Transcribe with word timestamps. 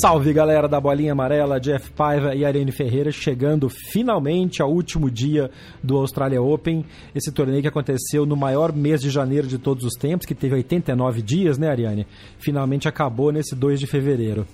Salve 0.00 0.32
galera 0.32 0.66
da 0.66 0.80
Bolinha 0.80 1.12
Amarela, 1.12 1.60
Jeff 1.60 1.90
Paiva 1.90 2.34
e 2.34 2.46
Ariane 2.46 2.72
Ferreira 2.72 3.12
chegando 3.12 3.68
finalmente 3.68 4.62
ao 4.62 4.72
último 4.72 5.10
dia 5.10 5.50
do 5.82 5.98
Australia 5.98 6.40
Open, 6.40 6.84
esse 7.14 7.30
torneio 7.30 7.60
que 7.60 7.68
aconteceu 7.68 8.24
no 8.24 8.34
maior 8.34 8.72
mês 8.72 9.02
de 9.02 9.10
janeiro 9.10 9.46
de 9.46 9.58
todos 9.58 9.84
os 9.84 9.92
tempos, 9.92 10.24
que 10.24 10.34
teve 10.34 10.54
89 10.54 11.20
dias, 11.20 11.58
né, 11.58 11.68
Ariane? 11.68 12.06
Finalmente 12.38 12.88
acabou 12.88 13.30
nesse 13.30 13.54
2 13.54 13.80
de 13.80 13.86
fevereiro. 13.86 14.46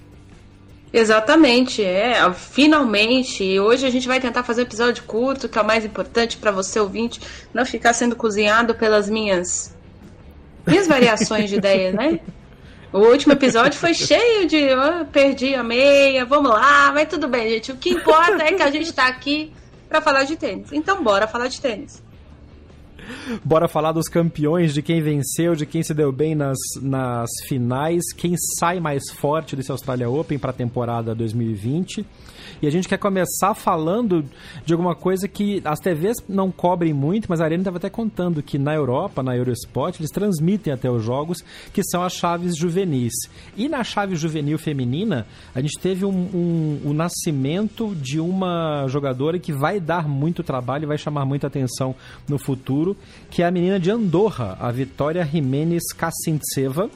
Exatamente, 0.93 1.85
é, 1.85 2.33
finalmente. 2.33 3.61
Hoje 3.61 3.87
a 3.87 3.91
gente 3.91 4.09
vai 4.09 4.19
tentar 4.19 4.43
fazer 4.43 4.63
um 4.63 4.65
episódio 4.65 5.05
curto, 5.05 5.49
que 5.49 5.57
é 5.57 5.63
o 5.63 5.67
mais 5.67 5.85
importante 5.85 6.37
para 6.37 6.51
você 6.51 6.81
ouvinte, 6.81 7.21
não 7.55 7.65
ficar 7.65 7.93
sendo 7.93 8.17
cozinhado 8.17 8.75
pelas 8.75 9.09
minhas 9.09 9.77
minhas 10.67 10.89
variações 10.89 11.49
de 11.49 11.57
ideias, 11.57 11.95
né? 11.95 12.19
O 12.93 12.99
último 13.01 13.35
episódio 13.35 13.79
foi 13.79 13.93
cheio 13.93 14.47
de 14.47 14.69
oh, 14.73 15.05
perdi 15.07 15.55
a 15.55 15.63
meia, 15.63 16.25
vamos 16.25 16.51
lá, 16.51 16.91
mas 16.93 17.09
tudo 17.09 17.29
bem, 17.29 17.51
gente. 17.51 17.73
O 17.73 17.77
que 17.77 17.91
importa 17.91 18.43
é 18.43 18.53
que 18.53 18.63
a 18.63 18.71
gente 18.71 18.89
está 18.89 19.07
aqui 19.07 19.53
para 19.89 20.01
falar 20.01 20.25
de 20.25 20.37
tênis. 20.37 20.73
Então, 20.73 21.03
bora 21.03 21.27
falar 21.27 21.49
de 21.49 21.61
tênis. 21.61 22.03
Bora 23.45 23.69
falar 23.69 23.93
dos 23.93 24.09
campeões, 24.09 24.75
de 24.75 24.83
quem 24.83 25.03
venceu, 25.03 25.55
de 25.55 25.65
quem 25.65 25.83
se 25.83 25.95
deu 25.95 26.13
bem 26.13 26.35
nas, 26.35 26.59
nas 26.81 27.31
finais, 27.47 28.05
quem 28.15 28.35
sai 28.59 28.81
mais 28.81 29.11
forte 29.11 29.57
desse 29.57 29.71
Australia 29.71 30.09
Open 30.09 30.39
para 30.39 30.51
a 30.51 30.55
temporada 30.55 31.15
2020. 31.15 32.05
E 32.61 32.67
a 32.67 32.71
gente 32.71 32.89
quer 32.89 32.99
começar 32.99 33.55
falando 33.55 34.25
de 34.65 34.73
alguma 34.73 34.95
coisa 34.95 35.29
que 35.29 35.61
as 35.65 35.79
TVs 35.79 36.17
não 36.29 36.51
cobrem 36.51 36.93
muito, 36.93 37.27
mas 37.29 37.41
a 37.41 37.45
Arena 37.45 37.63
estava 37.63 37.77
até 37.77 37.91
contando 37.91 38.43
que 38.43 38.59
na 38.59 38.75
Europa, 38.75 39.23
na 39.23 39.37
Eurosport, 39.37 39.99
eles 39.99 40.11
transmitem 40.11 40.73
até 40.73 40.91
os 40.91 41.03
jogos, 41.03 41.45
que 41.73 41.83
são 41.85 42.03
as 42.03 42.13
chaves 42.13 42.57
juvenis. 42.57 43.13
E 43.57 43.69
na 43.69 43.85
chave 43.85 44.17
juvenil 44.17 44.59
feminina, 44.59 45.27
a 45.55 45.61
gente 45.61 45.79
teve 45.81 46.05
um, 46.05 46.11
um, 46.11 46.81
um 46.87 46.93
nascimento 46.93 47.95
de 47.95 48.21
uma 48.21 48.87
jogadora 48.89 49.39
que 49.39 49.53
vai 49.53 49.81
dar 49.81 50.09
muito 50.09 50.43
trabalho 50.43 50.85
e 50.85 50.87
vai 50.87 50.99
chamar 50.99 51.25
muita 51.25 51.47
atenção 51.47 51.95
no 52.29 52.39
futuro, 52.39 52.97
que 53.31 53.43
é 53.43 53.47
a 53.47 53.51
menina 53.51 53.79
de 53.79 53.91
Andorra, 53.91 54.57
a 54.61 54.71
Vitória 54.71 55.25
Jimenez 55.25 55.93
Kacintseva 55.97 56.91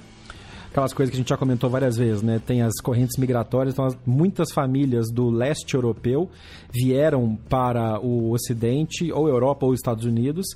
aquelas 0.73 0.95
coisas 0.95 1.11
que 1.11 1.17
a 1.17 1.21
gente 1.21 1.29
já 1.29 1.37
comentou 1.37 1.69
várias 1.69 1.97
vezes, 1.97 2.23
né? 2.23 2.41
Tem 2.45 2.63
as 2.63 2.81
correntes 2.83 3.19
migratórias, 3.19 3.75
então 3.75 3.89
muitas 4.07 4.51
famílias 4.53 5.07
do 5.13 5.29
leste 5.29 5.75
europeu 5.75 6.31
vieram 6.73 7.37
para 7.49 8.01
o 8.01 8.33
ocidente, 8.33 9.13
ou 9.13 9.29
Europa 9.29 9.67
ou 9.67 9.75
Estados 9.75 10.07
Unidos, 10.07 10.47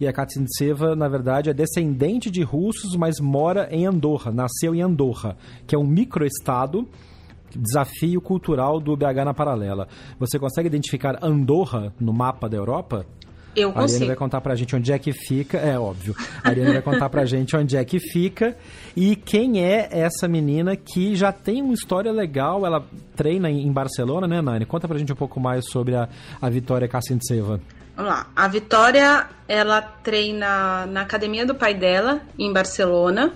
e 0.00 0.08
a 0.08 0.12
Katsyntseva, 0.12 0.96
na 0.96 1.08
verdade, 1.08 1.50
é 1.50 1.54
descendente 1.54 2.30
de 2.30 2.42
russos, 2.42 2.96
mas 2.96 3.20
mora 3.20 3.68
em 3.70 3.86
Andorra, 3.86 4.32
nasceu 4.32 4.74
em 4.74 4.80
Andorra, 4.80 5.36
que 5.66 5.74
é 5.74 5.78
um 5.78 5.86
microestado 5.86 6.88
desafio 7.54 8.20
cultural 8.20 8.80
do 8.80 8.96
BH 8.96 9.24
na 9.24 9.34
paralela. 9.34 9.88
Você 10.18 10.38
consegue 10.38 10.68
identificar 10.68 11.18
Andorra 11.22 11.92
no 12.00 12.12
mapa 12.12 12.48
da 12.48 12.56
Europa? 12.56 13.06
Eu 13.56 13.72
consigo. 13.72 13.80
A 13.80 13.84
Ariane 13.84 14.06
vai 14.06 14.16
contar 14.16 14.40
pra 14.40 14.54
gente 14.54 14.76
onde 14.76 14.92
é 14.92 14.98
que 14.98 15.12
fica, 15.12 15.58
é 15.58 15.78
óbvio. 15.78 16.14
A 16.44 16.50
Ariane 16.50 16.72
vai 16.74 16.82
contar 16.82 17.08
pra 17.08 17.24
gente 17.24 17.56
onde 17.56 17.76
é 17.76 17.84
que 17.84 17.98
fica 17.98 18.56
e 18.94 19.16
quem 19.16 19.64
é 19.64 19.88
essa 19.90 20.28
menina 20.28 20.76
que 20.76 21.16
já 21.16 21.32
tem 21.32 21.62
uma 21.62 21.74
história 21.74 22.12
legal, 22.12 22.66
ela 22.66 22.84
treina 23.14 23.50
em 23.50 23.72
Barcelona, 23.72 24.26
né, 24.26 24.42
Nani? 24.42 24.66
Conta 24.66 24.86
pra 24.86 24.98
gente 24.98 25.12
um 25.12 25.16
pouco 25.16 25.40
mais 25.40 25.64
sobre 25.70 25.94
a, 25.94 26.08
a 26.40 26.50
Vitória 26.50 26.86
Kacintseva. 26.86 27.60
Vamos 27.96 28.10
lá. 28.10 28.26
A 28.36 28.46
Vitória, 28.46 29.26
ela 29.48 29.80
treina 29.80 30.84
na 30.86 31.00
academia 31.00 31.46
do 31.46 31.54
pai 31.54 31.72
dela, 31.72 32.20
em 32.38 32.52
Barcelona. 32.52 33.32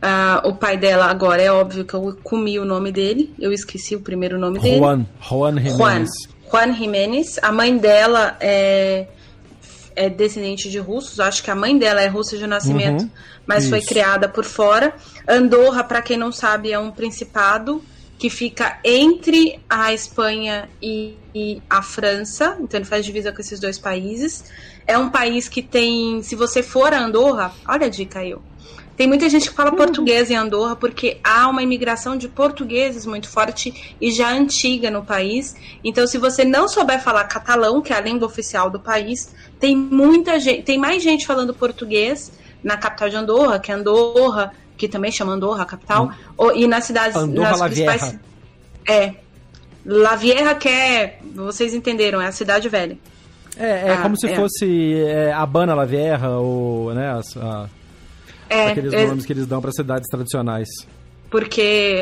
Uh, 0.00 0.48
o 0.48 0.54
pai 0.54 0.76
dela 0.76 1.06
agora, 1.06 1.42
é 1.42 1.50
óbvio 1.50 1.84
que 1.84 1.94
eu 1.94 2.16
comi 2.22 2.56
o 2.60 2.64
nome 2.64 2.92
dele, 2.92 3.34
eu 3.40 3.52
esqueci 3.52 3.96
o 3.96 4.00
primeiro 4.00 4.38
nome 4.38 4.60
dele. 4.60 4.78
Juan, 4.78 5.04
Juan 5.20 5.58
Jiménez. 5.58 5.76
Juan, 5.76 6.04
Juan 6.48 6.72
Jiménez. 6.74 7.38
A 7.42 7.50
mãe 7.50 7.76
dela 7.76 8.36
é 8.38 9.08
é 9.98 10.08
descendente 10.08 10.70
de 10.70 10.78
russos, 10.78 11.18
acho 11.18 11.42
que 11.42 11.50
a 11.50 11.56
mãe 11.56 11.76
dela 11.76 12.00
é 12.00 12.06
russa 12.06 12.38
de 12.38 12.46
nascimento, 12.46 13.02
uhum, 13.02 13.10
mas 13.44 13.64
isso. 13.64 13.70
foi 13.70 13.82
criada 13.82 14.28
por 14.28 14.44
fora. 14.44 14.94
Andorra, 15.26 15.82
para 15.82 16.00
quem 16.00 16.16
não 16.16 16.30
sabe, 16.30 16.72
é 16.72 16.78
um 16.78 16.92
principado 16.92 17.82
que 18.16 18.30
fica 18.30 18.78
entre 18.84 19.60
a 19.68 19.92
Espanha 19.92 20.68
e, 20.80 21.16
e, 21.34 21.60
a 21.68 21.82
França, 21.82 22.56
então 22.60 22.78
ele 22.78 22.86
faz 22.86 23.04
divisa 23.04 23.32
com 23.32 23.40
esses 23.40 23.58
dois 23.58 23.78
países. 23.78 24.44
É 24.86 24.96
um 24.96 25.10
país 25.10 25.48
que 25.48 25.62
tem, 25.62 26.22
se 26.22 26.36
você 26.36 26.62
for 26.62 26.92
a 26.92 27.00
Andorra, 27.00 27.52
olha 27.66 27.86
a 27.86 27.90
dica 27.90 28.20
aí, 28.20 28.34
tem 28.98 29.06
muita 29.06 29.28
gente 29.28 29.48
que 29.48 29.54
fala 29.54 29.70
uhum. 29.70 29.76
português 29.76 30.28
em 30.28 30.34
Andorra 30.34 30.74
porque 30.74 31.18
há 31.22 31.48
uma 31.48 31.62
imigração 31.62 32.16
de 32.16 32.28
portugueses 32.28 33.06
muito 33.06 33.28
forte 33.28 33.94
e 34.00 34.10
já 34.10 34.28
antiga 34.32 34.90
no 34.90 35.04
país. 35.04 35.54
Então, 35.84 36.04
se 36.04 36.18
você 36.18 36.44
não 36.44 36.66
souber 36.66 37.00
falar 37.00 37.22
catalão, 37.24 37.80
que 37.80 37.92
é 37.92 37.96
a 37.96 38.00
língua 38.00 38.26
oficial 38.26 38.68
do 38.68 38.80
país, 38.80 39.32
tem 39.60 39.76
muita 39.76 40.40
gente, 40.40 40.64
tem 40.64 40.76
mais 40.76 41.00
gente 41.00 41.24
falando 41.24 41.54
português 41.54 42.32
na 42.62 42.76
capital 42.76 43.08
de 43.08 43.14
Andorra, 43.14 43.60
que 43.60 43.70
é 43.70 43.74
Andorra, 43.76 44.52
que 44.76 44.88
também 44.88 45.12
chama 45.12 45.32
Andorra, 45.32 45.62
a 45.62 45.66
capital, 45.66 46.10
hum. 46.36 46.50
e 46.52 46.66
nas 46.66 46.84
cidades 46.84 47.16
Andorra 47.16 47.50
nas 47.50 47.62
principais. 47.62 48.18
É. 48.84 49.14
La 49.86 50.16
Vieja, 50.16 50.56
que 50.56 50.68
é, 50.68 51.20
vocês 51.36 51.72
entenderam, 51.72 52.20
é 52.20 52.26
a 52.26 52.32
cidade 52.32 52.68
velha. 52.68 52.98
É, 53.56 53.90
é 53.90 53.92
ah, 53.92 54.02
como 54.02 54.18
se 54.18 54.26
é. 54.26 54.34
fosse 54.34 54.94
é, 55.06 55.32
Habana 55.32 55.72
La 55.72 55.84
Vieja, 55.84 56.30
ou, 56.30 56.92
né, 56.92 57.16
a, 57.36 57.68
é, 58.48 58.68
aqueles 58.68 58.92
é, 58.92 59.06
nomes 59.06 59.26
que 59.26 59.32
eles 59.32 59.46
dão 59.46 59.60
para 59.60 59.72
cidades 59.72 60.08
tradicionais. 60.08 60.68
Porque 61.30 61.60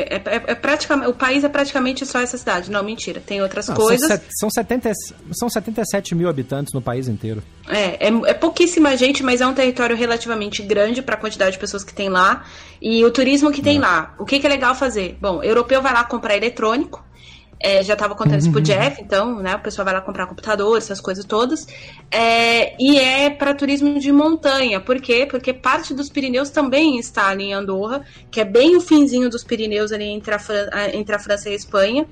é, 0.09 0.15
é, 0.15 0.43
é, 0.47 0.55
praticamente, 0.55 1.09
o 1.09 1.13
país 1.13 1.43
é 1.43 1.49
praticamente 1.49 2.05
só 2.05 2.19
essa 2.19 2.37
cidade. 2.37 2.71
Não, 2.71 2.81
mentira. 2.81 3.21
Tem 3.25 3.41
outras 3.41 3.67
Não, 3.67 3.75
coisas. 3.75 4.07
São, 4.07 4.19
são, 4.39 4.49
70, 4.49 4.91
são 5.33 5.49
77 5.49 6.15
mil 6.15 6.29
habitantes 6.29 6.73
no 6.73 6.81
país 6.81 7.09
inteiro. 7.09 7.43
É, 7.67 8.07
é, 8.07 8.11
é 8.25 8.33
pouquíssima 8.33 8.95
gente, 8.95 9.21
mas 9.23 9.41
é 9.41 9.47
um 9.47 9.53
território 9.53 9.97
relativamente 9.97 10.61
grande 10.63 11.01
para 11.01 11.15
a 11.15 11.17
quantidade 11.17 11.51
de 11.51 11.59
pessoas 11.59 11.83
que 11.83 11.93
tem 11.93 12.07
lá. 12.07 12.45
E 12.81 13.03
o 13.03 13.11
turismo 13.11 13.51
que 13.51 13.61
tem 13.61 13.77
é. 13.77 13.81
lá. 13.81 14.15
O 14.17 14.23
que, 14.23 14.39
que 14.39 14.47
é 14.47 14.49
legal 14.49 14.73
fazer? 14.73 15.17
Bom, 15.19 15.43
europeu 15.43 15.81
vai 15.81 15.93
lá 15.93 16.05
comprar 16.05 16.37
eletrônico. 16.37 17.03
É, 17.59 17.81
já 17.83 17.93
estava 17.93 18.13
contando 18.13 18.37
isso 18.37 18.51
pro 18.51 18.59
uhum. 18.59 18.63
Jeff, 18.63 19.01
então, 19.01 19.39
né? 19.39 19.55
O 19.55 19.59
pessoal 19.59 19.83
vai 19.83 19.93
lá 19.93 20.01
comprar 20.01 20.27
computador, 20.27 20.77
essas 20.77 21.01
coisas 21.01 21.25
todas. 21.25 21.67
É, 22.11 22.75
e 22.79 22.99
é 22.99 23.31
para 23.31 23.53
turismo 23.53 23.99
de 23.99 24.11
montanha. 24.11 24.79
Por 24.79 25.01
quê? 25.01 25.25
Porque 25.29 25.51
parte 25.53 25.93
dos 25.93 26.07
Pirineus 26.07 26.51
também 26.51 26.99
está 26.99 27.29
ali 27.29 27.45
em 27.45 27.53
Andorra, 27.53 28.05
que 28.29 28.39
é 28.39 28.45
bem 28.45 28.75
o 28.75 28.81
finzinho 28.81 29.29
dos 29.29 29.43
Pirineus 29.43 29.91
ali 29.91 30.05
entre 30.05 30.35
a, 30.35 30.39
Fran 30.39 30.67
entre 30.93 31.15
a 31.15 31.19
França 31.19 31.49
e 31.49 31.53
a 31.53 31.55
Espanha. 31.55 32.05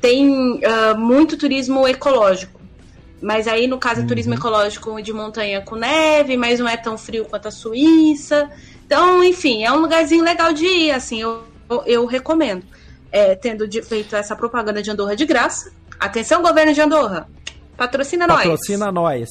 Tem 0.00 0.30
uh, 0.30 0.98
muito 0.98 1.36
turismo 1.36 1.86
ecológico. 1.86 2.58
Mas 3.20 3.46
aí, 3.48 3.66
no 3.66 3.78
caso, 3.78 4.00
é 4.00 4.04
turismo 4.04 4.32
uhum. 4.32 4.38
ecológico 4.38 5.02
de 5.02 5.12
montanha 5.12 5.60
com 5.60 5.74
neve, 5.74 6.36
mas 6.36 6.58
não 6.58 6.68
é 6.68 6.76
tão 6.76 6.96
frio 6.96 7.26
quanto 7.26 7.48
a 7.48 7.50
Suíça. 7.50 8.50
Então, 8.86 9.22
enfim, 9.22 9.62
é 9.62 9.72
um 9.72 9.80
lugarzinho 9.80 10.24
legal 10.24 10.52
de 10.52 10.64
ir, 10.64 10.90
assim, 10.90 11.20
eu, 11.20 11.42
eu, 11.68 11.82
eu 11.86 12.06
recomendo 12.06 12.64
é, 13.16 13.34
tendo 13.34 13.66
de, 13.66 13.82
feito 13.82 14.14
essa 14.14 14.36
propaganda 14.36 14.82
de 14.82 14.90
Andorra 14.90 15.16
de 15.16 15.24
graça. 15.24 15.72
Atenção, 15.98 16.42
governo 16.42 16.72
de 16.72 16.80
Andorra. 16.80 17.28
Patrocina, 17.76 18.26
nós. 18.26 18.42
Patrocina 18.42 18.92
nós. 18.92 19.28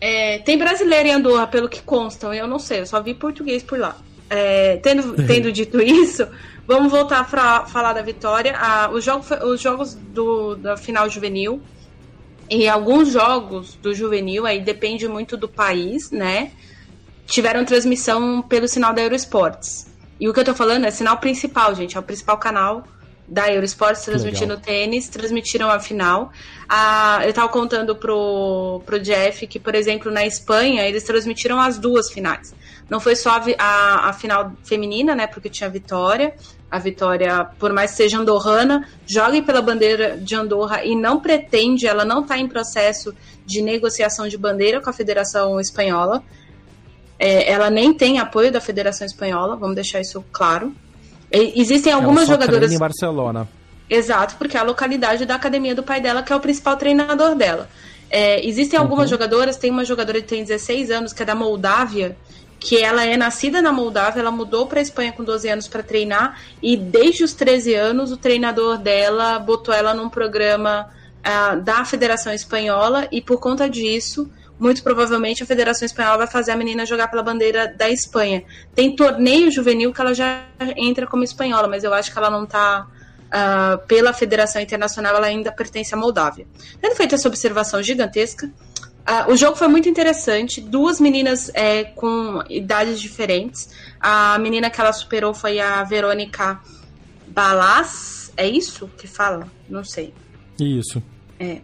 É, 0.00 0.38
tem 0.38 0.58
brasileiro 0.58 1.08
em 1.08 1.12
Andorra, 1.12 1.46
pelo 1.46 1.68
que 1.68 1.80
constam, 1.82 2.34
eu 2.34 2.46
não 2.46 2.58
sei, 2.58 2.80
eu 2.80 2.86
só 2.86 3.00
vi 3.00 3.14
português 3.14 3.62
por 3.62 3.78
lá. 3.78 3.96
É, 4.28 4.78
tendo, 4.78 5.14
tendo 5.26 5.52
dito 5.52 5.80
isso, 5.80 6.26
Vamos 6.66 6.92
voltar 6.92 7.28
para 7.28 7.66
falar 7.66 7.92
da 7.92 8.02
vitória. 8.02 8.54
Ah, 8.56 8.88
os, 8.90 9.04
jogos, 9.04 9.30
os 9.30 9.60
jogos 9.60 9.94
do, 9.94 10.54
da 10.54 10.76
final 10.76 11.08
juvenil 11.10 11.60
e 12.48 12.68
alguns 12.68 13.10
jogos 13.10 13.74
do 13.74 13.92
juvenil, 13.92 14.46
aí 14.46 14.60
depende 14.60 15.08
muito 15.08 15.36
do 15.36 15.48
país, 15.48 16.10
né? 16.10 16.52
Tiveram 17.26 17.64
transmissão 17.64 18.42
pelo 18.42 18.68
sinal 18.68 18.94
da 18.94 19.02
Eurosports. 19.02 19.91
E 20.22 20.28
o 20.28 20.32
que 20.32 20.38
eu 20.38 20.44
tô 20.44 20.54
falando 20.54 20.84
é 20.84 20.90
sinal 20.92 21.16
principal, 21.16 21.74
gente, 21.74 21.96
é 21.96 22.00
o 22.00 22.02
principal 22.02 22.38
canal 22.38 22.84
da 23.26 23.52
Eurosports 23.52 24.04
transmitindo 24.04 24.56
tênis, 24.56 25.08
transmitiram 25.08 25.68
a 25.68 25.80
final. 25.80 26.30
Ah, 26.68 27.22
eu 27.26 27.32
tava 27.32 27.48
contando 27.48 27.96
pro, 27.96 28.80
pro 28.86 29.00
Jeff 29.00 29.44
que, 29.48 29.58
por 29.58 29.74
exemplo, 29.74 30.12
na 30.12 30.24
Espanha, 30.24 30.86
eles 30.86 31.02
transmitiram 31.02 31.58
as 31.58 31.76
duas 31.76 32.12
finais. 32.12 32.54
Não 32.88 33.00
foi 33.00 33.16
só 33.16 33.30
a, 33.30 33.42
a, 33.58 34.10
a 34.10 34.12
final 34.12 34.52
feminina, 34.62 35.12
né? 35.12 35.26
Porque 35.26 35.50
tinha 35.50 35.68
a 35.68 35.72
Vitória. 35.72 36.36
A 36.70 36.78
Vitória, 36.78 37.44
por 37.58 37.72
mais 37.72 37.90
que 37.90 37.96
seja 37.96 38.18
andorrana, 38.18 38.88
joga 39.04 39.42
pela 39.42 39.60
bandeira 39.60 40.16
de 40.16 40.36
Andorra 40.36 40.84
e 40.84 40.94
não 40.94 41.18
pretende, 41.18 41.84
ela 41.84 42.04
não 42.04 42.20
está 42.20 42.38
em 42.38 42.46
processo 42.46 43.12
de 43.44 43.60
negociação 43.60 44.28
de 44.28 44.38
bandeira 44.38 44.80
com 44.80 44.88
a 44.88 44.92
Federação 44.92 45.58
Espanhola. 45.58 46.22
É, 47.24 47.52
ela 47.52 47.70
nem 47.70 47.94
tem 47.94 48.18
apoio 48.18 48.50
da 48.50 48.60
Federação 48.60 49.06
Espanhola, 49.06 49.54
vamos 49.54 49.76
deixar 49.76 50.00
isso 50.00 50.24
claro. 50.32 50.74
E, 51.30 51.60
existem 51.60 51.92
algumas 51.92 52.28
ela 52.28 52.34
só 52.34 52.40
jogadoras. 52.40 52.72
em 52.72 52.78
Barcelona. 52.78 53.48
Exato, 53.88 54.34
porque 54.36 54.56
é 54.56 54.60
a 54.60 54.64
localidade 54.64 55.24
da 55.24 55.36
academia 55.36 55.72
do 55.72 55.84
pai 55.84 56.00
dela, 56.00 56.24
que 56.24 56.32
é 56.32 56.36
o 56.36 56.40
principal 56.40 56.76
treinador 56.76 57.36
dela. 57.36 57.68
É, 58.10 58.44
existem 58.44 58.76
algumas 58.76 59.04
uhum. 59.04 59.10
jogadoras, 59.10 59.56
tem 59.56 59.70
uma 59.70 59.84
jogadora 59.84 60.20
que 60.20 60.26
tem 60.26 60.42
16 60.42 60.90
anos, 60.90 61.12
que 61.12 61.22
é 61.22 61.24
da 61.24 61.36
Moldávia, 61.36 62.16
que 62.58 62.76
ela 62.82 63.04
é 63.04 63.16
nascida 63.16 63.62
na 63.62 63.70
Moldávia, 63.70 64.18
ela 64.18 64.32
mudou 64.32 64.66
para 64.66 64.80
a 64.80 64.82
Espanha 64.82 65.12
com 65.12 65.22
12 65.22 65.48
anos 65.48 65.68
para 65.68 65.82
treinar 65.84 66.40
e 66.60 66.76
desde 66.76 67.22
os 67.22 67.34
13 67.34 67.74
anos 67.74 68.10
o 68.10 68.16
treinador 68.16 68.78
dela 68.78 69.38
botou 69.38 69.72
ela 69.72 69.94
num 69.94 70.08
programa 70.08 70.88
uh, 71.20 71.60
da 71.60 71.84
Federação 71.84 72.32
Espanhola 72.32 73.06
e 73.12 73.20
por 73.20 73.38
conta 73.38 73.70
disso, 73.70 74.28
muito 74.62 74.82
provavelmente 74.82 75.42
a 75.42 75.46
Federação 75.46 75.84
Espanhola 75.84 76.18
vai 76.18 76.26
fazer 76.28 76.52
a 76.52 76.56
menina 76.56 76.86
jogar 76.86 77.08
pela 77.08 77.22
bandeira 77.22 77.66
da 77.66 77.90
Espanha. 77.90 78.44
Tem 78.74 78.94
torneio 78.94 79.50
juvenil 79.50 79.92
que 79.92 80.00
ela 80.00 80.14
já 80.14 80.44
entra 80.76 81.04
como 81.04 81.24
espanhola, 81.24 81.66
mas 81.66 81.82
eu 81.82 81.92
acho 81.92 82.12
que 82.12 82.16
ela 82.16 82.30
não 82.30 82.44
está 82.44 82.86
uh, 82.86 83.26
ah, 83.32 83.80
pela 83.88 84.12
Federação 84.12 84.62
Internacional, 84.62 85.16
ela 85.16 85.26
ainda 85.26 85.50
pertence 85.50 85.92
à 85.92 85.96
Moldávia. 85.96 86.46
Tendo 86.80 86.94
feito 86.94 87.14
essa 87.14 87.26
observação 87.28 87.82
gigantesca, 87.82 88.48
Uh, 89.02 89.32
o 89.32 89.36
jogo 89.36 89.56
foi 89.56 89.66
muito 89.66 89.88
interessante. 89.88 90.60
Duas 90.60 91.00
meninas 91.00 91.50
é, 91.54 91.82
com 91.82 92.40
idades 92.48 93.00
diferentes. 93.00 93.68
A 93.98 94.38
menina 94.38 94.70
que 94.70 94.80
ela 94.80 94.92
superou 94.92 95.34
foi 95.34 95.58
a 95.58 95.82
Verônica 95.82 96.60
Balas. 97.26 98.32
É 98.36 98.46
isso 98.46 98.88
que 98.96 99.08
fala? 99.08 99.48
Não 99.68 99.82
sei. 99.82 100.14
Isso. 100.56 101.02
É. 101.40 101.60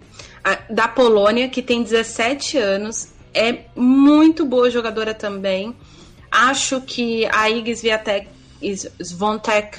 Da 0.71 0.89
Polônia, 0.89 1.49
que 1.49 1.63
tem 1.63 1.83
17 1.83 2.59
anos. 2.59 3.09
É 3.35 3.65
muito 3.77 4.45
boa 4.45 4.71
jogadora 4.71 5.15
também. 5.15 5.75
Acho 6.31 6.81
que 6.81 7.27
a 7.27 7.49
Igis 7.51 7.83
Viatek 7.83 8.29
Svontek. 9.01 9.79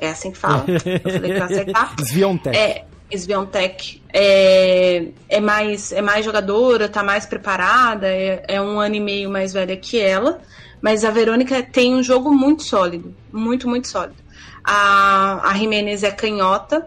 É 0.00 0.08
assim 0.08 0.32
que 0.32 0.38
fala. 0.38 0.64
Eu 0.68 1.12
falei 1.12 1.34
que 1.34 1.40
acertar. 1.40 1.94
Sviontek. 2.02 2.56
É, 2.56 2.84
Sviontek 3.16 4.02
é, 4.12 5.08
é, 5.28 5.40
mais, 5.40 5.92
é 5.92 6.02
mais 6.02 6.24
jogadora, 6.24 6.88
tá 6.88 7.02
mais 7.02 7.26
preparada, 7.26 8.08
é, 8.08 8.44
é 8.48 8.60
um 8.60 8.80
ano 8.80 8.96
e 8.96 9.00
meio 9.00 9.30
mais 9.30 9.52
velha 9.52 9.76
que 9.76 10.00
ela, 10.00 10.40
mas 10.80 11.04
a 11.04 11.10
Verônica 11.10 11.62
tem 11.62 11.94
um 11.94 12.02
jogo 12.02 12.32
muito 12.32 12.62
sólido, 12.62 13.14
muito, 13.32 13.68
muito 13.68 13.88
sólido. 13.88 14.16
A, 14.64 15.50
a 15.50 15.54
Jimenez 15.54 16.02
é 16.02 16.10
canhota, 16.10 16.86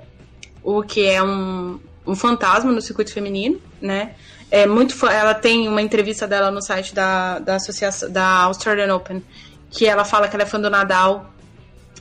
o 0.64 0.82
que 0.84 1.06
é 1.06 1.22
um, 1.24 1.80
um 2.08 2.16
fantasma 2.16 2.72
no 2.72 2.82
circuito 2.82 3.14
feminino, 3.14 3.62
né? 3.82 4.16
É 4.50 4.66
muito, 4.66 5.06
ela 5.06 5.34
tem 5.34 5.68
uma 5.68 5.82
entrevista 5.82 6.26
dela 6.26 6.50
no 6.50 6.62
site 6.62 6.96
da, 6.96 7.38
da 7.40 7.56
associação 7.56 8.10
da 8.10 8.44
Australian 8.44 8.96
Open, 8.96 9.22
que 9.70 9.86
ela 9.86 10.06
fala 10.06 10.28
que 10.30 10.36
ela 10.36 10.44
é 10.44 10.46
fã 10.46 10.60
do 10.60 10.70
Nadal 10.70 11.34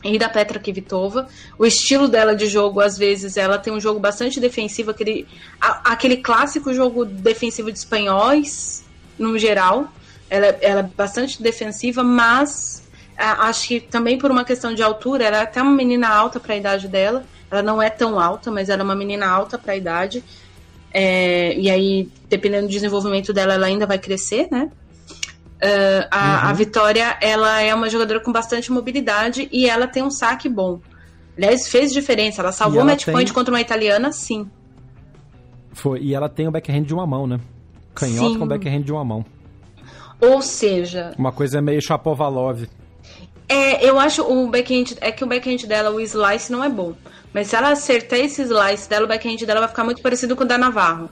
e 0.05 0.17
da 0.17 0.29
Petra 0.29 0.61
Kvitova. 0.61 1.29
O 1.58 1.67
estilo 1.67 2.06
dela 2.06 2.37
de 2.37 2.47
jogo, 2.47 2.81
às 2.81 2.97
vezes, 2.97 3.37
ela 3.37 3.58
tem 3.58 3.73
um 3.73 3.81
jogo 3.81 3.99
bastante 3.99 4.38
defensivo, 4.38 4.93
aquele, 4.93 5.26
a, 5.61 5.93
aquele 5.93 6.19
clássico 6.19 6.73
jogo 6.73 7.05
defensivo 7.05 7.73
de 7.73 7.79
espanhóis, 7.79 8.85
no 9.19 9.37
geral. 9.37 9.88
Ela, 10.31 10.47
ela 10.61 10.81
é 10.81 10.82
bastante 10.82 11.43
defensiva, 11.43 12.05
mas 12.05 12.82
a, 13.17 13.49
acho 13.49 13.67
que 13.67 13.81
também 13.81 14.19
por 14.19 14.31
uma 14.31 14.44
questão 14.44 14.73
de 14.73 14.82
altura, 14.82 15.25
ela 15.25 15.38
é 15.38 15.43
até 15.43 15.61
uma 15.61 15.73
menina 15.73 16.08
alta 16.08 16.38
para 16.38 16.55
a 16.55 16.56
idade 16.56 16.87
dela. 16.87 17.25
Ela 17.50 17.62
não 17.62 17.81
é 17.81 17.90
tão 17.90 18.19
alta, 18.19 18.50
mas 18.50 18.69
ela 18.69 18.82
é 18.82 18.84
uma 18.84 18.94
menina 18.94 19.26
alta 19.26 19.58
para 19.58 19.72
a 19.72 19.76
idade. 19.76 20.22
É, 20.93 21.54
e 21.58 21.70
aí, 21.70 22.08
dependendo 22.28 22.66
do 22.66 22.70
desenvolvimento 22.70 23.32
dela, 23.32 23.54
ela 23.54 23.66
ainda 23.66 23.87
vai 23.87 23.98
crescer, 23.98 24.48
né? 24.50 24.70
Uh, 25.56 26.06
a, 26.10 26.19
uhum. 26.19 26.50
a, 26.50 26.52
Vitória, 26.52 27.16
ela 27.20 27.60
é 27.62 27.75
uma 27.75 27.88
jogadora 27.88 28.20
com 28.20 28.31
bastante 28.31 28.70
mobilidade 28.70 29.48
e 29.50 29.69
ela 29.69 29.87
tem 29.87 30.02
um 30.02 30.10
saque 30.10 30.48
bom. 30.48 30.81
Aliás, 31.37 31.69
fez 31.69 31.93
diferença. 31.93 32.43
Ela 32.43 32.52
salvou 32.52 32.82
o 32.82 32.84
match 32.84 33.04
tem... 33.04 33.14
point 33.14 33.32
contra 33.32 33.54
uma 33.54 33.60
italiana, 33.60 34.12
sim. 34.12 34.50
Foi. 35.72 36.00
E 36.00 36.14
ela 36.14 36.28
tem 36.28 36.46
o 36.46 36.50
backhand 36.50 36.82
de 36.82 36.94
uma 36.94 37.06
mão, 37.06 37.26
né? 37.26 37.40
Canhota 37.94 38.34
sim. 38.34 38.38
com 38.38 38.46
backhand 38.46 38.82
de 38.82 38.93
uma 38.93 39.04
mão. 39.04 39.25
Ou 40.20 40.40
seja... 40.43 41.12
Uma 41.19 41.32
coisa 41.32 41.60
meio 41.60 41.81
Chapovalov. 41.81 42.66
É, 43.48 43.84
eu 43.84 43.98
acho 43.98 44.22
o 44.22 44.48
backhand... 44.48 44.96
É 45.00 45.12
que 45.12 45.22
o 45.22 45.26
backhand 45.26 45.66
dela, 45.69 45.90
o 45.90 46.00
slice, 46.00 46.50
não 46.50 46.62
é 46.62 46.69
bom. 46.69 46.94
Mas 47.32 47.48
se 47.48 47.56
ela 47.56 47.70
acertar 47.70 48.19
esse 48.19 48.43
slice 48.43 48.88
dela, 48.88 49.04
o 49.04 49.08
backhand 49.08 49.37
dela 49.46 49.60
vai 49.60 49.69
ficar 49.69 49.84
muito 49.84 50.02
parecido 50.02 50.34
com 50.34 50.44
o 50.44 50.46
da 50.46 50.56
Navarro. 50.58 51.10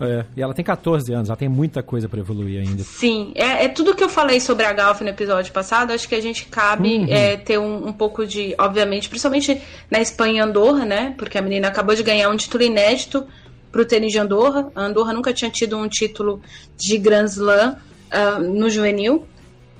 É, 0.00 0.24
e 0.34 0.40
ela 0.40 0.54
tem 0.54 0.64
14 0.64 1.12
anos, 1.12 1.28
ela 1.28 1.36
tem 1.36 1.48
muita 1.48 1.82
coisa 1.82 2.08
para 2.08 2.20
evoluir 2.20 2.60
ainda. 2.60 2.82
Sim, 2.82 3.32
é, 3.34 3.66
é, 3.66 3.68
tudo 3.68 3.94
que 3.94 4.02
eu 4.02 4.08
falei 4.08 4.40
sobre 4.40 4.64
a 4.64 4.72
Galf 4.72 5.02
no 5.02 5.10
episódio 5.10 5.52
passado. 5.52 5.92
Acho 5.92 6.08
que 6.08 6.14
a 6.14 6.22
gente 6.22 6.46
cabe 6.46 6.96
uhum. 6.96 7.06
é, 7.10 7.36
ter 7.36 7.58
um, 7.58 7.88
um, 7.88 7.92
pouco 7.92 8.26
de, 8.26 8.54
obviamente, 8.58 9.10
principalmente 9.10 9.60
na 9.90 10.00
Espanha 10.00 10.36
e 10.36 10.38
Andorra, 10.38 10.86
né? 10.86 11.14
Porque 11.18 11.36
a 11.36 11.42
menina 11.42 11.68
acabou 11.68 11.94
de 11.94 12.02
ganhar 12.02 12.30
um 12.30 12.36
título 12.36 12.64
inédito 12.64 13.26
pro 13.70 13.84
tênis 13.84 14.10
de 14.10 14.18
Andorra. 14.18 14.72
A 14.74 14.84
Andorra 14.84 15.12
nunca 15.12 15.34
tinha 15.34 15.50
tido 15.50 15.76
um 15.76 15.86
título 15.86 16.40
de 16.78 16.96
Grand 16.96 17.26
Slam 17.26 17.76
uh, 18.10 18.40
no 18.40 18.70
juvenil. 18.70 19.26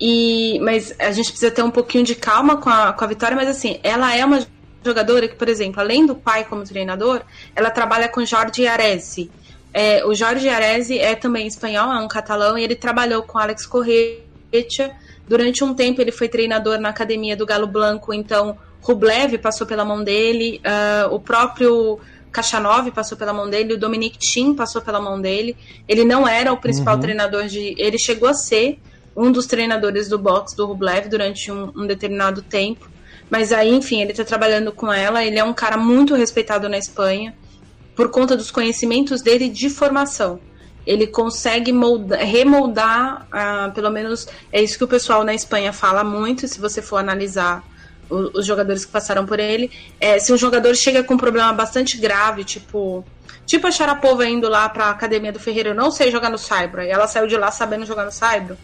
E, 0.01 0.59
mas 0.61 0.95
a 0.99 1.11
gente 1.13 1.31
precisa 1.31 1.51
ter 1.51 1.63
um 1.63 1.71
pouquinho 1.71 2.05
de 2.05 2.15
calma 2.15 2.57
com 2.57 2.71
a, 2.71 2.93
com 2.93 3.05
a 3.05 3.09
vitória, 3.09 3.37
mas 3.37 3.49
assim, 3.49 3.79
ela 3.83 4.17
é 4.17 4.25
uma 4.25 4.47
jogadora 4.83 5.29
que, 5.29 5.35
por 5.35 5.49
exemplo, 5.49 5.81
além 5.81 6.07
do 6.07 6.15
pai 6.15 6.45
como 6.45 6.65
treinador, 6.65 7.21
ela 7.55 7.71
trabalha 7.71 8.09
com 8.09 8.25
Jorge 8.25 8.67
Aresi 8.67 9.31
é, 9.73 10.05
o 10.05 10.15
Jorge 10.15 10.49
Aresi 10.49 10.99
é 10.99 11.15
também 11.15 11.47
espanhol, 11.47 11.93
é 11.93 12.01
um 12.01 12.09
catalão, 12.09 12.59
e 12.59 12.65
ele 12.65 12.75
trabalhou 12.75 13.23
com 13.23 13.39
Alex 13.39 13.67
Correia. 13.67 14.19
Durante 15.29 15.63
um 15.63 15.73
tempo 15.75 16.01
ele 16.01 16.11
foi 16.11 16.29
treinador 16.29 16.79
na 16.81 16.89
academia 16.89 17.37
do 17.37 17.47
Galo 17.47 17.69
Blanco, 17.69 18.13
então 18.13 18.59
Rublev 18.83 19.39
passou 19.39 19.65
pela 19.65 19.85
mão 19.85 20.03
dele, 20.03 20.61
uh, 20.67 21.15
o 21.15 21.21
próprio 21.21 22.01
Kachanov 22.33 22.91
passou 22.91 23.17
pela 23.17 23.33
mão 23.33 23.49
dele, 23.49 23.75
o 23.75 23.79
Dominic 23.79 24.19
Thiem 24.19 24.55
passou 24.55 24.83
pela 24.83 25.01
mão 25.01 25.21
dele. 25.21 25.57
Ele 25.87 26.05
não 26.05 26.27
era 26.27 26.53
o 26.53 26.57
principal 26.57 26.97
uhum. 26.97 27.01
treinador 27.01 27.47
de. 27.47 27.75
Ele 27.79 27.97
chegou 27.97 28.29
a 28.29 28.35
ser 28.35 28.81
um 29.17 29.31
dos 29.31 29.47
treinadores 29.47 30.09
do 30.09 30.19
boxe 30.19 30.57
do 30.57 30.67
Rublev 30.67 31.09
durante 31.09 31.51
um, 31.51 31.73
um 31.77 31.87
determinado 31.87 32.43
tempo. 32.43 32.89
Mas 33.29 33.53
aí, 33.53 33.73
enfim, 33.73 34.01
ele 34.01 34.11
está 34.11 34.25
trabalhando 34.25 34.73
com 34.73 34.93
ela. 34.93 35.25
Ele 35.25 35.39
é 35.39 35.45
um 35.45 35.53
cara 35.53 35.77
muito 35.77 36.15
respeitado 36.15 36.69
na 36.69 36.79
Espanha 36.79 37.35
por 37.95 38.11
conta 38.11 38.37
dos 38.37 38.51
conhecimentos 38.51 39.23
dele 39.23 39.49
de 39.49 39.69
formação. 39.69 40.41
Ele 40.87 41.07
consegue 41.07 41.73
moldar, 41.73 42.21
remoldar, 42.21 43.27
ah, 43.31 43.71
pelo 43.75 43.91
menos 43.91 44.27
é 44.51 44.63
isso 44.63 44.79
que 44.79 44.85
o 44.85 44.89
pessoal 44.89 45.23
na 45.23 45.35
Espanha 45.35 45.73
fala 45.73 46.03
muito, 46.03 46.49
se 46.49 46.59
você 46.59 46.81
for 46.81 46.97
analisar 46.97 47.63
o, 48.09 48.39
os 48.39 48.47
jogadores 48.47 48.85
que 48.85 48.91
passaram 48.91 49.27
por 49.27 49.39
ele. 49.39 49.71
É, 50.01 50.19
se 50.19 50.33
um 50.33 50.37
jogador 50.37 50.75
chega 50.75 51.05
com 51.05 51.15
um 51.15 51.19
problema 51.19 51.53
bastante 51.53 51.99
grave, 51.99 52.43
tipo 52.45 53.05
Tipo 53.51 53.67
a 53.67 53.71
Sharapova 53.73 54.29
indo 54.29 54.49
lá 54.49 54.69
para 54.69 54.85
a 54.87 54.91
academia 54.91 55.33
do 55.33 55.41
Ferreira, 55.41 55.71
eu 55.71 55.75
não 55.75 55.91
sei 55.91 56.09
jogar 56.09 56.31
no 56.31 56.39
Saibro, 56.39 56.83
e 56.83 56.89
ela 56.89 57.09
saiu 57.09 57.27
de 57.27 57.37
lá 57.37 57.51
sabendo 57.51 57.85
jogar 57.85 58.05
no 58.05 58.13
Saibro. 58.13 58.57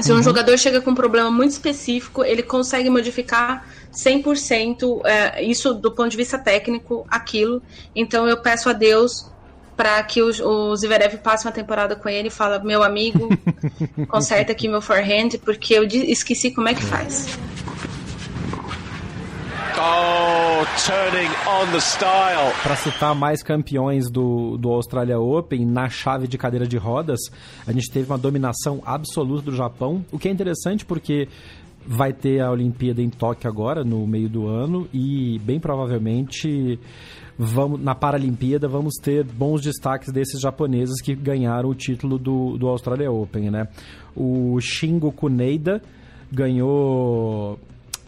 Se 0.00 0.12
um 0.12 0.16
uhum. 0.16 0.22
jogador 0.22 0.58
chega 0.58 0.80
com 0.80 0.90
um 0.90 0.94
problema 0.94 1.30
muito 1.30 1.52
específico, 1.52 2.22
ele 2.22 2.42
consegue 2.42 2.90
modificar 2.90 3.66
100% 3.92 5.00
é, 5.04 5.42
isso 5.42 5.72
do 5.72 5.90
ponto 5.90 6.10
de 6.10 6.16
vista 6.16 6.38
técnico, 6.38 7.06
aquilo. 7.10 7.62
Então 7.94 8.28
eu 8.28 8.36
peço 8.36 8.68
a 8.68 8.72
Deus 8.72 9.30
para 9.76 10.02
que 10.02 10.22
o, 10.22 10.28
o 10.28 10.76
Zverev 10.76 11.18
passe 11.18 11.46
uma 11.46 11.52
temporada 11.52 11.96
com 11.96 12.08
ele 12.08 12.28
e 12.28 12.30
fala, 12.30 12.58
meu 12.58 12.82
amigo, 12.82 13.28
conserta 14.08 14.52
aqui 14.52 14.68
meu 14.68 14.80
forehand, 14.80 15.38
porque 15.44 15.74
eu 15.74 15.84
esqueci 15.84 16.50
como 16.50 16.68
é 16.68 16.74
que 16.74 16.82
faz. 16.82 17.26
Oh, 19.78 20.64
turning 20.86 21.28
on 21.46 21.70
the 21.70 21.80
style. 21.80 22.50
Para 22.62 22.76
citar 22.76 23.14
mais 23.14 23.42
campeões 23.42 24.10
do, 24.10 24.56
do 24.56 24.70
Australia 24.70 25.18
Open, 25.18 25.66
na 25.66 25.90
chave 25.90 26.26
de 26.26 26.38
cadeira 26.38 26.66
de 26.66 26.78
rodas, 26.78 27.20
a 27.66 27.72
gente 27.72 27.90
teve 27.90 28.10
uma 28.10 28.16
dominação 28.16 28.82
absoluta 28.86 29.50
do 29.50 29.54
Japão, 29.54 30.02
o 30.10 30.18
que 30.18 30.28
é 30.28 30.30
interessante 30.30 30.82
porque 30.82 31.28
vai 31.86 32.14
ter 32.14 32.40
a 32.40 32.50
Olimpíada 32.50 33.02
em 33.02 33.10
Tóquio 33.10 33.50
agora, 33.50 33.84
no 33.84 34.06
meio 34.06 34.30
do 34.30 34.46
ano, 34.48 34.88
e 34.94 35.38
bem 35.40 35.60
provavelmente 35.60 36.80
vamos, 37.38 37.78
na 37.78 37.94
Paralimpíada 37.94 38.66
vamos 38.66 38.94
ter 38.94 39.24
bons 39.24 39.60
destaques 39.60 40.10
desses 40.10 40.40
japoneses 40.40 41.02
que 41.02 41.14
ganharam 41.14 41.68
o 41.68 41.74
título 41.74 42.18
do, 42.18 42.56
do 42.56 42.66
Australia 42.66 43.12
Open, 43.12 43.50
né? 43.50 43.68
O 44.16 44.58
Shingo 44.58 45.12
Kuneida 45.12 45.82
ganhou 46.32 47.58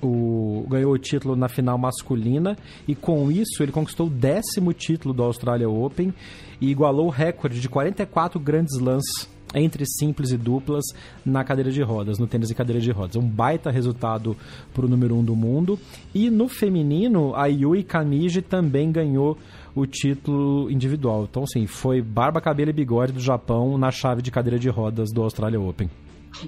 o, 0.03 0.65
ganhou 0.69 0.93
o 0.93 0.99
título 0.99 1.35
na 1.35 1.49
final 1.49 1.77
masculina 1.77 2.57
e 2.87 2.95
com 2.95 3.31
isso 3.31 3.63
ele 3.63 3.73
conquistou 3.73 4.07
o 4.07 4.11
décimo 4.11 4.73
título 4.73 5.13
do 5.15 5.23
Australia 5.23 5.69
Open 5.69 6.13
e 6.61 6.71
igualou 6.71 7.07
o 7.07 7.11
recorde 7.11 7.61
de 7.61 7.69
44 7.69 8.39
grandes 8.39 8.77
slams 8.77 9.29
entre 9.55 9.85
simples 9.87 10.31
e 10.31 10.37
duplas 10.37 10.85
na 11.25 11.43
cadeira 11.43 11.71
de 11.71 11.83
rodas, 11.83 12.19
no 12.19 12.27
tênis 12.27 12.49
de 12.49 12.55
cadeira 12.55 12.81
de 12.81 12.91
rodas. 12.91 13.17
Um 13.17 13.27
baita 13.27 13.71
resultado 13.71 14.37
para 14.75 14.85
o 14.85 14.89
número 14.89 15.15
um 15.17 15.25
do 15.25 15.35
mundo. 15.35 15.79
E 16.15 16.31
no 16.31 16.49
feminino, 16.49 17.35
a 17.35 17.47
Yui 17.47 17.83
Kamiji 17.83 18.43
também 18.43 18.93
ganhou 18.93 19.39
o 19.75 19.87
título 19.87 20.71
individual. 20.71 21.27
Então, 21.31 21.45
assim, 21.45 21.67
foi 21.67 22.03
barba, 22.03 22.41
cabelo 22.41 22.71
e 22.71 22.75
bigode 22.75 23.13
do 23.13 23.21
Japão 23.21 23.79
na 23.79 23.91
chave 23.91 24.23
de 24.23 24.31
cadeira 24.31 24.59
de 24.59 24.69
rodas 24.69 25.11
do 25.13 25.23
Australia 25.23 25.61
Open. 25.61 25.89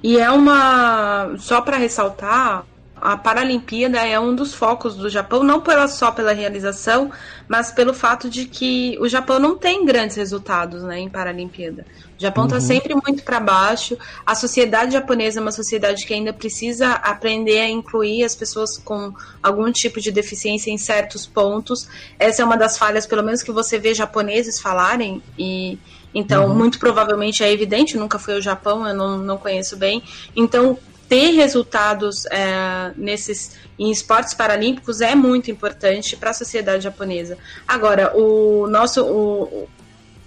E 0.03 0.19
é 0.19 0.31
uma. 0.31 1.37
Só 1.39 1.61
para 1.61 1.77
ressaltar, 1.77 2.65
a 3.01 3.17
Paralimpíada 3.17 3.99
é 4.07 4.19
um 4.19 4.35
dos 4.35 4.55
focos 4.55 4.95
do 4.95 5.09
Japão, 5.09 5.43
não 5.43 5.61
pela, 5.61 5.89
só 5.89 6.11
pela 6.11 6.33
realização, 6.33 7.11
mas 7.49 7.73
pelo 7.73 7.95
fato 7.95 8.29
de 8.29 8.45
que 8.45 8.97
o 9.01 9.09
Japão 9.09 9.39
não 9.39 9.57
tem 9.57 9.85
grandes 9.85 10.17
resultados 10.17 10.83
né, 10.83 11.01
em 11.01 11.09
Paralimpíada. 11.09 11.85
O 12.19 12.21
Japão 12.21 12.45
está 12.45 12.57
uhum. 12.57 12.61
sempre 12.61 12.95
muito 12.95 13.23
para 13.23 13.41
baixo. 13.41 13.97
A 14.27 14.35
sociedade 14.35 14.93
japonesa 14.93 15.41
é 15.41 15.43
uma 15.43 15.51
sociedade 15.51 16.05
que 16.05 16.13
ainda 16.13 16.33
precisa 16.33 16.93
aprender 16.93 17.61
a 17.61 17.69
incluir 17.69 18.25
as 18.25 18.37
pessoas 18.37 18.77
com 18.77 19.13
algum 19.43 19.73
tipo 19.73 20.01
de 20.01 20.13
deficiência 20.13 20.71
em 20.71 20.77
certos 20.77 21.27
pontos. 21.27 21.89
Essa 22.19 22.43
é 22.43 22.45
uma 22.45 22.57
das 22.57 22.77
falhas, 22.77 23.07
pelo 23.07 23.23
menos, 23.23 23.43
que 23.43 23.51
você 23.51 23.79
vê 23.79 23.95
japoneses 23.95 24.61
falarem 24.61 25.23
e. 25.39 25.79
Então, 26.13 26.49
uhum. 26.49 26.57
muito 26.57 26.81
provavelmente 26.81 27.45
é 27.45 27.53
evidente, 27.53 27.97
nunca 27.97 28.19
fui 28.19 28.35
ao 28.35 28.41
Japão, 28.41 28.85
eu 28.85 28.93
não, 28.93 29.17
não 29.17 29.39
conheço 29.39 29.77
bem. 29.77 30.03
Então, 30.35 30.77
ter 31.11 31.33
resultados 31.33 32.25
é, 32.27 32.93
nesses 32.97 33.57
em 33.77 33.91
esportes 33.91 34.33
paralímpicos 34.33 35.01
é 35.01 35.13
muito 35.17 35.51
importante 35.51 36.17
para 36.17 36.31
a 36.31 36.33
sociedade 36.33 36.85
japonesa. 36.85 37.37
Agora, 37.67 38.17
o 38.17 38.69
nosso 38.69 39.05
o, 39.05 39.69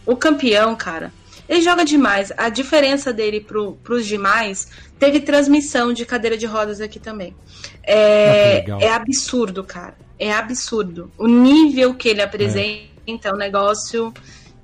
o 0.06 0.16
campeão, 0.18 0.76
cara, 0.76 1.14
ele 1.48 1.62
joga 1.62 1.86
demais. 1.86 2.34
A 2.36 2.50
diferença 2.50 3.14
dele 3.14 3.40
para 3.40 3.94
os 3.94 4.06
demais 4.06 4.68
teve 5.00 5.22
transmissão 5.22 5.94
de 5.94 6.06
cadeira 6.06 6.38
de 6.38 6.46
rodas 6.46 6.82
aqui 6.82 7.00
também. 7.00 7.34
É, 7.82 8.66
ah, 8.70 8.78
é 8.82 8.90
absurdo, 8.90 9.64
cara. 9.64 9.96
É 10.20 10.34
absurdo. 10.34 11.10
O 11.18 11.28
nível 11.28 11.94
que 11.94 12.10
ele 12.10 12.22
apresenta 12.22 12.90
é, 13.08 13.32
é 13.32 13.34
um 13.34 13.38
negócio 13.38 14.14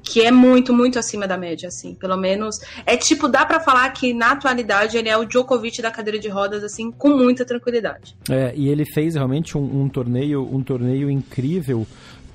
que 0.09 0.21
é 0.21 0.31
muito, 0.31 0.73
muito 0.73 0.97
acima 0.97 1.27
da 1.27 1.37
média, 1.37 1.67
assim, 1.67 1.93
pelo 1.93 2.17
menos. 2.17 2.59
É 2.85 2.97
tipo, 2.97 3.27
dá 3.27 3.45
para 3.45 3.59
falar 3.59 3.87
que 3.91 4.11
na 4.11 4.31
atualidade 4.31 4.97
ele 4.97 5.07
é 5.07 5.15
o 5.15 5.23
Djokovic 5.23 5.81
da 5.83 5.91
cadeira 5.91 6.17
de 6.17 6.27
rodas, 6.27 6.63
assim, 6.63 6.91
com 6.91 7.09
muita 7.09 7.45
tranquilidade. 7.45 8.15
É, 8.27 8.51
e 8.55 8.69
ele 8.69 8.85
fez 8.85 9.13
realmente 9.13 9.55
um, 9.55 9.83
um 9.83 9.87
torneio, 9.87 10.41
um 10.51 10.63
torneio 10.63 11.11
incrível, 11.11 11.85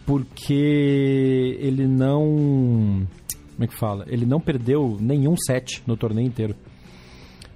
porque 0.07 1.59
ele 1.59 1.87
não. 1.87 3.07
Como 3.55 3.65
é 3.65 3.67
que 3.67 3.77
fala? 3.77 4.05
Ele 4.09 4.25
não 4.25 4.41
perdeu 4.41 4.97
nenhum 5.01 5.37
set 5.37 5.83
no 5.85 5.97
torneio 5.97 6.29
inteiro. 6.29 6.55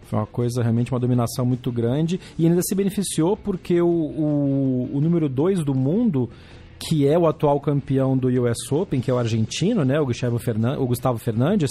Foi 0.04 0.18
uma 0.18 0.26
coisa, 0.26 0.62
realmente, 0.62 0.90
uma 0.90 0.98
dominação 0.98 1.44
muito 1.44 1.70
grande. 1.70 2.18
E 2.38 2.46
ainda 2.46 2.62
se 2.62 2.74
beneficiou 2.74 3.36
porque 3.36 3.80
o, 3.80 3.86
o, 3.86 4.90
o 4.94 5.00
número 5.00 5.28
2 5.28 5.62
do 5.62 5.74
mundo 5.74 6.30
que 6.78 7.06
é 7.06 7.18
o 7.18 7.26
atual 7.26 7.60
campeão 7.60 8.16
do 8.16 8.28
US 8.42 8.70
Open, 8.70 9.00
que 9.00 9.10
é 9.10 9.14
o 9.14 9.18
argentino, 9.18 9.84
né, 9.84 9.98
o 10.00 10.06
Gustavo, 10.06 10.38
o 10.78 10.86
Gustavo 10.86 11.18
Fernandes, 11.18 11.70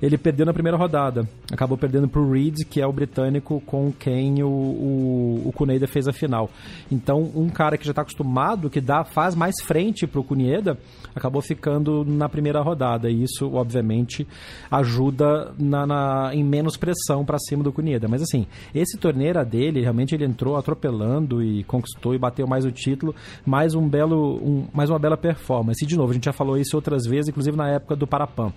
ele 0.00 0.18
perdeu 0.18 0.46
na 0.46 0.52
primeira 0.52 0.76
rodada. 0.76 1.28
Acabou 1.50 1.76
perdendo 1.76 2.08
para 2.08 2.20
o 2.20 2.30
Reed, 2.30 2.64
que 2.68 2.80
é 2.80 2.86
o 2.86 2.92
britânico 2.92 3.60
com 3.66 3.92
quem 3.92 4.42
o, 4.42 4.48
o, 4.48 5.52
o 5.54 5.86
fez 5.86 6.08
a 6.08 6.12
final. 6.12 6.50
Então, 6.90 7.30
um 7.34 7.48
cara 7.48 7.76
que 7.76 7.84
já 7.84 7.92
está 7.92 8.02
acostumado, 8.02 8.70
que 8.70 8.80
dá, 8.80 9.04
faz 9.04 9.34
mais 9.34 9.54
frente 9.62 10.06
para 10.06 10.20
o 10.20 10.24
Cuneda, 10.24 10.78
acabou 11.14 11.42
ficando 11.42 12.04
na 12.04 12.28
primeira 12.28 12.60
rodada. 12.60 13.10
E 13.10 13.22
isso, 13.22 13.52
obviamente, 13.54 14.26
ajuda 14.70 15.52
na, 15.58 15.86
na 15.86 16.30
em 16.34 16.44
menos 16.44 16.76
pressão 16.76 17.24
para 17.24 17.38
cima 17.38 17.62
do 17.62 17.72
Cuneda. 17.72 18.08
Mas, 18.08 18.22
assim, 18.22 18.46
esse 18.74 18.98
torneio 18.98 19.30
era 19.30 19.44
dele, 19.44 19.82
realmente 19.82 20.14
ele 20.14 20.24
entrou 20.24 20.56
atropelando 20.56 21.42
e 21.42 21.64
conquistou 21.64 22.14
e 22.14 22.18
bateu 22.18 22.46
mais 22.46 22.64
o 22.64 22.72
título. 22.72 23.14
Mais, 23.44 23.74
um 23.74 23.88
belo, 23.88 24.36
um, 24.36 24.66
mais 24.72 24.90
uma 24.90 24.98
bela 24.98 25.16
performance. 25.16 25.84
E, 25.84 25.88
de 25.88 25.96
novo, 25.96 26.10
a 26.10 26.14
gente 26.14 26.24
já 26.24 26.32
falou 26.32 26.56
isso 26.56 26.76
outras 26.76 27.06
vezes, 27.06 27.28
inclusive 27.28 27.56
na 27.56 27.68
época 27.68 27.96
do 27.96 28.06
Parapan. 28.06 28.52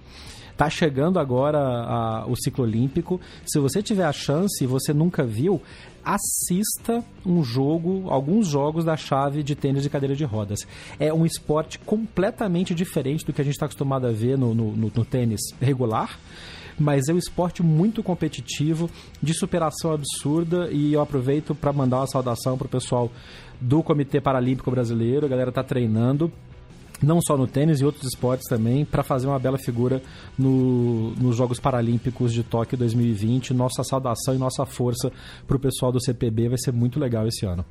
Tá 0.60 0.70
chegando 0.70 1.20
agora 1.20 1.58
a, 1.58 2.26
o 2.28 2.36
ciclo 2.36 2.66
olímpico. 2.66 3.18
Se 3.46 3.58
você 3.60 3.82
tiver 3.82 4.04
a 4.04 4.12
chance 4.12 4.62
e 4.62 4.68
você 4.68 4.94
nunca 4.94 5.24
viu, 5.24 5.62
assista 6.04 7.02
um 7.26 7.42
jogo, 7.42 8.10
alguns 8.10 8.46
jogos 8.46 8.84
da 8.84 8.98
chave 8.98 9.42
de 9.42 9.56
tênis 9.56 9.84
de 9.84 9.90
cadeira 9.90 10.18
de 10.18 10.26
rodas. 10.26 10.68
É 11.00 11.14
um 11.14 11.26
esporte 11.26 11.80
completamente 11.80 12.76
diferente 12.76 13.26
do 13.26 13.32
que 13.32 13.40
a 13.40 13.44
gente 13.46 13.54
está 13.54 13.68
acostumado 13.68 14.06
a 14.06 14.12
ver 14.12 14.38
no, 14.38 14.54
no, 14.54 14.76
no, 14.76 14.92
no 14.94 15.06
tênis 15.06 15.40
regular 15.62 16.20
mas 16.78 17.10
é 17.10 17.14
um 17.14 17.18
esporte 17.18 17.62
muito 17.62 18.02
competitivo, 18.02 18.90
de 19.22 19.34
superação 19.34 19.92
absurda, 19.92 20.70
e 20.72 20.94
eu 20.94 21.02
aproveito 21.02 21.54
para 21.54 21.74
mandar 21.74 21.98
uma 21.98 22.08
saudação 22.08 22.58
para 22.58 22.68
o 22.68 22.70
pessoal 22.70 23.12
do 23.60 23.84
Comitê 23.84 24.22
Paralímpico 24.22 24.72
Brasileiro, 24.72 25.26
a 25.26 25.30
galera 25.30 25.50
está 25.50 25.62
treinando 25.62 26.32
não 27.02 27.20
só 27.22 27.38
no 27.38 27.48
tênis 27.48 27.82
e 27.82 27.86
outros 27.86 28.06
esportes 28.06 28.48
também, 28.48 28.86
para 28.86 29.04
fazer 29.04 29.28
uma 29.28 29.40
bela 29.40 29.58
figura 29.58 30.02
no, 30.38 31.12
nos 31.12 31.36
Jogos 31.36 31.60
Paralímpicos 31.60 32.34
de 32.34 32.44
Tóquio 32.44 32.78
2020. 32.78 33.54
Nossa 33.54 33.84
saudação 33.84 34.36
e 34.36 34.38
nossa 34.38 34.66
força 34.66 35.12
para 35.48 35.58
o 35.58 35.60
pessoal 35.60 35.92
do 35.92 36.04
CPB 36.04 36.50
vai 36.50 36.58
ser 36.58 36.72
muito 36.72 37.00
legal 37.00 37.28
esse 37.28 37.46
ano. 37.46 37.66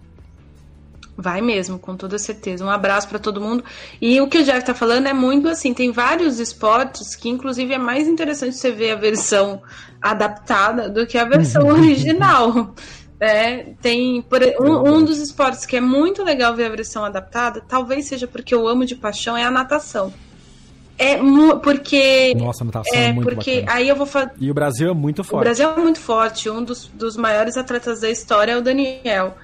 Vai 1.20 1.40
mesmo, 1.40 1.80
com 1.80 1.97
toda 1.97 2.16
certeza. 2.16 2.64
Um 2.64 2.70
abraço 2.70 3.08
para 3.08 3.18
todo 3.18 3.40
mundo. 3.40 3.64
E 4.00 4.20
o 4.20 4.28
que 4.28 4.38
o 4.38 4.44
Jeff 4.44 4.58
está 4.58 4.73
falando 4.73 5.08
é 5.08 5.12
muito 5.12 5.49
assim: 5.49 5.75
tem 5.75 5.90
vários 5.90 6.38
esportes 6.38 7.16
que, 7.16 7.28
inclusive, 7.28 7.75
é 7.75 7.78
mais 7.78 8.06
interessante 8.06 8.54
você 8.54 8.70
ver 8.70 8.92
a 8.92 8.94
versão 8.94 9.61
adaptada 10.00 10.88
do 10.88 11.04
que 11.08 11.18
a 11.18 11.25
versão 11.25 11.66
original. 11.75 12.73
É, 13.20 13.72
tem 13.82 14.22
por, 14.22 14.40
um, 14.60 14.94
um, 14.94 15.04
dos 15.04 15.18
esportes 15.18 15.66
que 15.66 15.76
é 15.76 15.80
muito 15.80 16.22
legal 16.22 16.54
ver 16.54 16.66
a 16.66 16.68
versão 16.68 17.04
adaptada, 17.04 17.60
talvez 17.66 18.06
seja 18.06 18.28
porque 18.28 18.54
eu 18.54 18.68
amo 18.68 18.84
de 18.84 18.94
paixão, 18.94 19.37
é 19.37 19.42
a 19.42 19.50
natação. 19.50 20.12
É 20.96 21.16
porque. 21.62 22.34
Nossa, 22.37 22.64
natação 22.64 22.96
é, 22.96 23.06
é 23.06 23.12
muito 23.12 23.28
porque 23.28 23.60
bacana. 23.60 23.78
aí 23.78 23.88
eu 23.88 23.96
vou. 23.96 24.08
E 24.38 24.50
o 24.50 24.54
Brasil 24.54 24.90
é 24.90 24.94
muito 24.94 25.22
forte. 25.22 25.42
O 25.42 25.44
Brasil 25.44 25.70
é 25.70 25.76
muito 25.80 26.00
forte. 26.00 26.50
Um 26.50 26.62
dos, 26.62 26.87
dos 26.87 27.16
maiores 27.16 27.56
atletas 27.56 28.00
da 28.00 28.10
história 28.10 28.52
é 28.52 28.56
o 28.56 28.62
Daniel. 28.62 29.37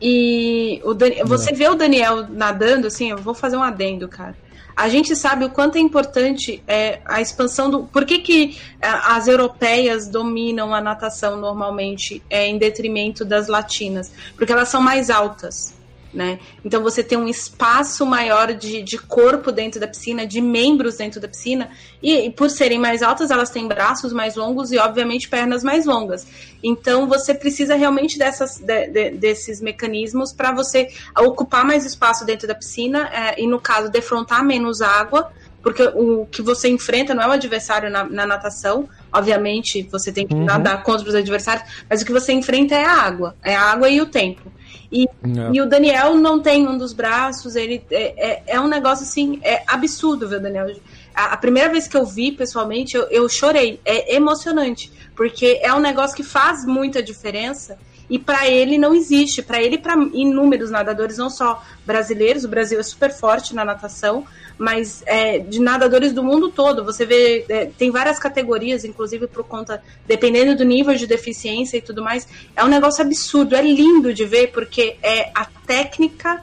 E 0.00 0.80
o 0.84 0.92
Dan... 0.92 1.08
você 1.24 1.54
vê 1.54 1.68
o 1.68 1.74
Daniel 1.74 2.26
nadando, 2.28 2.86
assim, 2.86 3.10
eu 3.10 3.16
vou 3.16 3.32
fazer 3.32 3.56
um 3.56 3.62
adendo, 3.62 4.08
cara 4.08 4.36
a 4.80 4.88
gente 4.88 5.14
sabe 5.14 5.44
o 5.44 5.50
quanto 5.50 5.76
é 5.76 5.78
importante 5.78 6.62
é, 6.66 7.00
a 7.04 7.20
expansão 7.20 7.70
do. 7.70 7.84
Por 7.84 8.06
que, 8.06 8.18
que 8.20 8.58
é, 8.80 8.88
as 8.88 9.28
europeias 9.28 10.08
dominam 10.08 10.74
a 10.74 10.80
natação 10.80 11.36
normalmente 11.36 12.22
é, 12.30 12.46
em 12.46 12.56
detrimento 12.56 13.22
das 13.22 13.46
latinas? 13.46 14.10
Porque 14.36 14.50
elas 14.50 14.70
são 14.70 14.80
mais 14.80 15.10
altas 15.10 15.78
né? 16.12 16.38
Então 16.64 16.82
você 16.82 17.02
tem 17.02 17.16
um 17.16 17.28
espaço 17.28 18.04
maior 18.04 18.52
de, 18.52 18.82
de 18.82 18.98
corpo 18.98 19.52
dentro 19.52 19.80
da 19.80 19.86
piscina, 19.86 20.26
de 20.26 20.40
membros 20.40 20.96
dentro 20.96 21.20
da 21.20 21.28
piscina, 21.28 21.70
e, 22.02 22.26
e, 22.26 22.30
por 22.30 22.50
serem 22.50 22.78
mais 22.78 23.02
altas, 23.02 23.30
elas 23.30 23.50
têm 23.50 23.68
braços 23.68 24.12
mais 24.12 24.34
longos 24.36 24.72
e, 24.72 24.78
obviamente, 24.78 25.28
pernas 25.28 25.62
mais 25.62 25.86
longas. 25.86 26.26
Então 26.62 27.08
você 27.08 27.32
precisa 27.34 27.74
realmente 27.74 28.18
dessas, 28.18 28.58
de, 28.58 28.88
de, 28.88 29.10
desses 29.10 29.60
mecanismos 29.60 30.32
para 30.32 30.52
você 30.52 30.88
ocupar 31.18 31.64
mais 31.64 31.86
espaço 31.86 32.24
dentro 32.24 32.48
da 32.48 32.54
piscina 32.54 33.08
é, 33.12 33.40
e, 33.40 33.46
no 33.46 33.60
caso, 33.60 33.90
defrontar 33.90 34.44
menos 34.44 34.80
água. 34.80 35.30
Porque 35.62 35.82
o 35.94 36.24
que 36.24 36.40
você 36.40 36.70
enfrenta 36.70 37.14
não 37.14 37.22
é 37.22 37.28
o 37.28 37.32
adversário 37.32 37.90
na, 37.90 38.02
na 38.04 38.24
natação, 38.24 38.88
obviamente 39.12 39.86
você 39.92 40.10
tem 40.10 40.26
que 40.26 40.32
uhum. 40.32 40.46
nadar 40.46 40.82
contra 40.82 41.06
os 41.06 41.14
adversários, 41.14 41.68
mas 41.86 42.00
o 42.00 42.06
que 42.06 42.12
você 42.12 42.32
enfrenta 42.32 42.74
é 42.74 42.82
a 42.82 42.94
água, 42.94 43.36
é 43.42 43.54
a 43.54 43.60
água 43.60 43.90
e 43.90 44.00
o 44.00 44.06
tempo. 44.06 44.50
E, 44.92 45.04
é. 45.04 45.08
e 45.52 45.60
o 45.60 45.66
Daniel 45.66 46.16
não 46.16 46.40
tem 46.40 46.66
um 46.66 46.76
dos 46.76 46.92
braços, 46.92 47.54
ele 47.54 47.82
é, 47.90 48.30
é, 48.30 48.42
é 48.46 48.60
um 48.60 48.66
negócio 48.66 49.04
assim, 49.04 49.40
é 49.42 49.62
absurdo 49.66 50.28
ver 50.28 50.36
o 50.36 50.40
Daniel. 50.40 50.66
A, 51.14 51.34
a, 51.34 51.36
primeira 51.36 51.68
vez 51.68 51.86
que 51.86 51.96
eu 51.96 52.04
vi 52.04 52.32
pessoalmente, 52.32 52.96
eu, 52.96 53.04
eu 53.04 53.28
chorei. 53.28 53.80
É 53.84 54.16
emocionante, 54.16 54.92
porque 55.14 55.60
é 55.62 55.72
um 55.72 55.80
negócio 55.80 56.16
que 56.16 56.24
faz 56.24 56.64
muita 56.64 57.02
diferença 57.02 57.78
e 58.08 58.18
para 58.18 58.48
ele 58.48 58.76
não 58.76 58.92
existe. 58.92 59.42
Para 59.42 59.62
ele, 59.62 59.78
para 59.78 59.94
inúmeros 60.12 60.70
nadadores, 60.70 61.16
não 61.16 61.30
só 61.30 61.62
brasileiros, 61.86 62.44
o 62.44 62.48
Brasil 62.48 62.80
é 62.80 62.82
super 62.82 63.12
forte 63.12 63.54
na 63.54 63.64
natação, 63.64 64.26
mas 64.60 65.02
é, 65.06 65.38
de 65.38 65.58
nadadores 65.58 66.12
do 66.12 66.22
mundo 66.22 66.50
todo. 66.50 66.84
Você 66.84 67.06
vê, 67.06 67.46
é, 67.48 67.64
tem 67.64 67.90
várias 67.90 68.18
categorias, 68.18 68.84
inclusive 68.84 69.26
por 69.26 69.42
conta, 69.42 69.82
dependendo 70.06 70.54
do 70.54 70.66
nível 70.66 70.94
de 70.94 71.06
deficiência 71.06 71.78
e 71.78 71.80
tudo 71.80 72.02
mais. 72.02 72.28
É 72.54 72.62
um 72.62 72.68
negócio 72.68 73.02
absurdo, 73.02 73.56
é 73.56 73.62
lindo 73.62 74.12
de 74.12 74.26
ver, 74.26 74.48
porque 74.48 74.98
é 75.02 75.30
a 75.34 75.46
técnica 75.66 76.42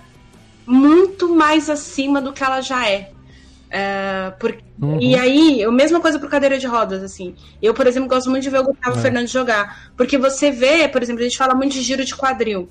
muito 0.65 1.29
mais 1.29 1.69
acima 1.69 2.19
do 2.19 2.33
que 2.33 2.43
ela 2.43 2.59
já 2.59 2.89
é. 2.89 3.11
É, 3.69 4.33
por... 4.39 4.57
uhum. 4.81 4.99
E 4.99 5.15
aí, 5.15 5.63
a 5.63 5.71
mesma 5.71 5.99
coisa 5.99 6.17
pro 6.17 6.27
cadeira 6.27 6.57
de 6.57 6.65
rodas, 6.65 7.03
assim. 7.03 7.35
Eu, 7.61 7.71
por 7.71 7.85
exemplo, 7.85 8.09
gosto 8.09 8.31
muito 8.31 8.41
de 8.41 8.49
ver 8.49 8.61
o 8.61 8.63
Gustavo 8.63 8.97
é. 8.97 9.01
Fernandes 9.03 9.31
jogar. 9.31 9.91
Porque 9.95 10.17
você 10.17 10.49
vê, 10.49 10.87
por 10.87 11.03
exemplo, 11.03 11.21
a 11.21 11.23
gente 11.23 11.37
fala 11.37 11.53
muito 11.53 11.73
de 11.73 11.83
giro 11.83 12.03
de 12.03 12.15
quadril. 12.15 12.67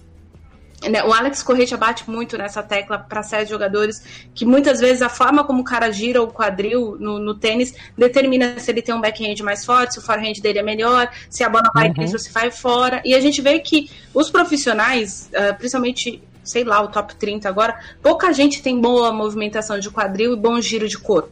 Né, 0.82 1.02
o 1.02 1.12
Alex 1.12 1.42
Correia 1.42 1.76
bate 1.76 2.08
muito 2.08 2.36
nessa 2.36 2.62
tecla 2.62 2.98
para 2.98 3.22
sete 3.22 3.48
jogadores, 3.48 4.02
que 4.34 4.44
muitas 4.44 4.78
vezes 4.78 5.00
a 5.00 5.08
forma 5.08 5.42
como 5.42 5.62
o 5.62 5.64
cara 5.64 5.90
gira 5.90 6.22
o 6.22 6.28
quadril 6.28 6.96
no, 7.00 7.18
no, 7.18 7.34
tênis 7.34 7.74
determina 7.96 8.58
se 8.58 8.70
ele 8.70 8.82
tem 8.82 8.94
um 8.94 9.00
backhand 9.00 9.42
mais 9.42 9.64
forte, 9.64 9.94
se 9.94 9.98
o 9.98 10.02
forehand 10.02 10.34
dele 10.34 10.58
é 10.58 10.62
melhor, 10.62 11.10
se 11.30 11.42
a 11.42 11.48
bola 11.48 11.70
vai 11.74 11.88
uhum. 11.88 11.94
dentro 11.94 12.12
ou 12.12 12.18
se 12.18 12.30
vai 12.30 12.50
fora. 12.50 13.00
E 13.04 13.14
a 13.14 13.20
gente 13.20 13.40
vê 13.40 13.58
que 13.58 13.90
os 14.12 14.30
profissionais, 14.30 15.30
uh, 15.32 15.56
principalmente 15.56 16.22
sei 16.46 16.62
lá, 16.62 16.80
o 16.80 16.88
top 16.88 17.16
30 17.16 17.48
agora, 17.48 17.78
pouca 18.00 18.32
gente 18.32 18.62
tem 18.62 18.80
boa 18.80 19.12
movimentação 19.12 19.80
de 19.80 19.90
quadril 19.90 20.32
e 20.32 20.36
bom 20.36 20.60
giro 20.60 20.88
de 20.88 20.96
corpo, 20.96 21.30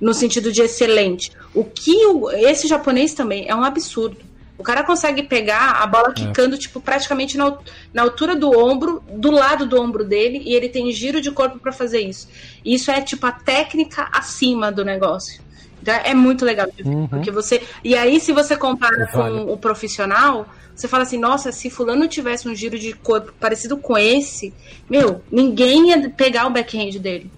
no 0.00 0.14
sentido 0.14 0.52
de 0.52 0.62
excelente. 0.62 1.32
O 1.52 1.64
que 1.64 2.06
o, 2.06 2.30
esse 2.30 2.68
japonês 2.68 3.12
também 3.12 3.48
é 3.48 3.54
um 3.54 3.64
absurdo. 3.64 4.18
O 4.58 4.62
cara 4.62 4.84
consegue 4.84 5.22
pegar 5.22 5.82
a 5.82 5.86
bola 5.86 6.10
é. 6.10 6.12
quicando, 6.12 6.54
é. 6.54 6.58
tipo, 6.58 6.80
praticamente 6.80 7.36
na, 7.36 7.56
na, 7.92 8.02
altura 8.02 8.36
do 8.36 8.50
ombro, 8.50 9.02
do 9.10 9.30
lado 9.30 9.66
do 9.66 9.80
ombro 9.80 10.04
dele, 10.04 10.42
e 10.44 10.54
ele 10.54 10.68
tem 10.68 10.90
giro 10.92 11.20
de 11.20 11.30
corpo 11.30 11.58
para 11.58 11.72
fazer 11.72 12.00
isso. 12.00 12.28
E 12.64 12.74
isso 12.74 12.90
é, 12.90 13.00
tipo, 13.00 13.26
a 13.26 13.32
técnica 13.32 14.08
acima 14.12 14.70
do 14.70 14.84
negócio. 14.84 15.42
Então, 15.80 15.94
é 15.94 16.14
muito 16.14 16.44
legal 16.44 16.68
de 16.70 16.82
ver, 16.82 16.88
uhum. 16.88 17.08
porque 17.08 17.30
você. 17.30 17.60
E 17.82 17.96
aí, 17.96 18.20
se 18.20 18.32
você 18.32 18.56
compara 18.56 19.08
com 19.08 19.52
o 19.52 19.56
profissional, 19.56 20.46
você 20.74 20.86
fala 20.86 21.02
assim, 21.02 21.18
nossa, 21.18 21.50
se 21.50 21.68
fulano 21.68 22.06
tivesse 22.06 22.48
um 22.48 22.54
giro 22.54 22.78
de 22.78 22.92
corpo 22.92 23.32
parecido 23.40 23.76
com 23.76 23.98
esse, 23.98 24.54
meu, 24.88 25.22
ninguém 25.30 25.88
ia 25.88 26.08
pegar 26.10 26.46
o 26.46 26.50
backhand 26.50 26.98
dele. 27.00 27.30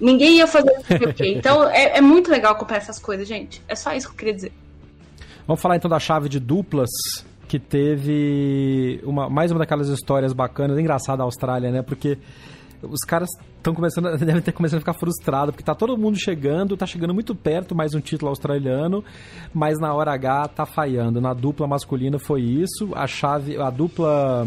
Ninguém 0.00 0.38
ia 0.38 0.46
fazer 0.46 0.70
o 0.70 1.14
quê. 1.14 1.34
Então 1.36 1.68
é, 1.68 1.98
é 1.98 2.00
muito 2.00 2.30
legal 2.30 2.52
acompanhar 2.52 2.78
essas 2.78 2.98
coisas, 2.98 3.28
gente. 3.28 3.62
É 3.68 3.74
só 3.74 3.92
isso 3.92 4.06
que 4.06 4.14
eu 4.14 4.18
queria 4.18 4.34
dizer. 4.34 4.52
Vamos 5.50 5.62
falar 5.62 5.74
então 5.74 5.90
da 5.90 5.98
chave 5.98 6.28
de 6.28 6.38
duplas, 6.38 6.88
que 7.48 7.58
teve 7.58 9.00
uma, 9.02 9.28
mais 9.28 9.50
uma 9.50 9.58
daquelas 9.58 9.88
histórias 9.88 10.32
bacanas, 10.32 10.78
engraçada 10.78 11.18
da 11.18 11.24
Austrália, 11.24 11.72
né? 11.72 11.82
Porque 11.82 12.16
os 12.80 13.00
caras 13.00 13.28
estão 13.56 13.74
começando, 13.74 14.14
devem 14.24 14.40
ter 14.40 14.52
começando 14.52 14.76
a 14.76 14.80
ficar 14.82 14.94
frustrados, 14.94 15.50
porque 15.50 15.64
tá 15.64 15.74
todo 15.74 15.98
mundo 15.98 16.16
chegando, 16.16 16.76
tá 16.76 16.86
chegando 16.86 17.12
muito 17.12 17.34
perto, 17.34 17.74
mais 17.74 17.96
um 17.96 18.00
título 18.00 18.28
australiano, 18.28 19.02
mas 19.52 19.76
na 19.80 19.92
hora 19.92 20.12
H 20.12 20.46
tá 20.54 20.64
falhando. 20.64 21.20
Na 21.20 21.34
dupla 21.34 21.66
masculina 21.66 22.16
foi 22.16 22.42
isso, 22.42 22.88
a 22.94 23.08
chave, 23.08 23.60
a 23.60 23.70
dupla 23.70 24.46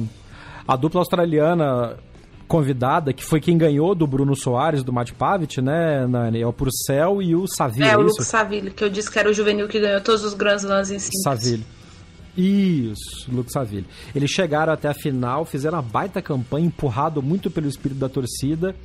a 0.65 0.75
dupla 0.77 1.01
australiana 1.01 1.97
convidada, 2.47 3.13
que 3.13 3.23
foi 3.23 3.39
quem 3.39 3.57
ganhou 3.57 3.95
do 3.95 4.05
Bruno 4.05 4.35
Soares, 4.35 4.83
do 4.83 4.93
Matt 4.93 5.11
Pavitt, 5.13 5.61
né, 5.61 6.05
Nani? 6.07 6.41
É 6.41 6.47
o 6.47 6.53
Purcell 6.53 7.21
e 7.21 7.35
o 7.35 7.47
Saville. 7.47 7.87
É, 7.87 7.91
é 7.91 7.97
o 7.97 8.01
Luke 8.01 8.23
Saville, 8.23 8.71
que 8.71 8.83
eu 8.83 8.89
disse 8.89 9.09
que 9.09 9.19
era 9.19 9.29
o 9.29 9.33
juvenil 9.33 9.67
que 9.67 9.79
ganhou 9.79 10.01
todos 10.01 10.23
os 10.23 10.33
grandes 10.33 10.63
lãs 10.63 10.91
em 10.91 10.99
cima. 10.99 11.23
Saville. 11.23 11.65
Isso, 12.35 13.29
Luke 13.31 13.51
Saville. 13.51 13.85
Eles 14.15 14.31
chegaram 14.31 14.73
até 14.73 14.87
a 14.87 14.93
final, 14.93 15.45
fizeram 15.45 15.77
uma 15.77 15.83
baita 15.83 16.19
campanha, 16.19 16.65
empurrado 16.65 17.21
muito 17.21 17.51
pelo 17.51 17.67
espírito 17.67 17.99
da 17.99 18.09
torcida, 18.09 18.75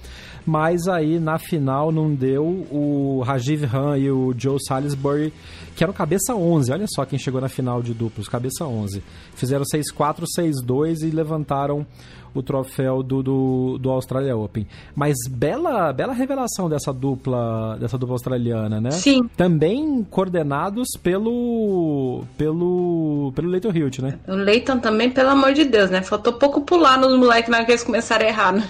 mas 0.45 0.87
aí 0.87 1.19
na 1.19 1.39
final 1.39 1.91
não 1.91 2.15
deu 2.15 2.45
o 2.45 3.23
Rajiv 3.25 3.65
Han 3.65 3.97
e 3.97 4.11
o 4.11 4.35
Joe 4.37 4.59
Salisbury, 4.63 5.33
que 5.75 5.83
eram 5.83 5.95
cabeça 5.95 6.35
11. 6.35 6.71
Olha 6.73 6.87
só 6.87 7.07
quem 7.07 7.19
chegou 7.19 7.41
na 7.41 7.49
final 7.49 7.83
de 7.83 7.95
duplos, 7.95 8.29
cabeça 8.29 8.67
11. 8.67 9.03
Fizeram 9.35 9.65
6-4, 9.65 10.25
6-2 10.39 11.03
e 11.03 11.11
levantaram 11.11 11.87
o 12.35 12.43
troféu 12.43 13.03
do, 13.03 13.23
do, 13.23 13.79
do 13.79 13.91
Australia 13.91 14.37
Open. 14.37 14.67
Mas 14.95 15.17
bela, 15.29 15.93
bela 15.93 16.13
revelação 16.13 16.69
dessa 16.69 16.93
dupla, 16.93 17.77
dessa 17.81 17.99
dupla 17.99 18.15
australiana, 18.15 18.81
né? 18.81 18.91
Sim. 18.91 19.29
Também 19.37 20.07
coordenados 20.11 20.89
pelo 21.03 22.25
pelo 22.37 23.33
pelo 23.35 23.49
Leighton 23.49 23.73
Hilt, 23.73 23.99
né? 24.01 24.19
O 24.27 24.35
Leighton 24.35 24.79
também, 24.79 25.11
pelo 25.11 25.31
amor 25.31 25.53
de 25.53 25.65
Deus, 25.65 25.91
né? 25.91 26.03
Faltou 26.03 26.35
pouco 26.35 26.61
pular 26.63 26.99
nos 26.99 27.17
moleques 27.19 27.51
na 27.51 27.59
hora 27.59 27.67
que 27.67 27.73
eles 27.73 27.85
começaram 27.85 28.27
a 28.27 28.29
errar. 28.29 28.53
Né? 28.53 28.69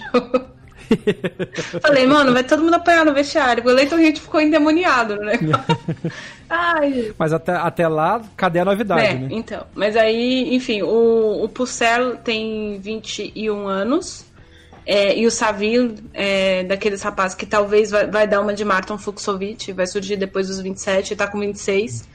Falei, 1.83 2.07
mano, 2.07 2.33
vai 2.33 2.43
todo 2.45 2.63
mundo 2.63 2.75
apanhar 2.75 3.05
no 3.05 3.13
vestiário. 3.13 3.63
O 3.67 3.73
Leighton 3.73 3.99
Hilt 3.99 4.19
ficou 4.19 4.41
endemoniado 4.41 5.17
no 5.17 5.25
negócio. 5.25 5.77
Ai. 6.49 7.13
Mas 7.19 7.33
até, 7.33 7.53
até 7.53 7.89
lá, 7.89 8.23
cadê 8.37 8.61
a 8.61 8.65
novidade, 8.65 9.05
é, 9.05 9.15
né? 9.15 9.29
Então, 9.31 9.67
mas 9.75 9.97
aí, 9.97 10.55
enfim, 10.55 10.83
o, 10.83 11.45
o 11.45 11.49
Pucel 11.49 12.17
tem 12.17 12.79
21 12.81 13.67
anos. 13.69 14.27
É, 14.87 15.19
e 15.19 15.27
o 15.27 15.31
Savil, 15.31 15.97
é, 16.15 16.65
daqueles 16.65 17.03
rapazes 17.03 17.37
que 17.37 17.45
talvez 17.45 17.91
vai, 17.91 18.07
vai, 18.07 18.27
dar 18.27 18.41
uma 18.41 18.55
de 18.55 18.65
Martin 18.65 18.97
Fuxovic, 18.97 19.71
vai 19.73 19.87
surgir 19.87 20.17
depois 20.17 20.49
dos 20.49 20.61
27, 20.61 21.15
tá 21.15 21.27
com 21.27 21.39
26. 21.39 22.09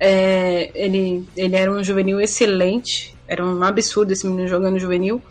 É, 0.00 0.72
ele, 0.74 1.24
ele 1.36 1.54
era 1.54 1.70
um 1.70 1.84
juvenil 1.84 2.20
excelente, 2.20 3.14
era 3.28 3.46
um 3.46 3.62
absurdo 3.62 4.12
esse 4.12 4.26
menino 4.26 4.48
jogando 4.48 4.76
juvenil. 4.76 5.22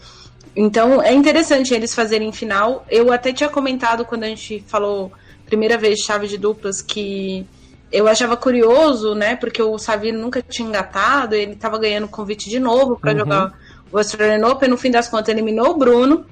Então 0.55 1.01
é 1.01 1.13
interessante 1.13 1.73
eles 1.73 1.93
fazerem 1.93 2.31
final. 2.31 2.85
Eu 2.89 3.11
até 3.11 3.33
tinha 3.33 3.49
comentado 3.49 4.05
quando 4.05 4.23
a 4.23 4.27
gente 4.27 4.63
falou 4.65 5.11
primeira 5.45 5.77
vez 5.77 5.99
chave 5.99 6.27
de 6.27 6.37
duplas 6.37 6.81
que 6.81 7.45
eu 7.91 8.07
achava 8.07 8.37
curioso, 8.37 9.15
né? 9.15 9.35
Porque 9.35 9.61
o 9.61 9.77
Savino 9.77 10.19
nunca 10.19 10.41
tinha 10.41 10.67
engatado, 10.67 11.35
ele 11.35 11.53
estava 11.53 11.77
ganhando 11.77 12.07
convite 12.07 12.49
de 12.49 12.59
novo 12.59 12.97
para 12.99 13.11
uhum. 13.11 13.19
jogar 13.19 13.59
o 13.91 13.97
Australian 13.97 14.47
Open. 14.47 14.69
No 14.69 14.77
fim 14.77 14.91
das 14.91 15.07
contas, 15.07 15.29
eliminou 15.29 15.71
o 15.71 15.77
Bruno. 15.77 16.25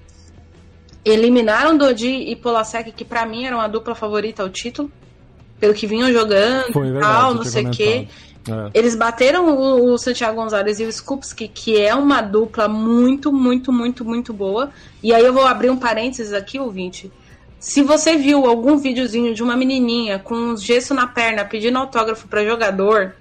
Eliminaram 1.04 1.78
Dodi 1.78 2.30
e 2.30 2.36
Polasek, 2.36 2.92
que 2.92 3.06
para 3.06 3.26
mim 3.26 3.46
era 3.46 3.56
uma 3.56 3.68
dupla 3.68 3.96
favorita 3.96 4.44
ao 4.44 4.50
título, 4.50 4.92
pelo 5.58 5.74
que 5.74 5.88
vinham 5.88 6.12
jogando 6.12 6.70
e 6.70 7.00
tal, 7.00 7.34
não 7.34 7.44
sei 7.44 7.66
o 7.66 7.72
quê. 7.72 8.08
É. 8.50 8.72
Eles 8.74 8.96
bateram 8.96 9.50
o, 9.50 9.94
o, 9.94 9.98
Santiago 9.98 10.36
Gonzalez 10.36 10.80
e 10.80 10.86
o 10.86 10.92
Skupski, 10.92 11.48
que 11.48 11.80
é 11.80 11.94
uma 11.94 12.22
dupla 12.22 12.68
muito, 12.68 13.32
muito, 13.32 13.72
muito, 13.72 14.06
muito 14.06 14.34
boa. 14.34 14.70
E 15.02 15.14
aí 15.14 15.24
eu 15.24 15.34
vou 15.34 15.46
abrir 15.46 15.70
um 15.70 15.78
parênteses 15.78 16.34
aqui, 16.34 16.60
ouvinte. 16.60 17.12
Se 17.60 17.82
você 17.82 18.16
viu 18.16 18.46
algum 18.46 18.78
videozinho 18.78 19.34
de 19.34 19.42
uma 19.42 19.58
menininha 19.58 20.20
com 20.20 20.36
um 20.36 20.58
gesso 20.58 20.94
na 20.94 21.08
perna 21.08 21.44
pedindo 21.44 21.78
autógrafo 21.78 22.28
para 22.28 22.46
jogador, 22.46 23.16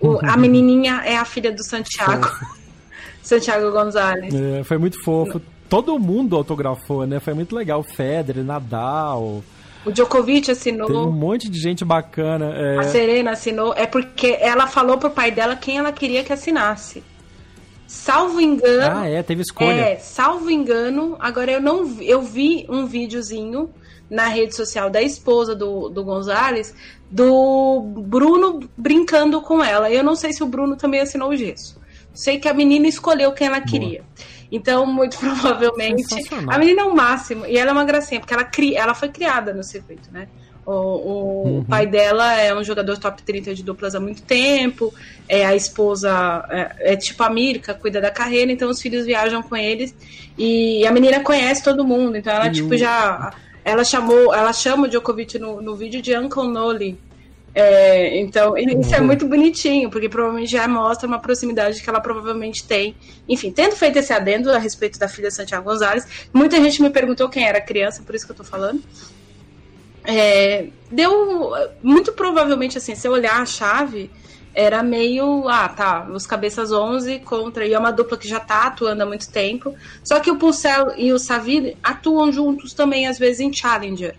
o, 0.00 0.18
a 0.24 0.36
menininha 0.38 1.02
é 1.04 1.16
a 1.16 1.24
filha 1.24 1.52
do 1.52 1.64
Santiago. 1.64 2.28
Santiago 3.22 3.72
Gonzalez. 3.72 4.32
É, 4.32 4.62
foi 4.62 4.78
muito 4.78 5.02
fofo. 5.02 5.40
Todo 5.68 5.98
mundo 5.98 6.36
autografou, 6.36 7.04
né? 7.06 7.18
Foi 7.18 7.34
muito 7.34 7.56
legal. 7.56 7.82
Federer, 7.82 8.44
Nadal. 8.44 9.42
O 9.84 9.90
Djokovic 9.90 10.50
assinou. 10.50 10.86
Tem 10.86 10.96
um 10.96 11.10
monte 11.10 11.48
de 11.48 11.58
gente 11.58 11.84
bacana. 11.84 12.52
É... 12.54 12.78
A 12.78 12.82
Serena 12.84 13.32
assinou. 13.32 13.74
É 13.76 13.84
porque 13.84 14.36
ela 14.40 14.68
falou 14.68 14.96
pro 14.98 15.10
pai 15.10 15.32
dela 15.32 15.56
quem 15.56 15.78
ela 15.78 15.90
queria 15.90 16.22
que 16.22 16.32
assinasse. 16.32 17.02
Salvo 17.86 18.40
engano. 18.40 19.00
Ah, 19.00 19.08
é, 19.08 19.22
teve 19.22 19.42
escolha. 19.42 19.72
É, 19.72 19.96
salvo 19.96 20.50
engano. 20.50 21.16
Agora 21.18 21.50
eu 21.52 21.60
não 21.60 21.84
vi, 21.84 22.08
eu 22.08 22.22
vi 22.22 22.66
um 22.68 22.86
videozinho 22.86 23.70
na 24.08 24.28
rede 24.28 24.54
social 24.54 24.88
da 24.88 25.02
esposa 25.02 25.54
do, 25.54 25.88
do 25.88 26.04
Gonzalez 26.04 26.74
do 27.10 27.80
Bruno 27.80 28.68
brincando 28.76 29.40
com 29.40 29.62
ela. 29.62 29.90
Eu 29.90 30.02
não 30.02 30.16
sei 30.16 30.32
se 30.32 30.42
o 30.42 30.46
Bruno 30.46 30.76
também 30.76 31.00
assinou 31.00 31.30
o 31.30 31.36
gesso. 31.36 31.80
Sei 32.12 32.38
que 32.38 32.48
a 32.48 32.54
menina 32.54 32.88
escolheu 32.88 33.32
quem 33.32 33.46
ela 33.46 33.60
queria. 33.60 34.00
Boa. 34.00 34.26
Então, 34.50 34.86
muito 34.86 35.18
provavelmente. 35.20 36.14
A 36.48 36.58
menina 36.58 36.82
é 36.82 36.84
o 36.84 36.94
máximo. 36.94 37.46
E 37.46 37.58
ela 37.58 37.70
é 37.70 37.72
uma 37.72 37.84
gracinha, 37.84 38.20
porque 38.20 38.34
ela, 38.34 38.44
cri, 38.44 38.74
ela 38.74 38.94
foi 38.94 39.08
criada 39.08 39.52
no 39.52 39.62
circuito, 39.62 40.10
né? 40.10 40.28
O, 40.66 40.72
o, 40.72 41.42
uhum. 41.44 41.64
pai 41.64 41.86
dela 41.86 42.34
é 42.34 42.52
um 42.52 42.64
jogador 42.64 42.98
top 42.98 43.22
30 43.22 43.54
de 43.54 43.62
duplas 43.62 43.94
há 43.94 44.00
muito 44.00 44.22
tempo. 44.22 44.92
É 45.28 45.46
a 45.46 45.54
esposa 45.54 46.44
é, 46.50 46.92
é, 46.92 46.96
tipo 46.96 47.22
a 47.22 47.30
Mirka, 47.30 47.72
cuida 47.72 48.00
da 48.00 48.10
carreira, 48.10 48.50
então 48.50 48.68
os 48.68 48.82
filhos 48.82 49.06
viajam 49.06 49.42
com 49.42 49.56
eles. 49.56 49.94
E 50.36 50.84
a 50.86 50.90
menina 50.90 51.20
conhece 51.20 51.62
todo 51.62 51.84
mundo, 51.84 52.16
então 52.16 52.32
ela, 52.32 52.48
e 52.48 52.52
tipo, 52.52 52.74
o... 52.74 52.76
já. 52.76 53.32
Ela 53.64 53.84
chamou, 53.84 54.32
ela 54.32 54.52
chama 54.52 54.86
o 54.86 54.88
Djokovic 54.88 55.38
no, 55.38 55.60
no 55.60 55.74
vídeo 55.74 56.00
de 56.00 56.16
Uncle 56.16 56.46
Noli, 56.46 56.96
é, 57.58 58.20
então, 58.20 58.54
isso 58.54 58.94
é 58.94 59.00
uhum. 59.00 59.06
muito 59.06 59.26
bonitinho, 59.26 59.88
porque 59.88 60.10
provavelmente 60.10 60.52
já 60.52 60.68
mostra 60.68 61.08
uma 61.08 61.18
proximidade 61.18 61.82
que 61.82 61.88
ela 61.88 62.02
provavelmente 62.02 62.62
tem. 62.62 62.94
Enfim, 63.26 63.50
tendo 63.50 63.74
feito 63.74 63.98
esse 63.98 64.12
adendo 64.12 64.52
a 64.52 64.58
respeito 64.58 64.98
da 64.98 65.08
filha 65.08 65.30
Santiago 65.30 65.64
Gonzalez, 65.64 66.06
muita 66.34 66.60
gente 66.62 66.82
me 66.82 66.90
perguntou 66.90 67.30
quem 67.30 67.48
era 67.48 67.56
a 67.56 67.62
criança, 67.62 68.02
por 68.02 68.14
isso 68.14 68.26
que 68.26 68.32
eu 68.32 68.36
tô 68.36 68.44
falando. 68.44 68.82
É, 70.06 70.68
deu 70.90 71.52
muito 71.82 72.12
provavelmente 72.12 72.78
assim, 72.78 72.94
se 72.94 73.08
eu 73.08 73.12
olhar 73.12 73.40
a 73.40 73.46
chave, 73.46 74.10
era 74.54 74.82
meio, 74.82 75.48
ah, 75.48 75.68
tá, 75.68 76.08
os 76.10 76.26
cabeças 76.26 76.72
11 76.72 77.18
contra, 77.18 77.66
e 77.66 77.74
é 77.74 77.78
uma 77.78 77.90
dupla 77.90 78.16
que 78.16 78.26
já 78.26 78.40
tá 78.40 78.62
atuando 78.62 79.02
há 79.02 79.06
muito 79.06 79.30
tempo. 79.30 79.74
Só 80.02 80.18
que 80.18 80.30
o 80.30 80.36
Pulsel 80.36 80.94
e 80.96 81.12
o 81.12 81.18
Saville 81.18 81.76
atuam 81.82 82.32
juntos 82.32 82.72
também, 82.72 83.06
às 83.06 83.18
vezes, 83.18 83.40
em 83.40 83.52
Challenger. 83.52 84.16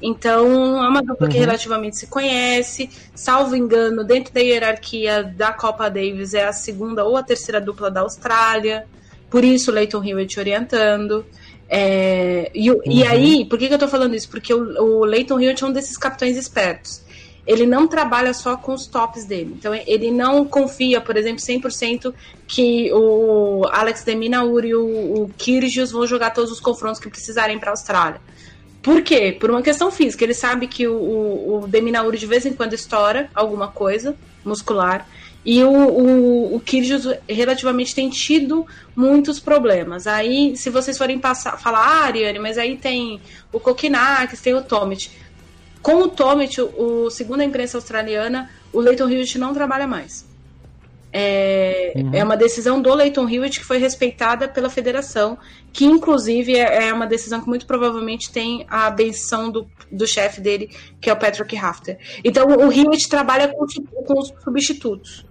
Então, 0.00 0.82
é 0.82 0.88
uma 0.88 1.02
dupla 1.02 1.26
uhum. 1.26 1.32
que 1.32 1.38
relativamente 1.38 1.96
se 1.96 2.06
conhece. 2.06 2.88
Salvo 3.14 3.54
engano, 3.54 4.04
dentro 4.04 4.32
da 4.32 4.40
hierarquia 4.40 5.22
da 5.22 5.52
Copa 5.52 5.90
Davis, 5.90 6.32
é 6.32 6.46
a 6.46 6.52
segunda 6.52 7.04
ou 7.04 7.16
a 7.16 7.22
terceira 7.22 7.60
dupla 7.60 7.90
da 7.90 8.00
Austrália. 8.00 8.86
Por 9.28 9.44
isso, 9.44 9.70
o 9.70 9.74
Leighton 9.74 10.02
Hewitt 10.02 10.38
orientando. 10.38 11.26
É, 11.68 12.50
e, 12.54 12.70
uhum. 12.70 12.80
e, 12.86 13.04
aí, 13.04 13.44
por 13.46 13.58
que, 13.58 13.68
que 13.68 13.74
eu 13.74 13.78
tô 13.78 13.88
falando 13.88 14.14
isso? 14.14 14.28
Porque 14.28 14.52
o, 14.52 14.82
o 14.82 15.04
Leighton 15.04 15.40
Hewitt 15.40 15.64
é 15.64 15.66
um 15.66 15.72
desses 15.72 15.96
capitães 15.96 16.36
espertos 16.36 17.04
ele 17.46 17.66
não 17.66 17.86
trabalha 17.86 18.32
só 18.32 18.56
com 18.56 18.72
os 18.72 18.86
tops 18.86 19.24
dele. 19.24 19.54
Então, 19.58 19.74
ele 19.74 20.10
não 20.10 20.44
confia, 20.44 21.00
por 21.00 21.16
exemplo, 21.16 21.40
100% 21.40 22.12
que 22.46 22.90
o 22.92 23.66
Alex 23.70 24.02
Deminaur 24.02 24.64
e 24.64 24.74
o, 24.74 25.24
o 25.24 25.30
Kyrgios 25.36 25.92
vão 25.92 26.06
jogar 26.06 26.30
todos 26.30 26.50
os 26.50 26.60
confrontos 26.60 27.00
que 27.00 27.10
precisarem 27.10 27.58
para 27.58 27.70
a 27.70 27.72
Austrália. 27.72 28.20
Por 28.82 29.02
quê? 29.02 29.36
Por 29.38 29.50
uma 29.50 29.62
questão 29.62 29.90
física. 29.90 30.24
Ele 30.24 30.34
sabe 30.34 30.66
que 30.66 30.86
o, 30.86 30.94
o, 30.94 31.64
o 31.64 31.68
Deminaur 31.68 32.16
de 32.16 32.26
vez 32.26 32.46
em 32.46 32.52
quando 32.52 32.72
estoura 32.72 33.30
alguma 33.34 33.68
coisa 33.68 34.16
muscular. 34.44 35.06
E 35.44 35.62
o, 35.62 35.70
o, 35.70 36.56
o 36.56 36.60
Kyrgios 36.60 37.06
relativamente 37.28 37.94
tem 37.94 38.08
tido 38.08 38.66
muitos 38.96 39.38
problemas. 39.38 40.06
Aí, 40.06 40.56
se 40.56 40.70
vocês 40.70 40.96
forem 40.96 41.18
passar, 41.18 41.58
falar, 41.58 41.80
ah, 41.80 42.04
Ariane, 42.04 42.38
mas 42.38 42.56
aí 42.56 42.76
tem 42.76 43.20
o 43.52 43.60
Kokinakis, 43.60 44.40
tem 44.40 44.54
o 44.54 44.62
Tomic. 44.62 45.10
Com 45.82 45.96
o 45.96 46.08
Tomic, 46.08 46.58
o, 46.58 47.10
segundo 47.10 47.42
a 47.42 47.44
imprensa 47.44 47.76
australiana, 47.76 48.50
o 48.72 48.80
Leighton 48.80 49.08
Hewitt 49.08 49.38
não 49.38 49.52
trabalha 49.52 49.86
mais. 49.86 50.24
É, 51.12 51.92
uhum. 51.94 52.10
é 52.12 52.24
uma 52.24 52.36
decisão 52.36 52.80
do 52.80 52.92
Leighton 52.92 53.28
Hewitt 53.28 53.60
que 53.60 53.66
foi 53.66 53.76
respeitada 53.76 54.48
pela 54.48 54.70
federação, 54.70 55.38
que 55.72 55.84
inclusive 55.84 56.56
é, 56.56 56.88
é 56.88 56.92
uma 56.92 57.06
decisão 57.06 57.40
que 57.40 57.46
muito 57.46 57.66
provavelmente 57.66 58.32
tem 58.32 58.66
a 58.68 58.90
benção 58.90 59.50
do, 59.50 59.68
do 59.92 60.06
chefe 60.08 60.40
dele, 60.40 60.70
que 61.00 61.10
é 61.10 61.12
o 61.12 61.16
Patrick 61.16 61.54
Rafter. 61.54 61.98
Então 62.24 62.46
o 62.48 62.72
Hewitt 62.72 63.08
trabalha 63.08 63.46
com, 63.48 63.64
com 64.04 64.18
os 64.18 64.32
substitutos 64.42 65.24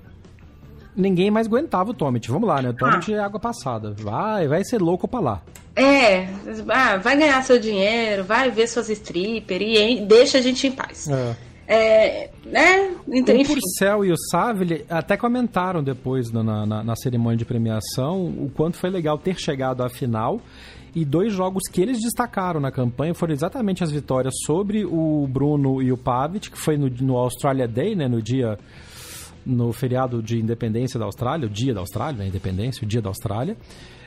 ninguém 0.95 1.31
mais 1.31 1.47
aguentava 1.47 1.91
o 1.91 1.93
Tomit. 1.93 2.29
Vamos 2.29 2.47
lá, 2.47 2.61
né? 2.61 2.69
O 2.69 2.73
Tomit 2.73 3.13
ah. 3.13 3.17
é 3.17 3.19
água 3.19 3.39
passada. 3.39 3.93
Vai, 3.99 4.47
vai 4.47 4.63
ser 4.63 4.81
louco 4.81 5.07
pra 5.07 5.19
lá. 5.19 5.41
É, 5.75 6.27
ah, 6.69 6.97
vai 6.97 7.17
ganhar 7.17 7.41
seu 7.43 7.59
dinheiro, 7.59 8.23
vai 8.23 8.51
ver 8.51 8.67
suas 8.67 8.89
strippers 8.89 9.61
e 9.61 10.01
deixa 10.01 10.37
a 10.37 10.41
gente 10.41 10.67
em 10.67 10.71
paz. 10.71 11.07
É. 11.09 11.35
É, 11.65 12.29
né? 12.45 12.91
Então, 13.07 13.35
o 13.35 13.45
Purcell 13.45 14.05
e 14.05 14.11
o 14.11 14.17
Savile 14.29 14.85
até 14.89 15.15
comentaram 15.15 15.81
depois 15.81 16.29
na, 16.29 16.43
na, 16.43 16.83
na, 16.83 16.95
cerimônia 16.95 17.37
de 17.37 17.45
premiação 17.45 18.25
o 18.25 18.51
quanto 18.53 18.77
foi 18.77 18.89
legal 18.89 19.17
ter 19.17 19.39
chegado 19.39 19.81
à 19.81 19.89
final. 19.89 20.41
E 20.95 21.03
dois 21.03 21.33
jogos 21.33 21.63
que 21.71 21.81
eles 21.81 21.99
destacaram 21.99 22.59
na 22.59 22.69
campanha 22.69 23.15
foram 23.15 23.33
exatamente 23.33 23.83
as 23.83 23.89
vitórias 23.89 24.33
sobre 24.45 24.85
o 24.85 25.27
Bruno 25.27 25.81
e 25.81 25.91
o 25.91 25.97
Pavic, 25.97 26.51
que 26.51 26.57
foi 26.57 26.77
no, 26.77 26.87
no 26.87 27.17
Australia 27.17 27.67
Day, 27.67 27.95
né, 27.95 28.07
no 28.07 28.21
dia 28.21 28.59
no 29.45 29.71
feriado 29.73 30.21
de 30.21 30.39
independência 30.39 30.99
da 30.99 31.05
Austrália, 31.05 31.47
o 31.47 31.49
dia 31.49 31.73
da 31.73 31.79
Austrália, 31.79 32.19
né, 32.19 32.27
independência, 32.27 32.83
o 32.83 32.87
dia 32.87 33.01
da 33.01 33.09
Austrália, 33.09 33.57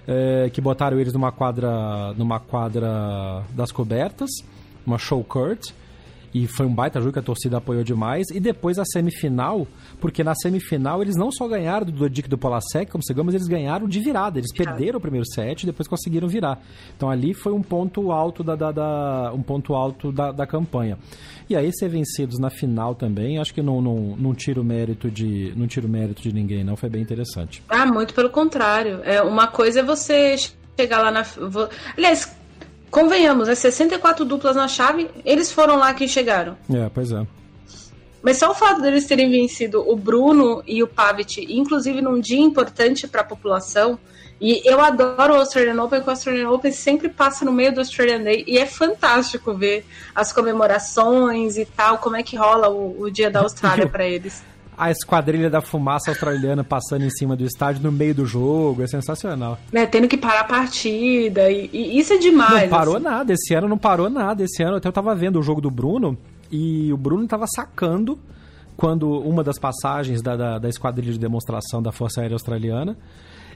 é, 0.06 0.48
que 0.50 0.60
botaram 0.60 0.98
eles 0.98 1.12
numa 1.12 1.32
quadra, 1.32 2.12
numa 2.14 2.38
quadra 2.38 3.42
das 3.54 3.72
cobertas, 3.72 4.30
uma 4.86 4.98
show 4.98 5.22
court, 5.24 5.70
e 6.36 6.46
foi 6.46 6.66
um 6.66 6.74
baita 6.74 7.00
jogo 7.00 7.14
que 7.14 7.18
a 7.18 7.22
torcida 7.22 7.56
apoiou 7.56 7.82
demais. 7.82 8.26
E 8.30 8.38
depois 8.38 8.78
a 8.78 8.84
semifinal, 8.84 9.66
porque 9.98 10.22
na 10.22 10.34
semifinal 10.34 11.00
eles 11.00 11.16
não 11.16 11.32
só 11.32 11.48
ganharam 11.48 11.86
do 11.86 11.92
Dodic 11.92 12.28
do 12.28 12.36
Polasek, 12.36 12.92
como 12.92 13.02
chegamos, 13.06 13.32
eles 13.32 13.46
ganharam 13.46 13.88
de 13.88 13.98
virada. 14.00 14.38
Eles 14.38 14.52
perderam 14.52 14.98
o 14.98 15.00
primeiro 15.00 15.26
set 15.26 15.62
e 15.62 15.66
depois 15.66 15.88
conseguiram 15.88 16.28
virar. 16.28 16.60
Então 16.94 17.08
ali 17.08 17.32
foi 17.32 17.54
um 17.54 17.62
ponto 17.62 18.12
alto 18.12 18.44
da, 18.44 18.54
da, 18.54 18.70
da 18.70 19.32
um 19.34 19.40
ponto 19.40 19.74
alto 19.74 20.12
da, 20.12 20.30
da, 20.30 20.46
campanha. 20.46 20.98
E 21.48 21.56
aí 21.56 21.72
ser 21.72 21.88
vencidos 21.88 22.38
na 22.38 22.50
final 22.50 22.94
também, 22.94 23.38
acho 23.38 23.54
que 23.54 23.62
não, 23.62 23.80
não, 23.80 24.14
não 24.18 24.34
tira 24.34 24.60
o 24.60 24.64
mérito 24.64 25.10
de 25.10 25.54
não 25.56 25.66
tira 25.66 25.86
o 25.86 25.90
mérito 25.90 26.20
de 26.20 26.34
ninguém, 26.34 26.62
não. 26.62 26.76
Foi 26.76 26.90
bem 26.90 27.00
interessante. 27.00 27.62
Ah, 27.66 27.86
muito 27.86 28.12
pelo 28.12 28.28
contrário. 28.28 29.00
É 29.04 29.22
uma 29.22 29.46
coisa 29.46 29.80
é 29.80 29.82
você 29.82 30.36
chegar 30.78 31.00
lá 31.00 31.10
na. 31.10 31.24
Aliás, 31.96 32.35
Convenhamos, 32.90 33.48
é 33.48 33.54
64 33.54 34.24
duplas 34.24 34.56
na 34.56 34.68
chave, 34.68 35.10
eles 35.24 35.52
foram 35.52 35.76
lá 35.76 35.92
que 35.92 36.06
chegaram. 36.08 36.56
É, 36.72 36.88
pois 36.88 37.12
é. 37.12 37.26
Mas 38.22 38.38
só 38.38 38.50
o 38.50 38.54
fato 38.54 38.80
deles 38.80 39.06
terem 39.06 39.30
vencido 39.30 39.88
o 39.88 39.94
Bruno 39.94 40.62
e 40.66 40.82
o 40.82 40.88
Pavic, 40.88 41.46
inclusive 41.48 42.00
num 42.00 42.18
dia 42.18 42.40
importante 42.40 43.06
para 43.06 43.20
a 43.20 43.24
população, 43.24 43.98
e 44.40 44.60
eu 44.64 44.80
adoro 44.80 45.34
o 45.34 45.36
Australian 45.36 45.82
Open, 45.82 46.00
porque 46.00 46.10
o 46.10 46.12
Australian 46.12 46.50
Open 46.50 46.72
sempre 46.72 47.08
passa 47.08 47.44
no 47.44 47.52
meio 47.52 47.72
do 47.72 47.78
Australian 47.78 48.22
Day 48.22 48.44
e 48.46 48.58
é 48.58 48.66
fantástico 48.66 49.54
ver 49.54 49.86
as 50.14 50.32
comemorações 50.32 51.56
e 51.56 51.64
tal, 51.64 51.98
como 51.98 52.16
é 52.16 52.22
que 52.22 52.36
rola 52.36 52.68
o, 52.68 53.00
o 53.02 53.10
dia 53.10 53.30
da 53.30 53.40
Austrália 53.40 53.88
para 53.88 54.06
eles 54.06 54.44
a 54.76 54.90
esquadrilha 54.90 55.48
da 55.48 55.60
fumaça 55.60 56.10
australiana 56.10 56.62
passando 56.62 57.04
em 57.04 57.10
cima 57.10 57.34
do 57.34 57.44
estádio 57.44 57.82
no 57.82 57.90
meio 57.90 58.14
do 58.14 58.26
jogo. 58.26 58.82
É 58.82 58.86
sensacional. 58.86 59.58
É, 59.72 59.86
tendo 59.86 60.06
que 60.06 60.16
parar 60.16 60.40
a 60.40 60.44
partida. 60.44 61.50
E, 61.50 61.70
e 61.72 61.98
isso 61.98 62.12
é 62.12 62.18
demais. 62.18 62.70
Não 62.70 62.78
parou 62.78 62.96
assim. 62.96 63.04
nada. 63.04 63.32
Esse 63.32 63.54
ano 63.54 63.68
não 63.68 63.78
parou 63.78 64.10
nada. 64.10 64.44
Esse 64.44 64.62
ano 64.62 64.76
até 64.76 64.88
eu 64.88 64.92
tava 64.92 65.14
vendo 65.14 65.38
o 65.38 65.42
jogo 65.42 65.60
do 65.60 65.70
Bruno 65.70 66.16
e 66.50 66.92
o 66.92 66.96
Bruno 66.96 67.26
tava 67.26 67.46
sacando 67.46 68.18
quando 68.76 69.10
uma 69.20 69.42
das 69.42 69.58
passagens 69.58 70.20
da, 70.20 70.36
da, 70.36 70.58
da 70.58 70.68
esquadrilha 70.68 71.12
de 71.12 71.18
demonstração 71.18 71.82
da 71.82 71.90
Força 71.90 72.20
Aérea 72.20 72.34
Australiana. 72.34 72.96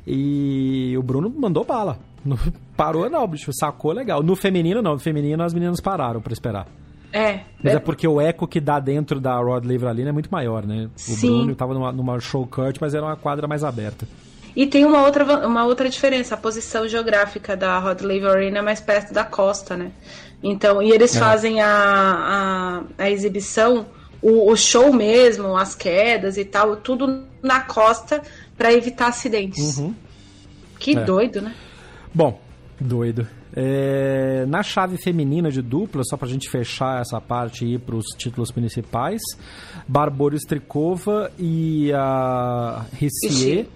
E 0.07 0.97
o 0.97 1.03
Bruno 1.03 1.29
mandou 1.29 1.65
bala. 1.65 1.99
Não 2.25 2.37
parou 2.77 3.09
não, 3.09 3.27
bicho. 3.27 3.51
Sacou 3.53 3.93
legal. 3.93 4.23
No 4.23 4.37
feminino 4.37 4.83
não. 4.83 4.93
No 4.93 4.99
feminino 4.99 5.43
as 5.43 5.55
meninas 5.55 5.81
pararam 5.81 6.21
para 6.21 6.33
esperar. 6.33 6.67
É. 7.13 7.41
Mas 7.63 7.75
é... 7.75 7.77
é... 7.77 7.79
porque 7.79 8.07
o 8.07 8.21
eco 8.21 8.47
que 8.47 8.61
dá 8.61 8.79
dentro 8.79 9.21
da 9.21 9.37
Rod 9.39 9.65
Laver 9.65 9.89
Arena 9.89 10.11
é 10.11 10.13
muito 10.13 10.31
maior, 10.31 10.67
né? 10.67 10.89
O 10.97 10.99
Sim. 10.99 11.29
Bruno 11.29 11.53
estava 11.53 11.75
numa, 11.75 11.93
numa 11.93 12.21
show 12.21 12.47
cut, 12.47 12.81
mas 12.81 12.95
era 12.95 13.05
uma 13.05 13.17
quadra 13.17 13.47
mais 13.47 13.65
aberta. 13.65 14.07
E 14.55 14.67
tem 14.67 14.85
uma 14.85 15.05
outra, 15.05 15.47
uma 15.47 15.65
outra 15.65 15.89
diferença, 15.89 16.35
a 16.35 16.39
posição 16.39 16.89
geográfica 16.89 17.57
da 17.57 17.79
Rod 17.79 18.01
Laver 18.01 18.31
Arena 18.31 18.59
é 18.59 18.63
mais 18.63 18.81
perto 18.81 19.13
da 19.13 19.25
costa, 19.25 19.77
né? 19.77 19.93
Então, 20.43 20.83
e 20.83 20.91
eles 20.91 21.15
é. 21.15 21.19
fazem 21.19 21.61
a, 21.61 22.83
a, 22.99 23.05
a 23.05 23.11
exibição, 23.11 23.87
o, 24.21 24.51
o, 24.51 24.57
show 24.57 24.93
mesmo, 24.93 25.57
as 25.57 25.75
quedas 25.75 26.37
e 26.37 26.45
tal, 26.45 26.77
tudo 26.77 27.25
na 27.43 27.61
costa 27.61 28.23
para 28.57 28.73
evitar 28.73 29.09
acidentes. 29.09 29.79
Uhum. 29.79 29.95
Que 30.79 30.97
é. 30.97 31.05
doido, 31.05 31.43
né? 31.43 31.55
Bom, 32.13 32.41
doido. 32.81 33.29
É, 33.55 34.45
na 34.47 34.63
chave 34.63 34.97
feminina 34.97 35.51
de 35.51 35.61
dupla, 35.61 36.03
só 36.05 36.17
para 36.17 36.29
a 36.29 36.31
gente 36.31 36.49
fechar 36.49 37.01
essa 37.01 37.21
parte 37.21 37.65
e 37.65 37.75
ir 37.75 37.79
para 37.81 37.97
os 37.97 38.07
títulos 38.17 38.51
principais, 38.51 39.21
Barbora 39.89 40.37
Strikova 40.37 41.31
e 41.39 41.93
a 41.93 42.87
Rissier 42.93 43.67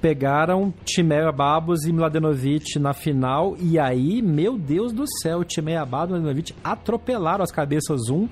pegaram 0.00 0.72
Timea 0.84 1.30
Babos 1.30 1.84
e 1.84 1.92
Mladenovic 1.92 2.78
na 2.78 2.94
final 2.94 3.54
e 3.60 3.78
aí, 3.78 4.22
meu 4.22 4.58
Deus 4.58 4.92
do 4.92 5.04
céu, 5.22 5.44
Timea 5.44 5.84
Babos 5.84 6.16
e 6.16 6.18
Mladenovic 6.18 6.54
atropelaram 6.64 7.44
as 7.44 7.52
cabeças 7.52 8.08
1, 8.08 8.28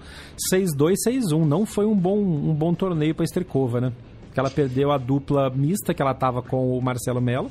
6-2, 0.52 0.94
6-1. 1.06 1.44
Não 1.44 1.66
foi 1.66 1.84
um 1.84 1.94
bom, 1.94 2.18
um 2.18 2.54
bom 2.54 2.74
torneio 2.74 3.14
para 3.14 3.24
Strikova, 3.24 3.80
né? 3.80 3.92
Que 4.32 4.40
ela 4.40 4.50
perdeu 4.50 4.90
a 4.90 4.98
dupla 4.98 5.50
mista 5.50 5.92
que 5.92 6.00
ela 6.00 6.12
estava 6.12 6.42
com 6.42 6.76
o 6.76 6.80
Marcelo 6.80 7.20
Melo 7.20 7.50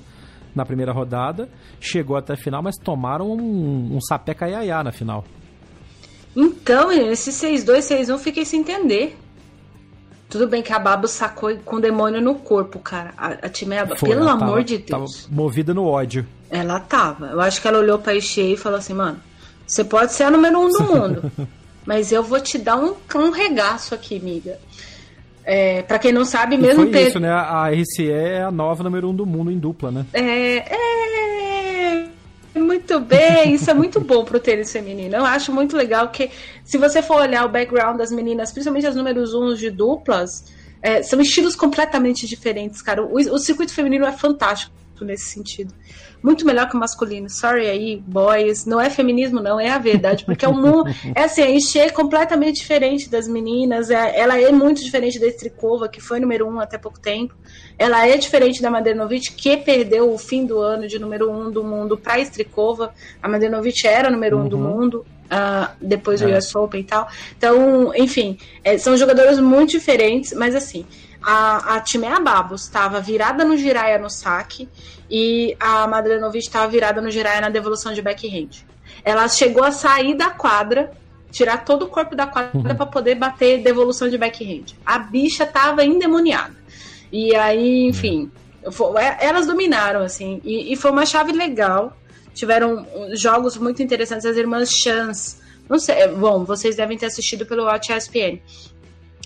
na 0.58 0.66
primeira 0.66 0.92
rodada, 0.92 1.48
chegou 1.80 2.18
até 2.18 2.34
a 2.34 2.38
final, 2.38 2.62
mas 2.62 2.76
tomaram 2.76 3.32
um, 3.32 3.96
um 3.96 4.02
sapé 4.02 4.34
caiaiá 4.34 4.84
na 4.84 4.92
final. 4.92 5.24
Então, 6.36 6.92
esse 6.92 7.32
6-2, 7.32 7.80
6-1 7.80 8.18
fiquei 8.20 8.44
sem 8.44 8.60
entender. 8.60 9.18
Tudo 10.30 10.48
bem 10.48 10.62
que 10.62 10.74
a 10.74 10.80
Babo 10.80 11.08
sacou 11.08 11.56
com 11.64 11.80
demônio 11.80 12.22
no 12.22 12.36
corpo, 12.36 12.80
cara. 12.80 13.14
A, 13.18 13.28
a 13.28 13.50
Timeba, 13.50 13.96
Foi, 13.96 14.10
pelo 14.10 14.28
amor 14.28 14.40
tava, 14.40 14.64
de 14.64 14.78
Deus. 14.80 15.24
Tava 15.24 15.36
movida 15.36 15.74
no 15.74 15.86
ódio. 15.86 16.28
Ela 16.50 16.80
tava. 16.82 17.28
Eu 17.28 17.40
acho 17.40 17.62
que 17.62 17.68
ela 17.68 17.80
olhou 17.80 17.98
pra 17.98 18.14
Ishii 18.14 18.54
e 18.54 18.58
falou 18.58 18.78
assim, 18.78 18.94
mano, 18.94 19.20
você 19.66 19.84
pode 19.84 20.14
ser 20.14 20.24
a 20.24 20.32
número 20.32 20.60
um 20.60 20.70
do 20.70 20.84
mundo. 20.84 21.32
mas 21.86 22.12
eu 22.12 22.22
vou 22.22 22.42
te 22.42 22.58
dar 22.58 22.76
um, 22.78 22.94
um 23.16 23.32
regaço 23.32 23.96
aqui, 23.96 24.18
amiga. 24.18 24.60
É, 25.50 25.82
para 25.82 25.98
quem 25.98 26.12
não 26.12 26.26
sabe, 26.26 26.58
mesmo 26.58 26.84
e 26.84 26.92
foi 26.92 26.92
ter... 26.92 27.08
isso, 27.08 27.22
né? 27.22 27.32
A 27.32 27.70
RCE 27.70 28.12
é 28.12 28.42
a 28.42 28.52
nova 28.52 28.84
número 28.84 29.10
um 29.10 29.16
do 29.16 29.26
mundo 29.26 29.50
em 29.50 29.58
dupla, 29.58 29.90
né? 29.90 30.06
É, 30.12 30.58
é... 30.58 32.06
Muito 32.54 33.00
bem, 33.00 33.54
isso 33.54 33.72
é 33.72 33.74
muito 33.74 34.02
bom 34.02 34.26
pro 34.26 34.42
tênis 34.42 34.70
feminino. 34.70 35.16
Eu 35.16 35.24
acho 35.24 35.54
muito 35.54 35.78
legal 35.78 36.10
que, 36.10 36.30
se 36.66 36.78
você 36.78 37.02
for 37.02 37.22
olhar 37.22 37.46
o 37.46 37.50
background 37.50 37.98
das 37.98 38.12
meninas, 38.12 38.52
principalmente 38.52 38.88
as 38.88 38.96
números 38.96 39.34
uns 39.34 39.58
de 39.58 39.72
duplas, 39.72 40.52
é, 40.82 41.02
são 41.02 41.22
estilos 41.22 41.56
completamente 41.56 42.28
diferentes, 42.28 42.82
cara. 42.82 43.02
O, 43.06 43.16
o 43.16 43.38
circuito 43.38 43.74
feminino 43.74 44.06
é 44.06 44.12
fantástico. 44.12 44.74
Nesse 45.06 45.26
sentido. 45.26 45.74
Muito 46.22 46.46
melhor 46.46 46.68
que 46.68 46.76
o 46.76 46.80
masculino. 46.80 47.30
Sorry 47.30 47.68
aí, 47.68 48.04
boys. 48.06 48.66
Não 48.66 48.82
é 48.82 48.90
feminismo, 48.90 49.40
não, 49.40 49.60
é 49.60 49.70
a 49.70 49.78
verdade. 49.78 50.26
Porque 50.26 50.46
é 50.46 50.50
um 50.50 50.60
mundo. 50.60 50.90
É 51.16 51.24
assim, 51.24 51.42
a 51.42 51.50
Enche 51.50 51.80
é 51.80 51.90
completamente 51.90 52.58
diferente 52.58 53.10
das 53.10 53.28
meninas. 53.28 53.90
É, 53.90 54.20
ela 54.20 54.40
é 54.40 54.52
muito 54.52 54.84
diferente 54.84 55.20
da 55.20 55.28
Strikova, 55.28 55.88
que 55.88 56.02
foi 56.02 56.20
número 56.20 56.48
um 56.48 56.60
até 56.60 56.78
pouco 56.78 57.00
tempo. 57.00 57.36
Ela 57.78 58.08
é 58.08 58.18
diferente 58.18 58.62
da 58.62 58.72
Madernovic, 58.72 59.34
que 59.34 59.58
perdeu 59.58 60.12
o 60.12 60.18
fim 60.18 60.46
do 60.46 60.60
ano 60.60 60.88
de 60.88 60.98
número 60.98 61.32
um 61.32 61.52
do 61.52 61.64
mundo 61.64 61.98
para 61.98 62.20
Strikova. 62.22 62.94
A 63.22 63.28
Madernovic 63.28 63.88
era 63.88 64.10
número 64.10 64.38
um 64.38 64.42
uhum. 64.42 64.50
do 64.50 64.58
mundo. 64.58 65.06
Uh, 65.28 65.68
depois 65.82 66.22
do 66.22 66.30
é. 66.30 66.38
US 66.38 66.56
Open 66.56 66.80
e 66.80 66.84
tal. 66.86 67.10
Então, 67.38 67.94
enfim, 67.96 68.38
é, 68.64 68.78
são 68.78 68.96
jogadores 68.96 69.40
muito 69.40 69.72
diferentes, 69.72 70.32
mas 70.32 70.56
assim, 70.56 70.86
a, 71.22 71.76
a 71.76 71.82
Timea 71.82 72.20
Babos 72.20 72.64
estava 72.64 73.00
virada 73.00 73.44
no 73.44 73.58
Jiraya 73.58 73.98
no 73.98 74.10
saque 74.10 74.70
e 75.10 75.56
a 75.60 75.88
Madlenovic 75.88 76.46
estava 76.46 76.68
virada 76.68 77.02
no 77.02 77.10
Jiraya 77.10 77.42
na 77.42 77.50
devolução 77.50 77.94
de 77.94 78.02
backhand. 78.02 78.66
Ela 79.04 79.28
chegou 79.28 79.64
a 79.64 79.72
sair 79.72 80.16
da 80.16 80.30
quadra, 80.30 80.92
tirar 81.32 81.64
todo 81.64 81.84
o 81.84 81.88
corpo 81.88 82.16
da 82.16 82.28
quadra 82.28 82.52
uhum. 82.54 82.76
para 82.76 82.86
poder 82.86 83.16
bater 83.16 83.62
devolução 83.62 84.10
de 84.10 84.18
backhand. 84.18 84.76
A 84.86 85.00
bicha 85.00 85.44
estava 85.44 85.84
endemoniada. 85.84 86.56
E 87.12 87.36
aí, 87.36 87.88
enfim, 87.88 88.32
foi, 88.72 89.02
é, 89.02 89.18
elas 89.22 89.46
dominaram, 89.48 90.02
assim, 90.02 90.42
e, 90.44 90.74
e 90.74 90.76
foi 90.76 90.92
uma 90.92 91.06
chave 91.06 91.32
legal 91.32 91.96
tiveram 92.38 92.86
jogos 93.14 93.58
muito 93.58 93.82
interessantes. 93.82 94.26
As 94.26 94.38
irmãs 94.38 94.72
Chance. 94.72 95.38
Não 95.68 95.80
sei, 95.80 96.08
bom, 96.08 96.46
vocês 96.46 96.76
devem 96.76 96.98
ter 96.98 97.08
assistido 97.08 97.46
pelo 97.46 97.64
Watch 97.64 97.92
ESPN. 97.92 98.40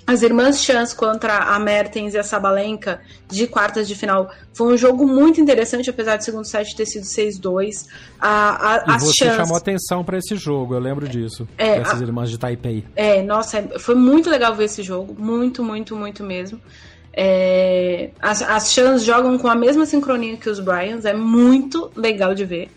As 0.05 0.21
irmãs 0.23 0.63
Chance 0.63 0.95
contra 0.95 1.37
a 1.37 1.59
Mertens 1.59 2.13
e 2.13 2.17
a 2.17 2.23
Sabalenka 2.23 3.01
de 3.29 3.47
quartas 3.47 3.87
de 3.87 3.95
final 3.95 4.31
foi 4.53 4.73
um 4.73 4.77
jogo 4.77 5.07
muito 5.07 5.39
interessante, 5.39 5.89
apesar 5.89 6.17
do 6.17 6.23
segundo 6.23 6.45
set 6.45 6.75
ter 6.75 6.85
sido 6.85 7.03
6-2. 7.03 7.87
A, 8.19 8.93
a, 8.93 8.95
e 8.95 8.99
você 8.99 9.25
Chance... 9.25 9.37
chamou 9.37 9.57
atenção 9.57 10.03
para 10.03 10.17
esse 10.17 10.35
jogo, 10.35 10.73
eu 10.73 10.79
lembro 10.79 11.07
disso. 11.07 11.47
É, 11.57 11.77
essas 11.77 12.01
a... 12.01 12.03
irmãs 12.03 12.29
de 12.29 12.37
Taipei. 12.37 12.83
É, 12.95 13.21
nossa, 13.21 13.61
foi 13.79 13.95
muito 13.95 14.29
legal 14.29 14.55
ver 14.55 14.65
esse 14.65 14.83
jogo. 14.83 15.15
Muito, 15.17 15.63
muito, 15.63 15.95
muito 15.95 16.23
mesmo. 16.23 16.59
É, 17.13 18.11
as, 18.21 18.41
as 18.41 18.71
Chans 18.71 19.03
jogam 19.03 19.37
com 19.37 19.47
a 19.47 19.55
mesma 19.55 19.85
sincronia 19.85 20.37
que 20.37 20.49
os 20.49 20.59
Bryans, 20.59 21.05
é 21.05 21.13
muito 21.13 21.91
legal 21.95 22.33
de 22.33 22.45
ver. 22.45 22.71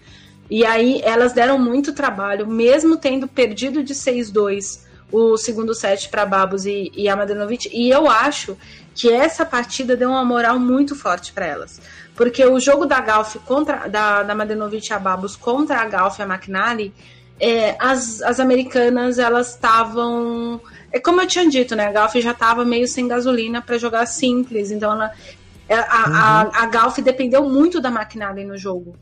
E 0.50 0.64
aí 0.64 1.00
elas 1.02 1.32
deram 1.32 1.58
muito 1.58 1.92
trabalho, 1.92 2.46
mesmo 2.46 2.96
tendo 2.96 3.26
perdido 3.26 3.82
de 3.82 3.94
6-2 3.94 4.84
o 5.14 5.36
segundo 5.36 5.72
set 5.74 6.08
para 6.08 6.26
Babos 6.26 6.66
e, 6.66 6.90
e 6.92 7.08
Amadanovic. 7.08 7.70
E 7.72 7.88
eu 7.88 8.10
acho 8.10 8.58
que 8.96 9.12
essa 9.12 9.46
partida 9.46 9.96
deu 9.96 10.10
uma 10.10 10.24
moral 10.24 10.58
muito 10.58 10.96
forte 10.96 11.32
para 11.32 11.46
elas. 11.46 11.80
Porque 12.16 12.44
o 12.44 12.58
jogo 12.58 12.84
da 12.84 13.00
Galf 13.00 13.36
contra 13.46 13.86
da, 13.88 14.24
da 14.24 14.34
Madenovic 14.34 14.90
e 14.90 14.92
a 14.92 14.98
Babos 14.98 15.36
contra 15.36 15.78
a 15.78 15.84
Galf 15.84 16.18
e 16.18 16.22
a 16.22 16.26
McNally, 16.26 16.92
é, 17.38 17.76
as, 17.78 18.20
as 18.22 18.40
americanas 18.40 19.20
elas 19.20 19.50
estavam. 19.50 20.60
É 20.90 20.98
como 20.98 21.20
eu 21.20 21.26
tinha 21.28 21.48
dito, 21.48 21.76
né? 21.76 21.86
A 21.86 21.92
Galf 21.92 22.14
já 22.16 22.32
estava 22.32 22.64
meio 22.64 22.88
sem 22.88 23.06
gasolina 23.06 23.62
para 23.62 23.78
jogar 23.78 24.06
simples. 24.06 24.72
Então 24.72 24.92
ela, 24.92 25.12
a, 25.68 26.08
uhum. 26.08 26.16
a, 26.16 26.62
a 26.64 26.66
Galf 26.66 26.98
dependeu 26.98 27.48
muito 27.48 27.80
da 27.80 27.88
McNally 27.88 28.44
no 28.44 28.58
jogo. 28.58 28.96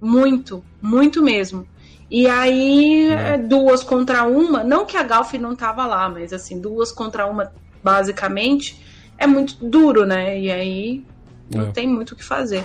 Muito, 0.00 0.64
muito 0.82 1.22
mesmo. 1.22 1.64
E 2.10 2.26
aí, 2.26 3.10
é. 3.10 3.38
duas 3.38 3.82
contra 3.82 4.24
uma, 4.24 4.62
não 4.62 4.84
que 4.84 4.96
a 4.96 5.02
Galf 5.02 5.34
não 5.34 5.56
tava 5.56 5.86
lá, 5.86 6.08
mas 6.08 6.32
assim, 6.32 6.60
duas 6.60 6.92
contra 6.92 7.26
uma, 7.26 7.52
basicamente, 7.82 8.82
é 9.18 9.26
muito 9.26 9.56
duro, 9.64 10.04
né? 10.04 10.38
E 10.38 10.50
aí 10.50 11.04
não 11.50 11.68
é. 11.68 11.70
tem 11.72 11.88
muito 11.88 12.12
o 12.12 12.16
que 12.16 12.24
fazer. 12.24 12.64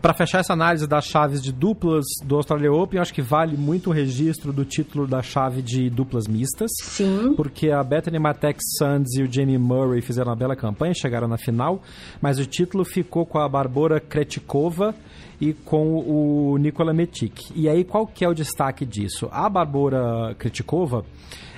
Para 0.00 0.14
fechar 0.14 0.38
essa 0.38 0.54
análise 0.54 0.86
das 0.86 1.04
chaves 1.04 1.42
de 1.42 1.52
duplas 1.52 2.06
do 2.24 2.36
Australia 2.36 2.72
Open, 2.72 2.96
eu 2.96 3.02
acho 3.02 3.12
que 3.12 3.20
vale 3.20 3.56
muito 3.56 3.90
o 3.90 3.92
registro 3.92 4.50
do 4.50 4.64
título 4.64 5.06
da 5.06 5.22
chave 5.22 5.60
de 5.60 5.90
duplas 5.90 6.26
mistas. 6.26 6.70
Sim. 6.82 7.34
Porque 7.36 7.70
a 7.70 7.82
Bethany 7.82 8.18
Matex 8.18 8.62
Sands 8.78 9.14
e 9.18 9.22
o 9.22 9.30
Jamie 9.30 9.58
Murray 9.58 10.00
fizeram 10.00 10.30
uma 10.30 10.36
bela 10.36 10.56
campanha, 10.56 10.94
chegaram 10.94 11.28
na 11.28 11.36
final, 11.36 11.82
mas 12.20 12.38
o 12.38 12.46
título 12.46 12.82
ficou 12.82 13.26
com 13.26 13.38
a 13.38 13.48
Barbora 13.48 14.00
Kretikova 14.00 14.94
e 15.38 15.52
com 15.52 15.98
o 15.98 16.56
Nikola 16.56 16.94
Metic. 16.94 17.50
E 17.54 17.68
aí, 17.68 17.84
qual 17.84 18.06
que 18.06 18.24
é 18.24 18.28
o 18.28 18.34
destaque 18.34 18.86
disso? 18.86 19.28
A 19.30 19.48
Barbora 19.50 20.34
Kretikova 20.38 21.04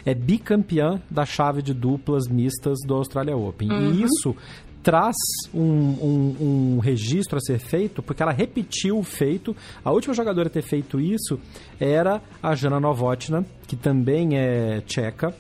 é 0.05 0.15
bicampeã 0.15 1.01
da 1.09 1.25
chave 1.25 1.63
de 1.63 1.73
duplas 1.73 2.27
mistas 2.29 2.79
do 2.87 2.95
Australia 2.95 3.37
Open. 3.37 3.71
Uhum. 3.71 3.93
E 3.93 4.03
isso 4.03 4.35
traz 4.83 5.15
um, 5.55 5.63
um, 5.63 6.37
um, 6.41 6.79
registro 6.81 7.39
a 7.39 7.41
ser 7.41 7.59
feito, 7.59 8.03
porque 8.03 8.23
ela 8.23 8.33
repetiu 8.33 8.99
o 8.99 9.05
feito. 9.05 9.57
A 9.85 9.91
última 9.91 10.15
jogadora 10.15 10.49
a 10.49 10.51
ter 10.51 10.63
feito 10.63 11.01
isso 11.01 11.39
era 11.79 12.21
a 12.43 12.55
Jana 12.55 12.81
Novotna, 12.81 13.45
que 13.67 13.77
também 13.77 14.37
é 14.37 14.81
tcheca 14.81 15.35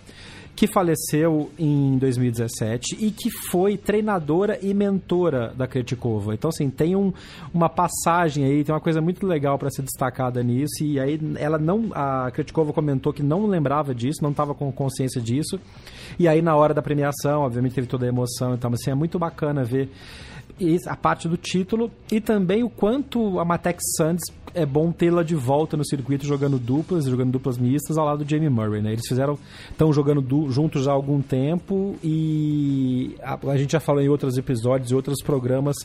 que 0.54 0.66
faleceu 0.66 1.50
em 1.58 1.96
2017 1.98 2.96
e 3.00 3.10
que 3.10 3.30
foi 3.30 3.76
treinadora 3.76 4.58
e 4.62 4.74
mentora 4.74 5.52
da 5.56 5.66
Kretikova. 5.66 6.34
Então, 6.34 6.50
assim, 6.50 6.68
tem 6.68 6.94
um, 6.94 7.12
uma 7.52 7.68
passagem 7.68 8.44
aí, 8.44 8.62
tem 8.62 8.74
uma 8.74 8.80
coisa 8.80 9.00
muito 9.00 9.26
legal 9.26 9.58
para 9.58 9.70
ser 9.70 9.82
destacada 9.82 10.42
nisso. 10.42 10.84
E 10.84 11.00
aí, 11.00 11.18
ela 11.38 11.58
não. 11.58 11.90
A 11.94 12.30
Kretikova 12.30 12.72
comentou 12.72 13.12
que 13.12 13.22
não 13.22 13.46
lembrava 13.46 13.94
disso, 13.94 14.22
não 14.22 14.30
estava 14.30 14.54
com 14.54 14.70
consciência 14.70 15.20
disso. 15.20 15.58
E 16.18 16.28
aí, 16.28 16.42
na 16.42 16.54
hora 16.54 16.74
da 16.74 16.82
premiação, 16.82 17.42
obviamente, 17.42 17.74
teve 17.74 17.86
toda 17.86 18.04
a 18.04 18.08
emoção. 18.08 18.54
Então, 18.54 18.70
assim, 18.72 18.90
é 18.90 18.94
muito 18.94 19.18
bacana 19.18 19.64
ver 19.64 19.90
a 20.86 20.96
parte 20.96 21.28
do 21.28 21.36
título 21.36 21.90
e 22.10 22.20
também 22.20 22.62
o 22.62 22.70
quanto 22.70 23.40
a 23.40 23.44
Matex 23.44 23.82
Sands 23.96 24.22
é 24.54 24.66
bom 24.66 24.92
tê-la 24.92 25.22
de 25.22 25.34
volta 25.34 25.76
no 25.76 25.84
circuito 25.84 26.26
jogando 26.26 26.58
duplas, 26.58 27.04
jogando 27.04 27.32
duplas 27.32 27.58
mistas 27.58 27.96
ao 27.96 28.04
lado 28.04 28.24
do 28.24 28.30
Jamie 28.30 28.48
Murray, 28.48 28.82
né? 28.82 28.92
Eles 28.92 29.06
fizeram, 29.06 29.38
estão 29.70 29.92
jogando 29.92 30.50
juntos 30.50 30.86
há 30.86 30.92
algum 30.92 31.20
tempo 31.20 31.96
e 32.02 33.16
a, 33.22 33.38
a, 33.50 33.56
gente 33.56 33.72
já 33.72 33.80
falou 33.80 34.02
em 34.02 34.08
outros 34.08 34.36
episódios 34.36 34.90
e 34.90 34.94
outros 34.94 35.22
programas 35.22 35.76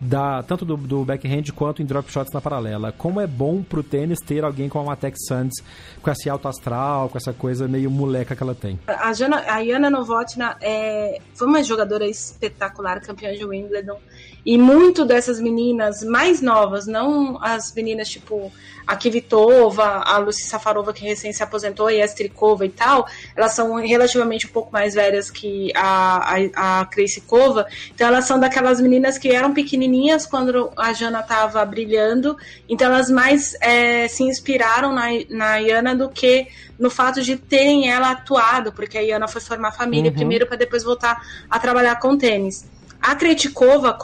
da, 0.00 0.42
tanto 0.42 0.64
do, 0.64 0.76
do 0.76 1.04
backhand 1.04 1.44
quanto 1.54 1.82
em 1.82 1.84
drop 1.84 2.10
shots 2.10 2.32
na 2.32 2.40
paralela. 2.40 2.92
Como 2.92 3.20
é 3.20 3.26
bom 3.26 3.62
pro 3.62 3.82
tênis 3.82 4.20
ter 4.20 4.44
alguém 4.44 4.68
como 4.68 4.84
a 4.84 4.86
Matex 4.88 5.18
Sands 5.26 5.62
com 6.02 6.10
esse 6.10 6.28
alto 6.28 6.48
astral, 6.48 7.08
com 7.08 7.18
essa 7.18 7.32
coisa 7.32 7.66
meio 7.66 7.90
moleca 7.90 8.36
que 8.36 8.42
ela 8.42 8.54
tem. 8.54 8.78
A, 8.86 9.12
Jana, 9.12 9.44
a 9.46 9.58
Yana 9.60 9.90
Novotna 9.90 10.56
é, 10.60 11.20
foi 11.34 11.46
uma 11.46 11.62
jogadora 11.62 12.06
espetacular, 12.06 13.00
campeã 13.00 13.32
de 13.34 13.44
Wimbledon. 13.44 13.98
E 14.44 14.58
muito 14.58 15.06
dessas 15.06 15.40
meninas 15.40 16.02
mais 16.02 16.42
novas, 16.42 16.86
não 16.86 17.42
as 17.42 17.72
meninas 17.74 18.08
tipo 18.10 18.52
a 18.86 18.96
Kivitova, 18.96 20.02
a 20.04 20.18
Lucy 20.18 20.42
Safarova, 20.44 20.92
que 20.92 21.04
recém 21.04 21.32
se 21.32 21.42
aposentou, 21.42 21.90
e 21.90 22.02
a 22.02 22.04
Strikova 22.04 22.66
e 22.66 22.68
tal, 22.68 23.06
elas 23.34 23.52
são 23.52 23.74
relativamente 23.76 24.46
um 24.46 24.50
pouco 24.50 24.70
mais 24.72 24.94
velhas 24.94 25.30
que 25.30 25.72
a, 25.74 26.34
a, 26.54 26.80
a 26.80 26.84
Kreisikova, 26.86 27.66
então 27.94 28.06
elas 28.06 28.26
são 28.26 28.38
daquelas 28.38 28.80
meninas 28.80 29.16
que 29.16 29.30
eram 29.30 29.54
pequenininhas 29.84 30.26
quando 30.26 30.72
a 30.76 30.92
Jana 30.92 31.20
estava 31.20 31.64
brilhando, 31.64 32.36
então 32.68 32.86
elas 32.86 33.10
mais 33.10 33.54
é, 33.60 34.08
se 34.08 34.22
inspiraram 34.22 34.92
na, 34.92 35.06
na 35.30 35.56
Yana 35.56 35.94
do 35.94 36.08
que 36.08 36.48
no 36.78 36.90
fato 36.90 37.22
de 37.22 37.36
terem 37.36 37.90
ela 37.90 38.10
atuado, 38.10 38.72
porque 38.72 38.98
a 38.98 39.00
Yana 39.00 39.28
foi 39.28 39.40
formar 39.40 39.72
família 39.72 40.10
uhum. 40.10 40.16
primeiro 40.16 40.46
para 40.46 40.56
depois 40.56 40.82
voltar 40.82 41.20
a 41.48 41.58
trabalhar 41.58 41.96
com 41.96 42.16
tênis. 42.16 42.64
A 43.00 43.14
Kretikova 43.14 43.96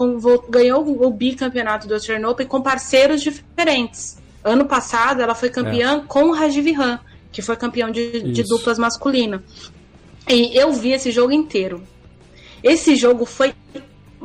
ganhou 0.49 0.87
o 1.03 1.11
bicampeonato 1.11 1.89
do 1.89 1.95
Australian 1.95 2.29
Open 2.29 2.47
com 2.47 2.61
parceiros 2.61 3.23
diferentes. 3.23 4.19
Ano 4.45 4.67
passado, 4.67 5.23
ela 5.23 5.35
foi 5.35 5.49
campeã 5.49 5.99
é. 5.99 6.03
com 6.07 6.25
o 6.25 6.33
Rajiv 6.33 6.75
Han, 6.79 7.01
que 7.33 7.41
foi 7.41 7.57
campeão 7.57 7.91
de, 7.91 8.21
de 8.31 8.43
duplas 8.43 8.79
masculina. 8.79 9.43
E 10.29 10.55
eu 10.57 10.73
vi 10.73 10.93
esse 10.93 11.11
jogo 11.11 11.33
inteiro. 11.33 11.83
Esse 12.63 12.95
jogo 12.95 13.25
foi, 13.25 13.55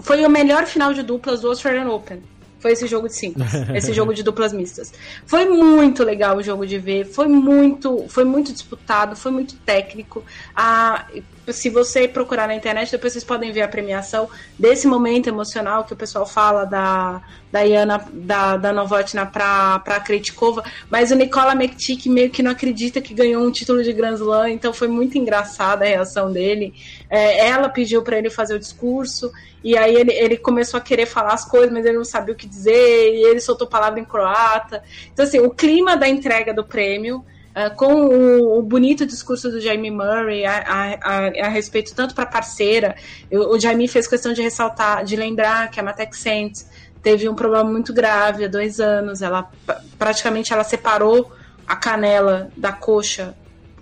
foi 0.01 0.25
o 0.25 0.29
melhor 0.29 0.65
final 0.65 0.93
de 0.93 1.03
duplas 1.03 1.41
do 1.41 1.47
Australian 1.47 1.89
Open. 1.89 2.21
Foi 2.59 2.71
esse 2.71 2.87
jogo 2.87 3.07
de 3.07 3.15
simples, 3.15 3.53
esse 3.75 3.93
jogo 3.93 4.13
de 4.13 4.23
duplas 4.23 4.51
mistas. 4.51 4.91
Foi 5.25 5.45
muito 5.45 6.03
legal 6.03 6.37
o 6.37 6.41
jogo 6.41 6.65
de 6.65 6.79
ver, 6.79 7.05
foi 7.05 7.27
muito, 7.27 8.05
foi 8.09 8.23
muito 8.23 8.51
disputado, 8.51 9.15
foi 9.15 9.31
muito 9.31 9.55
técnico. 9.57 10.23
Ah, 10.55 11.05
se 11.49 11.69
você 11.69 12.07
procurar 12.07 12.47
na 12.47 12.55
internet, 12.55 12.91
depois 12.91 13.13
vocês 13.13 13.23
podem 13.23 13.51
ver 13.51 13.61
a 13.61 13.67
premiação 13.67 14.29
desse 14.57 14.87
momento 14.87 15.27
emocional 15.27 15.83
que 15.83 15.93
o 15.93 15.95
pessoal 15.95 16.25
fala 16.25 16.65
da, 16.65 17.21
da 17.51 17.61
Iana, 17.61 18.05
da, 18.11 18.57
da 18.57 18.73
Novotna 18.73 19.25
pra, 19.25 19.79
pra 19.79 19.99
Kretikova, 19.99 20.63
mas 20.89 21.11
o 21.11 21.15
Nicola 21.15 21.55
Mektic 21.55 22.07
meio 22.07 22.29
que 22.29 22.43
não 22.43 22.51
acredita 22.51 23.01
que 23.01 23.13
ganhou 23.13 23.43
um 23.43 23.51
título 23.51 23.83
de 23.83 23.93
Grand 23.93 24.15
Slam, 24.15 24.49
então 24.49 24.73
foi 24.73 24.87
muito 24.87 25.17
engraçada 25.17 25.85
a 25.85 25.87
reação 25.87 26.31
dele. 26.31 26.73
É, 27.09 27.47
ela 27.47 27.69
pediu 27.69 28.01
para 28.01 28.17
ele 28.17 28.29
fazer 28.29 28.55
o 28.55 28.59
discurso, 28.59 29.31
e 29.63 29.77
aí 29.77 29.95
ele, 29.95 30.13
ele 30.13 30.37
começou 30.37 30.77
a 30.77 30.81
querer 30.81 31.05
falar 31.05 31.33
as 31.33 31.43
coisas, 31.43 31.71
mas 31.71 31.85
ele 31.85 31.97
não 31.97 32.05
sabia 32.05 32.33
o 32.33 32.37
que 32.37 32.47
dizer, 32.47 33.15
e 33.15 33.23
ele 33.23 33.39
soltou 33.39 33.67
palavra 33.67 33.99
em 33.99 34.05
croata. 34.05 34.83
Então, 35.11 35.25
assim, 35.25 35.39
o 35.39 35.49
clima 35.49 35.97
da 35.97 36.07
entrega 36.07 36.53
do 36.53 36.63
prêmio 36.63 37.25
Uh, 37.55 37.73
com 37.77 37.93
o, 37.93 38.59
o, 38.59 38.61
bonito 38.61 39.05
discurso 39.05 39.49
do 39.49 39.61
Jamie 39.61 39.89
Murray 39.89 40.43
a, 40.43 40.57
a, 40.57 40.93
a, 40.93 41.45
a 41.45 41.47
respeito 41.47 41.95
tanto 41.95 42.13
para 42.13 42.25
parceira, 42.25 42.97
o 43.31 43.57
Jamie 43.57 43.87
fez 43.87 44.07
questão 44.07 44.33
de 44.33 44.41
ressaltar, 44.41 45.05
de 45.05 45.15
lembrar 45.15 45.71
que 45.71 45.79
a 45.79 45.83
Matex 45.83 46.19
Saints 46.19 46.69
teve 47.01 47.29
um 47.29 47.35
problema 47.35 47.63
muito 47.63 47.93
grave 47.93 48.43
há 48.43 48.47
dois 48.47 48.79
anos, 48.79 49.21
ela 49.21 49.49
praticamente 49.97 50.51
ela 50.51 50.63
separou 50.63 51.31
a 51.67 51.75
canela 51.75 52.49
da 52.57 52.71
coxa, 52.71 53.35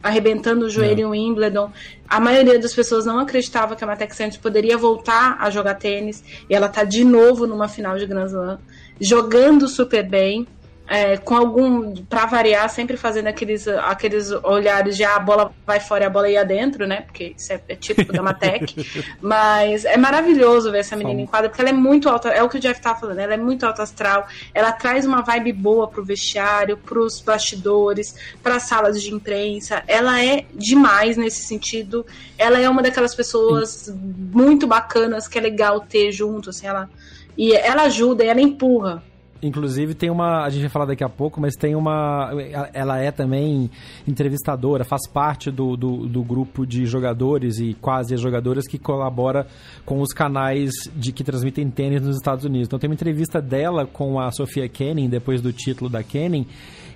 arrebentando 0.03 0.65
o 0.65 0.69
joelho 0.69 0.99
é. 1.13 1.17
em 1.17 1.29
Wimbledon. 1.29 1.71
A 2.07 2.19
maioria 2.19 2.59
das 2.59 2.73
pessoas 2.73 3.05
não 3.05 3.17
acreditava 3.17 3.75
que 3.75 3.83
a 3.83 3.87
Matex 3.87 4.17
Saints 4.17 4.37
poderia 4.37 4.77
voltar 4.77 5.37
a 5.39 5.49
jogar 5.49 5.75
tênis, 5.75 6.23
e 6.49 6.53
ela 6.53 6.67
está 6.67 6.83
de 6.83 7.03
novo 7.03 7.47
numa 7.47 7.67
final 7.67 7.97
de 7.97 8.05
Grand 8.05 8.27
Slam, 8.27 8.59
jogando 8.99 9.67
super 9.67 10.07
bem 10.07 10.45
é, 10.93 11.17
com 11.17 11.35
algum, 11.35 11.95
para 12.05 12.27
variar, 12.27 12.69
sempre 12.69 12.95
fazendo 12.95 13.25
aqueles, 13.25 13.67
aqueles 13.67 14.29
olhares 14.29 14.95
de 14.95 15.03
ah, 15.03 15.15
a 15.15 15.19
bola 15.19 15.51
vai 15.65 15.79
fora 15.79 16.03
e 16.03 16.05
a 16.05 16.09
bola 16.09 16.29
ia 16.29 16.45
dentro, 16.45 16.85
né? 16.85 17.01
Porque 17.01 17.33
isso 17.35 17.51
é, 17.51 17.59
é 17.67 17.75
típico 17.75 18.13
da 18.13 18.21
Matec. 18.21 18.75
Mas 19.19 19.85
é 19.85 19.97
maravilhoso 19.97 20.71
ver 20.71 20.81
essa 20.81 20.95
menina 20.95 21.19
em 21.19 21.25
quadra, 21.25 21.49
porque 21.49 21.59
ela 21.59 21.71
é 21.71 21.73
muito 21.73 22.07
alta, 22.07 22.29
é 22.29 22.43
o 22.43 22.47
que 22.47 22.57
o 22.57 22.59
Jeff 22.59 22.79
tá 22.79 22.93
falando, 22.93 23.17
ela 23.17 23.33
é 23.33 23.37
muito 23.37 23.65
alta 23.65 23.81
astral, 23.81 24.27
ela 24.53 24.71
traz 24.71 25.03
uma 25.03 25.23
vibe 25.23 25.53
boa 25.53 25.87
pro 25.87 26.05
vestiário, 26.05 26.77
pros 26.77 27.19
bastidores, 27.21 28.15
para 28.43 28.59
salas 28.59 29.01
de 29.01 29.11
imprensa. 29.11 29.81
Ela 29.87 30.23
é 30.23 30.45
demais 30.53 31.17
nesse 31.17 31.41
sentido. 31.41 32.05
Ela 32.37 32.59
é 32.59 32.69
uma 32.69 32.83
daquelas 32.83 33.15
pessoas 33.15 33.69
Sim. 33.69 33.99
muito 34.31 34.67
bacanas 34.67 35.27
que 35.27 35.39
é 35.39 35.41
legal 35.41 35.81
ter 35.81 36.11
junto, 36.11 36.51
assim, 36.51 36.67
ela. 36.67 36.87
E 37.35 37.51
ela 37.51 37.85
ajuda, 37.85 38.23
e 38.23 38.27
ela 38.27 38.41
empurra 38.41 39.01
Inclusive 39.43 39.93
tem 39.93 40.09
uma, 40.09 40.43
a 40.43 40.49
gente 40.49 40.61
vai 40.61 40.69
falar 40.69 40.85
daqui 40.85 41.03
a 41.03 41.09
pouco, 41.09 41.41
mas 41.41 41.53
tem 41.55 41.75
uma, 41.75 42.31
ela 42.73 42.97
é 42.97 43.11
também 43.11 43.69
entrevistadora, 44.07 44.85
faz 44.85 45.07
parte 45.07 45.51
do, 45.51 45.75
do, 45.75 46.07
do 46.07 46.23
grupo 46.23 46.65
de 46.65 46.85
jogadores 46.85 47.59
e 47.59 47.73
quase 47.73 48.15
jogadoras 48.15 48.65
que 48.65 48.79
colabora 48.79 49.45
com 49.85 49.99
os 49.99 50.13
canais 50.13 50.71
de 50.95 51.11
que 51.11 51.23
transmitem 51.23 51.69
tênis 51.69 52.01
nos 52.01 52.15
Estados 52.15 52.45
Unidos. 52.45 52.67
Então 52.67 52.79
tem 52.79 52.89
uma 52.89 52.95
entrevista 52.95 53.41
dela 53.41 53.85
com 53.85 54.19
a 54.19 54.31
Sofia 54.31 54.67
Kenning, 54.69 55.09
depois 55.09 55.41
do 55.41 55.51
título 55.51 55.89
da 55.89 56.01
Kenning, 56.01 56.47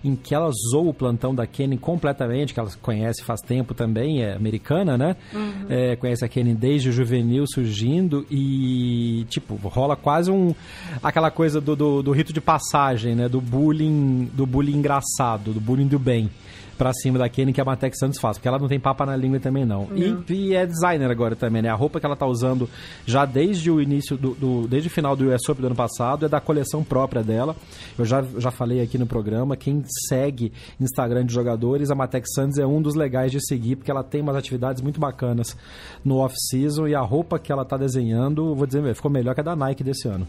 em 0.08 0.16
que 0.16 0.34
ela 0.34 0.50
zoou 0.72 0.90
o 0.90 0.94
plantão 0.94 1.36
da 1.36 1.46
Kenny 1.46 1.78
completamente, 1.78 2.54
que 2.54 2.60
ela 2.60 2.70
conhece 2.82 3.24
faz 3.24 3.42
tempo 3.42 3.74
também, 3.74 4.24
é 4.24 4.34
americana, 4.34 4.98
né? 4.98 5.16
Uhum. 5.34 5.66
É, 5.70 5.96
conhece 5.96 6.24
a 6.24 6.28
Kenny 6.28 6.54
desde 6.54 6.90
o 6.90 6.92
juvenil 6.92 7.46
surgindo 7.48 8.26
e, 8.32 9.26
tipo, 9.30 9.56
rola 9.68 9.96
quase 9.96 10.32
um... 10.32 10.56
aquela 11.04 11.30
coisa 11.30 11.60
do, 11.60 11.76
do, 11.76 12.02
do 12.02 12.12
rito 12.12 12.32
de 12.32 12.42
passagem, 12.42 13.16
né? 13.16 13.28
Do 13.28 13.42
bullying, 13.42 14.30
do 14.34 14.46
bullying 14.46 14.78
engraçado, 14.78 15.54
do 15.54 15.60
bullying 15.60 15.88
do 15.88 16.00
bem 16.00 16.30
pra 16.78 16.94
cima 16.94 17.18
da 17.18 17.28
Kenny 17.28 17.52
que 17.52 17.60
a 17.60 17.66
Matex 17.66 17.98
Santos 17.98 18.20
faz, 18.20 18.38
porque 18.38 18.48
ela 18.48 18.60
não 18.60 18.68
tem 18.68 18.80
papa 18.80 19.06
na 19.06 19.16
língua 19.16 19.40
também 19.40 19.66
não. 19.66 19.88
E, 19.96 20.34
e, 20.34 20.56
é 20.56 20.66
designer 20.66 21.10
agora 21.10 21.36
também, 21.36 21.62
né? 21.62 21.70
A 21.70 21.76
roupa 21.76 22.00
que 22.00 22.06
ela 22.06 22.16
tá 22.16 22.26
usando 22.26 22.70
já 23.06 23.26
desde 23.26 23.72
o 23.72 23.82
início 23.82 24.18
do, 24.18 24.34
do 24.36 24.68
desde 24.68 24.88
o 24.88 24.92
final 24.92 25.16
do 25.16 25.34
US 25.34 25.48
Open 25.50 25.62
do 25.62 25.68
ano 25.68 25.76
passado 25.76 26.26
é 26.26 26.30
da 26.30 26.40
coleção 26.40 26.84
própria 26.84 27.24
dela. 27.24 27.56
Eu 27.98 28.06
já, 28.06 28.22
já 28.38 28.52
falei 28.52 28.82
aqui 28.82 28.98
no 28.98 29.08
programa, 29.08 29.56
quem 29.58 29.84
segue 30.08 30.52
Instagram 30.80 31.26
de 31.26 31.34
jogadores, 31.34 31.90
a 31.90 31.96
Matex 31.96 32.30
Santos 32.34 32.58
é 32.58 32.66
um 32.66 32.82
dos 32.82 32.96
legais 32.96 33.32
de 33.32 33.46
seguir, 33.46 33.76
porque 33.76 33.90
ela 33.90 34.04
tem 34.04 34.22
umas 34.22 34.36
atividades 34.36 34.82
muito 34.82 35.00
bacanas 35.00 35.58
no 36.04 36.18
off-season 36.18 36.88
e 36.88 36.96
a 36.96 37.02
roupa 37.02 37.40
que 37.40 37.52
ela 37.52 37.66
tá 37.66 37.78
desenhando, 37.78 38.54
vou 38.56 38.68
dizer, 38.68 38.94
ficou 38.94 39.10
melhor 39.10 39.34
que 39.34 39.42
a 39.42 39.44
da 39.44 39.56
Nike 39.56 39.84
desse 39.84 40.08
ano. 40.08 40.28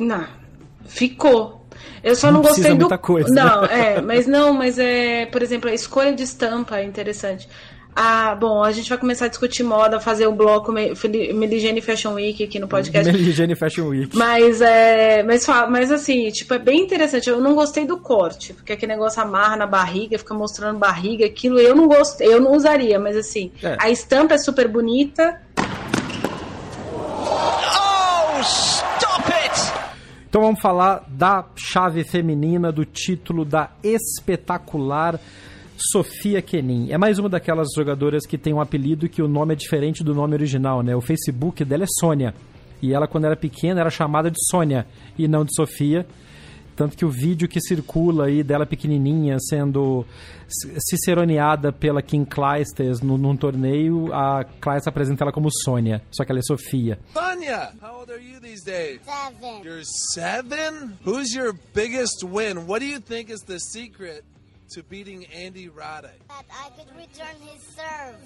Não, 0.00 0.24
ficou. 0.86 1.66
Eu 2.02 2.14
só 2.14 2.28
não, 2.28 2.34
não 2.34 2.42
gostei 2.42 2.74
do. 2.74 2.98
Coisa, 2.98 3.34
não, 3.34 3.62
né? 3.62 3.96
é, 3.96 4.00
mas 4.00 4.26
não, 4.26 4.52
mas 4.52 4.78
é, 4.78 5.26
por 5.26 5.42
exemplo, 5.42 5.70
a 5.70 5.74
escolha 5.74 6.12
de 6.12 6.22
estampa 6.22 6.78
é 6.78 6.84
interessante. 6.84 7.48
Ah, 7.96 8.34
bom, 8.34 8.62
a 8.62 8.72
gente 8.72 8.88
vai 8.88 8.98
começar 8.98 9.26
a 9.26 9.28
discutir 9.28 9.62
moda, 9.62 10.00
fazer 10.00 10.26
o 10.26 10.32
um 10.32 10.36
bloco 10.36 10.72
Meligene 10.72 11.80
Fashion 11.80 12.14
Week 12.14 12.42
aqui 12.42 12.58
no 12.58 12.66
podcast. 12.66 13.10
Meligene 13.10 13.54
Fashion 13.54 13.86
Week. 13.86 14.16
Mas 14.16 14.60
é, 14.60 15.22
mas, 15.22 15.46
mas 15.70 15.92
assim, 15.92 16.28
tipo, 16.30 16.52
é 16.54 16.58
bem 16.58 16.80
interessante. 16.80 17.30
Eu 17.30 17.40
não 17.40 17.54
gostei 17.54 17.86
do 17.86 17.96
corte, 17.98 18.52
porque 18.52 18.72
aquele 18.72 18.92
negócio 18.92 19.22
amarra 19.22 19.56
na 19.56 19.66
barriga, 19.66 20.18
fica 20.18 20.34
mostrando 20.34 20.76
barriga, 20.76 21.24
aquilo 21.24 21.60
eu 21.60 21.76
não 21.76 21.86
gostei, 21.86 22.26
eu 22.26 22.40
não 22.40 22.52
usaria, 22.52 22.98
mas 22.98 23.16
assim, 23.16 23.52
é. 23.62 23.76
a 23.78 23.88
estampa 23.88 24.34
é 24.34 24.38
super 24.38 24.66
bonita. 24.66 25.40
Então 30.34 30.42
vamos 30.42 30.60
falar 30.60 31.04
da 31.06 31.44
chave 31.54 32.02
feminina 32.02 32.72
do 32.72 32.84
título 32.84 33.44
da 33.44 33.70
espetacular 33.84 35.20
Sofia 35.76 36.42
Kenin. 36.42 36.90
É 36.90 36.98
mais 36.98 37.20
uma 37.20 37.28
daquelas 37.28 37.68
jogadoras 37.72 38.26
que 38.26 38.36
tem 38.36 38.52
um 38.52 38.60
apelido 38.60 39.08
que 39.08 39.22
o 39.22 39.28
nome 39.28 39.54
é 39.54 39.56
diferente 39.56 40.02
do 40.02 40.12
nome 40.12 40.34
original, 40.34 40.82
né? 40.82 40.96
O 40.96 41.00
Facebook 41.00 41.64
dela 41.64 41.84
é 41.84 41.86
Sônia. 42.00 42.34
E 42.82 42.92
ela, 42.92 43.06
quando 43.06 43.26
era 43.26 43.36
pequena, 43.36 43.80
era 43.80 43.90
chamada 43.90 44.28
de 44.28 44.44
Sônia 44.50 44.88
e 45.16 45.28
não 45.28 45.44
de 45.44 45.54
Sofia. 45.54 46.04
Tanto 46.76 46.96
que 46.96 47.04
o 47.04 47.10
vídeo 47.10 47.48
que 47.48 47.60
circula 47.60 48.26
aí 48.26 48.42
dela 48.42 48.66
pequenininha 48.66 49.38
sendo 49.38 50.04
ciceroneada 50.88 51.72
pela 51.72 52.02
Kim 52.02 52.24
Clijsters 52.24 53.00
no, 53.00 53.16
num 53.16 53.36
torneio, 53.36 54.12
a 54.12 54.44
Clijsters 54.44 54.88
apresenta 54.88 55.24
ela 55.24 55.32
como 55.32 55.48
Sônia, 55.50 56.02
só 56.10 56.24
que 56.24 56.32
ela 56.32 56.40
é 56.40 56.42
Sofia. 56.42 56.98
Sônia, 57.12 57.72
how 57.82 58.00
old 58.00 58.10
are 58.12 58.20
you 58.20 58.40
these 58.40 58.64
days? 58.64 59.00
Seven. 59.04 59.62
You're 59.64 59.84
seven? 59.84 60.98
Who's 61.04 61.34
your 61.34 61.54
biggest 61.74 62.24
win? 62.24 62.66
What 62.66 62.80
do 62.80 62.86
you 62.86 63.00
think 63.00 63.30
is 63.30 63.42
the 63.42 63.58
secret 63.58 64.24
to 64.74 64.82
beating 64.82 65.26
Andy 65.26 65.68
Roddick? 65.68 66.18
That 66.28 66.44
I 66.50 66.70
could 66.76 66.90
return 66.96 67.36
his 67.40 67.62
serve. 67.76 68.16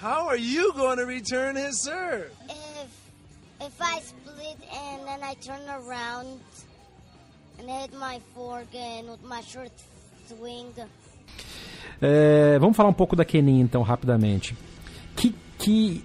How 0.00 0.28
are 0.28 0.36
you 0.36 0.72
going 0.74 0.98
to 0.98 1.06
return 1.06 1.56
his 1.56 1.82
serve? 1.82 2.30
If 2.48 2.88
if 3.60 3.82
I 3.82 4.00
split 4.00 4.56
and 4.72 5.06
then 5.06 5.20
I 5.22 5.34
turn 5.34 5.60
around 5.68 6.40
and 7.58 7.68
hit 7.68 7.92
my 7.94 8.20
forehand 8.34 9.08
with 9.10 9.22
my 9.22 9.42
short 9.42 9.72
swing. 10.28 10.72
É, 12.00 12.58
vamos 12.58 12.76
falar 12.76 12.88
um 12.88 12.94
pouco 12.94 13.16
da 13.16 13.24
Kenin 13.24 13.60
então 13.60 13.82
rapidamente. 13.82 14.56
Que, 15.16 15.34
que 15.58 16.04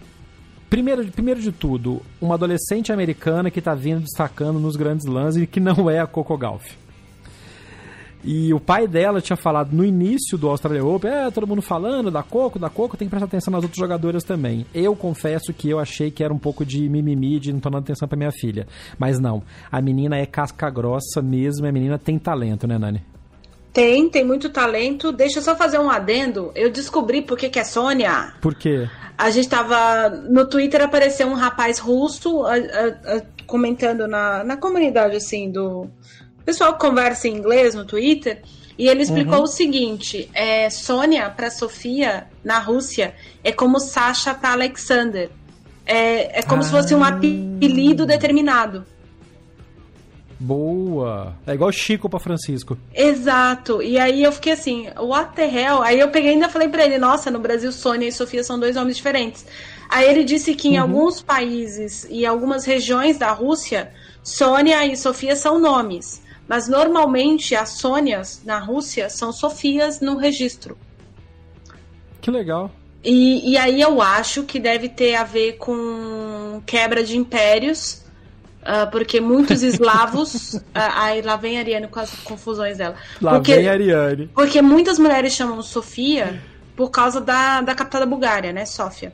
primeiro, 0.69 1.05
primeiro 1.11 1.39
de 1.39 1.51
tudo, 1.51 2.01
uma 2.19 2.35
adolescente 2.35 2.91
americana 2.91 3.51
que 3.51 3.59
está 3.59 3.75
vindo 3.75 4.01
destacando 4.01 4.59
nos 4.59 4.75
grandes 4.75 5.05
lãs 5.05 5.35
e 5.37 5.45
que 5.45 5.59
não 5.59 5.89
é 5.89 5.99
a 5.99 6.07
Coco 6.07 6.37
Golf. 6.37 6.82
E 8.23 8.53
o 8.53 8.59
pai 8.59 8.87
dela 8.87 9.19
tinha 9.19 9.35
falado 9.35 9.75
no 9.75 9.83
início 9.83 10.37
do 10.37 10.49
Australia 10.49 10.85
Open, 10.85 11.11
é, 11.11 11.29
todo 11.29 11.45
mundo 11.45 11.61
falando 11.61 12.09
da 12.09 12.23
Coco, 12.23 12.57
da 12.57 12.69
Coco, 12.69 12.95
tem 12.95 13.07
que 13.07 13.09
prestar 13.09 13.25
atenção 13.25 13.51
nas 13.51 13.63
outras 13.63 13.77
jogadoras 13.77 14.23
também. 14.23 14.65
Eu 14.73 14.95
confesso 14.95 15.53
que 15.53 15.69
eu 15.69 15.79
achei 15.79 16.09
que 16.09 16.23
era 16.23 16.33
um 16.33 16.39
pouco 16.39 16.65
de 16.65 16.87
mimimi, 16.87 17.39
de 17.39 17.51
não 17.51 17.59
tô 17.59 17.69
dando 17.69 17.83
atenção 17.83 18.07
pra 18.07 18.17
minha 18.17 18.31
filha. 18.31 18.65
Mas 18.97 19.19
não, 19.19 19.43
a 19.69 19.81
menina 19.81 20.17
é 20.17 20.25
casca 20.25 20.69
grossa 20.69 21.21
mesmo, 21.21 21.67
a 21.67 21.71
menina 21.71 21.99
tem 21.99 22.17
talento, 22.17 22.65
né, 22.65 22.77
Nani? 22.77 23.03
Tem, 23.73 24.07
tem 24.07 24.23
muito 24.23 24.49
talento. 24.51 25.11
Deixa 25.11 25.39
eu 25.39 25.43
só 25.43 25.55
fazer 25.55 25.79
um 25.79 25.89
adendo. 25.89 26.51
Eu 26.53 26.71
descobri 26.71 27.23
por 27.23 27.35
que, 27.35 27.49
que 27.49 27.59
é 27.59 27.63
Sônia. 27.63 28.33
Por 28.39 28.53
quê? 28.53 28.87
A 29.17 29.31
gente 29.31 29.49
tava. 29.49 30.09
No 30.09 30.47
Twitter 30.47 30.81
apareceu 30.81 31.27
um 31.27 31.33
rapaz 31.33 31.79
russo 31.79 32.45
a, 32.45 32.53
a, 32.53 32.57
a, 33.17 33.21
comentando 33.47 34.07
na, 34.07 34.43
na 34.43 34.57
comunidade, 34.57 35.15
assim, 35.15 35.51
do, 35.51 35.89
o 36.43 36.45
pessoal 36.45 36.77
conversa 36.77 37.29
em 37.29 37.37
inglês 37.37 37.73
no 37.73 37.85
Twitter 37.85 38.41
e 38.77 38.89
ele 38.89 39.01
explicou 39.01 39.37
uhum. 39.37 39.43
o 39.43 39.47
seguinte: 39.47 40.29
é, 40.33 40.69
Sônia 40.69 41.29
para 41.29 41.49
Sofia 41.49 42.27
na 42.43 42.59
Rússia 42.59 43.15
é 43.41 43.51
como 43.51 43.79
Sasha 43.79 44.33
para 44.33 44.51
Alexander. 44.51 45.29
É, 45.85 46.39
é 46.39 46.43
como 46.43 46.61
ah. 46.61 46.65
se 46.65 46.71
fosse 46.71 46.93
um 46.93 47.03
apelido 47.03 48.05
determinado. 48.05 48.85
Boa! 50.37 51.33
É 51.47 51.53
igual 51.53 51.71
Chico 51.71 52.09
para 52.09 52.19
Francisco. 52.19 52.77
Exato. 52.93 53.81
E 53.81 53.97
aí 53.97 54.21
eu 54.21 54.31
fiquei 54.33 54.51
assim, 54.51 54.87
what 54.97 55.33
the 55.33 55.45
hell? 55.45 55.81
Aí 55.81 55.97
eu 55.97 56.09
peguei 56.09 56.31
e 56.31 56.33
ainda 56.33 56.49
falei 56.49 56.67
para 56.67 56.83
ele, 56.83 56.97
nossa, 56.97 57.31
no 57.31 57.39
Brasil 57.39 57.71
Sônia 57.71 58.09
e 58.09 58.11
Sofia 58.11 58.43
são 58.43 58.59
dois 58.59 58.75
nomes 58.75 58.97
diferentes. 58.97 59.45
Aí 59.89 60.09
ele 60.09 60.25
disse 60.25 60.53
que 60.53 60.67
em 60.67 60.77
uhum. 60.77 60.81
alguns 60.81 61.21
países 61.21 62.05
e 62.09 62.25
algumas 62.25 62.65
regiões 62.65 63.17
da 63.17 63.31
Rússia, 63.31 63.93
Sônia 64.21 64.85
e 64.85 64.97
Sofia 64.97 65.35
são 65.35 65.59
nomes. 65.59 66.22
Mas 66.47 66.67
normalmente 66.67 67.55
as 67.55 67.69
Sônias 67.77 68.41
na 68.43 68.59
Rússia 68.59 69.09
são 69.09 69.31
Sofias 69.31 70.01
no 70.01 70.17
registro. 70.17 70.77
Que 72.21 72.29
legal. 72.29 72.71
E, 73.03 73.51
e 73.51 73.57
aí 73.57 73.81
eu 73.81 74.01
acho 74.01 74.43
que 74.43 74.59
deve 74.59 74.87
ter 74.87 75.15
a 75.15 75.23
ver 75.23 75.53
com 75.57 76.61
quebra 76.65 77.03
de 77.03 77.17
impérios, 77.17 78.01
uh, 78.61 78.89
porque 78.91 79.19
muitos 79.19 79.61
eslavos. 79.63 80.53
uh, 80.53 80.61
aí 80.73 81.21
lá 81.21 81.35
vem 81.35 81.57
a 81.57 81.59
Ariane 81.59 81.87
com 81.87 81.99
as 81.99 82.13
confusões 82.15 82.77
dela. 82.77 82.95
Lá 83.21 83.33
porque, 83.33 83.55
vem 83.55 83.67
a 83.67 83.71
Ariane. 83.73 84.29
Porque 84.33 84.61
muitas 84.61 84.97
mulheres 84.97 85.33
chamam 85.33 85.61
Sofia 85.61 86.41
por 86.75 86.89
causa 86.89 87.19
da, 87.19 87.61
da 87.61 87.75
capital 87.75 88.01
da 88.01 88.07
Bulgária, 88.07 88.53
né? 88.53 88.65
Sófia. 88.65 89.13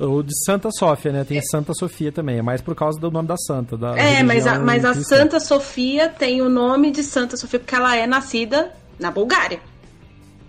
O 0.00 0.22
de 0.22 0.32
Santa 0.44 0.70
Sofia, 0.70 1.12
né? 1.12 1.24
Tem 1.24 1.40
Santa 1.42 1.72
Sofia 1.74 2.12
também. 2.12 2.38
É 2.38 2.42
mais 2.42 2.60
por 2.60 2.74
causa 2.74 3.00
do 3.00 3.10
nome 3.10 3.26
da 3.26 3.36
santa. 3.36 3.76
Da 3.76 3.98
é, 3.98 4.22
mas 4.22 4.46
a, 4.46 4.58
mas 4.58 4.84
a 4.84 4.94
Santa 4.94 5.40
Sofia 5.40 6.08
tem 6.08 6.40
o 6.40 6.48
nome 6.48 6.90
de 6.90 7.02
Santa 7.02 7.36
Sofia 7.36 7.58
porque 7.58 7.74
ela 7.74 7.96
é 7.96 8.06
nascida 8.06 8.72
na 8.98 9.10
Bulgária. 9.10 9.60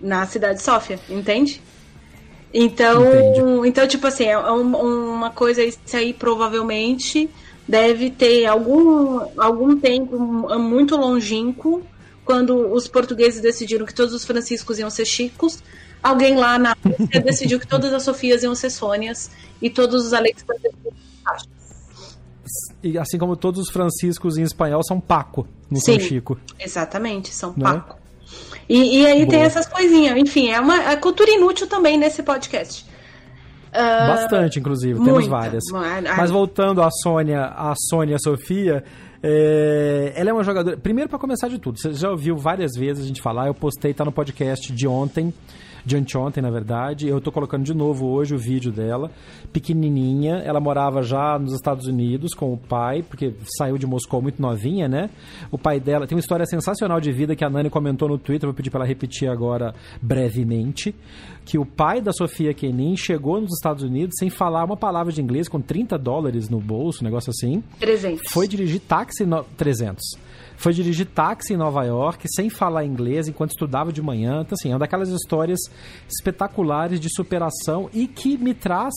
na 0.00 0.24
cidade 0.26 0.58
de 0.58 0.62
Sófia, 0.62 0.98
entende? 1.08 1.60
Então, 2.52 3.64
então 3.64 3.86
tipo 3.86 4.06
assim, 4.06 4.24
é 4.24 4.36
uma 4.38 5.30
coisa 5.30 5.62
isso 5.62 5.78
aí 5.94 6.12
provavelmente 6.12 7.30
deve 7.68 8.10
ter 8.10 8.46
algum, 8.46 9.20
algum 9.36 9.78
tempo 9.78 10.18
muito 10.58 10.96
longínquo 10.96 11.82
quando 12.24 12.72
os 12.72 12.88
portugueses 12.88 13.40
decidiram 13.40 13.86
que 13.86 13.94
todos 13.94 14.12
os 14.12 14.24
franciscos 14.24 14.78
iam 14.78 14.90
ser 14.90 15.04
chicos, 15.04 15.62
alguém 16.02 16.36
lá 16.36 16.58
na 16.58 16.76
Rússia 16.84 17.20
decidiu 17.20 17.60
que 17.60 17.66
todas 17.66 17.92
as 17.92 18.02
Sofias 18.02 18.42
iam 18.42 18.54
ser 18.54 18.70
Sônias 18.70 19.30
e 19.60 19.70
todos 19.70 20.06
os 20.06 20.12
Alexandres 20.12 20.74
e 22.82 22.98
assim 22.98 23.18
como 23.18 23.36
todos 23.36 23.60
os 23.60 23.70
franciscos 23.70 24.36
em 24.36 24.42
espanhol 24.42 24.82
são 24.82 25.00
Paco, 25.00 25.46
no 25.70 25.78
Sim, 25.78 25.98
São 25.98 26.00
Chico. 26.00 26.38
Exatamente, 26.58 27.32
são 27.32 27.54
Não 27.56 27.68
é? 27.68 27.72
Paco. 27.74 27.96
É? 27.96 28.00
E, 28.68 29.00
e, 29.00 29.06
aí 29.06 29.24
Boa. 29.24 29.30
tem 29.30 29.40
essas 29.40 29.66
coisinhas. 29.66 30.16
Enfim, 30.16 30.50
é 30.50 30.60
uma 30.60 30.90
é 30.90 30.96
cultura 30.96 31.30
inútil 31.30 31.66
também 31.66 31.98
nesse 31.98 32.22
podcast. 32.22 32.86
Uh, 33.70 34.06
Bastante, 34.06 34.58
inclusive, 34.58 34.94
muita, 34.94 35.12
temos 35.12 35.26
várias. 35.26 35.64
Mas 36.16 36.30
voltando 36.30 36.82
à 36.82 36.88
Sônia, 36.90 37.46
a 37.46 37.74
Sônia 37.88 38.16
Sofia, 38.18 38.84
é, 39.22 40.12
ela 40.14 40.30
é 40.30 40.32
uma 40.32 40.44
jogadora. 40.44 40.76
Primeiro, 40.76 41.08
para 41.10 41.18
começar 41.18 41.48
de 41.48 41.58
tudo, 41.58 41.80
você 41.80 41.92
já 41.92 42.10
ouviu 42.10 42.36
várias 42.36 42.72
vezes 42.76 43.04
a 43.04 43.06
gente 43.06 43.20
falar, 43.20 43.48
eu 43.48 43.54
postei, 43.54 43.92
tá 43.92 44.04
no 44.04 44.12
podcast 44.12 44.72
de 44.72 44.86
ontem 44.86 45.32
de 45.84 45.96
anteontem, 45.96 46.42
na 46.42 46.50
verdade. 46.50 47.08
Eu 47.08 47.20
tô 47.20 47.32
colocando 47.32 47.64
de 47.64 47.74
novo 47.74 48.06
hoje 48.06 48.34
o 48.34 48.38
vídeo 48.38 48.72
dela. 48.72 49.10
Pequenininha, 49.52 50.36
ela 50.44 50.60
morava 50.60 51.02
já 51.02 51.38
nos 51.38 51.52
Estados 51.54 51.86
Unidos 51.86 52.34
com 52.34 52.52
o 52.52 52.56
pai, 52.56 53.02
porque 53.02 53.34
saiu 53.58 53.78
de 53.78 53.86
Moscou 53.86 54.22
muito 54.22 54.40
novinha, 54.40 54.88
né? 54.88 55.10
O 55.50 55.58
pai 55.58 55.80
dela 55.80 56.06
tem 56.06 56.16
uma 56.16 56.20
história 56.20 56.46
sensacional 56.46 57.00
de 57.00 57.12
vida 57.12 57.34
que 57.34 57.44
a 57.44 57.50
Nani 57.50 57.70
comentou 57.70 58.08
no 58.08 58.18
Twitter, 58.18 58.48
vou 58.48 58.54
pedir 58.54 58.70
para 58.70 58.80
ela 58.80 58.88
repetir 58.88 59.28
agora 59.28 59.74
brevemente. 60.00 60.94
Que 61.44 61.58
o 61.58 61.66
pai 61.66 62.00
da 62.00 62.12
Sofia 62.12 62.54
Kenin 62.54 62.96
chegou 62.96 63.40
nos 63.40 63.54
Estados 63.54 63.82
Unidos 63.82 64.14
sem 64.18 64.30
falar 64.30 64.64
uma 64.64 64.76
palavra 64.76 65.12
de 65.12 65.20
inglês, 65.20 65.48
com 65.48 65.60
30 65.60 65.98
dólares 65.98 66.48
no 66.48 66.60
bolso, 66.60 67.02
um 67.02 67.04
negócio 67.04 67.30
assim. 67.30 67.62
300. 67.78 68.30
Foi 68.30 68.46
dirigir 68.46 68.80
táxi 68.80 69.24
no... 69.24 69.44
300 69.56 70.29
foi 70.56 70.72
dirigir 70.72 71.06
táxi 71.06 71.54
em 71.54 71.56
Nova 71.56 71.84
York 71.84 72.26
sem 72.34 72.50
falar 72.50 72.84
inglês 72.84 73.28
enquanto 73.28 73.50
estudava 73.50 73.92
de 73.92 74.02
manhã. 74.02 74.42
Então, 74.42 74.54
assim, 74.58 74.70
é 74.70 74.72
uma 74.72 74.78
daquelas 74.78 75.08
histórias 75.08 75.60
espetaculares 76.08 77.00
de 77.00 77.08
superação 77.08 77.88
e 77.92 78.06
que 78.06 78.36
me 78.36 78.54
traz 78.54 78.94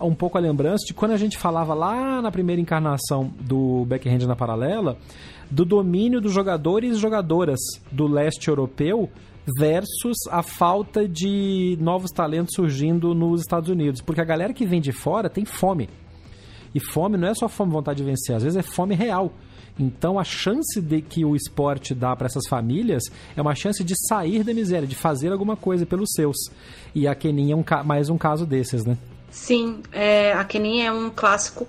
um 0.00 0.14
pouco 0.14 0.36
a 0.36 0.40
lembrança 0.40 0.84
de 0.86 0.92
quando 0.92 1.12
a 1.12 1.16
gente 1.16 1.38
falava 1.38 1.72
lá 1.74 2.20
na 2.20 2.30
primeira 2.30 2.60
encarnação 2.60 3.32
do 3.40 3.84
Backhand 3.86 4.26
na 4.26 4.36
Paralela 4.36 4.98
do 5.50 5.64
domínio 5.64 6.20
dos 6.20 6.32
jogadores 6.32 6.96
e 6.96 7.00
jogadoras 7.00 7.60
do 7.90 8.06
leste 8.06 8.48
europeu 8.48 9.08
versus 9.58 10.16
a 10.30 10.42
falta 10.42 11.08
de 11.08 11.78
novos 11.80 12.10
talentos 12.10 12.54
surgindo 12.54 13.14
nos 13.14 13.42
Estados 13.42 13.68
Unidos. 13.68 14.00
Porque 14.00 14.20
a 14.20 14.24
galera 14.24 14.52
que 14.52 14.66
vem 14.66 14.80
de 14.80 14.92
fora 14.92 15.30
tem 15.30 15.44
fome. 15.44 15.88
E 16.74 16.80
fome 16.80 17.16
não 17.16 17.28
é 17.28 17.34
só 17.34 17.48
fome 17.48 17.72
vontade 17.72 17.98
de 17.98 18.04
vencer, 18.04 18.34
às 18.34 18.42
vezes 18.42 18.58
é 18.58 18.62
fome 18.62 18.94
real. 18.94 19.32
Então 19.78 20.18
a 20.18 20.24
chance 20.24 20.80
de 20.80 21.02
que 21.02 21.24
o 21.24 21.36
esporte 21.36 21.94
dá 21.94 22.16
para 22.16 22.26
essas 22.26 22.46
famílias 22.48 23.04
é 23.36 23.42
uma 23.42 23.54
chance 23.54 23.84
de 23.84 23.94
sair 24.08 24.42
da 24.42 24.54
miséria, 24.54 24.86
de 24.86 24.96
fazer 24.96 25.32
alguma 25.32 25.56
coisa 25.56 25.84
pelos 25.84 26.10
seus. 26.14 26.36
E 26.94 27.06
a 27.06 27.14
Kenin 27.14 27.52
é 27.52 27.56
um, 27.56 27.64
mais 27.84 28.08
um 28.08 28.16
caso 28.16 28.46
desses, 28.46 28.84
né? 28.84 28.96
Sim, 29.30 29.80
é, 29.92 30.32
a 30.32 30.44
Kenin 30.44 30.80
é 30.80 30.90
um 30.90 31.10
clássico, 31.10 31.66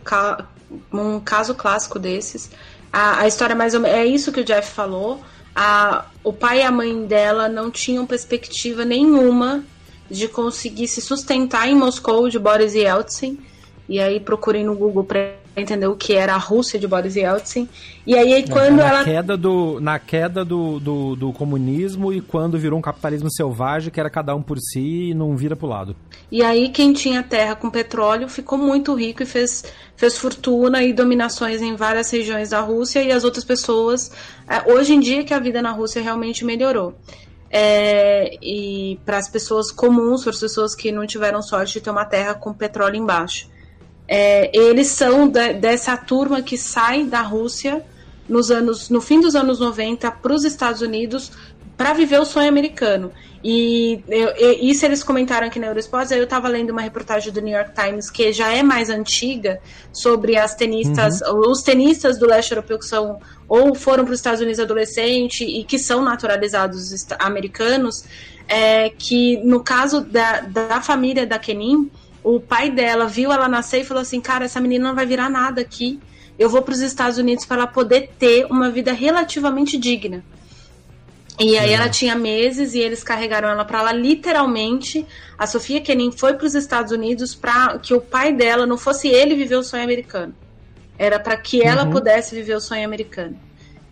um 0.94 1.20
caso 1.20 1.54
clássico 1.54 2.00
desses. 2.00 2.50
A, 2.92 3.22
a 3.22 3.28
história 3.28 3.56
mais 3.56 3.74
ou 3.74 3.82
menos, 3.82 3.98
é 3.98 4.06
isso 4.06 4.32
que 4.32 4.40
o 4.40 4.46
Jeff 4.46 4.72
falou. 4.72 5.20
A, 5.54 6.06
o 6.24 6.32
pai 6.32 6.60
e 6.60 6.64
a 6.64 6.72
mãe 6.72 7.06
dela 7.06 7.50
não 7.50 7.70
tinham 7.70 8.06
perspectiva 8.06 8.86
nenhuma 8.86 9.64
de 10.10 10.28
conseguir 10.30 10.88
se 10.88 11.02
sustentar 11.02 11.68
em 11.68 11.76
Moscou 11.76 12.30
de 12.30 12.40
Boris 12.40 12.74
Yeltsin. 12.74 13.38
E 13.90 14.00
aí 14.00 14.20
procurem 14.20 14.64
no 14.64 14.76
Google 14.76 15.04
para 15.04 15.36
entender 15.62 15.88
o 15.88 15.96
que 15.96 16.14
era 16.14 16.36
a 16.36 16.38
Rússia 16.38 16.80
de 16.80 16.88
Boris 16.88 17.16
Yeltsin. 17.16 17.68
E 18.06 18.16
aí 18.16 18.48
quando 18.48 18.78
na 18.78 18.90
ela 18.90 19.04
queda 19.04 19.36
do 19.36 19.80
na 19.80 19.98
queda 19.98 20.46
do, 20.46 20.80
do, 20.80 21.16
do, 21.16 21.34
comunismo 21.34 22.14
e 22.14 22.22
quando 22.22 22.60
virou 22.60 22.78
um 22.78 22.82
capitalismo 22.82 23.32
selvagem 23.32 23.92
que 23.92 24.00
era 24.00 24.10
cada 24.10 24.36
um 24.36 24.42
por 24.42 24.60
si 24.60 25.10
e 25.10 25.14
não 25.14 25.36
vira 25.36 25.56
pro 25.56 25.68
lado. 25.68 25.96
E 26.32 26.44
aí 26.44 26.70
quem 26.70 26.94
tinha 26.94 27.24
terra 27.24 27.56
com 27.56 27.70
petróleo 27.70 28.30
ficou 28.30 28.58
muito 28.58 28.94
rico 28.94 29.24
e 29.24 29.26
fez 29.26 29.64
fez 29.96 30.18
fortuna 30.18 30.84
e 30.84 30.94
dominações 30.94 31.62
em 31.62 31.76
várias 31.76 32.12
regiões 32.12 32.52
da 32.52 32.60
Rússia 32.62 33.02
e 33.02 33.12
as 33.12 33.24
outras 33.24 33.44
pessoas 33.44 34.12
é, 34.48 34.72
hoje 34.72 34.94
em 34.94 35.00
dia 35.00 35.24
que 35.24 35.34
a 35.34 35.40
vida 35.40 35.62
na 35.62 35.72
Rússia 35.72 36.02
realmente 36.02 36.46
melhorou. 36.46 36.94
É, 37.50 38.38
e 38.42 39.00
para 39.06 39.18
as 39.18 39.30
pessoas 39.30 39.72
comuns, 39.72 40.22
para 40.22 40.32
as 40.32 40.40
pessoas 40.40 40.76
que 40.76 40.92
não 40.92 41.08
tiveram 41.08 41.42
sorte 41.42 41.74
de 41.74 41.82
ter 41.82 41.90
uma 41.90 42.06
terra 42.06 42.34
com 42.36 42.54
petróleo 42.54 42.98
embaixo. 42.98 43.50
É, 44.08 44.56
eles 44.58 44.88
são 44.88 45.28
de, 45.28 45.54
dessa 45.54 45.98
turma 45.98 46.42
que 46.42 46.58
sai 46.58 47.04
da 47.04 47.22
Rússia 47.22 47.84
nos 48.28 48.52
anos, 48.52 48.90
no 48.90 49.02
fim 49.02 49.20
dos 49.20 49.36
anos 49.36 49.60
90 49.60 50.10
para 50.12 50.34
os 50.34 50.44
Estados 50.44 50.82
Unidos 50.82 51.32
para 51.78 51.94
viver 51.94 52.20
o 52.20 52.26
sonho 52.26 52.50
americano. 52.50 53.12
E 53.44 54.04
eu, 54.10 54.34
isso 54.60 54.84
eles 54.84 55.04
comentaram 55.04 55.46
aqui 55.46 55.60
na 55.60 55.68
Eurosports. 55.68 56.12
Eu 56.12 56.24
estava 56.24 56.48
lendo 56.48 56.72
uma 56.72 56.82
reportagem 56.82 57.32
do 57.32 57.40
New 57.40 57.56
York 57.56 57.72
Times 57.80 58.10
que 58.10 58.34
já 58.34 58.52
é 58.52 58.64
mais 58.64 58.90
antiga 58.90 59.62
sobre 59.94 60.36
as 60.36 60.56
tenistas, 60.56 61.22
uhum. 61.22 61.52
os 61.52 61.62
tenistas 61.62 62.18
do 62.18 62.26
leste 62.26 62.52
europeu 62.52 62.80
que 62.80 62.86
são 62.86 63.20
ou 63.48 63.76
foram 63.76 64.04
para 64.04 64.14
os 64.14 64.20
Estados 64.20 64.42
Unidos 64.42 64.60
adolescente 64.60 65.44
e 65.46 65.64
que 65.64 65.78
são 65.78 66.04
naturalizados 66.04 67.06
americanos. 67.20 68.04
É, 68.50 68.90
que 68.90 69.38
no 69.44 69.62
caso 69.62 70.02
da, 70.02 70.40
da 70.40 70.82
família 70.82 71.28
da 71.28 71.38
Kenin, 71.38 71.92
o 72.36 72.42
pai 72.42 72.70
dela 72.70 73.08
viu 73.08 73.32
ela 73.32 73.48
nascer 73.48 73.82
e 73.82 73.86
falou 73.86 74.02
assim: 74.02 74.20
Cara, 74.20 74.46
essa 74.46 74.60
menina 74.60 74.90
não 74.90 74.96
vai 74.96 75.06
virar 75.06 75.30
nada 75.30 75.62
aqui. 75.62 76.00
Eu 76.38 76.50
vou 76.50 76.62
para 76.62 76.74
os 76.74 76.82
Estados 76.82 77.18
Unidos 77.18 77.46
para 77.46 77.58
ela 77.58 77.68
poder 77.68 78.12
ter 78.20 78.46
uma 78.46 78.70
vida 78.70 78.92
relativamente 78.92 79.78
digna. 79.78 80.24
E 81.40 81.58
aí 81.58 81.72
ela 81.72 81.88
tinha 81.88 82.16
meses 82.16 82.74
e 82.74 82.80
eles 82.80 83.04
carregaram 83.04 83.48
ela 83.48 83.64
para 83.64 83.82
lá 83.82 83.92
literalmente. 83.92 85.06
A 85.38 85.48
Sofia 85.48 85.80
Kenin 85.80 86.12
foi 86.12 86.34
para 86.34 86.46
os 86.46 86.56
Estados 86.56 86.92
Unidos 86.92 87.34
para 87.34 87.78
que 87.80 87.94
o 87.94 88.02
pai 88.02 88.34
dela 88.34 88.66
não 88.66 88.78
fosse 88.78 89.08
ele 89.08 89.36
viver 89.36 89.56
o 89.56 89.64
sonho 89.64 89.84
americano. 89.84 90.34
Era 90.98 91.20
para 91.20 91.38
que 91.38 91.64
ela 91.64 91.86
uhum. 91.86 91.92
pudesse 91.92 92.36
viver 92.36 92.56
o 92.56 92.60
sonho 92.60 92.84
americano. 92.84 93.38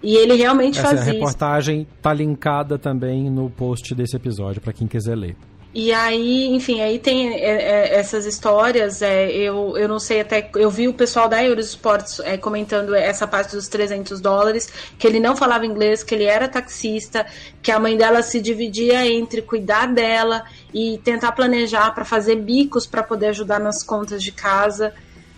E 0.04 0.16
ele 0.16 0.36
realmente 0.36 0.80
Essa 0.80 0.90
fazia. 0.90 1.12
A 1.12 1.14
reportagem 1.14 1.82
isso. 1.82 1.92
tá 2.02 2.14
linkada 2.14 2.78
também 2.78 3.30
no 3.30 3.50
post 3.50 3.94
desse 3.96 4.16
episódio 4.16 4.62
para 4.62 4.74
quem 4.74 4.88
quiser 4.88 5.16
ler. 5.16 5.36
E 5.78 5.92
aí, 5.92 6.46
enfim, 6.56 6.80
aí 6.80 6.98
tem 6.98 7.34
é, 7.34 7.40
é, 7.40 7.96
essas 8.00 8.26
histórias. 8.26 9.02
É, 9.02 9.30
eu, 9.30 9.78
eu 9.78 9.90
não 9.90 10.00
sei 10.00 10.22
até. 10.22 10.50
Eu 10.56 10.72
vi 10.72 10.88
o 10.88 10.94
pessoal 10.94 11.28
da 11.28 11.44
Eurosports 11.44 12.22
é, 12.22 12.38
comentando 12.38 12.96
essa 12.96 13.28
parte 13.28 13.58
dos 13.58 13.68
300 13.68 14.22
dólares, 14.22 14.70
que 14.98 15.06
ele 15.06 15.20
não 15.20 15.36
falava 15.36 15.66
inglês, 15.66 16.02
que 16.02 16.16
ele 16.16 16.24
era 16.24 16.48
taxista, 16.48 17.26
que 17.62 17.74
a 17.74 17.80
mãe 17.80 17.98
dela 17.98 18.24
se 18.24 18.40
dividia 18.40 19.06
entre 19.06 19.42
cuidar 19.42 19.88
dela 19.88 20.46
e 20.74 20.98
tentar 21.04 21.34
planejar 21.34 21.94
para 21.94 22.06
fazer 22.06 22.38
bicos 22.38 22.88
para 22.88 23.04
poder 23.04 23.28
ajudar 23.28 23.60
nas 23.60 23.84
contas 23.84 24.24
de 24.24 24.32
casa. 24.32 24.94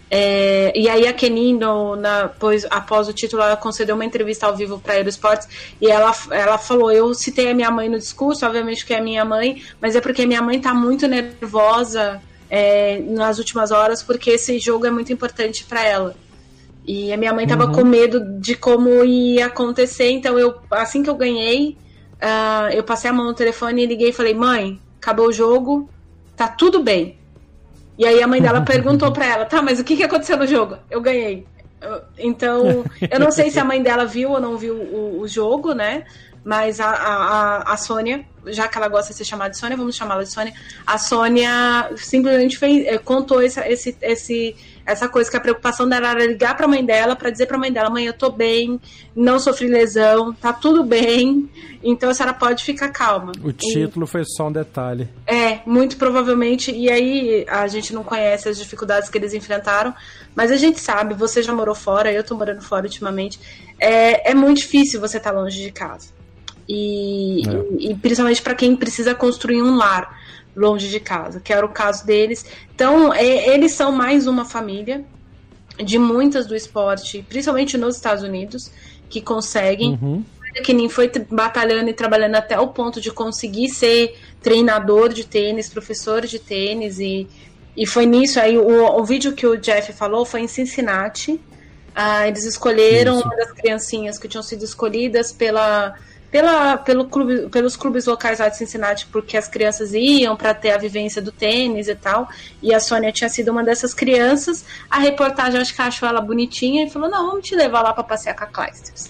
É, 0.09 0.71
e 0.73 0.87
aí 0.87 1.05
a 1.05 1.13
Kenin, 1.13 1.57
no, 1.57 1.95
na, 1.95 2.29
pois, 2.29 2.65
após 2.69 3.07
o 3.07 3.13
título, 3.13 3.41
ela 3.41 3.57
concedeu 3.57 3.95
uma 3.95 4.05
entrevista 4.05 4.45
ao 4.45 4.55
vivo 4.55 4.79
para 4.79 4.93
a 4.93 4.97
Eurosports 4.97 5.47
e 5.81 5.87
ela, 5.87 6.13
ela 6.31 6.57
falou, 6.57 6.91
eu 6.91 7.13
citei 7.13 7.51
a 7.51 7.53
minha 7.53 7.69
mãe 7.69 7.89
no 7.89 7.97
discurso, 7.97 8.45
obviamente 8.45 8.85
que 8.85 8.93
é 8.93 8.99
a 8.99 9.01
minha 9.01 9.25
mãe, 9.25 9.61
mas 9.81 9.95
é 9.95 10.01
porque 10.01 10.25
minha 10.25 10.41
mãe 10.41 10.57
está 10.57 10.73
muito 10.73 11.07
nervosa 11.07 12.21
é, 12.49 12.99
nas 12.99 13.37
últimas 13.37 13.71
horas, 13.71 14.01
porque 14.01 14.31
esse 14.31 14.57
jogo 14.59 14.85
é 14.85 14.91
muito 14.91 15.11
importante 15.11 15.65
para 15.65 15.83
ela. 15.83 16.15
E 16.85 17.11
a 17.11 17.17
minha 17.17 17.33
mãe 17.33 17.43
estava 17.43 17.65
uhum. 17.65 17.73
com 17.73 17.83
medo 17.83 18.39
de 18.39 18.55
como 18.55 19.03
ia 19.03 19.47
acontecer, 19.47 20.09
então 20.09 20.39
eu 20.39 20.55
assim 20.71 21.03
que 21.03 21.09
eu 21.09 21.15
ganhei, 21.15 21.77
uh, 22.13 22.71
eu 22.71 22.81
passei 22.81 23.09
a 23.09 23.13
mão 23.13 23.25
no 23.25 23.33
telefone 23.33 23.83
e 23.83 23.85
liguei 23.85 24.09
e 24.09 24.13
falei, 24.13 24.33
mãe, 24.33 24.79
acabou 24.95 25.27
o 25.27 25.33
jogo, 25.33 25.89
tá 26.37 26.47
tudo 26.47 26.81
bem 26.81 27.17
e 27.97 28.05
aí 28.05 28.21
a 28.21 28.27
mãe 28.27 28.41
dela 28.41 28.61
perguntou 28.61 29.11
para 29.11 29.25
ela, 29.25 29.45
tá, 29.45 29.61
mas 29.61 29.79
o 29.79 29.83
que, 29.83 29.97
que 29.97 30.03
aconteceu 30.03 30.37
no 30.37 30.45
jogo? 30.45 30.77
Eu 30.89 31.01
ganhei. 31.01 31.45
Então, 32.17 32.83
eu 33.09 33.19
não 33.19 33.31
sei 33.31 33.51
se 33.51 33.59
a 33.59 33.65
mãe 33.65 33.81
dela 33.81 34.05
viu 34.05 34.31
ou 34.31 34.39
não 34.39 34.57
viu 34.57 34.75
o, 34.75 35.21
o 35.21 35.27
jogo, 35.27 35.73
né? 35.73 36.05
Mas 36.43 36.79
a, 36.79 36.89
a, 36.89 37.73
a 37.73 37.77
Sônia, 37.77 38.25
já 38.45 38.67
que 38.67 38.77
ela 38.77 38.87
gosta 38.87 39.11
de 39.11 39.17
ser 39.17 39.25
chamada 39.25 39.51
de 39.51 39.57
Sônia, 39.57 39.75
vamos 39.75 39.95
chamá-la 39.95 40.23
de 40.23 40.31
Sônia. 40.31 40.53
A 40.85 40.97
Sônia 40.97 41.91
simplesmente 41.97 42.57
fez, 42.57 42.87
eh, 42.87 42.97
contou 42.97 43.41
esse, 43.41 43.59
esse, 43.61 43.97
esse 44.01 44.55
essa 44.87 45.09
coisa 45.09 45.29
que 45.29 45.35
a 45.35 45.41
preocupação 45.41 45.87
dela 45.87 46.11
era 46.11 46.25
ligar 46.25 46.55
para 46.55 46.65
a 46.65 46.69
mãe 46.69 46.83
dela 46.83 47.13
para 47.13 47.29
dizer 47.29 47.45
para 47.45 47.57
a 47.57 47.59
mãe 47.59 47.71
dela: 47.71 47.89
mãe, 47.89 48.05
eu 48.05 48.13
tô 48.13 48.31
bem, 48.31 48.79
não 49.13 49.37
sofri 49.37 49.67
lesão, 49.67 50.33
tá 50.33 50.53
tudo 50.53 50.81
bem, 50.81 51.49
então 51.83 52.09
a 52.09 52.13
senhora 52.13 52.33
pode 52.33 52.63
ficar 52.63 52.87
calma. 52.89 53.33
O 53.43 53.51
título 53.51 54.05
e, 54.05 54.07
foi 54.07 54.23
só 54.25 54.47
um 54.47 54.51
detalhe. 54.51 55.09
É, 55.27 55.59
muito 55.65 55.97
provavelmente. 55.97 56.71
E 56.71 56.89
aí 56.89 57.45
a 57.49 57.67
gente 57.67 57.93
não 57.93 58.01
conhece 58.01 58.47
as 58.47 58.57
dificuldades 58.57 59.09
que 59.09 59.17
eles 59.17 59.33
enfrentaram, 59.33 59.93
mas 60.33 60.51
a 60.51 60.55
gente 60.55 60.79
sabe. 60.79 61.13
Você 61.13 61.43
já 61.43 61.53
morou 61.53 61.75
fora, 61.75 62.11
eu 62.11 62.23
tô 62.23 62.35
morando 62.35 62.61
fora 62.61 62.85
ultimamente. 62.85 63.37
É, 63.77 64.31
é 64.31 64.33
muito 64.33 64.59
difícil 64.59 65.01
você 65.01 65.17
estar 65.17 65.33
tá 65.33 65.37
longe 65.37 65.61
de 65.61 65.71
casa. 65.71 66.15
E, 66.67 67.43
é. 67.45 67.51
e, 67.77 67.91
e 67.91 67.95
principalmente 67.95 68.41
para 68.41 68.55
quem 68.55 68.73
precisa 68.73 69.13
construir 69.13 69.61
um 69.61 69.75
lar 69.75 70.26
longe 70.57 70.89
de 70.89 70.99
casa, 70.99 71.39
que 71.39 71.53
era 71.53 71.65
o 71.65 71.69
caso 71.69 72.05
deles. 72.05 72.45
Então, 72.73 73.13
é, 73.13 73.53
eles 73.53 73.73
são 73.73 73.91
mais 73.91 74.25
uma 74.27 74.43
família 74.43 75.05
de 75.77 75.99
muitas 75.99 76.47
do 76.47 76.55
esporte, 76.55 77.23
principalmente 77.29 77.77
nos 77.77 77.95
Estados 77.95 78.23
Unidos, 78.23 78.71
que 79.09 79.21
conseguem. 79.21 79.97
Uhum. 80.01 80.25
Que 80.63 80.73
nem 80.73 80.89
foi 80.89 81.11
batalhando 81.29 81.87
e 81.91 81.93
trabalhando 81.93 82.33
até 82.33 82.59
o 82.59 82.69
ponto 82.69 82.99
de 82.99 83.11
conseguir 83.11 83.69
ser 83.69 84.17
treinador 84.41 85.13
de 85.13 85.23
tênis, 85.23 85.69
professor 85.69 86.25
de 86.25 86.39
tênis, 86.39 86.99
e, 86.99 87.27
e 87.75 87.85
foi 87.85 88.07
nisso. 88.07 88.39
Aí 88.39 88.57
o, 88.57 88.99
o 88.99 89.05
vídeo 89.05 89.33
que 89.33 89.45
o 89.45 89.55
Jeff 89.55 89.93
falou 89.93 90.25
foi 90.25 90.41
em 90.41 90.47
Cincinnati. 90.47 91.39
Ah, 91.93 92.27
eles 92.27 92.43
escolheram 92.43 93.17
Isso. 93.17 93.25
uma 93.25 93.35
das 93.35 93.51
criancinhas 93.51 94.17
que 94.17 94.27
tinham 94.27 94.41
sido 94.41 94.63
escolhidas 94.63 95.31
pela 95.31 95.95
pela, 96.31 96.77
pelo 96.77 97.05
clube, 97.05 97.49
pelos 97.49 97.75
clubes 97.75 98.05
locais 98.05 98.39
lá 98.39 98.49
de 98.49 98.57
Cincinnati, 98.57 99.07
porque 99.07 99.37
as 99.37 99.47
crianças 99.47 99.93
iam 99.93 100.35
para 100.35 100.53
ter 100.53 100.71
a 100.71 100.77
vivência 100.77 101.21
do 101.21 101.31
tênis 101.31 101.87
e 101.87 101.95
tal. 101.95 102.27
E 102.61 102.73
a 102.73 102.79
Sônia 102.79 103.11
tinha 103.11 103.29
sido 103.29 103.51
uma 103.51 103.63
dessas 103.63 103.93
crianças. 103.93 104.65
A 104.89 104.99
reportagem 104.99 105.59
acho 105.59 105.73
que 105.73 105.81
achou 105.81 106.07
ela 106.07 106.21
bonitinha 106.21 106.85
e 106.85 106.89
falou: 106.89 107.09
não, 107.09 107.27
vamos 107.27 107.47
te 107.47 107.55
levar 107.55 107.81
lá 107.81 107.93
para 107.93 108.03
passear 108.03 108.35
com 108.35 108.43
a 108.43 108.47
Clijsters. 108.47 109.09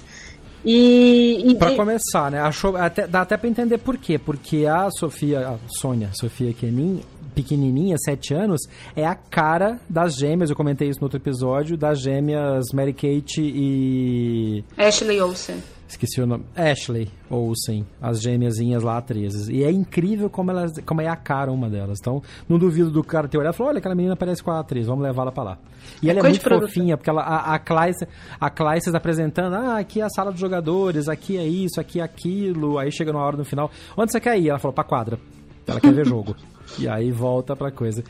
E, 0.65 1.43
e 1.45 1.55
para 1.55 1.76
começar, 1.76 2.30
né? 2.30 2.41
Achou, 2.41 2.76
até, 2.76 3.07
dá 3.07 3.22
até 3.22 3.38
para 3.38 3.47
entender 3.47 3.78
por 3.78 3.97
quê. 3.97 4.18
Porque 4.18 4.65
a 4.65 4.89
Sofia, 4.91 5.47
a 5.47 5.57
Sônia, 5.70 6.09
Sofia 6.13 6.53
Kenin, 6.53 7.01
pequenininha, 7.34 7.95
7 8.03 8.34
anos, 8.34 8.61
é 8.95 9.05
a 9.05 9.15
cara 9.15 9.80
das 9.88 10.15
gêmeas, 10.15 10.49
eu 10.49 10.55
comentei 10.55 10.89
isso 10.89 10.99
no 10.99 11.05
outro 11.05 11.20
episódio, 11.20 11.78
das 11.78 12.01
gêmeas 12.01 12.65
Mary 12.74 12.93
Kate 12.93 13.41
e... 13.41 14.63
Ashley 14.76 15.22
Olsen. 15.22 15.61
Esqueci 15.88 16.20
o 16.20 16.28
nome. 16.28 16.44
Ashley 16.54 17.10
Olsen, 17.30 17.86
as 18.02 18.22
gêmeazinhas 18.22 18.84
lá, 18.84 18.98
atrizes. 18.98 19.48
E 19.48 19.64
é 19.64 19.72
incrível 19.72 20.30
como, 20.30 20.52
elas, 20.52 20.74
como 20.86 21.02
é 21.02 21.08
a 21.08 21.16
cara 21.16 21.52
uma 21.52 21.70
delas. 21.70 22.00
Então, 22.02 22.22
não 22.48 22.58
duvido 22.58 22.92
do 22.92 23.02
cara 23.04 23.28
ter 23.28 23.38
olhado 23.38 23.54
e 23.54 23.58
falou: 23.58 23.70
olha, 23.70 23.80
aquela 23.80 23.96
menina 23.96 24.16
parece 24.16 24.44
com 24.44 24.52
a 24.52 24.60
atriz, 24.60 24.86
vamos 24.86 25.04
levá-la 25.04 25.32
pra 25.32 25.44
lá. 25.44 25.58
E 26.02 26.10
é 26.10 26.12
ela 26.12 26.20
é 26.20 26.24
muito 26.24 26.42
fofinha, 26.42 26.98
porque 26.98 27.10
ela, 27.10 27.22
a, 27.22 27.56
a 27.56 27.60
Clyce, 27.60 28.06
a 28.40 28.50
Clyce 28.50 28.96
apresentando: 28.96 29.54
ah, 29.54 29.78
aqui 29.78 30.02
é 30.02 30.04
a 30.04 30.10
sala 30.10 30.32
dos 30.32 30.42
jogadores, 30.42 31.08
aqui 31.08 31.38
é 31.38 31.48
isso, 31.48 31.80
aqui 31.80 32.02
é 32.02 32.04
aquilo. 32.04 32.78
Aí 32.78 32.92
chega 32.92 33.14
numa 33.14 33.24
hora 33.24 33.38
no 33.38 33.46
final: 33.46 33.72
onde 33.96 34.12
você 34.12 34.20
quer 34.20 34.38
ir? 34.38 34.50
Ela 34.50 34.60
falou: 34.60 34.74
pra 34.74 34.84
quadra. 34.84 35.18
Ela 35.66 35.80
quer 35.80 35.94
ver 35.94 36.06
jogo. 36.06 36.36
E 36.78 36.86
aí 36.86 37.14
volta 37.14 37.56
pra 37.56 37.72
coisa. 37.72 38.04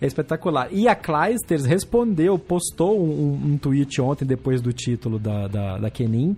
É 0.00 0.06
espetacular. 0.06 0.68
E 0.70 0.86
a 0.86 0.94
Clijsters 0.94 1.64
respondeu, 1.64 2.38
postou 2.38 3.00
um, 3.00 3.52
um, 3.52 3.58
tweet 3.58 4.00
ontem, 4.00 4.24
depois 4.24 4.60
do 4.60 4.72
título 4.72 5.18
da, 5.18 5.48
da, 5.48 5.78
da 5.78 5.90
Kenin, 5.90 6.36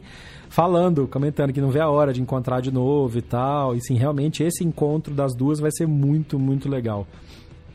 falando, 0.48 1.06
comentando 1.06 1.52
que 1.52 1.60
não 1.60 1.70
vê 1.70 1.80
a 1.80 1.88
hora 1.88 2.12
de 2.12 2.22
encontrar 2.22 2.60
de 2.62 2.72
novo 2.72 3.18
e 3.18 3.22
tal. 3.22 3.76
E 3.76 3.80
sim, 3.82 3.96
realmente 3.96 4.42
esse 4.42 4.64
encontro 4.64 5.12
das 5.12 5.34
duas 5.34 5.60
vai 5.60 5.70
ser 5.70 5.86
muito, 5.86 6.38
muito 6.38 6.68
legal. 6.70 7.06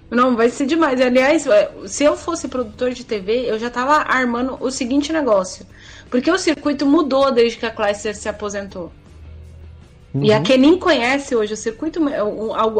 Não, 0.09 0.35
vai 0.35 0.49
ser 0.49 0.65
demais. 0.65 0.99
Aliás, 0.99 1.45
é, 1.45 1.71
se 1.85 2.03
eu 2.03 2.15
fosse 2.15 2.47
produtor 2.47 2.91
de 2.91 3.03
TV, 3.03 3.49
eu 3.49 3.59
já 3.59 3.69
tava 3.69 3.97
armando 3.97 4.57
o 4.59 4.71
seguinte 4.71 5.13
negócio. 5.13 5.65
Porque 6.09 6.31
o 6.31 6.37
circuito 6.37 6.85
mudou 6.85 7.31
desde 7.31 7.57
que 7.57 7.65
a 7.65 7.71
Chrysler 7.71 8.15
se 8.15 8.29
aposentou. 8.29 8.91
Uhum. 10.15 10.23
E 10.23 10.31
a 10.31 10.41
Kenin 10.41 10.79
conhece 10.79 11.35
hoje 11.35 11.53
o 11.53 11.57
circuito, 11.57 11.99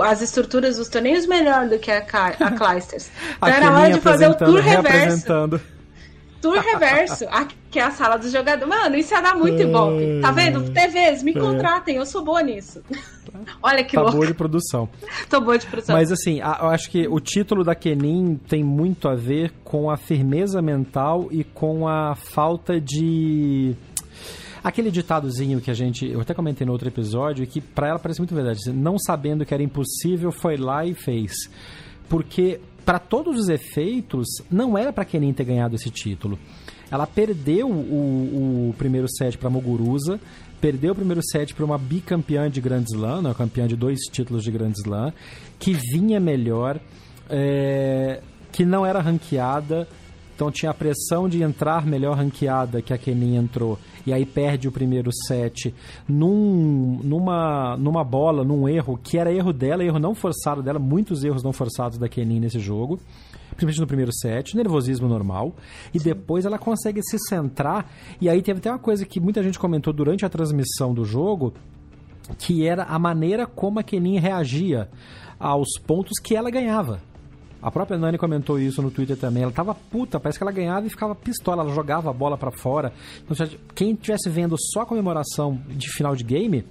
as 0.02 0.22
estruturas 0.22 0.78
dos 0.78 0.88
torneios 0.88 1.28
melhor 1.28 1.68
do 1.68 1.78
que 1.78 1.92
a, 1.92 1.98
a 1.98 2.52
Clysters. 2.58 3.12
Então 3.38 3.50
era 3.50 3.72
hora 3.72 3.92
de 3.92 4.00
fazer 4.00 4.30
o 4.30 4.34
tour 4.34 4.62
reverso 4.62 5.60
tour 6.46 6.60
reverso, 6.60 7.26
que 7.72 7.80
é 7.80 7.84
a 7.84 7.92
sala 7.92 8.18
dos 8.18 8.32
jogadores. 8.32 8.68
Mano, 8.68 8.96
isso 8.96 9.14
ia 9.14 9.22
dar 9.22 9.36
muito 9.36 9.62
é... 9.62 9.66
bom. 9.66 9.92
Tá 10.22 10.32
vendo? 10.32 10.62
TVs, 10.72 11.24
me 11.24 11.32
é. 11.32 11.40
contratem, 11.40 11.96
eu 11.96 12.06
sou 12.06 12.24
boa 12.24 12.44
nisso. 12.44 12.84
Olha 13.62 13.84
que 13.84 13.96
tá 13.96 14.02
louco. 14.02 14.18
boa 14.18 14.28
de 14.28 14.34
produção. 14.34 14.88
Tô 15.30 15.42
boa 15.42 15.58
de 15.58 15.66
produção. 15.66 15.96
Mas 15.96 16.12
assim, 16.12 16.40
eu 16.40 16.70
acho 16.70 16.90
que 16.90 17.08
o 17.08 17.20
título 17.20 17.64
da 17.64 17.74
Kenin 17.74 18.40
tem 18.48 18.64
muito 18.64 19.10
a 19.10 19.16
ver 19.16 19.52
com 19.64 19.90
a 19.90 19.98
firmeza 19.98 20.62
mental 20.62 21.28
e 21.32 21.44
com 21.44 21.88
a 21.88 22.16
falta 22.16 22.80
de 22.80 23.76
aquele 24.66 24.90
ditadozinho 24.90 25.62
que 25.62 25.70
a 25.70 25.76
gente, 25.76 26.08
eu 26.08 26.20
até 26.20 26.34
comentei 26.34 26.66
no 26.66 26.74
outro 26.74 26.88
episódio, 26.88 27.46
que 27.46 27.62
para 27.62 27.88
ela 27.88 28.00
parece 28.00 28.20
muito 28.20 28.34
verdade, 28.34 28.72
não 28.74 28.98
sabendo 28.98 29.46
que 29.46 29.54
era 29.54 29.62
impossível, 29.62 30.32
foi 30.32 30.58
lá 30.58 30.84
e 30.84 30.96
fez. 30.96 31.34
Porque 32.10 32.60
para 32.84 32.98
todos 32.98 33.40
os 33.42 33.48
efeitos, 33.48 34.26
não 34.50 34.76
era 34.76 34.92
para 34.92 35.06
Kenin 35.06 35.34
ter 35.34 35.44
ganhado 35.44 35.76
esse 35.76 35.92
título. 35.92 36.40
Ela 36.90 37.06
perdeu 37.06 37.70
o, 37.70 38.70
o 38.70 38.76
primeiro 38.76 39.08
set 39.08 39.38
para 39.38 39.52
Muguruza, 39.52 40.20
perdeu 40.60 40.94
o 40.94 40.96
primeiro 40.96 41.22
set 41.24 41.54
para 41.54 41.64
uma 41.64 41.78
bicampeã 41.78 42.50
de 42.50 42.60
Grand 42.60 42.86
Slam, 42.92 43.20
uma 43.20 43.36
campeã 43.36 43.68
de 43.68 43.76
dois 43.76 44.00
títulos 44.12 44.44
de 44.44 44.50
Grand 44.50 44.74
Slam, 44.76 45.14
que 45.60 45.74
vinha 45.74 46.20
melhor, 46.20 46.80
é, 47.30 48.20
que 48.52 48.66
não 48.66 48.84
era 48.84 49.00
ranqueada, 49.00 49.88
então 50.36 50.52
tinha 50.52 50.70
a 50.70 50.74
pressão 50.74 51.30
de 51.30 51.42
entrar 51.42 51.86
melhor 51.86 52.18
ranqueada 52.18 52.82
que 52.82 52.94
a 52.94 52.98
Kenin 52.98 53.38
entrou. 53.38 53.80
E 54.06 54.12
aí 54.12 54.26
perde 54.26 54.68
o 54.68 54.72
primeiro 54.72 55.10
set 55.26 55.74
num, 56.08 57.00
numa, 57.02 57.78
numa 57.78 58.04
bola, 58.04 58.44
num 58.44 58.68
erro 58.68 59.00
que 59.02 59.18
era 59.18 59.34
erro 59.34 59.54
dela, 59.54 59.84
erro 59.84 59.98
não 59.98 60.14
forçado 60.14 60.62
dela, 60.62 60.78
muitos 60.78 61.24
erros 61.24 61.42
não 61.42 61.54
forçados 61.54 61.98
da 61.98 62.10
Kenin 62.10 62.42
nesse 62.42 62.60
jogo. 62.60 63.00
Principalmente 63.52 63.80
no 63.80 63.88
primeiro 63.88 64.12
set, 64.14 64.58
nervosismo 64.58 65.08
normal, 65.08 65.56
e 65.94 66.00
depois 66.00 66.46
ela 66.46 66.58
consegue 66.58 67.02
se 67.02 67.18
centrar, 67.30 67.90
e 68.20 68.28
aí 68.28 68.42
teve 68.42 68.58
até 68.58 68.70
uma 68.70 68.80
coisa 68.80 69.06
que 69.06 69.18
muita 69.18 69.42
gente 69.42 69.58
comentou 69.58 69.94
durante 69.94 70.26
a 70.26 70.30
transmissão 70.30 70.94
do 70.94 71.06
jogo, 71.06 71.54
que 72.38 72.68
era 72.68 72.84
a 72.84 73.00
maneira 73.00 73.46
como 73.46 73.80
a 73.80 73.84
Kenin 73.84 74.20
reagia 74.20 74.90
aos 75.40 75.80
pontos 75.80 76.20
que 76.22 76.36
ela 76.36 76.50
ganhava. 76.50 77.00
A 77.66 77.72
própria 77.72 77.98
Nani 77.98 78.16
comentou 78.16 78.60
isso 78.60 78.80
no 78.80 78.92
Twitter 78.92 79.18
também. 79.18 79.42
Ela 79.42 79.52
tava 79.52 79.74
puta, 79.74 80.20
parece 80.20 80.38
que 80.38 80.44
ela 80.44 80.52
ganhava 80.52 80.86
e 80.86 80.90
ficava 80.92 81.16
pistola, 81.16 81.64
ela 81.64 81.74
jogava 81.74 82.12
a 82.12 82.14
bola 82.14 82.38
para 82.38 82.52
fora. 82.52 82.94
Então, 83.24 83.36
quem 83.74 83.94
estivesse 83.94 84.30
vendo 84.30 84.56
só 84.56 84.82
a 84.82 84.86
comemoração 84.86 85.60
de 85.70 85.90
final 85.90 86.16
de 86.16 86.24
game, 86.24 86.64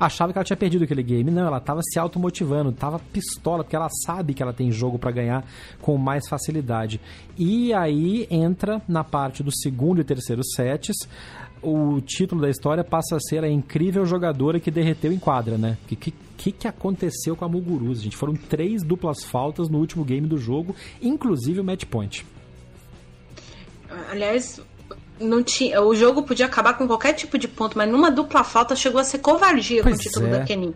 achava 0.00 0.32
que 0.32 0.38
ela 0.38 0.44
tinha 0.44 0.56
perdido 0.56 0.82
aquele 0.82 1.04
game. 1.04 1.30
Não, 1.30 1.46
ela 1.46 1.60
tava 1.60 1.80
se 1.80 1.96
automotivando, 1.96 2.72
tava 2.72 2.98
pistola, 2.98 3.62
porque 3.62 3.76
ela 3.76 3.88
sabe 4.04 4.34
que 4.34 4.42
ela 4.42 4.52
tem 4.52 4.72
jogo 4.72 4.98
para 4.98 5.12
ganhar 5.12 5.44
com 5.80 5.96
mais 5.96 6.28
facilidade. 6.28 7.00
E 7.38 7.72
aí 7.72 8.26
entra 8.28 8.82
na 8.88 9.04
parte 9.04 9.44
do 9.44 9.56
segundo 9.56 10.00
e 10.00 10.04
terceiro 10.04 10.42
sets 10.44 10.96
o 11.62 12.00
título 12.00 12.40
da 12.40 12.50
história 12.50 12.84
passa 12.84 13.16
a 13.16 13.20
ser 13.20 13.42
a 13.42 13.48
incrível 13.48 14.04
jogadora 14.04 14.60
que 14.60 14.70
derreteu 14.70 15.12
em 15.12 15.18
quadra, 15.18 15.56
né? 15.56 15.78
O 15.84 15.86
que, 15.86 16.12
que, 16.36 16.52
que 16.52 16.68
aconteceu 16.68 17.34
com 17.34 17.44
a 17.44 17.48
Muguruza, 17.48 18.02
gente? 18.02 18.16
Foram 18.16 18.34
três 18.34 18.82
duplas 18.82 19.24
faltas 19.24 19.68
no 19.68 19.78
último 19.78 20.04
game 20.04 20.26
do 20.26 20.38
jogo, 20.38 20.74
inclusive 21.00 21.60
o 21.60 21.64
match 21.64 21.84
point. 21.84 22.26
Aliás, 24.10 24.60
não 25.18 25.42
tinha, 25.42 25.80
o 25.82 25.94
jogo 25.94 26.22
podia 26.22 26.46
acabar 26.46 26.74
com 26.74 26.86
qualquer 26.86 27.14
tipo 27.14 27.38
de 27.38 27.48
ponto, 27.48 27.76
mas 27.76 27.90
numa 27.90 28.10
dupla 28.10 28.44
falta 28.44 28.76
chegou 28.76 29.00
a 29.00 29.04
ser 29.04 29.18
covardia 29.18 29.82
pois 29.82 29.96
com 29.96 30.00
o 30.00 30.04
título 30.04 30.26
é. 30.26 30.30
da 30.30 30.44
Kenin. 30.44 30.74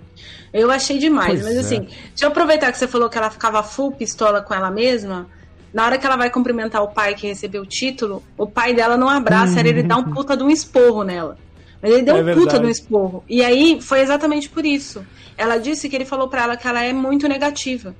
Eu 0.52 0.70
achei 0.70 0.98
demais, 0.98 1.40
pois 1.40 1.44
mas 1.44 1.58
assim, 1.58 1.76
é. 1.76 1.80
deixa 1.80 2.24
eu 2.24 2.28
aproveitar 2.28 2.72
que 2.72 2.78
você 2.78 2.88
falou 2.88 3.08
que 3.08 3.18
ela 3.18 3.30
ficava 3.30 3.62
full 3.62 3.92
pistola 3.92 4.40
com 4.40 4.54
ela 4.54 4.70
mesma. 4.70 5.28
Na 5.72 5.86
hora 5.86 5.98
que 5.98 6.06
ela 6.06 6.16
vai 6.16 6.30
cumprimentar 6.30 6.82
o 6.82 6.88
pai 6.88 7.14
que 7.14 7.28
recebeu 7.28 7.62
o 7.62 7.66
título, 7.66 8.22
o 8.36 8.46
pai 8.46 8.74
dela 8.74 8.96
não 8.96 9.08
abraça 9.08 9.60
ela, 9.60 9.68
ele 9.68 9.84
dá 9.84 9.96
um 9.96 10.04
puta 10.12 10.36
de 10.36 10.42
um 10.42 10.50
esporro 10.50 11.04
nela. 11.04 11.38
Mas 11.80 11.92
ele 11.92 12.02
deu 12.02 12.16
é 12.16 12.20
um 12.20 12.24
verdade. 12.24 12.46
puta 12.46 12.58
de 12.58 12.66
um 12.66 12.68
esporro. 12.68 13.24
E 13.28 13.44
aí 13.44 13.80
foi 13.80 14.00
exatamente 14.00 14.48
por 14.48 14.66
isso. 14.66 15.04
Ela 15.40 15.56
disse 15.56 15.88
que 15.88 15.96
ele 15.96 16.04
falou 16.04 16.28
para 16.28 16.42
ela 16.42 16.56
que 16.56 16.68
ela 16.68 16.84
é 16.84 16.92
muito 16.92 17.26
negativa. 17.26 17.94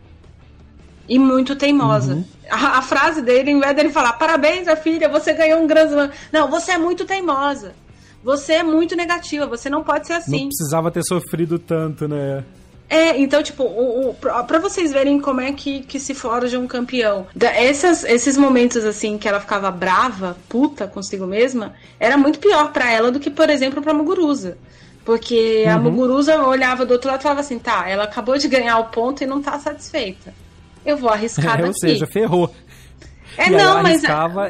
E 1.09 1.19
muito 1.19 1.57
teimosa. 1.57 2.15
Uhum. 2.15 2.25
A, 2.51 2.79
a, 2.79 2.83
frase 2.83 3.23
dele, 3.23 3.51
em 3.51 3.59
vez 3.59 3.75
dele 3.75 3.89
falar, 3.89 4.13
parabéns, 4.13 4.65
minha 4.65 4.77
filha, 4.77 5.09
você 5.09 5.33
ganhou 5.33 5.59
um 5.59 5.67
grande. 5.67 6.13
Não, 6.31 6.51
você 6.51 6.73
é 6.73 6.79
muito 6.79 7.07
teimosa. 7.07 7.73
Você 8.23 8.53
é 8.53 8.63
muito 8.63 8.95
negativa, 8.95 9.47
você 9.47 9.71
não 9.71 9.83
pode 9.83 10.07
ser 10.07 10.13
assim. 10.13 10.43
Não 10.43 10.49
precisava 10.49 10.91
ter 10.91 11.03
sofrido 11.03 11.59
tanto, 11.59 12.07
né? 12.07 12.45
É, 12.91 13.19
então, 13.19 13.43
tipo, 13.43 13.63
o, 13.63 14.11
o, 14.11 14.15
pra 14.15 14.59
vocês 14.59 14.93
verem 14.93 15.19
como 15.19 15.41
é 15.41 15.53
que, 15.53 15.81
que 15.81 15.99
se 15.99 16.13
forja 16.13 16.59
um 16.59 16.67
campeão. 16.67 17.27
Da, 17.35 17.49
essas, 17.49 18.05
esses 18.05 18.37
momentos, 18.37 18.85
assim, 18.85 19.17
que 19.17 19.27
ela 19.27 19.41
ficava 19.41 19.71
brava, 19.71 20.37
puta 20.47 20.87
consigo 20.87 21.27
mesma, 21.27 21.73
era 21.99 22.19
muito 22.19 22.39
pior 22.39 22.71
para 22.71 22.93
ela 22.93 23.11
do 23.11 23.19
que, 23.19 23.31
por 23.31 23.49
exemplo, 23.49 23.81
pra 23.81 23.95
Muguruza. 23.95 24.59
Porque 25.05 25.65
uhum. 25.67 25.73
a 25.73 25.79
Muguruza 25.79 26.43
olhava 26.43 26.85
do 26.85 26.93
outro 26.93 27.11
lado 27.11 27.21
e 27.21 27.23
falava 27.23 27.41
assim, 27.41 27.59
tá, 27.59 27.89
ela 27.89 28.05
acabou 28.05 28.37
de 28.37 28.49
ganhar 28.49 28.79
o 28.79 28.85
ponto 28.85 29.23
e 29.23 29.27
não 29.27 29.41
tá 29.41 29.59
satisfeita. 29.59 30.33
Eu 30.85 30.97
vou 30.97 31.11
arriscar 31.11 31.55
é, 31.61 31.63
daqui. 31.63 31.69
Ou 31.69 31.75
seja, 31.75 32.07
ferrou. 32.07 32.55
É, 33.37 33.47
e 33.47 33.51
não, 33.51 33.83
mas. 33.83 34.03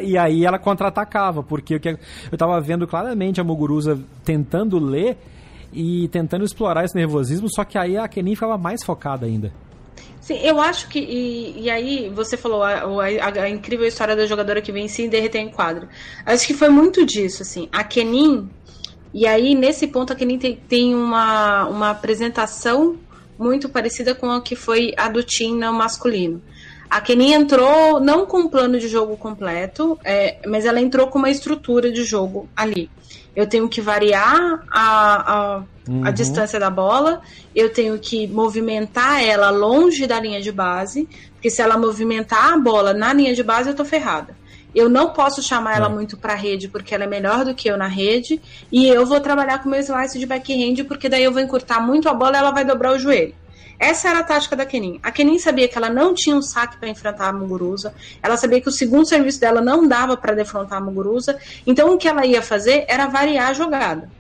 E 0.03 0.17
aí 0.17 0.45
ela 0.45 0.59
contra-atacava, 0.59 1.43
porque 1.43 1.79
que 1.79 1.99
eu 2.31 2.39
tava 2.39 2.61
vendo 2.61 2.87
claramente 2.87 3.41
a 3.41 3.45
Muguruza 3.45 3.99
tentando 4.25 4.79
ler 4.79 5.17
e 5.73 6.09
tentando 6.09 6.45
explorar 6.45 6.85
esse 6.85 6.97
nervosismo, 6.97 7.49
só 7.49 7.65
que 7.65 7.79
aí 7.79 7.97
a 7.97 8.09
Kenin 8.09 8.35
ficava 8.35 8.59
mais 8.59 8.83
focada 8.83 9.27
ainda. 9.27 9.53
Sim, 10.21 10.39
eu 10.43 10.61
acho 10.61 10.89
que. 10.89 10.99
E, 10.99 11.63
e 11.63 11.71
aí, 11.71 12.11
você 12.15 12.37
falou 12.37 12.63
a, 12.63 12.83
a, 12.83 13.43
a, 13.43 13.49
incrível 13.49 13.87
história 13.87 14.15
da 14.15 14.27
jogadora 14.27 14.61
que 14.61 14.71
vem 14.71 14.87
e 14.87 15.09
derreter 15.09 15.39
em 15.39 15.49
quadro. 15.49 15.89
Acho 16.27 16.47
que 16.47 16.55
foi 16.55 16.69
muito 16.69 17.07
disso, 17.07 17.43
assim. 17.43 17.69
A 17.73 17.83
Kenin, 17.83 18.49
E 19.13 19.27
aí, 19.27 19.55
nesse 19.55 19.87
ponto, 19.87 20.13
a 20.13 20.17
Kenin 20.17 20.39
tem, 20.39 20.57
tem 20.57 20.95
uma, 20.95 21.67
uma 21.67 21.91
apresentação 21.91 22.97
muito 23.39 23.69
parecida 23.69 24.15
com 24.15 24.31
a 24.31 24.41
que 24.41 24.55
foi 24.55 24.93
a 24.97 25.09
do 25.09 25.23
Tim 25.23 25.57
no 25.57 25.73
masculino. 25.73 26.43
A 26.89 27.01
Kenin 27.01 27.33
entrou 27.33 28.01
não 28.01 28.27
com 28.27 28.41
um 28.41 28.49
plano 28.49 28.79
de 28.79 28.89
jogo 28.89 29.17
completo, 29.17 29.99
é, 30.05 30.39
mas 30.47 30.67
ela 30.67 30.81
entrou 30.81 31.07
com 31.07 31.19
uma 31.19 31.31
estrutura 31.31 31.91
de 31.91 32.05
jogo 32.05 32.49
ali. 32.55 32.91
Eu 33.35 33.47
tenho 33.47 33.69
que 33.69 33.81
variar 33.81 34.65
a, 34.71 35.33
a, 35.33 35.63
uhum. 35.89 36.05
a 36.05 36.11
distância 36.11 36.59
da 36.59 36.69
bola, 36.69 37.23
eu 37.55 37.73
tenho 37.73 37.97
que 37.99 38.27
movimentar 38.27 39.23
ela 39.23 39.51
longe 39.51 40.07
da 40.07 40.19
linha 40.19 40.41
de 40.41 40.51
base, 40.51 41.09
porque 41.35 41.49
se 41.49 41.63
ela 41.63 41.79
movimentar 41.79 42.53
a 42.53 42.59
bola 42.59 42.93
na 42.93 43.13
linha 43.13 43.35
de 43.35 43.43
base, 43.43 43.71
eu 43.71 43.75
tô 43.75 43.85
ferrada. 43.85 44.37
Eu 44.75 44.89
não 44.89 45.13
posso 45.13 45.43
chamar 45.43 45.77
ela 45.77 45.87
é. 45.87 45.89
muito 45.89 46.17
para 46.17 46.35
rede 46.35 46.69
porque 46.69 46.95
ela 46.95 47.05
é 47.05 47.07
melhor 47.07 47.45
do 47.45 47.55
que 47.55 47.69
eu 47.69 47.77
na 47.77 47.87
rede. 47.87 48.41
E 48.71 48.87
eu 48.87 49.05
vou 49.05 49.21
trabalhar 49.21 49.63
com 49.63 49.69
meu 49.69 49.81
slice 49.81 50.19
de 50.19 50.27
backhand 50.27 50.85
porque 50.87 51.09
daí 51.09 51.25
eu 51.25 51.33
vou 51.33 51.43
encurtar 51.43 51.81
muito 51.81 52.09
a 52.09 52.15
bola 52.15 52.37
e 52.37 52.39
ela 52.39 52.51
vai 52.51 52.65
dobrar 52.65 52.93
o 52.93 52.99
joelho. 52.99 53.35
Essa 53.81 54.11
era 54.11 54.19
a 54.19 54.23
tática 54.23 54.55
da 54.55 54.67
Kenin. 54.67 55.01
A 55.03 55.11
Kenin 55.11 55.39
sabia 55.39 55.67
que 55.67 55.79
ela 55.79 55.89
não 55.89 56.13
tinha 56.13 56.37
um 56.37 56.43
saque 56.43 56.77
para 56.77 56.91
enfrentar 56.91 57.29
a 57.29 57.33
Muguruza. 57.33 57.95
Ela 58.23 58.37
sabia 58.37 58.61
que 58.61 58.69
o 58.69 58.73
segundo 58.73 59.09
serviço 59.09 59.41
dela 59.41 59.63
não 59.63 59.89
dava 59.89 60.19
para 60.19 60.35
defrontar 60.35 60.79
a 60.79 60.85
Muguruza. 60.85 61.39
Então 61.67 61.95
o 61.95 61.97
que 61.97 62.07
ela 62.07 62.27
ia 62.27 62.43
fazer 62.43 62.85
era 62.87 63.07
variar 63.07 63.49
a 63.49 63.53
jogada. 63.55 64.11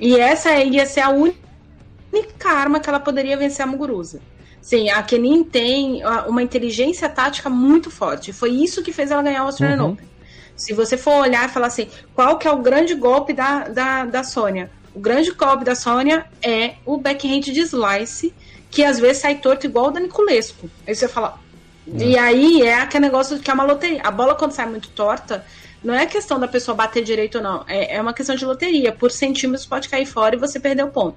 E 0.00 0.18
essa 0.18 0.50
ia 0.56 0.86
ser 0.86 1.00
a 1.00 1.10
única 1.10 2.48
arma 2.48 2.80
que 2.80 2.88
ela 2.88 2.98
poderia 2.98 3.36
vencer 3.36 3.62
a 3.62 3.66
Muguruza. 3.66 4.22
Sim, 4.62 4.88
a 4.90 5.02
Kenin 5.02 5.42
tem 5.42 6.02
uma 6.28 6.40
inteligência 6.40 7.08
tática 7.08 7.50
muito 7.50 7.90
forte. 7.90 8.32
Foi 8.32 8.50
isso 8.50 8.80
que 8.80 8.92
fez 8.92 9.10
ela 9.10 9.22
ganhar 9.22 9.42
o 9.42 9.46
Australian 9.46 9.82
uhum. 9.82 9.90
Open. 9.90 10.08
Se 10.56 10.72
você 10.72 10.96
for 10.96 11.22
olhar 11.22 11.48
e 11.48 11.52
falar 11.52 11.66
assim, 11.66 11.88
qual 12.14 12.38
que 12.38 12.46
é 12.46 12.50
o 12.52 12.58
grande 12.58 12.94
golpe 12.94 13.32
da, 13.32 13.64
da, 13.64 14.04
da 14.04 14.22
Sônia? 14.22 14.70
O 14.94 15.00
grande 15.00 15.32
golpe 15.32 15.64
da 15.64 15.74
Sônia 15.74 16.26
é 16.40 16.74
o 16.86 16.96
backhand 16.96 17.40
de 17.40 17.60
slice, 17.60 18.32
que 18.70 18.84
às 18.84 19.00
vezes 19.00 19.22
sai 19.22 19.36
torto 19.36 19.66
igual 19.66 19.86
o 19.86 19.90
da 19.90 19.98
Niculesco. 19.98 20.70
Aí 20.86 20.94
você 20.94 21.08
fala. 21.08 21.40
Uhum. 21.84 21.98
E 21.98 22.16
aí 22.16 22.62
é 22.62 22.76
aquele 22.76 23.06
negócio 23.06 23.40
que 23.40 23.50
é 23.50 23.54
uma 23.54 23.64
loteria. 23.64 24.00
A 24.04 24.12
bola, 24.12 24.36
quando 24.36 24.52
sai 24.52 24.66
muito 24.66 24.90
torta, 24.90 25.44
não 25.82 25.92
é 25.92 26.06
questão 26.06 26.38
da 26.38 26.46
pessoa 26.46 26.76
bater 26.76 27.02
direito 27.02 27.38
ou 27.38 27.44
não. 27.44 27.64
É, 27.66 27.96
é 27.96 28.00
uma 28.00 28.14
questão 28.14 28.36
de 28.36 28.44
loteria. 28.44 28.92
Por 28.92 29.10
centímetros 29.10 29.66
pode 29.66 29.88
cair 29.88 30.06
fora 30.06 30.36
e 30.36 30.38
você 30.38 30.60
perder 30.60 30.84
o 30.84 30.88
ponto. 30.88 31.16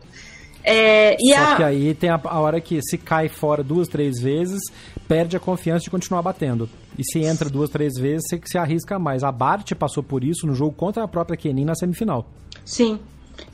É, 0.66 1.16
Só 1.20 1.54
a... 1.54 1.56
que 1.58 1.64
aí 1.64 1.94
tem 1.94 2.10
a, 2.10 2.20
a, 2.24 2.40
hora 2.40 2.60
que 2.60 2.82
se 2.82 2.98
cai 2.98 3.30
fora 3.30 3.64
duas, 3.64 3.88
três 3.88 4.20
vezes, 4.20 4.62
perde 5.08 5.38
a 5.38 5.40
confiança 5.40 5.84
de 5.84 5.92
continuar 5.92 6.24
batendo. 6.24 6.68
E 6.98 7.04
se 7.04 7.20
entra 7.20 7.50
duas, 7.50 7.70
três 7.70 7.94
vezes, 8.00 8.24
você 8.28 8.42
se 8.44 8.58
arrisca 8.58 8.98
mais. 8.98 9.24
A 9.24 9.32
Bart 9.32 9.72
passou 9.76 10.02
por 10.02 10.24
isso 10.24 10.48
no 10.48 10.56
jogo 10.56 10.72
contra 10.72 11.04
a 11.04 11.08
própria 11.08 11.38
Kenin 11.38 11.66
na 11.66 11.76
semifinal. 11.76 12.26
Sim. 12.66 13.00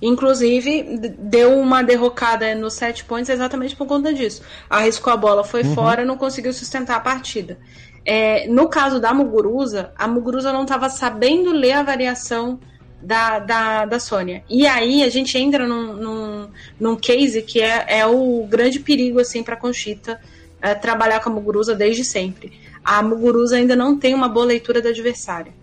Inclusive, 0.01 0.99
deu 1.19 1.59
uma 1.59 1.83
derrocada 1.83 2.53
no 2.55 2.69
set 2.69 3.03
points 3.03 3.29
exatamente 3.29 3.75
por 3.75 3.87
conta 3.87 4.13
disso. 4.13 4.41
Arriscou 4.69 5.11
a 5.11 5.17
bola, 5.17 5.43
foi 5.43 5.63
uhum. 5.63 5.73
fora, 5.73 6.05
não 6.05 6.17
conseguiu 6.17 6.53
sustentar 6.53 6.97
a 6.97 6.99
partida. 6.99 7.57
É, 8.05 8.47
no 8.47 8.67
caso 8.67 8.99
da 8.99 9.13
Muguruza, 9.13 9.91
a 9.97 10.07
Muguruza 10.07 10.53
não 10.53 10.63
estava 10.63 10.89
sabendo 10.89 11.51
ler 11.51 11.73
a 11.73 11.83
variação 11.83 12.59
da, 13.01 13.39
da, 13.39 13.85
da 13.85 13.99
Sônia. 13.99 14.43
E 14.49 14.65
aí 14.65 15.03
a 15.03 15.09
gente 15.09 15.37
entra 15.37 15.67
num, 15.67 15.93
num, 15.93 16.49
num 16.79 16.95
case 16.95 17.41
que 17.41 17.61
é, 17.61 17.85
é 17.87 18.05
o 18.05 18.45
grande 18.49 18.79
perigo 18.79 19.19
assim 19.19 19.43
para 19.43 19.55
a 19.55 19.57
Conchita 19.57 20.19
é, 20.61 20.73
trabalhar 20.75 21.19
com 21.19 21.29
a 21.29 21.33
Muguruza 21.33 21.75
desde 21.75 22.03
sempre. 22.03 22.53
A 22.83 23.01
Muguruza 23.01 23.55
ainda 23.55 23.75
não 23.75 23.97
tem 23.97 24.13
uma 24.13 24.29
boa 24.29 24.45
leitura 24.45 24.81
do 24.81 24.87
adversário. 24.87 25.53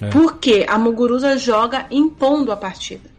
É. 0.00 0.08
Porque 0.08 0.64
a 0.68 0.78
Muguruza 0.78 1.36
joga 1.36 1.86
impondo 1.90 2.52
a 2.52 2.56
partida. 2.56 3.09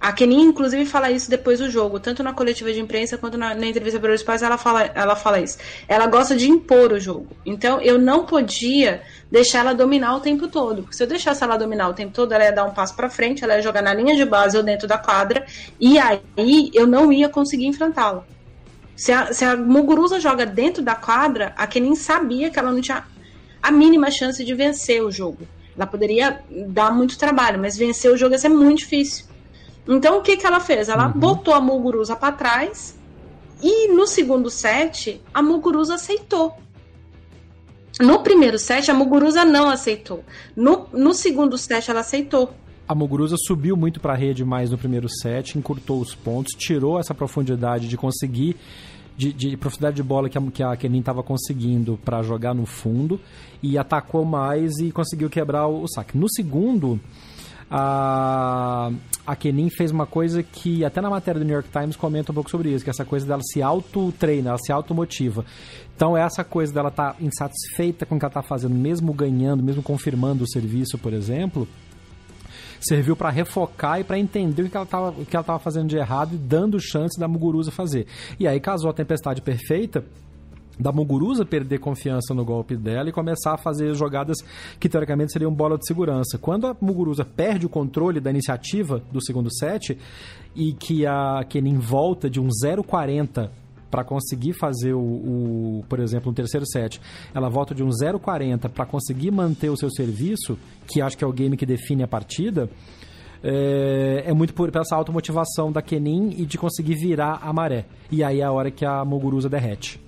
A 0.00 0.12
Kenin, 0.12 0.46
inclusive, 0.46 0.86
fala 0.86 1.10
isso 1.10 1.28
depois 1.28 1.58
do 1.58 1.68
jogo, 1.68 2.00
tanto 2.00 2.22
na 2.22 2.32
coletiva 2.32 2.72
de 2.72 2.80
imprensa 2.80 3.18
quanto 3.18 3.36
na, 3.36 3.54
na 3.54 3.66
entrevista 3.66 4.00
para 4.00 4.14
os 4.14 4.22
pais, 4.22 4.42
ela 4.42 4.56
fala, 4.56 4.84
ela 4.94 5.14
fala 5.14 5.40
isso. 5.40 5.58
Ela 5.86 6.06
gosta 6.06 6.34
de 6.34 6.48
impor 6.48 6.92
o 6.92 6.98
jogo. 6.98 7.28
Então, 7.44 7.78
eu 7.82 7.98
não 7.98 8.24
podia 8.24 9.02
deixar 9.30 9.58
ela 9.58 9.74
dominar 9.74 10.16
o 10.16 10.20
tempo 10.20 10.48
todo. 10.48 10.88
Se 10.90 11.02
eu 11.02 11.06
deixasse 11.06 11.44
ela 11.44 11.58
dominar 11.58 11.90
o 11.90 11.92
tempo 11.92 12.14
todo, 12.14 12.32
ela 12.32 12.44
ia 12.44 12.52
dar 12.52 12.64
um 12.64 12.72
passo 12.72 12.96
para 12.96 13.10
frente, 13.10 13.44
ela 13.44 13.56
ia 13.56 13.62
jogar 13.62 13.82
na 13.82 13.92
linha 13.92 14.16
de 14.16 14.24
base 14.24 14.56
ou 14.56 14.62
dentro 14.62 14.88
da 14.88 14.96
quadra, 14.96 15.44
e 15.78 15.98
aí 15.98 16.70
eu 16.72 16.86
não 16.86 17.12
ia 17.12 17.28
conseguir 17.28 17.66
enfrentá-la. 17.66 18.24
Se 18.96 19.12
a, 19.12 19.32
se 19.34 19.44
a 19.44 19.54
Muguruza 19.54 20.18
joga 20.18 20.46
dentro 20.46 20.82
da 20.82 20.94
quadra, 20.94 21.52
a 21.56 21.66
Kenin 21.66 21.94
sabia 21.94 22.50
que 22.50 22.58
ela 22.58 22.72
não 22.72 22.80
tinha 22.80 23.04
a 23.62 23.70
mínima 23.70 24.10
chance 24.10 24.42
de 24.42 24.54
vencer 24.54 25.02
o 25.02 25.10
jogo. 25.10 25.46
Ela 25.76 25.86
poderia 25.86 26.40
dar 26.68 26.90
muito 26.90 27.18
trabalho, 27.18 27.58
mas 27.58 27.76
vencer 27.76 28.10
o 28.10 28.16
jogo 28.16 28.34
ia 28.34 28.38
ser 28.38 28.48
muito 28.48 28.78
difícil. 28.78 29.29
Então 29.90 30.18
o 30.18 30.22
que, 30.22 30.36
que 30.36 30.46
ela 30.46 30.60
fez? 30.60 30.88
Ela 30.88 31.08
uhum. 31.08 31.12
botou 31.18 31.52
a 31.52 31.60
Muguruza 31.60 32.14
para 32.14 32.32
trás 32.32 32.96
e 33.60 33.88
no 33.88 34.06
segundo 34.06 34.48
set 34.48 35.20
a 35.34 35.42
Muguruza 35.42 35.96
aceitou. 35.96 36.56
No 38.00 38.22
primeiro 38.22 38.56
set 38.56 38.88
a 38.88 38.94
Muguruza 38.94 39.44
não 39.44 39.68
aceitou. 39.68 40.24
No, 40.56 40.86
no 40.92 41.12
segundo 41.12 41.58
set 41.58 41.90
ela 41.90 42.00
aceitou. 42.00 42.54
A 42.86 42.94
Muguruza 42.94 43.36
subiu 43.36 43.76
muito 43.76 44.00
para 44.00 44.12
a 44.12 44.16
rede 44.16 44.44
mais 44.44 44.70
no 44.70 44.78
primeiro 44.78 45.08
set, 45.08 45.58
encurtou 45.58 46.00
os 46.00 46.14
pontos, 46.14 46.54
tirou 46.54 46.98
essa 46.98 47.14
profundidade 47.14 47.88
de 47.88 47.96
conseguir 47.96 48.56
de, 49.16 49.32
de, 49.32 49.56
profundidade 49.56 49.96
de 49.96 50.02
bola 50.02 50.30
que 50.30 50.38
a, 50.38 50.40
que 50.40 50.62
a 50.62 50.76
Kenin 50.76 51.00
estava 51.00 51.22
conseguindo 51.22 51.98
para 52.04 52.22
jogar 52.22 52.54
no 52.54 52.64
fundo 52.64 53.20
e 53.62 53.76
atacou 53.76 54.24
mais 54.24 54.78
e 54.78 54.90
conseguiu 54.90 55.28
quebrar 55.28 55.66
o, 55.66 55.82
o 55.82 55.88
saque. 55.88 56.16
No 56.16 56.26
segundo, 56.30 56.98
a, 57.70 58.90
a 59.24 59.36
Kenin 59.36 59.70
fez 59.70 59.92
uma 59.92 60.06
coisa 60.06 60.42
que 60.42 60.84
até 60.84 61.00
na 61.00 61.08
matéria 61.08 61.38
do 61.38 61.44
New 61.44 61.54
York 61.54 61.68
Times 61.70 61.94
comenta 61.94 62.32
um 62.32 62.34
pouco 62.34 62.50
sobre 62.50 62.70
isso, 62.70 62.82
que 62.82 62.90
essa 62.90 63.04
coisa 63.04 63.26
dela 63.26 63.42
se 63.42 63.62
auto-treina, 63.62 64.50
ela 64.50 64.58
se 64.58 64.72
automotiva. 64.72 65.44
Então 65.94 66.16
essa 66.16 66.42
coisa 66.42 66.72
dela 66.72 66.88
estar 66.88 67.14
tá 67.14 67.16
insatisfeita 67.20 68.04
com 68.04 68.16
o 68.16 68.18
que 68.18 68.24
ela 68.24 68.30
está 68.30 68.42
fazendo, 68.42 68.74
mesmo 68.74 69.12
ganhando, 69.12 69.62
mesmo 69.62 69.82
confirmando 69.82 70.42
o 70.42 70.48
serviço, 70.48 70.98
por 70.98 71.12
exemplo, 71.12 71.68
serviu 72.80 73.14
para 73.14 73.30
refocar 73.30 74.00
e 74.00 74.04
para 74.04 74.18
entender 74.18 74.62
o 74.62 74.68
que 74.68 74.76
ela 74.76 74.84
estava 74.84 75.58
fazendo 75.58 75.88
de 75.88 75.96
errado 75.96 76.34
e 76.34 76.38
dando 76.38 76.80
chance 76.80 77.20
da 77.20 77.28
Muguruza 77.28 77.70
fazer. 77.70 78.06
E 78.38 78.48
aí 78.48 78.58
casou 78.58 78.90
a 78.90 78.94
tempestade 78.94 79.42
perfeita 79.42 80.04
da 80.80 80.90
Muguruza 80.90 81.44
perder 81.44 81.78
confiança 81.78 82.34
no 82.34 82.44
golpe 82.44 82.76
dela 82.76 83.08
e 83.08 83.12
começar 83.12 83.54
a 83.54 83.58
fazer 83.58 83.94
jogadas 83.94 84.38
que 84.78 84.88
teoricamente 84.88 85.32
seriam 85.32 85.52
bola 85.52 85.76
de 85.76 85.86
segurança. 85.86 86.38
Quando 86.38 86.66
a 86.66 86.76
Muguruza 86.80 87.24
perde 87.24 87.66
o 87.66 87.68
controle 87.68 88.20
da 88.20 88.30
iniciativa 88.30 89.02
do 89.12 89.22
segundo 89.22 89.52
set 89.52 89.98
e 90.56 90.72
que 90.72 91.06
a 91.06 91.44
Kenin 91.48 91.78
volta 91.78 92.30
de 92.30 92.40
um 92.40 92.48
0,40 92.48 93.50
para 93.90 94.04
conseguir 94.04 94.52
fazer 94.52 94.94
o, 94.94 95.00
o, 95.00 95.84
por 95.88 95.98
exemplo, 95.98 96.30
um 96.30 96.34
terceiro 96.34 96.64
set, 96.64 97.00
ela 97.34 97.48
volta 97.48 97.74
de 97.74 97.82
um 97.82 97.88
0,40 97.88 98.68
para 98.68 98.86
conseguir 98.86 99.32
manter 99.32 99.68
o 99.68 99.76
seu 99.76 99.90
serviço, 99.90 100.56
que 100.86 101.02
acho 101.02 101.18
que 101.18 101.24
é 101.24 101.26
o 101.26 101.32
game 101.32 101.56
que 101.56 101.66
define 101.66 102.04
a 102.04 102.08
partida, 102.08 102.70
é, 103.42 104.24
é 104.26 104.32
muito 104.32 104.54
por 104.54 104.70
essa 104.74 104.94
automotivação 104.94 105.72
da 105.72 105.82
Kenin 105.82 106.34
e 106.38 106.46
de 106.46 106.56
conseguir 106.56 106.94
virar 106.94 107.40
a 107.42 107.52
maré. 107.52 107.84
E 108.12 108.22
aí 108.22 108.40
é 108.40 108.44
a 108.44 108.52
hora 108.52 108.70
que 108.70 108.84
a 108.84 109.04
Muguruza 109.04 109.48
derrete. 109.48 110.00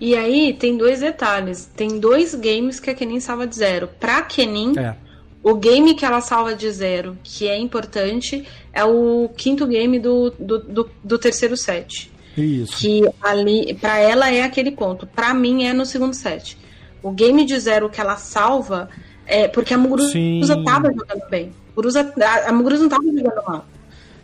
E 0.00 0.14
aí 0.14 0.52
tem 0.52 0.76
dois 0.76 1.00
detalhes. 1.00 1.66
Tem 1.76 1.98
dois 1.98 2.34
games 2.34 2.78
que 2.80 2.90
a 2.90 2.94
Kenin 2.94 3.20
salva 3.20 3.46
de 3.46 3.56
zero. 3.56 3.88
Pra 3.98 4.22
Kenin, 4.22 4.78
é. 4.78 4.94
o 5.42 5.54
game 5.54 5.94
que 5.94 6.04
ela 6.04 6.20
salva 6.20 6.54
de 6.54 6.70
zero, 6.70 7.16
que 7.22 7.48
é 7.48 7.58
importante, 7.58 8.44
é 8.72 8.84
o 8.84 9.30
quinto 9.36 9.66
game 9.66 9.98
do, 9.98 10.30
do, 10.30 10.58
do, 10.58 10.90
do 11.02 11.18
terceiro 11.18 11.56
set. 11.56 12.10
Isso. 12.36 12.76
Que 12.76 13.02
ali, 13.22 13.74
pra 13.74 13.98
ela 13.98 14.30
é 14.30 14.42
aquele 14.42 14.70
ponto. 14.70 15.06
Pra 15.06 15.32
mim 15.32 15.64
é 15.64 15.72
no 15.72 15.86
segundo 15.86 16.14
set. 16.14 16.58
O 17.02 17.10
game 17.10 17.44
de 17.44 17.58
zero 17.58 17.88
que 17.88 18.00
ela 18.00 18.16
salva 18.16 18.88
é 19.26 19.48
porque 19.48 19.72
a 19.72 19.78
Muguruza 19.78 20.12
Sim. 20.12 20.42
tava 20.64 20.92
jogando 20.92 21.30
bem. 21.30 21.52
Muguruza, 21.68 22.12
a, 22.22 22.50
a 22.50 22.52
Muguruza 22.52 22.82
não 22.82 22.88
tava 22.90 23.04
jogando 23.04 23.42
mal. 23.46 23.66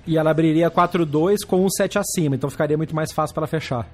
E 0.06 0.18
ela 0.18 0.30
abriria 0.30 0.70
4-2 0.70 1.46
com 1.46 1.64
um 1.64 1.70
set 1.70 1.98
acima, 1.98 2.34
então 2.34 2.50
ficaria 2.50 2.76
muito 2.76 2.94
mais 2.94 3.12
fácil 3.12 3.34
para 3.34 3.42
ela 3.42 3.46
fechar. 3.46 3.88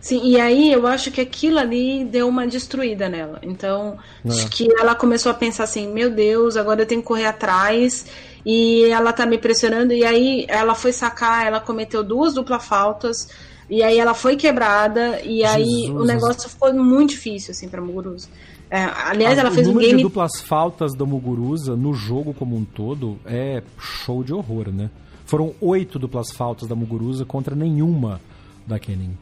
Sim, 0.00 0.20
e 0.24 0.40
aí 0.40 0.72
eu 0.72 0.86
acho 0.86 1.10
que 1.10 1.20
aquilo 1.20 1.58
ali 1.58 2.04
deu 2.04 2.28
uma 2.28 2.46
destruída 2.46 3.08
nela. 3.08 3.38
Então, 3.42 3.98
é. 4.24 4.28
acho 4.28 4.48
que 4.48 4.68
ela 4.78 4.94
começou 4.94 5.30
a 5.30 5.34
pensar 5.34 5.64
assim: 5.64 5.92
meu 5.92 6.10
Deus, 6.10 6.56
agora 6.56 6.82
eu 6.82 6.86
tenho 6.86 7.00
que 7.00 7.06
correr 7.08 7.26
atrás 7.26 8.06
e 8.44 8.84
ela 8.84 9.12
tá 9.12 9.26
me 9.26 9.38
pressionando. 9.38 9.92
E 9.92 10.04
aí 10.04 10.46
ela 10.48 10.74
foi 10.74 10.92
sacar, 10.92 11.46
ela 11.46 11.60
cometeu 11.60 12.04
duas 12.04 12.34
duplas 12.34 12.64
faltas. 12.64 13.28
E 13.70 13.82
aí 13.82 13.98
ela 13.98 14.14
foi 14.14 14.34
quebrada 14.36 15.20
e 15.20 15.40
Jesus. 15.40 15.44
aí 15.44 15.90
o 15.90 16.04
negócio 16.04 16.48
ficou 16.48 16.72
muito 16.72 17.10
difícil 17.10 17.50
assim 17.50 17.68
para 17.68 17.82
Muguruza. 17.82 18.28
É, 18.70 18.82
aliás, 18.84 19.38
ela 19.38 19.50
fez 19.50 19.66
um 19.66 19.76
game. 19.76 19.96
De 19.96 20.02
duplas 20.02 20.40
faltas 20.40 20.94
da 20.94 21.04
Muguruza 21.04 21.74
no 21.74 21.94
jogo 21.94 22.34
como 22.34 22.56
um 22.56 22.64
todo 22.64 23.18
é 23.24 23.62
show 23.78 24.22
de 24.22 24.32
horror, 24.32 24.70
né? 24.70 24.90
Foram 25.26 25.54
oito 25.60 25.98
duplas 25.98 26.30
faltas 26.30 26.66
da 26.68 26.74
Muguruza 26.74 27.24
contra 27.24 27.54
nenhuma 27.54 28.20
da 28.66 28.78
Kenin. 28.78 29.16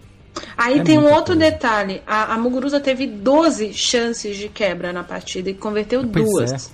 Aí 0.56 0.80
é 0.80 0.82
tem 0.82 0.98
um 0.98 1.04
outro 1.12 1.36
coisa. 1.36 1.50
detalhe: 1.50 2.02
a, 2.06 2.34
a 2.34 2.38
Muguruza 2.38 2.80
teve 2.80 3.06
12 3.06 3.72
chances 3.72 4.36
de 4.36 4.48
quebra 4.48 4.92
na 4.92 5.04
partida 5.04 5.50
e 5.50 5.54
converteu 5.54 6.06
pois 6.06 6.24
duas. 6.24 6.52
É. 6.52 6.70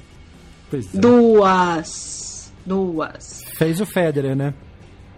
Pois 0.71 0.95
é. 0.95 0.99
Duas. 0.99 2.53
Duas. 2.65 3.45
Fez 3.57 3.81
o 3.81 3.87
Federer, 3.87 4.37
né? 4.37 4.55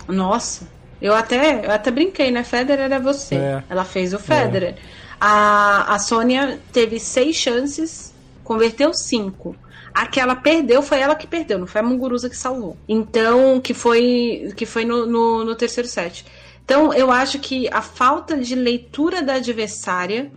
Nossa, 0.09 0.69
eu 1.01 1.15
até, 1.15 1.67
eu 1.67 1.71
até 1.71 1.91
brinquei, 1.91 2.31
né? 2.31 2.43
Federer 2.43 2.91
é 2.91 3.01
você. 3.01 3.35
É. 3.35 3.65
Ela 3.69 3.85
fez 3.85 4.15
o 4.15 4.19
Federer. 4.19 4.75
É. 4.75 4.77
A, 5.21 5.95
a 5.95 5.99
Sônia 5.99 6.59
teve 6.73 6.99
seis 6.99 7.37
chances, 7.37 8.15
converteu 8.43 8.93
cinco. 8.93 9.57
A 9.93 10.07
que 10.07 10.19
ela 10.19 10.35
perdeu 10.35 10.83
foi 10.83 10.99
ela 10.99 11.15
que 11.15 11.27
perdeu, 11.27 11.57
não 11.59 11.69
foi 11.69 11.81
a 11.81 11.85
Munguruza 11.85 12.29
que 12.29 12.37
salvou. 12.37 12.77
Então, 12.89 13.61
que 13.61 13.73
foi, 13.73 14.53
que 14.57 14.67
foi 14.67 14.85
no, 14.85 15.07
no, 15.07 15.45
no 15.45 15.55
terceiro 15.55 15.89
set. 15.89 16.27
Então, 16.65 16.93
eu 16.95 17.11
acho 17.11 17.39
que 17.39 17.69
a 17.71 17.83
falta 17.83 18.37
de 18.37 18.55
leitura 18.55 19.23
da 19.23 19.35
adversária, 19.35 20.33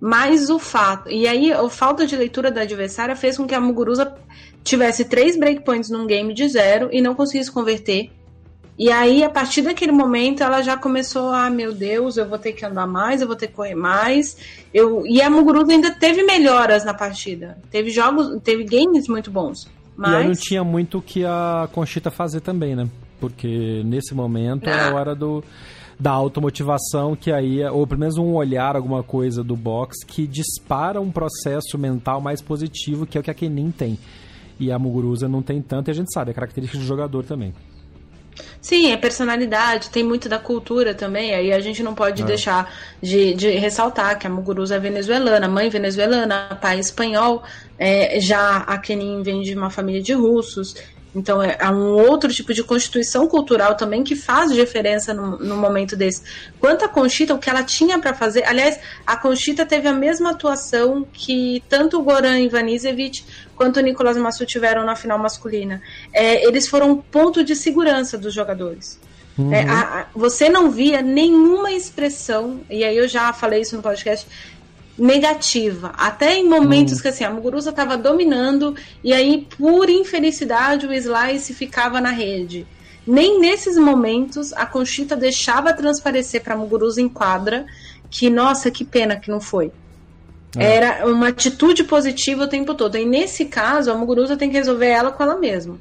mais 0.00 0.50
o 0.50 0.58
fato. 0.58 1.10
E 1.10 1.26
aí, 1.26 1.52
a 1.52 1.68
falta 1.70 2.06
de 2.06 2.16
leitura 2.16 2.50
da 2.50 2.62
adversária 2.62 3.16
fez 3.16 3.36
com 3.36 3.46
que 3.46 3.54
a 3.54 3.60
Muguruza 3.60 4.14
tivesse 4.62 5.06
três 5.06 5.38
breakpoints 5.38 5.88
num 5.88 6.06
game 6.06 6.34
de 6.34 6.46
zero 6.48 6.90
e 6.92 7.00
não 7.00 7.14
conseguisse 7.14 7.50
converter. 7.50 8.10
E 8.78 8.90
aí, 8.90 9.22
a 9.22 9.28
partir 9.28 9.62
daquele 9.62 9.92
momento, 9.92 10.42
ela 10.42 10.62
já 10.62 10.76
começou, 10.76 11.28
ah, 11.32 11.50
meu 11.50 11.72
Deus, 11.72 12.16
eu 12.16 12.26
vou 12.26 12.38
ter 12.38 12.52
que 12.52 12.64
andar 12.64 12.86
mais, 12.86 13.20
eu 13.20 13.26
vou 13.26 13.36
ter 13.36 13.48
que 13.48 13.52
correr 13.52 13.74
mais. 13.74 14.38
Eu... 14.72 15.06
E 15.06 15.20
a 15.20 15.28
Muguruza 15.28 15.72
ainda 15.72 15.90
teve 15.90 16.22
melhoras 16.22 16.82
na 16.82 16.94
partida. 16.94 17.58
Teve 17.70 17.90
jogos, 17.90 18.40
teve 18.42 18.64
games 18.64 19.06
muito 19.06 19.30
bons. 19.30 19.68
Mas... 19.96 20.12
E 20.12 20.16
aí 20.16 20.28
não 20.28 20.34
tinha 20.34 20.64
muito 20.64 20.98
o 20.98 21.02
que 21.02 21.26
a 21.26 21.68
Conchita 21.72 22.10
fazer 22.10 22.40
também, 22.40 22.74
né? 22.74 22.88
Porque 23.20 23.82
nesse 23.84 24.14
momento 24.14 24.68
é 24.68 24.88
a 24.88 24.94
hora 24.94 25.14
do 25.14 25.44
da 26.00 26.10
automotivação, 26.10 27.14
que 27.14 27.30
aí, 27.30 27.60
é, 27.60 27.70
ou 27.70 27.86
pelo 27.86 28.00
menos 28.00 28.16
um 28.16 28.32
olhar, 28.32 28.74
alguma 28.74 29.02
coisa 29.02 29.44
do 29.44 29.54
box, 29.54 30.02
que 30.06 30.26
dispara 30.26 30.98
um 30.98 31.10
processo 31.10 31.76
mental 31.76 32.22
mais 32.22 32.40
positivo, 32.40 33.04
que 33.04 33.18
é 33.18 33.20
o 33.20 33.24
que 33.24 33.30
a 33.30 33.34
Kenin 33.34 33.70
tem. 33.70 33.98
E 34.58 34.72
a 34.72 34.78
Muguruza 34.78 35.28
não 35.28 35.42
tem 35.42 35.60
tanto, 35.60 35.88
e 35.88 35.90
a 35.90 35.94
gente 35.94 36.10
sabe, 36.12 36.30
é 36.30 36.34
característica 36.34 36.78
do 36.78 36.86
jogador 36.86 37.22
também. 37.24 37.52
Sim, 38.60 38.92
é 38.92 38.96
personalidade, 38.96 39.90
tem 39.90 40.02
muito 40.02 40.28
da 40.28 40.38
cultura 40.38 40.94
também, 40.94 41.34
aí 41.34 41.52
a 41.52 41.60
gente 41.60 41.82
não 41.82 41.94
pode 41.94 42.22
é. 42.22 42.24
deixar 42.24 42.72
de, 43.02 43.34
de, 43.34 43.50
ressaltar 43.50 44.18
que 44.18 44.26
a 44.26 44.30
Muguruza 44.30 44.76
é 44.76 44.78
venezuelana, 44.78 45.48
mãe 45.48 45.68
venezuelana, 45.68 46.58
pai 46.60 46.78
espanhol, 46.78 47.42
é, 47.78 48.18
já 48.20 48.58
a 48.58 48.78
Kenin 48.78 49.22
vem 49.22 49.42
de 49.42 49.54
uma 49.54 49.70
família 49.70 50.00
de 50.00 50.12
russos, 50.12 50.74
então 51.14 51.42
é, 51.42 51.56
é 51.58 51.68
um 51.68 51.92
outro 51.92 52.32
tipo 52.32 52.54
de 52.54 52.62
constituição 52.62 53.26
cultural 53.26 53.74
também 53.74 54.04
que 54.04 54.14
faz 54.14 54.52
diferença 54.52 55.12
no, 55.12 55.38
no 55.38 55.56
momento 55.56 55.96
desse. 55.96 56.22
Quanto 56.58 56.84
à 56.84 56.88
Conchita, 56.88 57.34
o 57.34 57.38
que 57.38 57.50
ela 57.50 57.62
tinha 57.62 57.98
para 57.98 58.14
fazer, 58.14 58.44
aliás, 58.44 58.78
a 59.06 59.16
Conchita 59.16 59.66
teve 59.66 59.88
a 59.88 59.92
mesma 59.92 60.30
atuação 60.30 61.06
que 61.12 61.62
tanto 61.68 61.98
o 61.98 62.02
Goran 62.02 62.38
Ivanisevic 62.40 63.24
quanto 63.56 63.78
o 63.78 63.80
Nicolas 63.80 64.16
Massu 64.16 64.46
tiveram 64.46 64.84
na 64.84 64.94
final 64.94 65.18
masculina. 65.18 65.82
É, 66.12 66.46
eles 66.46 66.68
foram 66.68 66.96
ponto 66.96 67.42
de 67.44 67.56
segurança 67.56 68.16
dos 68.16 68.32
jogadores. 68.32 68.98
Uhum. 69.36 69.52
É, 69.52 69.68
a, 69.68 70.00
a, 70.00 70.06
você 70.14 70.48
não 70.48 70.70
via 70.70 71.02
nenhuma 71.02 71.72
expressão, 71.72 72.60
e 72.68 72.84
aí 72.84 72.96
eu 72.96 73.08
já 73.08 73.32
falei 73.32 73.62
isso 73.62 73.76
no 73.76 73.82
podcast, 73.82 74.26
negativa. 75.00 75.92
Até 75.96 76.36
em 76.36 76.48
momentos 76.48 76.98
hum. 76.98 77.02
que 77.02 77.08
assim, 77.08 77.24
a 77.24 77.30
Muguruza 77.30 77.70
estava 77.70 77.96
dominando 77.96 78.76
e 79.02 79.12
aí, 79.12 79.48
por 79.58 79.88
infelicidade, 79.88 80.86
o 80.86 80.92
Slice 80.92 81.54
ficava 81.54 82.00
na 82.00 82.10
rede. 82.10 82.66
Nem 83.06 83.40
nesses 83.40 83.76
momentos 83.76 84.52
a 84.52 84.66
Conchita 84.66 85.16
deixava 85.16 85.72
transparecer 85.72 86.42
para 86.42 86.54
a 86.54 86.56
Muguruza 86.56 87.00
em 87.00 87.08
quadra 87.08 87.66
que, 88.10 88.28
nossa, 88.28 88.70
que 88.70 88.84
pena 88.84 89.16
que 89.16 89.30
não 89.30 89.40
foi. 89.40 89.72
É. 90.56 90.76
Era 90.76 91.06
uma 91.06 91.28
atitude 91.28 91.84
positiva 91.84 92.44
o 92.44 92.48
tempo 92.48 92.74
todo. 92.74 92.96
E 92.96 93.06
nesse 93.06 93.46
caso, 93.46 93.90
a 93.90 93.94
Muguruza 93.94 94.36
tem 94.36 94.50
que 94.50 94.56
resolver 94.56 94.88
ela 94.88 95.10
com 95.10 95.22
ela 95.22 95.36
mesma. 95.36 95.78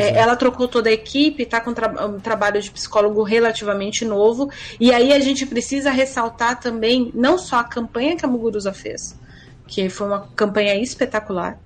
É, 0.00 0.10
é. 0.10 0.18
Ela 0.18 0.36
trocou 0.36 0.68
toda 0.68 0.88
a 0.88 0.92
equipe, 0.92 1.42
está 1.42 1.60
com 1.60 1.72
tra 1.72 2.06
um 2.06 2.20
trabalho 2.20 2.60
de 2.60 2.70
psicólogo 2.70 3.22
relativamente 3.22 4.04
novo. 4.04 4.50
E 4.78 4.92
aí 4.92 5.12
a 5.12 5.18
gente 5.18 5.46
precisa 5.46 5.90
ressaltar 5.90 6.60
também 6.60 7.10
não 7.14 7.38
só 7.38 7.56
a 7.56 7.64
campanha 7.64 8.16
que 8.16 8.24
a 8.24 8.28
Muguruza 8.28 8.72
fez, 8.72 9.18
que 9.66 9.88
foi 9.88 10.06
uma 10.06 10.28
campanha 10.34 10.74
espetacular. 10.76 11.58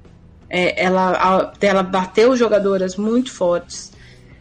É, 0.48 0.82
ela, 0.82 1.12
a, 1.12 1.52
ela 1.60 1.82
bateu 1.82 2.36
jogadoras 2.36 2.96
muito 2.96 3.32
fortes. 3.32 3.92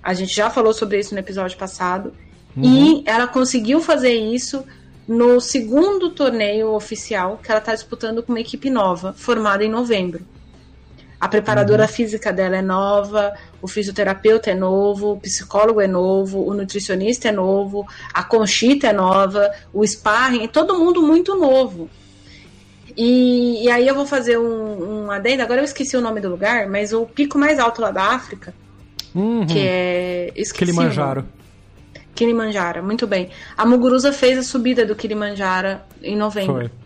A 0.04 0.14
gente 0.14 0.36
já 0.36 0.50
falou 0.50 0.74
sobre 0.74 1.00
isso 1.00 1.14
no 1.14 1.20
episódio 1.20 1.58
passado. 1.58 2.14
Uhum. 2.56 2.64
E 2.64 3.04
ela 3.06 3.28
conseguiu 3.28 3.82
fazer 3.82 4.14
isso 4.14 4.64
no 5.08 5.40
segundo 5.40 6.10
torneio 6.12 6.72
oficial 6.74 7.40
que 7.42 7.52
ela 7.52 7.60
está 7.60 7.74
disputando 7.74 8.24
com 8.24 8.32
uma 8.32 8.40
equipe 8.40 8.70
nova, 8.70 9.14
formada 9.14 9.64
em 9.64 9.70
novembro. 9.70 10.26
A 11.20 11.28
preparadora 11.28 11.84
uhum. 11.84 11.90
física 11.90 12.32
dela 12.32 12.58
é 12.58 12.62
nova, 12.62 13.34
o 13.62 13.68
fisioterapeuta 13.68 14.52
é 14.52 14.56
novo, 14.56 15.14
o 15.14 15.20
psicólogo 15.20 15.80
é 15.80 15.88
novo, 15.88 16.46
o 16.46 16.54
nutricionista 16.54 17.30
é 17.30 17.32
novo, 17.32 17.88
a 18.14 18.24
conchita 18.24 18.88
é 18.88 18.94
nova, 18.94 19.50
o 19.74 19.86
sparring, 19.86 20.44
é 20.44 20.48
todo 20.48 20.78
mundo 20.78 21.02
muito 21.02 21.36
novo. 21.36 21.90
E, 22.98 23.64
e 23.64 23.70
aí 23.70 23.88
eu 23.88 23.96
vou 23.96 24.06
fazer 24.06 24.38
um, 24.38 25.06
um 25.06 25.12
adendo, 25.12 25.44
agora 25.44 25.62
eu 25.62 25.66
esqueci 25.66 25.98
o 25.98 26.02
nome 26.02 26.22
do 26.22 26.30
lugar, 26.30 26.68
mas 26.68 26.94
o 26.94 27.06
pico 27.06 27.38
mais 27.38 27.60
alto 27.60 27.82
lá 27.82 27.92
da 27.92 28.04
África, 28.04 28.54
uhum. 29.14 29.46
que 29.46 29.60
é... 29.60 30.32
Esqueci 30.36 30.72
Kilimanjaro. 30.72 31.26
Kilimanjaro, 32.14 32.84
muito 32.84 33.06
bem. 33.06 33.30
A 33.58 33.66
Muguruza 33.66 34.14
fez 34.14 34.38
a 34.38 34.44
subida 34.44 34.86
do 34.86 34.96
Kilimanjaro 34.96 35.80
em 36.02 36.16
novembro. 36.16 36.54
Foi. 36.54 36.85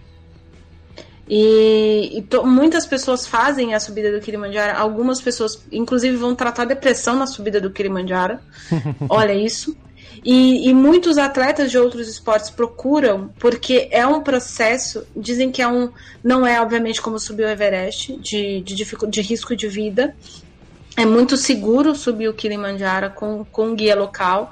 E, 1.30 2.18
e 2.18 2.22
to, 2.24 2.44
muitas 2.44 2.88
pessoas 2.88 3.28
fazem 3.28 3.76
a 3.76 3.80
subida 3.80 4.12
do 4.12 4.20
Kilimanjaro. 4.20 4.78
Algumas 4.80 5.22
pessoas, 5.22 5.64
inclusive, 5.72 6.18
vão 6.18 6.34
tratar 6.34 6.66
depressão 6.66 7.16
na 7.16 7.28
subida 7.28 7.62
do 7.62 7.70
Kilimanjaro. 7.70 8.40
Olha 9.08 9.34
isso. 9.34 9.78
E, 10.26 10.68
e, 10.68 10.74
muitos 10.74 11.18
atletas 11.18 11.72
de 11.72 11.78
outros 11.78 12.10
esportes 12.10 12.50
procuram, 12.50 13.30
porque 13.40 13.88
é 13.92 14.06
um 14.06 14.22
processo, 14.22 15.06
dizem 15.16 15.52
que 15.52 15.62
é 15.62 15.68
um. 15.68 15.92
Não 16.24 16.46
é, 16.46 16.60
obviamente, 16.60 17.02
como 17.02 17.20
subir 17.20 17.44
o 17.44 17.50
Everest, 17.50 18.18
de, 18.18 18.62
de, 18.62 18.76
de 18.76 19.22
risco 19.22 19.56
de 19.56 19.68
vida. 19.68 20.16
É 20.98 21.06
muito 21.06 21.38
seguro 21.38 21.96
subir 21.96 22.28
o 22.28 22.34
Kilimanjaro 22.34 23.12
com, 23.12 23.46
com 23.46 23.68
um 23.68 23.76
guia 23.76 23.96
local 23.96 24.52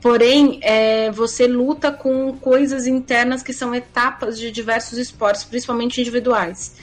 Porém, 0.00 0.60
é, 0.62 1.10
você 1.10 1.46
luta 1.46 1.90
com 1.90 2.32
coisas 2.38 2.86
internas 2.86 3.42
que 3.42 3.52
são 3.52 3.74
etapas 3.74 4.38
de 4.38 4.50
diversos 4.50 4.96
esportes, 4.96 5.44
principalmente 5.44 6.00
individuais. 6.00 6.76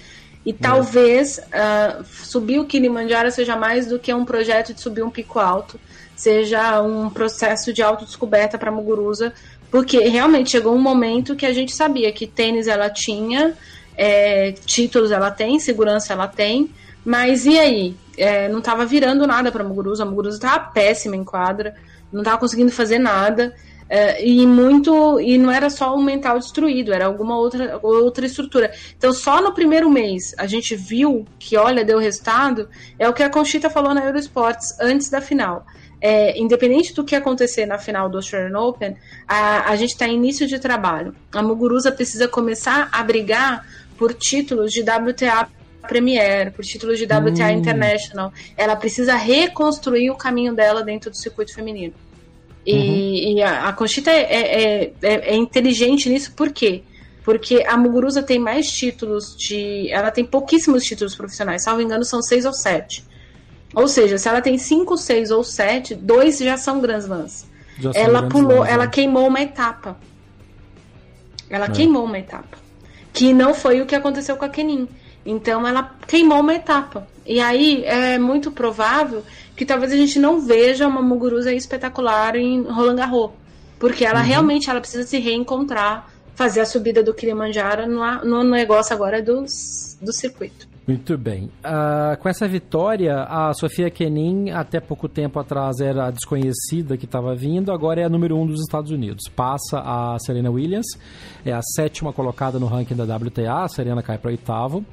E 0.45 0.51
é. 0.51 0.53
talvez 0.53 1.39
uh, 1.39 2.03
subir 2.03 2.59
o 2.59 2.65
Kilimanjaro 2.65 3.31
seja 3.31 3.55
mais 3.55 3.87
do 3.87 3.97
que 3.97 4.13
um 4.13 4.25
projeto 4.25 4.73
de 4.73 4.81
subir 4.81 5.01
um 5.01 5.09
pico 5.09 5.39
alto, 5.39 5.79
seja 6.15 6.81
um 6.81 7.09
processo 7.09 7.73
de 7.73 7.81
autodescoberta 7.81 8.57
para 8.57 8.71
Muguruza, 8.71 9.33
porque 9.71 9.99
realmente 9.99 10.51
chegou 10.51 10.75
um 10.75 10.81
momento 10.81 11.35
que 11.35 11.45
a 11.45 11.53
gente 11.53 11.73
sabia 11.73 12.11
que 12.11 12.27
tênis 12.27 12.67
ela 12.67 12.89
tinha, 12.89 13.53
é, 13.97 14.51
títulos 14.65 15.11
ela 15.11 15.31
tem, 15.31 15.57
segurança 15.59 16.13
ela 16.13 16.27
tem, 16.27 16.69
mas 17.03 17.45
e 17.45 17.57
aí? 17.57 17.95
É, 18.17 18.47
não 18.47 18.59
estava 18.59 18.85
virando 18.85 19.27
nada 19.27 19.51
para 19.51 19.63
Muguruza, 19.63 20.03
a 20.03 20.05
Muguruza 20.05 20.37
estava 20.37 20.59
péssima 20.59 21.15
em 21.15 21.23
quadra 21.23 21.75
não 22.15 22.21
estava 22.21 22.37
conseguindo 22.37 22.71
fazer 22.71 22.99
nada. 22.99 23.53
É, 23.87 24.25
e 24.25 24.47
muito 24.47 25.19
e 25.19 25.37
não 25.37 25.51
era 25.51 25.69
só 25.69 25.95
o 25.95 26.01
mental 26.01 26.39
destruído, 26.39 26.91
era 26.91 27.05
alguma 27.05 27.37
outra 27.37 27.79
outra 27.83 28.25
estrutura. 28.25 28.71
Então 28.97 29.13
só 29.13 29.39
no 29.39 29.53
primeiro 29.53 29.91
mês 29.91 30.33
a 30.39 30.47
gente 30.47 30.75
viu 30.75 31.23
que 31.37 31.55
olha 31.55 31.85
deu 31.85 31.99
resultado 31.99 32.67
é 32.97 33.07
o 33.07 33.13
que 33.13 33.21
a 33.21 33.29
Conchita 33.29 33.69
falou 33.69 33.93
na 33.93 34.03
Eurosports 34.03 34.75
antes 34.81 35.07
da 35.07 35.21
final. 35.21 35.67
É, 36.01 36.37
independente 36.39 36.95
do 36.95 37.03
que 37.03 37.15
acontecer 37.15 37.67
na 37.67 37.77
final 37.77 38.09
do 38.09 38.17
Australian 38.17 38.59
Open, 38.59 38.97
a, 39.27 39.69
a 39.69 39.75
gente 39.75 39.91
está 39.91 40.07
em 40.07 40.15
início 40.15 40.47
de 40.47 40.57
trabalho. 40.57 41.15
A 41.31 41.41
Muguruza 41.43 41.91
precisa 41.91 42.27
começar 42.27 42.89
a 42.91 43.03
brigar 43.03 43.65
por 43.97 44.13
títulos 44.13 44.71
de 44.71 44.81
WTA 44.81 45.47
Premier, 45.87 46.51
por 46.51 46.65
títulos 46.65 46.97
de 46.97 47.05
WTA 47.05 47.47
hum. 47.47 47.59
International. 47.59 48.33
Ela 48.57 48.75
precisa 48.75 49.15
reconstruir 49.15 50.09
o 50.09 50.15
caminho 50.15 50.53
dela 50.53 50.83
dentro 50.83 51.09
do 51.09 51.17
circuito 51.17 51.53
feminino. 51.53 51.93
E, 52.65 52.73
uhum. 52.73 53.37
e 53.37 53.43
a, 53.43 53.69
a, 53.69 53.73
Conchita 53.73 54.09
é, 54.09 54.21
é, 54.21 54.83
é, 54.83 55.33
é, 55.33 55.35
inteligente 55.35 56.09
nisso, 56.09 56.33
por 56.35 56.51
quê? 56.51 56.81
Porque 57.23 57.63
a 57.67 57.77
Muguruza 57.77 58.23
tem 58.23 58.39
mais 58.39 58.67
títulos 58.67 59.35
de. 59.37 59.89
Ela 59.91 60.11
tem 60.11 60.25
pouquíssimos 60.25 60.83
títulos 60.83 61.15
profissionais, 61.15 61.63
salvo 61.63 61.81
engano, 61.81 62.03
são 62.03 62.21
seis 62.21 62.45
ou 62.45 62.53
sete. 62.53 63.03
Ou 63.73 63.87
seja, 63.87 64.17
se 64.17 64.27
ela 64.27 64.41
tem 64.41 64.57
cinco, 64.57 64.97
seis 64.97 65.31
ou 65.31 65.43
sete, 65.43 65.93
dois 65.93 66.37
já 66.39 66.57
são 66.57 66.79
Grand 66.79 66.99
Slams. 66.99 67.45
ela 67.93 68.29
pulou, 68.29 68.51
Slams, 68.51 68.71
ela 68.71 68.85
né? 68.85 68.91
queimou 68.91 69.27
uma 69.27 69.41
etapa. 69.41 69.97
Ela 71.49 71.65
é. 71.65 71.69
queimou 71.69 72.05
uma 72.05 72.17
etapa. 72.17 72.57
Que 73.11 73.33
não 73.33 73.53
foi 73.53 73.81
o 73.81 73.85
que 73.85 73.95
aconteceu 73.95 74.37
com 74.37 74.45
a 74.45 74.49
Kenin. 74.49 74.87
Então 75.25 75.67
ela 75.67 75.95
queimou 76.07 76.39
uma 76.39 76.53
etapa. 76.53 77.07
E 77.25 77.39
aí 77.39 77.83
é 77.85 78.19
muito 78.19 78.51
provável 78.51 79.23
que 79.55 79.65
talvez 79.65 79.91
a 79.91 79.95
gente 79.95 80.19
não 80.19 80.39
veja 80.39 80.87
uma 80.87 81.01
Muguruza 81.01 81.51
espetacular 81.51 82.35
em 82.35 82.61
Roland 82.61 82.97
Garros, 82.97 83.31
porque 83.79 84.05
ela 84.05 84.19
uhum. 84.19 84.25
realmente 84.25 84.69
ela 84.69 84.79
precisa 84.79 85.03
se 85.03 85.17
reencontrar, 85.17 86.07
fazer 86.35 86.59
a 86.59 86.65
subida 86.65 87.01
do 87.01 87.13
Kilimanjaro 87.13 87.87
no, 87.87 88.23
no 88.23 88.43
negócio 88.43 88.93
agora 88.93 89.21
do, 89.21 89.45
do 90.01 90.13
circuito. 90.13 90.74
Muito 90.87 91.17
bem. 91.17 91.45
Uh, 91.63 92.15
com 92.19 92.29
essa 92.29 92.47
vitória, 92.47 93.23
a 93.23 93.51
Sofia 93.55 93.89
Kenin, 93.89 94.51
até 94.51 94.79
pouco 94.79 95.09
tempo 95.09 95.39
atrás, 95.39 95.79
era 95.79 96.07
a 96.07 96.11
desconhecida 96.11 96.95
que 96.95 97.05
estava 97.05 97.33
vindo, 97.33 97.71
agora 97.71 98.01
é 98.01 98.03
a 98.03 98.09
número 98.09 98.37
um 98.37 98.45
dos 98.45 98.61
Estados 98.61 98.91
Unidos. 98.91 99.23
Passa 99.35 99.79
a 99.79 100.15
Serena 100.19 100.51
Williams, 100.51 100.85
é 101.43 101.51
a 101.51 101.61
sétima 101.75 102.13
colocada 102.13 102.59
no 102.59 102.67
ranking 102.67 102.95
da 102.95 103.03
WTA, 103.03 103.63
a 103.63 103.67
Serena 103.67 104.03
cai 104.03 104.19
para 104.19 104.29
oitavo. 104.29 104.85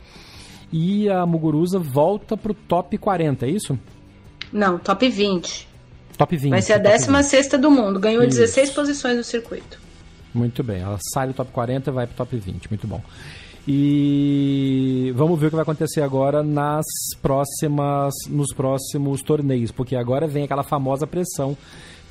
E 0.73 1.11
a 1.11 1.27
Muguruza 1.27 1.79
volta 1.79 2.35
para 2.35 2.53
o 2.53 2.55
top 2.55 2.97
40, 2.97 3.45
é 3.45 3.51
isso? 3.51 3.79
Não, 4.51 4.79
top 4.79 5.07
20. 5.07 5.69
Top 6.17 6.35
20. 6.35 6.51
Vai 6.51 6.63
ser 6.63 6.75
a 6.75 6.79
16 6.79 7.49
do 7.61 7.71
mundo, 7.71 8.01
ganhou 8.01 8.23
isso. 8.23 8.39
16 8.39 8.71
posições 8.71 9.17
no 9.19 9.25
circuito. 9.25 9.79
Muito 10.33 10.63
bem, 10.63 10.81
ela 10.81 10.99
sai 11.13 11.27
do 11.27 11.35
top 11.35 11.53
40 11.53 11.91
e 11.91 11.93
vai 11.93 12.07
para 12.07 12.15
o 12.15 12.17
top 12.17 12.35
20, 12.35 12.71
muito 12.71 12.87
bom. 12.87 13.03
E 13.67 15.13
vamos 15.15 15.39
ver 15.39 15.47
o 15.47 15.51
que 15.51 15.57
vai 15.57 15.63
acontecer 15.63 16.03
agora 16.03 16.43
nas 16.43 16.85
próximas, 17.21 18.13
nos 18.29 18.53
próximos 18.53 19.23
torneios, 19.23 19.71
porque 19.71 19.95
agora 19.95 20.27
vem 20.27 20.45
aquela 20.45 20.65
famosa 20.65 21.07
pressão 21.07 21.57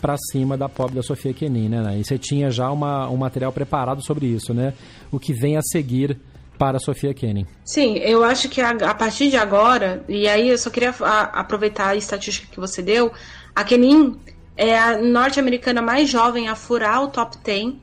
para 0.02 0.16
cima 0.32 0.58
da 0.58 0.70
pobre 0.70 0.96
da 0.96 1.04
Sofia 1.04 1.34
Kenin, 1.34 1.70
né? 1.70 2.00
E 2.00 2.04
você 2.04 2.18
tinha 2.18 2.50
já 2.50 2.72
uma, 2.72 3.10
um 3.10 3.18
material 3.18 3.52
preparado 3.52 4.04
sobre 4.04 4.26
isso, 4.26 4.54
né? 4.54 4.74
O 5.12 5.20
que 5.20 5.34
vem 5.34 5.58
a 5.58 5.62
seguir 5.62 6.18
para 6.58 6.78
a 6.78 6.80
Sofia 6.80 7.14
Kenin. 7.14 7.46
Sim, 7.66 7.98
eu 7.98 8.24
acho 8.24 8.48
que 8.48 8.62
a, 8.62 8.70
a, 8.70 8.94
partir 8.94 9.30
de 9.30 9.38
agora, 9.38 10.04
e 10.08 10.28
aí 10.28 10.50
eu 10.50 10.58
só 10.58 10.70
queria 10.70 10.94
a, 11.02 11.40
aproveitar 11.40 11.90
a 11.90 11.96
estatística 11.96 12.48
que 12.50 12.60
você 12.60 12.82
deu, 12.82 13.12
a 13.54 13.64
Kenin 13.64 14.16
é 14.56 14.78
a 14.78 14.98
norte-americana 14.98 15.82
mais 15.82 16.10
jovem 16.10 16.48
a 16.48 16.56
furar 16.56 17.04
o 17.04 17.08
top 17.10 17.38
10 17.44 17.74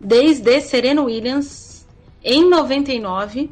desde 0.00 0.60
Serena 0.60 1.02
Williams 1.02 1.75
em 2.28 2.50
99, 2.50 3.48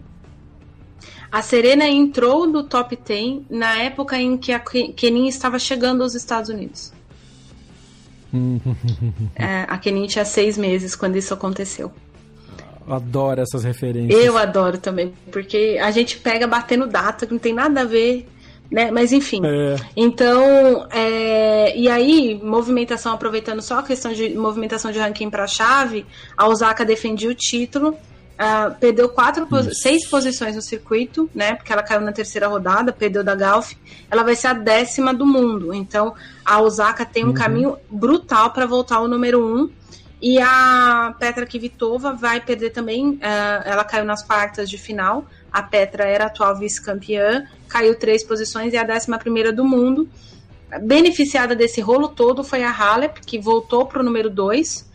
a 1.31 1.41
Serena 1.41 1.87
entrou 1.89 2.45
no 2.45 2.65
top 2.65 2.97
10 2.97 3.43
na 3.49 3.79
época 3.79 4.19
em 4.19 4.37
que 4.37 4.53
a 4.53 4.59
Kenin 4.59 5.29
estava 5.29 5.61
chegando 5.61 6.03
aos 6.03 6.17
Estados 6.17 6.51
Unidos. 6.51 6.93
é, 9.37 9.65
a 9.69 9.79
Kenin 9.79 10.09
tinha 10.09 10.25
seis 10.25 10.59
meses 10.59 10.97
quando 10.97 11.15
isso 11.15 11.33
aconteceu. 11.33 11.93
Adoro 12.89 13.41
essas 13.41 13.63
referências. 13.63 14.25
Eu 14.25 14.37
adoro 14.37 14.77
também, 14.77 15.15
porque 15.31 15.79
a 15.81 15.93
gente 15.93 16.19
pega 16.19 16.49
batendo 16.49 16.89
data 16.89 17.27
que 17.27 17.33
não 17.33 17.39
tem 17.39 17.55
nada 17.55 17.83
a 17.83 17.85
ver, 17.85 18.29
né? 18.69 18.91
Mas 18.91 19.13
enfim. 19.13 19.41
É. 19.45 19.77
Então, 19.97 20.89
é... 20.91 21.79
e 21.79 21.89
aí, 21.89 22.41
movimentação, 22.43 23.13
aproveitando 23.13 23.63
só 23.63 23.79
a 23.79 23.83
questão 23.85 24.13
de 24.13 24.31
movimentação 24.31 24.91
de 24.91 24.99
ranking 24.99 25.31
para 25.31 25.45
a 25.45 25.47
chave, 25.49 26.05
a 26.37 26.49
Osaka 26.49 26.85
defendia 26.85 27.31
o 27.31 27.35
título 27.35 27.97
Uh, 28.35 28.75
perdeu 28.81 29.09
quatro, 29.09 29.47
seis 29.73 30.09
posições 30.09 30.57
no 30.57 30.63
circuito, 30.63 31.31
né? 31.33 31.55
Porque 31.55 31.73
ela 31.73 31.85
caiu 31.85 32.01
na 32.01 32.11
terceira 32.11 32.49
rodada, 32.49 32.93
perdeu 32.93 33.23
da 33.23 33.35
Galf. 33.35 33.75
Ela 34.11 34.25
vai 34.25 34.35
ser 34.35 34.49
a 34.49 34.53
décima 34.53 35.15
do 35.15 35.25
mundo. 35.25 35.73
Então 35.73 36.15
a 36.45 36.61
Osaka 36.61 37.05
tem 37.05 37.25
um 37.25 37.29
uhum. 37.29 37.35
caminho 37.35 37.77
brutal 37.89 38.51
para 38.51 38.67
voltar 38.67 38.97
ao 38.97 39.07
número 39.07 39.45
um. 39.45 39.71
E 40.21 40.41
a 40.41 41.15
Petra 41.19 41.47
Kvitova 41.47 42.15
vai 42.15 42.41
perder 42.41 42.71
também. 42.71 43.11
Uh, 43.11 43.21
ela 43.65 43.85
caiu 43.85 44.05
nas 44.05 44.23
quartas 44.23 44.69
de 44.69 44.79
final. 44.79 45.27
A 45.53 45.63
Petra 45.63 46.05
era 46.05 46.25
atual 46.25 46.57
vice-campeã, 46.57 47.47
caiu 47.69 47.97
três 47.97 48.25
posições 48.25 48.73
e 48.73 48.77
é 48.77 48.81
a 48.81 48.85
décima 48.85 49.17
primeira 49.17 49.53
do 49.53 49.65
mundo. 49.65 50.09
Beneficiada 50.83 51.55
desse 51.55 51.81
rolo 51.81 52.09
todo 52.09 52.43
foi 52.43 52.65
a 52.65 52.73
Halep, 52.73 53.21
que 53.25 53.39
voltou 53.39 53.87
para 53.87 54.01
o 54.01 54.03
número 54.03 54.29
dois 54.29 54.93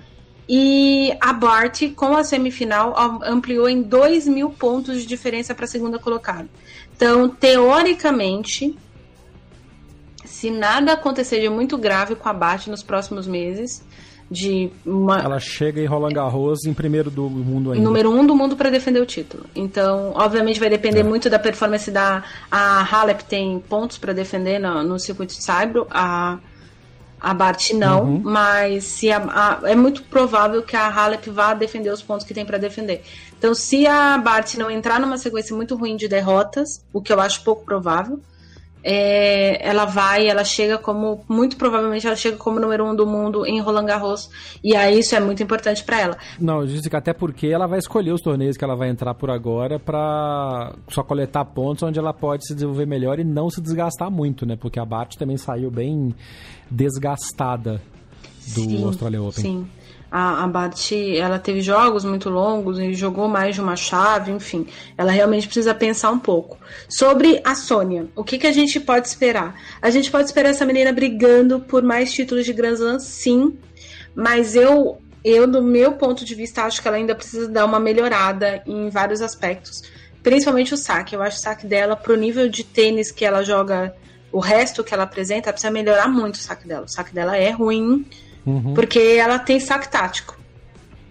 e 0.52 1.16
a 1.22 1.32
Bart, 1.32 1.94
com 1.96 2.18
a 2.18 2.24
semifinal, 2.24 2.96
ampliou 3.24 3.70
em 3.70 3.84
2 3.84 4.28
mil 4.28 4.50
pontos 4.50 5.00
de 5.00 5.06
diferença 5.06 5.54
para 5.54 5.66
a 5.66 5.68
segunda 5.68 6.00
colocada. 6.00 6.50
Então, 6.96 7.30
teoricamente, 7.30 8.76
se 10.26 10.50
nada 10.50 10.94
acontecer 10.94 11.40
de 11.40 11.50
muito 11.50 11.78
grave 11.78 12.16
com 12.16 12.28
a 12.28 12.34
Bart 12.34 12.66
nos 12.66 12.82
próximos 12.82 13.28
meses, 13.28 13.84
de 14.30 14.72
uma... 14.84 15.20
Ela 15.20 15.40
chega 15.40 15.82
em 15.82 15.86
Roland 15.86 16.14
Garros 16.14 16.66
em 16.66 16.74
primeiro 16.74 17.12
do 17.12 17.30
mundo 17.30 17.72
ainda. 17.72 17.84
Número 17.84 18.12
um 18.12 18.26
do 18.26 18.36
mundo 18.36 18.56
para 18.56 18.72
defender 18.72 19.02
o 19.02 19.06
título. 19.06 19.46
Então, 19.56 20.14
obviamente, 20.16 20.60
vai 20.60 20.70
depender 20.70 21.02
é. 21.02 21.04
muito 21.04 21.30
da 21.30 21.38
performance 21.38 21.92
da... 21.92 22.24
A 22.50 22.82
Halep 22.84 23.24
tem 23.26 23.60
pontos 23.60 24.00
para 24.00 24.14
defender 24.14 24.58
no, 24.58 24.82
no 24.82 25.00
circuito 25.00 25.36
de 25.36 25.44
Saibro. 25.44 25.86
A 25.92 26.40
a 27.20 27.34
Bart 27.34 27.72
não, 27.72 28.04
uhum. 28.04 28.22
mas 28.24 28.84
se 28.86 29.12
a, 29.12 29.18
a, 29.64 29.70
é 29.70 29.76
muito 29.76 30.04
provável 30.04 30.64
que 30.64 30.76
a 30.76 30.88
Halep 30.88 31.30
vá 31.30 31.54
defender 31.54 31.92
os 31.92 32.02
pontos 32.02 32.26
que 32.26 32.34
tem 32.34 32.46
para 32.46 32.58
defender. 32.58 33.04
Então, 33.38 33.54
se 33.54 33.86
a 33.88 34.18
Bart 34.18 34.56
não 34.56 34.70
entrar 34.70 35.00
numa 35.00 35.18
sequência 35.18 35.56
muito 35.56 35.76
ruim 35.76 35.96
de 35.96 36.08
derrotas, 36.08 36.84
o 36.94 37.02
que 37.02 37.12
eu 37.12 37.20
acho 37.20 37.44
pouco 37.44 37.64
provável, 37.64 38.20
é, 38.84 39.68
ela 39.68 39.86
vai, 39.86 40.28
ela 40.28 40.44
chega 40.44 40.78
como, 40.78 41.24
muito 41.28 41.58
provavelmente 41.58 42.08
ela 42.08 42.16
chega 42.16 42.38
como 42.38 42.60
número 42.60 42.86
um 42.86 42.96
do 42.96 43.06
mundo 43.06 43.46
em 43.46 43.60
Roland 43.60 43.86
Garros, 43.86 44.30
e 44.64 44.76
aí 44.76 45.00
isso 45.00 45.16
é 45.16 45.20
muito 45.20 45.44
importante 45.44 45.84
para 45.84 46.00
ela. 46.00 46.18
Não, 46.40 46.66
que 46.66 46.96
até 46.96 47.14
porque 47.14 47.48
ela 47.48 47.68
vai 47.68 47.80
escolher 47.80 48.12
os 48.12 48.22
torneios 48.22 48.58
que 48.58 48.64
ela 48.64 48.76
vai 48.76 48.90
entrar 48.90 49.14
por 49.14 49.30
agora 49.30 49.80
para 49.80 50.74
só 50.90 51.04
coletar 51.04 51.46
pontos 51.46 51.84
onde 51.84 52.00
ela 52.00 52.14
pode 52.14 52.48
se 52.48 52.54
desenvolver 52.54 52.86
melhor 52.86 53.20
e 53.20 53.24
não 53.24 53.50
se 53.50 53.62
desgastar 53.62 54.10
muito, 54.10 54.46
né? 54.46 54.56
Porque 54.56 54.80
a 54.80 54.86
Bart 54.86 55.16
também 55.16 55.38
saiu 55.38 55.70
bem 55.70 56.16
desgastada 56.70 57.82
do 58.54 58.62
sim, 58.62 58.84
Australia 58.84 59.22
Open. 59.22 59.44
Sim. 59.44 59.68
A, 60.12 60.44
a 60.44 60.48
Bart, 60.48 60.92
ela 60.92 61.38
teve 61.38 61.62
jogos 61.62 62.04
muito 62.04 62.30
longos 62.30 62.80
e 62.80 62.94
jogou 62.94 63.28
mais 63.28 63.56
de 63.56 63.62
uma 63.62 63.76
chave, 63.76 64.32
enfim. 64.32 64.66
Ela 64.98 65.12
realmente 65.12 65.48
precisa 65.48 65.74
pensar 65.74 66.12
um 66.12 66.20
pouco. 66.20 66.58
Sobre 66.88 67.40
a 67.44 67.54
Sônia, 67.54 68.08
o 68.16 68.24
que, 68.24 68.38
que 68.38 68.48
a 68.48 68.52
gente 68.52 68.80
pode 68.80 69.08
esperar? 69.08 69.56
A 69.82 69.90
gente 69.90 70.10
pode 70.10 70.26
esperar 70.26 70.50
essa 70.50 70.66
menina 70.66 70.92
brigando 70.92 71.60
por 71.60 71.84
mais 71.84 72.12
títulos 72.12 72.46
de 72.46 72.54
Grand 72.54 72.74
Slam, 72.74 73.00
sim. 73.00 73.58
Mas 74.16 74.56
eu, 74.56 75.00
eu, 75.24 75.46
do 75.46 75.62
meu 75.62 75.94
ponto 75.94 76.26
de 76.26 76.34
vista, 76.34 76.64
acho 76.64 76.82
que 76.82 76.88
ela 76.88 76.98
ainda 76.98 77.14
precisa 77.14 77.48
dar 77.48 77.66
uma 77.66 77.80
melhorada 77.80 78.64
em 78.66 78.90
vários 78.90 79.22
aspectos. 79.22 79.84
Principalmente 80.24 80.74
o 80.74 80.78
saque. 80.78 81.16
Eu 81.16 81.22
acho 81.22 81.38
o 81.38 81.42
saque 81.42 81.68
dela, 81.68 81.96
pro 81.96 82.16
nível 82.16 82.50
de 82.50 82.64
tênis 82.64 83.12
que 83.12 83.24
ela 83.24 83.44
joga 83.44 83.96
o 84.32 84.40
resto 84.40 84.84
que 84.84 84.94
ela 84.94 85.04
apresenta, 85.04 85.52
precisa 85.52 85.72
melhorar 85.72 86.08
muito 86.08 86.36
o 86.36 86.40
saque 86.40 86.68
dela. 86.68 86.86
O 86.86 86.90
saque 86.90 87.14
dela 87.14 87.36
é 87.36 87.50
ruim, 87.50 88.06
uhum. 88.46 88.74
porque 88.74 89.00
ela 89.00 89.40
tem 89.40 89.60
saque 89.60 89.90
tático, 89.90 90.38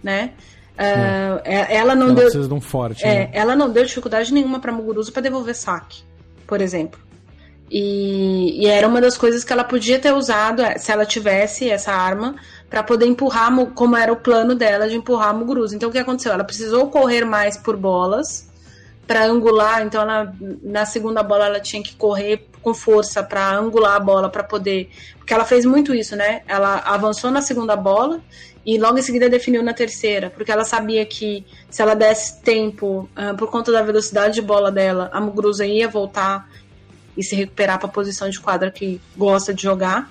né? 0.02 0.32
Uh, 0.78 1.42
ela 1.44 1.96
não 1.96 2.06
ela 2.06 2.14
deu. 2.14 2.24
Precisa 2.24 2.48
de 2.48 2.54
um 2.54 2.60
forte, 2.60 3.04
é, 3.04 3.14
né? 3.14 3.30
Ela 3.32 3.56
não 3.56 3.68
deu 3.68 3.84
dificuldade 3.84 4.32
nenhuma 4.32 4.60
para 4.60 4.70
Muguruza 4.70 5.10
para 5.10 5.22
devolver 5.22 5.54
saque, 5.54 6.04
por 6.46 6.60
exemplo. 6.60 7.00
E, 7.70 8.62
e, 8.62 8.66
era 8.66 8.88
uma 8.88 9.00
das 9.00 9.18
coisas 9.18 9.44
que 9.44 9.52
ela 9.52 9.64
podia 9.64 9.98
ter 9.98 10.12
usado 10.12 10.62
é, 10.62 10.78
se 10.78 10.90
ela 10.90 11.04
tivesse 11.04 11.68
essa 11.68 11.92
arma 11.92 12.36
para 12.70 12.82
poder 12.82 13.06
empurrar, 13.06 13.52
como 13.74 13.96
era 13.96 14.12
o 14.12 14.16
plano 14.16 14.54
dela 14.54 14.88
de 14.88 14.96
empurrar 14.96 15.30
a 15.30 15.34
Muguruza. 15.34 15.76
Então 15.76 15.88
o 15.88 15.92
que 15.92 15.98
aconteceu? 15.98 16.32
Ela 16.32 16.44
precisou 16.44 16.88
correr 16.88 17.24
mais 17.24 17.56
por 17.56 17.76
bolas 17.76 18.48
para 19.06 19.24
angular, 19.24 19.82
então 19.84 20.02
ela, 20.02 20.34
na 20.62 20.84
segunda 20.84 21.22
bola 21.22 21.46
ela 21.46 21.60
tinha 21.60 21.82
que 21.82 21.94
correr 21.96 22.47
com 22.68 22.74
força 22.74 23.22
para 23.22 23.56
angular 23.56 23.96
a 23.96 24.00
bola 24.00 24.28
para 24.28 24.44
poder, 24.44 24.90
porque 25.16 25.32
ela 25.32 25.44
fez 25.44 25.64
muito 25.64 25.94
isso, 25.94 26.14
né? 26.14 26.42
Ela 26.46 26.80
avançou 26.80 27.30
na 27.30 27.40
segunda 27.40 27.74
bola 27.74 28.20
e 28.64 28.76
logo 28.76 28.98
em 28.98 29.02
seguida 29.02 29.28
definiu 29.30 29.62
na 29.62 29.72
terceira, 29.72 30.28
porque 30.28 30.52
ela 30.52 30.64
sabia 30.64 31.06
que 31.06 31.46
se 31.70 31.80
ela 31.80 31.94
desse 31.94 32.42
tempo 32.42 33.08
uh, 33.16 33.34
por 33.38 33.50
conta 33.50 33.72
da 33.72 33.80
velocidade 33.80 34.34
de 34.34 34.42
bola 34.42 34.70
dela, 34.70 35.08
a 35.14 35.20
Muguruza 35.20 35.64
ia 35.64 35.88
voltar 35.88 36.50
e 37.16 37.22
se 37.22 37.34
recuperar 37.34 37.78
para 37.78 37.88
a 37.88 37.90
posição 37.92 38.28
de 38.28 38.38
quadra 38.38 38.70
que 38.70 39.00
gosta 39.16 39.54
de 39.54 39.62
jogar. 39.62 40.10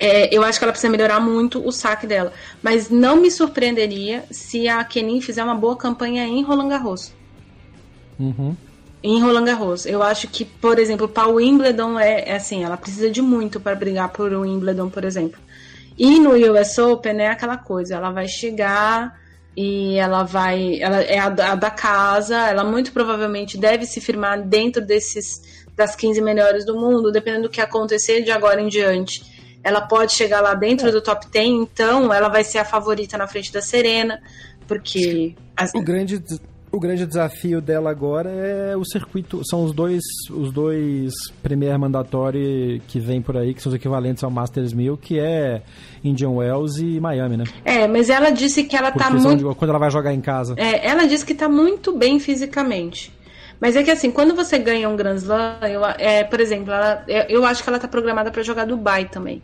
É, 0.00 0.34
eu 0.36 0.42
acho 0.42 0.58
que 0.58 0.64
ela 0.64 0.72
precisa 0.72 0.90
melhorar 0.90 1.20
muito 1.20 1.64
o 1.64 1.70
saque 1.70 2.08
dela. 2.08 2.32
Mas 2.60 2.90
não 2.90 3.16
me 3.16 3.30
surpreenderia 3.30 4.24
se 4.32 4.66
a 4.66 4.82
Kenin 4.82 5.20
fizer 5.20 5.44
uma 5.44 5.54
boa 5.54 5.76
campanha 5.76 6.26
em 6.26 6.42
Roland 6.42 6.68
Garros. 6.68 7.14
Uhum. 8.18 8.56
Em 9.02 9.20
Roland 9.20 9.44
Garros. 9.44 9.84
Eu 9.84 10.02
acho 10.02 10.28
que, 10.28 10.44
por 10.44 10.78
exemplo, 10.78 11.08
para 11.08 11.28
o 11.28 11.34
Wimbledon 11.34 11.98
é, 11.98 12.28
é, 12.28 12.36
assim, 12.36 12.62
ela 12.62 12.76
precisa 12.76 13.10
de 13.10 13.20
muito 13.20 13.58
para 13.58 13.74
brigar 13.74 14.10
por 14.10 14.32
o 14.32 14.42
Wimbledon, 14.42 14.88
por 14.88 15.04
exemplo. 15.04 15.40
E 15.98 16.18
no 16.18 16.34
US 16.52 16.78
Open 16.78 17.20
é 17.20 17.28
aquela 17.28 17.56
coisa, 17.56 17.96
ela 17.96 18.10
vai 18.10 18.28
chegar 18.28 19.20
e 19.56 19.96
ela 19.98 20.22
vai, 20.22 20.80
ela 20.80 21.02
é 21.02 21.18
a, 21.18 21.26
a 21.26 21.54
da 21.54 21.70
casa, 21.70 22.48
ela 22.48 22.64
muito 22.64 22.92
provavelmente 22.92 23.58
deve 23.58 23.84
se 23.84 24.00
firmar 24.00 24.40
dentro 24.42 24.84
desses 24.84 25.62
das 25.76 25.96
15 25.96 26.20
melhores 26.20 26.64
do 26.64 26.78
mundo, 26.78 27.10
dependendo 27.10 27.44
do 27.44 27.50
que 27.50 27.60
acontecer 27.60 28.22
de 28.22 28.30
agora 28.30 28.60
em 28.60 28.68
diante. 28.68 29.22
Ela 29.62 29.80
pode 29.80 30.12
chegar 30.12 30.40
lá 30.40 30.54
dentro 30.54 30.90
do 30.90 31.00
top 31.00 31.26
10, 31.30 31.48
então 31.48 32.12
ela 32.12 32.28
vai 32.28 32.44
ser 32.44 32.58
a 32.58 32.64
favorita 32.64 33.16
na 33.16 33.26
frente 33.26 33.52
da 33.52 33.62
Serena, 33.62 34.20
porque 34.66 35.34
as... 35.56 35.72
o 35.74 35.82
grande 35.82 36.22
o 36.72 36.80
grande 36.80 37.06
desafio 37.06 37.60
dela 37.60 37.90
agora 37.90 38.30
é 38.30 38.74
o 38.76 38.84
circuito. 38.84 39.42
São 39.44 39.62
os 39.62 39.72
dois, 39.72 40.02
os 40.30 40.50
dois 40.50 41.12
Premier 41.42 41.78
Mandatory 41.78 42.82
que 42.88 42.98
vem 42.98 43.20
por 43.20 43.36
aí, 43.36 43.52
que 43.52 43.62
são 43.62 43.70
os 43.70 43.76
equivalentes 43.76 44.24
ao 44.24 44.30
Masters 44.30 44.72
1000, 44.72 44.96
que 44.96 45.20
é 45.20 45.62
Indian 46.02 46.30
Wells 46.30 46.78
e 46.78 46.98
Miami, 46.98 47.36
né? 47.36 47.44
É, 47.64 47.86
mas 47.86 48.08
ela 48.08 48.30
disse 48.30 48.64
que 48.64 48.74
ela 48.74 48.90
Porque 48.90 49.04
tá 49.04 49.10
muito. 49.10 49.54
Quando 49.54 49.68
ela 49.68 49.78
vai 49.78 49.90
jogar 49.90 50.14
em 50.14 50.20
casa. 50.20 50.54
É, 50.56 50.88
ela 50.88 51.04
disse 51.04 51.26
que 51.26 51.34
tá 51.34 51.48
muito 51.48 51.96
bem 51.96 52.18
fisicamente. 52.18 53.12
Mas 53.60 53.76
é 53.76 53.82
que 53.82 53.90
assim, 53.90 54.10
quando 54.10 54.34
você 54.34 54.58
ganha 54.58 54.88
um 54.88 54.96
Grand 54.96 55.14
Slam, 55.16 55.58
eu, 55.70 55.84
é, 55.84 56.24
por 56.24 56.40
exemplo, 56.40 56.72
ela, 56.72 57.04
eu 57.28 57.44
acho 57.44 57.62
que 57.62 57.68
ela 57.68 57.78
tá 57.78 57.86
programada 57.86 58.30
para 58.30 58.42
jogar 58.42 58.64
Dubai 58.64 59.04
também. 59.04 59.40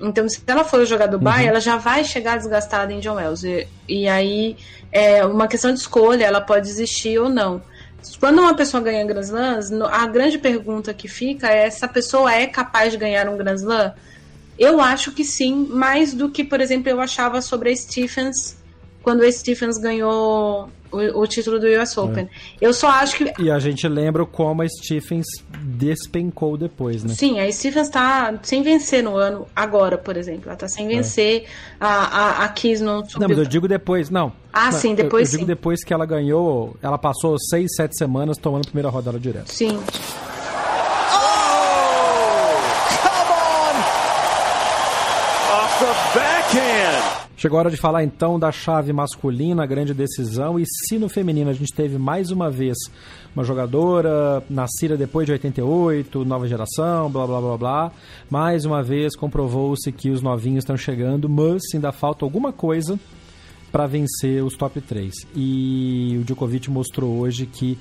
Então, 0.00 0.28
se 0.28 0.42
ela 0.46 0.64
for 0.64 0.84
jogar 0.84 1.06
Dubai, 1.06 1.44
uhum. 1.44 1.48
ela 1.50 1.60
já 1.60 1.76
vai 1.76 2.04
chegar 2.04 2.36
desgastada 2.36 2.92
em 2.92 3.00
John 3.00 3.14
Wells. 3.14 3.44
E, 3.44 3.66
e, 3.88 4.08
aí, 4.08 4.56
é 4.92 5.24
uma 5.24 5.48
questão 5.48 5.72
de 5.72 5.80
escolha, 5.80 6.24
ela 6.24 6.40
pode 6.40 6.68
existir 6.68 7.18
ou 7.18 7.28
não. 7.28 7.62
Quando 8.20 8.40
uma 8.40 8.54
pessoa 8.54 8.82
ganha 8.82 9.04
Grand 9.04 9.22
Slams, 9.22 9.72
a 9.90 10.06
grande 10.06 10.38
pergunta 10.38 10.94
que 10.94 11.08
fica 11.08 11.48
é 11.48 11.68
se 11.70 11.84
a 11.84 11.88
pessoa 11.88 12.32
é 12.32 12.46
capaz 12.46 12.92
de 12.92 12.98
ganhar 12.98 13.28
um 13.28 13.36
Grand 13.36 13.56
Slam. 13.56 13.92
Eu 14.58 14.80
acho 14.80 15.12
que 15.12 15.24
sim, 15.24 15.66
mais 15.68 16.14
do 16.14 16.30
que, 16.30 16.44
por 16.44 16.60
exemplo, 16.60 16.88
eu 16.88 17.00
achava 17.00 17.42
sobre 17.42 17.70
a 17.70 17.76
Stephens 17.76 18.56
quando 19.06 19.22
a 19.22 19.30
Stephens 19.30 19.78
ganhou 19.78 20.68
o, 20.90 21.20
o 21.20 21.26
título 21.28 21.60
do 21.60 21.66
US 21.80 21.96
Open. 21.96 22.24
É. 22.24 22.28
Eu 22.60 22.74
só 22.74 22.88
acho 22.88 23.18
que. 23.18 23.32
E 23.40 23.48
a 23.52 23.60
gente 23.60 23.86
lembra 23.86 24.26
como 24.26 24.62
a 24.62 24.68
Stephens 24.68 25.26
despencou 25.62 26.56
depois, 26.56 27.04
né? 27.04 27.14
Sim, 27.14 27.38
a 27.38 27.50
Stephens 27.52 27.88
tá 27.88 28.34
sem 28.42 28.64
vencer 28.64 29.04
no 29.04 29.14
ano, 29.16 29.46
agora, 29.54 29.96
por 29.96 30.16
exemplo. 30.16 30.48
Ela 30.48 30.56
tá 30.56 30.66
sem 30.66 30.86
é. 30.86 30.88
vencer. 30.88 31.42
É. 31.42 31.46
A, 31.78 31.86
a, 31.86 32.44
a 32.46 32.48
Kiss 32.48 32.82
não 32.82 33.04
subiu. 33.04 33.20
Não, 33.20 33.28
mas 33.28 33.38
eu 33.38 33.44
digo 33.44 33.68
depois, 33.68 34.10
não. 34.10 34.32
Ah, 34.52 34.72
não, 34.72 34.72
sim, 34.72 34.92
depois 34.96 35.32
eu, 35.32 35.34
eu 35.34 35.38
digo 35.38 35.46
depois 35.46 35.84
que 35.84 35.94
ela 35.94 36.04
ganhou, 36.04 36.76
ela 36.82 36.98
passou 36.98 37.38
seis, 37.38 37.76
sete 37.76 37.96
semanas 37.96 38.36
tomando 38.38 38.62
a 38.62 38.64
primeira 38.64 38.88
rodada 38.88 39.20
direto. 39.20 39.52
Sim. 39.52 39.78
Chegou 47.36 47.58
a 47.58 47.60
hora 47.60 47.70
de 47.70 47.76
falar 47.76 48.02
então 48.02 48.38
da 48.38 48.50
chave 48.50 48.94
masculina, 48.94 49.62
a 49.62 49.66
grande 49.66 49.92
decisão. 49.92 50.58
E 50.58 50.64
se 50.64 50.98
no 50.98 51.06
feminino 51.06 51.50
a 51.50 51.52
gente 51.52 51.70
teve 51.70 51.98
mais 51.98 52.30
uma 52.30 52.50
vez 52.50 52.78
uma 53.34 53.44
jogadora 53.44 54.42
nascida 54.48 54.96
depois 54.96 55.26
de 55.26 55.32
88, 55.32 56.24
nova 56.24 56.48
geração, 56.48 57.10
blá 57.10 57.26
blá 57.26 57.38
blá 57.38 57.56
blá, 57.58 57.92
mais 58.30 58.64
uma 58.64 58.82
vez 58.82 59.14
comprovou-se 59.14 59.92
que 59.92 60.10
os 60.10 60.22
novinhos 60.22 60.64
estão 60.64 60.78
chegando, 60.78 61.28
mas 61.28 61.62
ainda 61.74 61.92
falta 61.92 62.24
alguma 62.24 62.54
coisa 62.54 62.98
para 63.70 63.86
vencer 63.86 64.42
os 64.42 64.56
top 64.56 64.80
3. 64.80 65.12
E 65.34 66.16
o 66.18 66.24
Djokovic 66.24 66.70
mostrou 66.70 67.18
hoje 67.18 67.44
que 67.44 67.76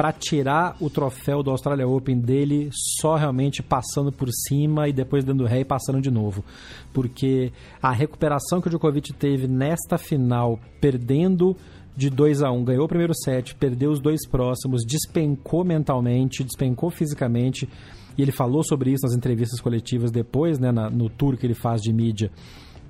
para 0.00 0.12
tirar 0.14 0.78
o 0.80 0.88
troféu 0.88 1.42
do 1.42 1.50
Australia 1.50 1.86
Open 1.86 2.18
dele 2.18 2.70
só 2.72 3.16
realmente 3.16 3.62
passando 3.62 4.10
por 4.10 4.30
cima 4.32 4.88
e 4.88 4.94
depois 4.94 5.26
dando 5.26 5.44
ré 5.44 5.60
e 5.60 5.64
passando 5.64 6.00
de 6.00 6.10
novo. 6.10 6.42
Porque 6.90 7.52
a 7.82 7.92
recuperação 7.92 8.62
que 8.62 8.68
o 8.68 8.70
Djokovic 8.70 9.12
teve 9.12 9.46
nesta 9.46 9.98
final, 9.98 10.58
perdendo 10.80 11.54
de 11.94 12.08
2 12.08 12.42
a 12.42 12.50
1 12.50 12.56
um, 12.56 12.64
ganhou 12.64 12.86
o 12.86 12.88
primeiro 12.88 13.12
set, 13.14 13.54
perdeu 13.56 13.90
os 13.90 14.00
dois 14.00 14.26
próximos, 14.26 14.86
despencou 14.86 15.64
mentalmente, 15.64 16.44
despencou 16.44 16.88
fisicamente. 16.88 17.68
E 18.16 18.22
ele 18.22 18.32
falou 18.32 18.64
sobre 18.64 18.92
isso 18.92 19.04
nas 19.04 19.14
entrevistas 19.14 19.60
coletivas 19.60 20.10
depois, 20.10 20.58
né, 20.58 20.72
na, 20.72 20.88
no 20.88 21.10
tour 21.10 21.36
que 21.36 21.46
ele 21.46 21.52
faz 21.52 21.82
de 21.82 21.92
mídia 21.92 22.30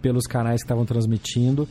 pelos 0.00 0.28
canais 0.28 0.60
que 0.60 0.64
estavam 0.64 0.86
transmitindo. 0.86 1.68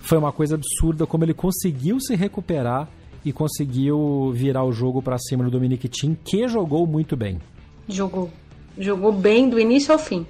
Foi 0.00 0.18
uma 0.18 0.32
coisa 0.32 0.56
absurda 0.56 1.06
como 1.06 1.24
ele 1.24 1.32
conseguiu 1.32 1.98
se 1.98 2.14
recuperar 2.14 2.90
e 3.24 3.32
conseguiu 3.32 4.32
virar 4.34 4.64
o 4.64 4.72
jogo 4.72 5.00
para 5.00 5.18
cima 5.18 5.44
do 5.44 5.50
Dominic 5.50 5.88
Thiem, 5.88 6.16
que 6.24 6.48
jogou 6.48 6.86
muito 6.86 7.16
bem. 7.16 7.40
Jogou. 7.88 8.30
Jogou 8.78 9.12
bem 9.12 9.48
do 9.48 9.60
início 9.60 9.92
ao 9.92 9.98
fim. 9.98 10.26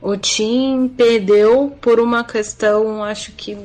O 0.00 0.16
Tim 0.16 0.88
perdeu 0.88 1.76
por 1.80 2.00
uma 2.00 2.24
questão, 2.24 3.02
acho 3.02 3.32
que. 3.32 3.56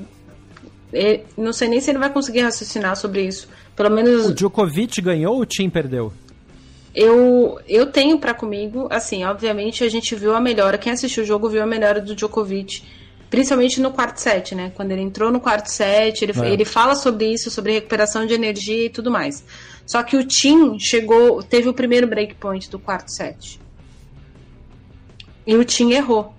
É, 0.92 1.22
não 1.38 1.54
sei 1.54 1.68
nem 1.68 1.80
se 1.80 1.92
ele 1.92 2.00
vai 2.00 2.12
conseguir 2.12 2.42
raciocinar 2.42 2.96
sobre 2.96 3.26
isso. 3.26 3.48
Pelo 3.76 3.90
menos. 3.90 4.28
O 4.28 4.34
Djokovic 4.34 5.02
ganhou 5.02 5.36
ou 5.36 5.42
o 5.42 5.46
Tim 5.46 5.70
perdeu? 5.70 6.12
Eu, 6.94 7.60
eu 7.68 7.88
tenho 7.88 8.20
para 8.20 8.36
comigo, 8.36 8.88
assim, 8.92 9.24
obviamente 9.24 9.84
a 9.84 9.90
gente 9.90 10.14
viu 10.16 10.36
a 10.36 10.40
melhora. 10.40 10.78
Quem 10.78 10.94
assistiu 10.94 11.24
o 11.24 11.26
jogo 11.26 11.50
viu 11.50 11.64
a 11.64 11.66
melhora 11.66 12.00
do 12.00 12.16
Djokovic 12.16 12.84
Principalmente 13.34 13.82
no 13.82 13.90
quarto 13.90 14.20
set, 14.20 14.54
né? 14.54 14.72
Quando 14.76 14.92
ele 14.92 15.02
entrou 15.02 15.32
no 15.32 15.40
quarto 15.40 15.66
set, 15.66 16.22
ele, 16.22 16.40
é. 16.40 16.54
ele 16.54 16.64
fala 16.64 16.94
sobre 16.94 17.34
isso, 17.34 17.50
sobre 17.50 17.72
recuperação 17.72 18.28
de 18.28 18.34
energia 18.36 18.86
e 18.86 18.90
tudo 18.92 19.10
mais. 19.10 19.44
Só 19.88 20.04
que 20.04 20.16
o 20.16 20.24
Tim 20.24 20.78
chegou, 20.78 21.42
teve 21.42 21.68
o 21.68 21.74
primeiro 21.74 22.06
breakpoint 22.06 22.70
do 22.70 22.78
quarto 22.78 23.10
set. 23.10 23.60
E 25.48 25.56
o 25.56 25.66
Tim 25.66 25.94
errou. 25.94 26.32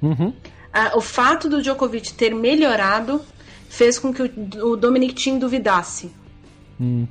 Uhum. 0.00 0.32
Ah, 0.72 0.92
o 0.94 1.00
fato 1.00 1.48
do 1.48 1.60
Djokovic 1.60 2.14
ter 2.14 2.32
melhorado 2.32 3.20
fez 3.68 3.98
com 3.98 4.14
que 4.14 4.22
o, 4.22 4.70
o 4.70 4.76
Dominic 4.76 5.14
Tim 5.14 5.40
duvidasse. 5.40 6.12
Hum. 6.80 7.08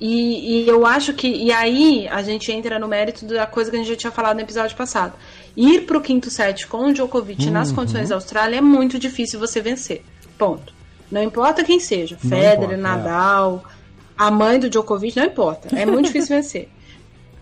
E, 0.00 0.62
e, 0.64 0.68
eu 0.68 0.86
acho 0.86 1.12
que. 1.12 1.26
E 1.26 1.52
aí 1.52 2.06
a 2.08 2.22
gente 2.22 2.52
entra 2.52 2.78
no 2.78 2.86
mérito 2.86 3.26
da 3.26 3.46
coisa 3.46 3.70
que 3.70 3.76
a 3.76 3.78
gente 3.80 3.88
já 3.88 3.96
tinha 3.96 4.12
falado 4.12 4.36
no 4.36 4.42
episódio 4.42 4.76
passado. 4.76 5.14
Ir 5.56 5.82
pro 5.86 6.00
quinto 6.00 6.30
set 6.30 6.66
com 6.68 6.86
o 6.86 6.92
Djokovic 6.92 7.46
uhum. 7.46 7.52
nas 7.52 7.72
condições 7.72 8.10
da 8.10 8.14
Austrália 8.14 8.58
é 8.58 8.60
muito 8.60 8.98
difícil 8.98 9.40
você 9.40 9.60
vencer. 9.60 10.02
Ponto. 10.36 10.72
Não 11.10 11.22
importa 11.22 11.64
quem 11.64 11.80
seja. 11.80 12.16
Não 12.22 12.30
Federer, 12.30 12.54
importa, 12.54 12.74
é. 12.74 12.76
Nadal, 12.76 13.64
é. 13.66 13.72
a 14.16 14.30
mãe 14.30 14.60
do 14.60 14.70
Djokovic, 14.70 15.16
não 15.16 15.26
importa. 15.26 15.68
É 15.76 15.84
muito 15.84 16.06
difícil 16.06 16.36
vencer. 16.36 16.68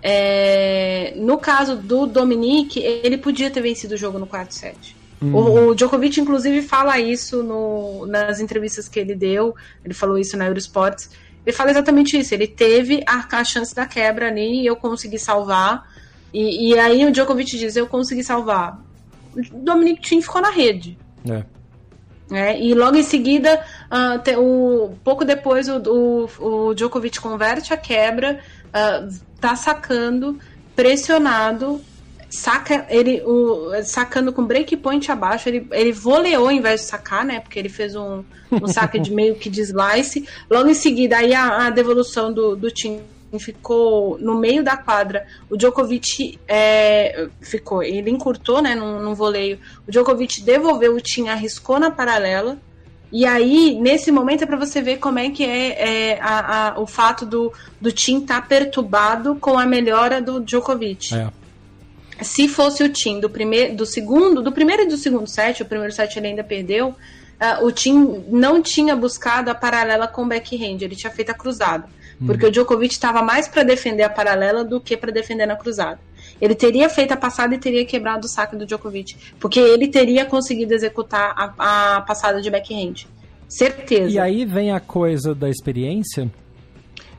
É, 0.03 1.15
no 1.17 1.37
caso 1.37 1.77
do 1.77 2.07
Dominique, 2.07 2.81
ele 2.81 3.19
podia 3.19 3.51
ter 3.51 3.61
vencido 3.61 3.95
o 3.95 3.99
jogo 3.99 4.19
no 4.19 4.27
quarto 4.27 4.55
set. 4.55 4.97
Uhum. 5.21 5.35
O, 5.35 5.69
o, 5.69 5.75
Djokovic, 5.75 6.21
inclusive, 6.21 6.63
fala 6.63 6.99
isso 6.99 7.43
no, 7.43 8.07
nas 8.07 8.41
entrevistas 8.41 8.89
que 8.89 9.01
ele 9.01 9.15
deu. 9.15 9.55
Ele 9.85 9.95
falou 9.95 10.17
isso 10.17 10.37
na 10.37 10.47
Eurosports 10.47 11.11
ele 11.47 11.57
fala 11.57 11.71
exatamente 11.71 12.19
isso. 12.19 12.35
Ele 12.35 12.49
teve 12.49 13.05
a, 13.07 13.25
a 13.39 13.45
chance 13.45 13.73
da 13.73 13.87
quebra 13.87 14.27
ali 14.27 14.63
e 14.63 14.67
eu 14.67 14.75
consegui 14.75 15.19
salvar. 15.19 15.89
E, 16.35 16.71
e, 16.71 16.79
aí 16.79 17.07
o 17.07 17.13
Djokovic 17.13 17.57
diz: 17.57 17.77
Eu 17.77 17.87
consegui 17.87 18.25
salvar. 18.25 18.83
O 19.35 19.59
Dominic 19.59 20.03
Thiem 20.03 20.21
ficou 20.21 20.43
na 20.43 20.51
rede. 20.51 20.99
É. 21.29 21.45
É, 22.29 22.61
e 22.61 22.75
logo 22.75 22.97
em 22.97 23.05
seguida, 23.05 23.65
uh, 23.87 24.19
te, 24.21 24.35
o, 24.35 24.97
pouco 25.05 25.25
depois, 25.25 25.69
o, 25.69 25.79
o, 25.79 26.71
o, 26.71 26.75
Djokovic 26.75 27.21
converte 27.21 27.73
a 27.73 27.77
quebra, 27.77 28.41
uh, 28.67 29.17
tá 29.41 29.55
sacando, 29.55 30.37
pressionado, 30.75 31.81
saca 32.37 32.87
ele 32.91 33.23
o, 33.23 33.71
sacando 33.83 34.33
com 34.33 34.45
breakpoint 34.45 35.11
abaixo, 35.11 35.49
ele, 35.49 35.67
ele 35.73 35.91
voleou 35.91 36.47
ao 36.47 36.53
invés 36.53 36.83
de 36.83 36.87
sacar, 36.87 37.25
né? 37.25 37.41
Porque 37.41 37.59
ele 37.59 37.69
fez 37.69 37.97
um, 37.97 38.23
um 38.53 38.67
saque 38.67 38.99
de 38.99 39.13
meio 39.13 39.35
que 39.35 39.49
de 39.49 39.63
slice. 39.63 40.29
Logo 40.51 40.69
em 40.69 40.75
seguida, 40.75 41.17
aí 41.17 41.35
a, 41.35 41.67
a 41.67 41.71
devolução 41.71 42.33
do, 42.33 42.55
do 42.55 42.71
time 42.71 43.01
ficou 43.39 44.19
no 44.19 44.39
meio 44.39 44.63
da 44.63 44.77
quadra. 44.77 45.27
O 45.49 45.57
Djokovic 45.57 46.39
é, 46.47 47.29
ficou, 47.41 47.83
ele 47.83 48.11
encurtou, 48.11 48.61
né, 48.61 48.75
num, 48.75 49.01
num 49.01 49.15
voleio. 49.15 49.59
O 49.89 49.91
Djokovic 49.91 50.43
devolveu 50.43 50.95
o 50.95 51.01
Tim, 51.01 51.29
arriscou 51.29 51.79
na 51.79 51.91
paralela. 51.91 52.59
E 53.11 53.25
aí, 53.25 53.79
nesse 53.81 54.11
momento, 54.13 54.43
é 54.43 54.47
para 54.47 54.57
você 54.57 54.83
ver 54.83 54.99
como 54.99 55.19
é 55.19 55.31
que 55.31 55.45
é, 55.45 56.13
é 56.13 56.21
a, 56.21 56.75
a, 56.75 56.81
o 56.81 56.87
fato 56.87 57.25
do, 57.25 57.53
do 57.81 57.91
Tim 57.91 58.19
estar 58.19 58.43
tá 58.43 58.47
perturbado 58.47 59.37
com 59.37 59.59
a 59.59 59.65
melhora 59.65 60.21
do 60.21 60.41
Djokovic. 60.41 61.15
É 61.15 61.46
se 62.23 62.49
fosse 62.49 62.83
o 62.83 62.89
Tim 62.89 63.21
do 63.21 63.29
primeiro, 63.29 63.77
do 63.77 63.87
segundo, 63.87 64.43
do 64.43 64.53
primeiro 64.53 64.83
e 64.83 64.87
do 64.87 64.97
segundo 64.97 65.27
set, 65.27 65.63
o 65.63 65.67
primeiro 65.67 65.93
set 65.93 66.17
ele 66.17 66.29
ainda 66.29 66.45
perdeu, 66.45 66.89
uh, 66.89 67.65
o 67.65 67.71
Tim 67.71 68.25
não 68.29 68.63
tinha 68.63 68.97
buscado 68.97 69.51
a 69.51 69.55
paralela 69.55 70.09
com 70.09 70.23
o 70.23 70.27
backhand, 70.27 70.79
ele 70.81 70.97
tinha 70.97 71.11
feito 71.11 71.31
a 71.31 71.35
cruzada, 71.35 71.87
hum. 72.21 72.27
porque 72.27 72.47
o 72.47 72.51
Djokovic 72.51 72.95
estava 72.95 73.23
mais 73.23 73.47
para 73.49 73.63
defender 73.63 74.03
a 74.03 74.11
paralela 74.11 74.65
do 74.65 74.81
que 74.81 74.97
para 74.97 75.13
defender 75.13 75.47
na 75.47 75.57
cruzada. 75.57 75.99
Ele 76.41 76.55
teria 76.55 76.89
feito 76.89 77.13
a 77.13 77.17
passada 77.17 77.55
e 77.55 77.59
teria 77.59 77.85
quebrado 77.85 78.27
o 78.27 78.29
saque 78.29 78.57
do 78.57 78.67
Djokovic, 78.67 79.17
porque 79.41 79.59
ele 79.59 79.89
teria 79.89 80.25
conseguido 80.25 80.75
executar 80.75 81.35
a, 81.37 81.97
a 81.97 82.01
passada 82.03 82.41
de 82.43 82.51
backhand. 82.51 83.07
Certeza. 83.49 84.11
E 84.11 84.19
aí 84.19 84.45
vem 84.45 84.73
a 84.73 84.81
coisa 84.81 85.35
da 85.35 85.49
experiência, 85.49 86.31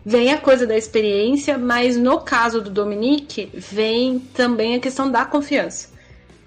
vem 0.08 0.32
a 0.32 0.38
coisa 0.38 0.66
da 0.66 0.78
experiência, 0.78 1.58
mas 1.58 1.98
no 1.98 2.22
caso 2.22 2.62
do 2.62 2.70
Dominique, 2.70 3.52
vem 3.54 4.20
também 4.20 4.76
a 4.76 4.80
questão 4.80 5.12
da 5.12 5.26
confiança. 5.26 5.90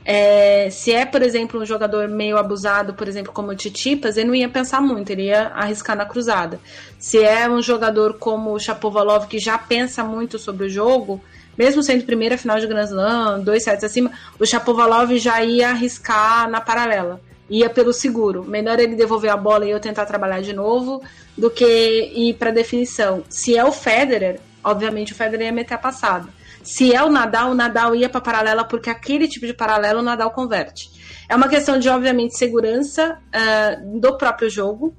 É, 0.03 0.71
se 0.71 0.91
é, 0.93 1.05
por 1.05 1.21
exemplo, 1.21 1.61
um 1.61 1.67
jogador 1.67 2.09
meio 2.09 2.39
abusado, 2.39 2.95
por 2.95 3.07
exemplo, 3.07 3.35
como 3.35 3.51
o 3.51 3.55
Titipas, 3.55 4.17
ele 4.17 4.29
não 4.29 4.35
ia 4.35 4.49
pensar 4.49 4.81
muito, 4.81 5.11
ele 5.11 5.25
ia 5.25 5.49
arriscar 5.49 5.95
na 5.95 6.07
cruzada. 6.07 6.59
Se 6.99 7.23
é 7.23 7.51
um 7.51 7.61
jogador 7.61 8.15
como 8.15 8.55
o 8.55 8.59
Chapovalov, 8.59 9.27
que 9.27 9.39
já 9.39 9.59
pensa 9.59 10.03
muito 10.03 10.39
sobre 10.39 10.65
o 10.65 10.71
jogo, 10.71 11.23
mesmo 11.59 11.83
sendo 11.83 12.07
primeira 12.07 12.39
final 12.39 12.59
de 12.59 12.67
Grand 12.67 12.85
Slam, 12.85 13.41
dois 13.41 13.63
sets 13.63 13.85
acima, 13.85 14.11
o 14.39 14.47
Chapovalov 14.47 15.15
já 15.19 15.45
ia 15.45 15.69
arriscar 15.69 16.49
na 16.49 16.63
paralela 16.63 17.21
ia 17.51 17.69
pelo 17.69 17.93
seguro. 17.93 18.45
Melhor 18.45 18.79
ele 18.79 18.95
devolver 18.95 19.31
a 19.31 19.37
bola 19.37 19.67
e 19.67 19.71
eu 19.71 19.81
tentar 19.81 20.07
trabalhar 20.07 20.41
de 20.41 20.53
novo 20.53 21.03
do 21.37 21.51
que 21.51 21.67
ir 22.15 22.35
para 22.35 22.53
definição. 22.53 23.25
Se 23.29 23.57
é 23.57 23.65
o 23.65 23.73
Federer, 23.73 24.41
obviamente 24.63 25.13
o 25.13 25.17
Federer 25.17 25.47
ia 25.47 25.53
meter 25.53 25.75
a 25.75 25.79
passada. 25.79 26.29
Se 26.63 26.95
é 26.95 27.03
o 27.03 27.11
Nadal, 27.11 27.51
o 27.51 27.55
Nadal 27.55 27.97
ia 27.97 28.09
para 28.09 28.21
paralela 28.21 28.65
porque 28.65 28.89
aquele 28.89 29.27
tipo 29.27 29.47
de 29.47 29.55
paralelo 29.55 30.01
o 30.01 30.03
Nadal 30.03 30.31
converte. 30.31 30.91
É 31.29 31.35
uma 31.35 31.49
questão 31.49 31.79
de, 31.79 31.89
obviamente, 31.89 32.37
segurança 32.37 33.19
uh, 33.29 34.01
do 34.01 34.17
próprio 34.17 34.51
jogo, 34.51 34.95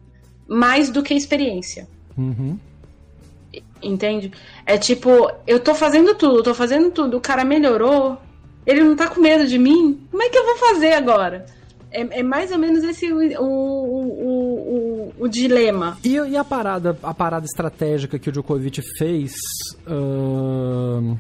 mais 0.48 0.90
do 0.90 1.04
que 1.04 1.14
experiência. 1.14 1.88
Uhum. 2.18 2.58
Entende? 3.82 4.32
É 4.66 4.78
tipo, 4.78 5.32
eu 5.46 5.60
tô 5.60 5.76
fazendo 5.76 6.16
tudo, 6.16 6.44
tô 6.44 6.54
fazendo 6.54 6.92
tudo, 6.92 7.18
o 7.18 7.22
cara 7.22 7.44
melhorou, 7.44 8.18
ele 8.66 8.84
não 8.84 8.96
tá 8.96 9.08
com 9.08 9.20
medo 9.20 9.48
de 9.48 9.58
mim, 9.58 10.08
como 10.10 10.24
é 10.24 10.30
que 10.30 10.38
eu 10.38 10.46
vou 10.46 10.58
fazer 10.58 10.94
agora? 10.94 11.46
É, 11.92 12.20
é 12.20 12.24
mais 12.24 12.52
ou 12.52 12.58
menos 12.58 12.84
esse 12.84 13.12
o, 13.12 13.18
o, 13.42 15.10
o, 15.10 15.14
o 15.20 15.28
dilema. 15.28 15.98
E, 16.04 16.16
e, 16.16 16.38
a 16.38 16.44
parada 16.44 16.98
a 17.04 17.14
parada 17.14 17.46
estratégica 17.46 18.18
que 18.18 18.30
o 18.30 18.32
Djokovic 18.32 18.82
fez 18.98 19.34
uh, 19.86 21.20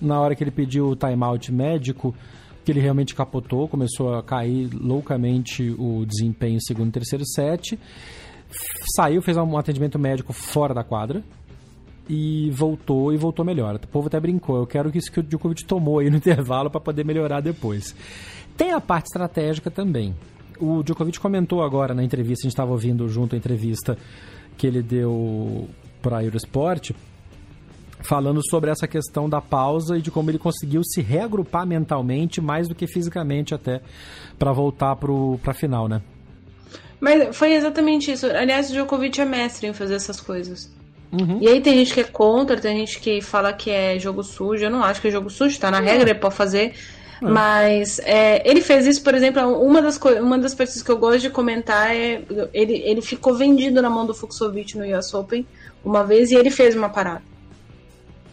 na 0.00 0.20
hora 0.20 0.34
que 0.34 0.44
ele 0.44 0.50
pediu 0.50 0.88
o 0.88 0.96
timeout 0.96 1.52
médico, 1.52 2.14
que 2.64 2.72
ele 2.72 2.80
realmente 2.80 3.14
capotou, 3.14 3.68
começou 3.68 4.14
a 4.14 4.22
cair 4.22 4.70
loucamente 4.72 5.74
o 5.78 6.04
desempenho 6.06 6.60
segundo 6.60 6.88
e 6.88 6.92
terceiro 6.92 7.24
set, 7.26 7.78
saiu, 8.96 9.22
fez 9.22 9.36
um 9.36 9.56
atendimento 9.56 9.98
médico 9.98 10.32
fora 10.32 10.74
da 10.74 10.84
quadra, 10.84 11.22
e 12.08 12.50
voltou 12.50 13.12
e 13.12 13.16
voltou 13.16 13.44
melhor. 13.44 13.76
O 13.76 13.86
povo 13.86 14.08
até 14.08 14.18
brincou, 14.18 14.56
eu 14.56 14.66
quero 14.66 14.90
que 14.90 14.98
isso 14.98 15.12
que 15.12 15.20
o 15.20 15.22
Djokovic 15.22 15.64
tomou 15.64 16.00
aí 16.00 16.10
no 16.10 16.16
intervalo 16.18 16.68
para 16.68 16.80
poder 16.80 17.04
melhorar 17.04 17.40
depois. 17.40 17.94
Tem 18.56 18.72
a 18.72 18.80
parte 18.80 19.06
estratégica 19.06 19.70
também. 19.70 20.14
O 20.58 20.82
Djokovic 20.82 21.18
comentou 21.18 21.62
agora 21.62 21.94
na 21.94 22.04
entrevista, 22.04 22.42
a 22.42 22.46
gente 22.46 22.52
estava 22.52 22.70
ouvindo 22.70 23.08
junto 23.08 23.34
a 23.34 23.38
entrevista 23.38 23.96
que 24.58 24.66
ele 24.66 24.82
deu 24.82 25.68
para 26.02 26.18
a 26.18 26.24
Eurosport, 26.24 26.90
falando 28.02 28.40
sobre 28.48 28.70
essa 28.70 28.86
questão 28.86 29.28
da 29.28 29.40
pausa 29.40 29.96
e 29.96 30.02
de 30.02 30.10
como 30.10 30.30
ele 30.30 30.38
conseguiu 30.38 30.82
se 30.84 31.00
reagrupar 31.00 31.66
mentalmente 31.66 32.40
mais 32.40 32.68
do 32.68 32.74
que 32.74 32.86
fisicamente 32.86 33.54
até 33.54 33.80
para 34.38 34.52
voltar 34.52 34.96
para 34.96 35.10
a 35.50 35.54
final, 35.54 35.88
né? 35.88 36.02
Mas 37.00 37.34
foi 37.34 37.54
exatamente 37.54 38.12
isso. 38.12 38.26
Aliás, 38.26 38.68
o 38.70 38.74
Djokovic 38.74 39.20
é 39.20 39.24
mestre 39.24 39.66
em 39.66 39.72
fazer 39.72 39.94
essas 39.94 40.20
coisas. 40.20 40.70
Uhum. 41.12 41.38
E 41.40 41.48
aí 41.48 41.60
tem 41.60 41.74
gente 41.76 41.94
que 41.94 42.00
é 42.00 42.04
contra, 42.04 42.60
tem 42.60 42.78
gente 42.78 43.00
que 43.00 43.20
fala 43.20 43.52
que 43.52 43.70
é 43.70 43.98
jogo 43.98 44.22
sujo. 44.22 44.62
Eu 44.62 44.70
não 44.70 44.84
acho 44.84 45.00
que 45.00 45.08
é 45.08 45.10
jogo 45.10 45.30
sujo, 45.30 45.58
tá 45.58 45.70
na 45.70 45.80
regra, 45.80 46.10
ele 46.10 46.18
pode 46.18 46.34
fazer. 46.34 46.74
É. 47.22 47.24
Mas 47.28 47.98
é, 48.00 48.48
ele 48.48 48.60
fez 48.60 48.86
isso, 48.86 49.02
por 49.02 49.14
exemplo, 49.14 49.42
uma 49.62 49.82
das, 49.82 49.98
uma 49.98 50.38
das 50.38 50.54
partidas 50.54 50.82
que 50.82 50.90
eu 50.90 50.98
gosto 50.98 51.20
de 51.20 51.30
comentar 51.30 51.94
é. 51.94 52.22
Ele, 52.52 52.74
ele 52.84 53.02
ficou 53.02 53.34
vendido 53.34 53.80
na 53.82 53.90
mão 53.90 54.06
do 54.06 54.14
Fuxovic 54.14 54.76
no 54.76 54.98
US 54.98 55.12
Open 55.14 55.46
uma 55.84 56.04
vez 56.04 56.30
e 56.30 56.34
ele 56.34 56.50
fez 56.50 56.74
uma 56.74 56.88
parada. 56.88 57.22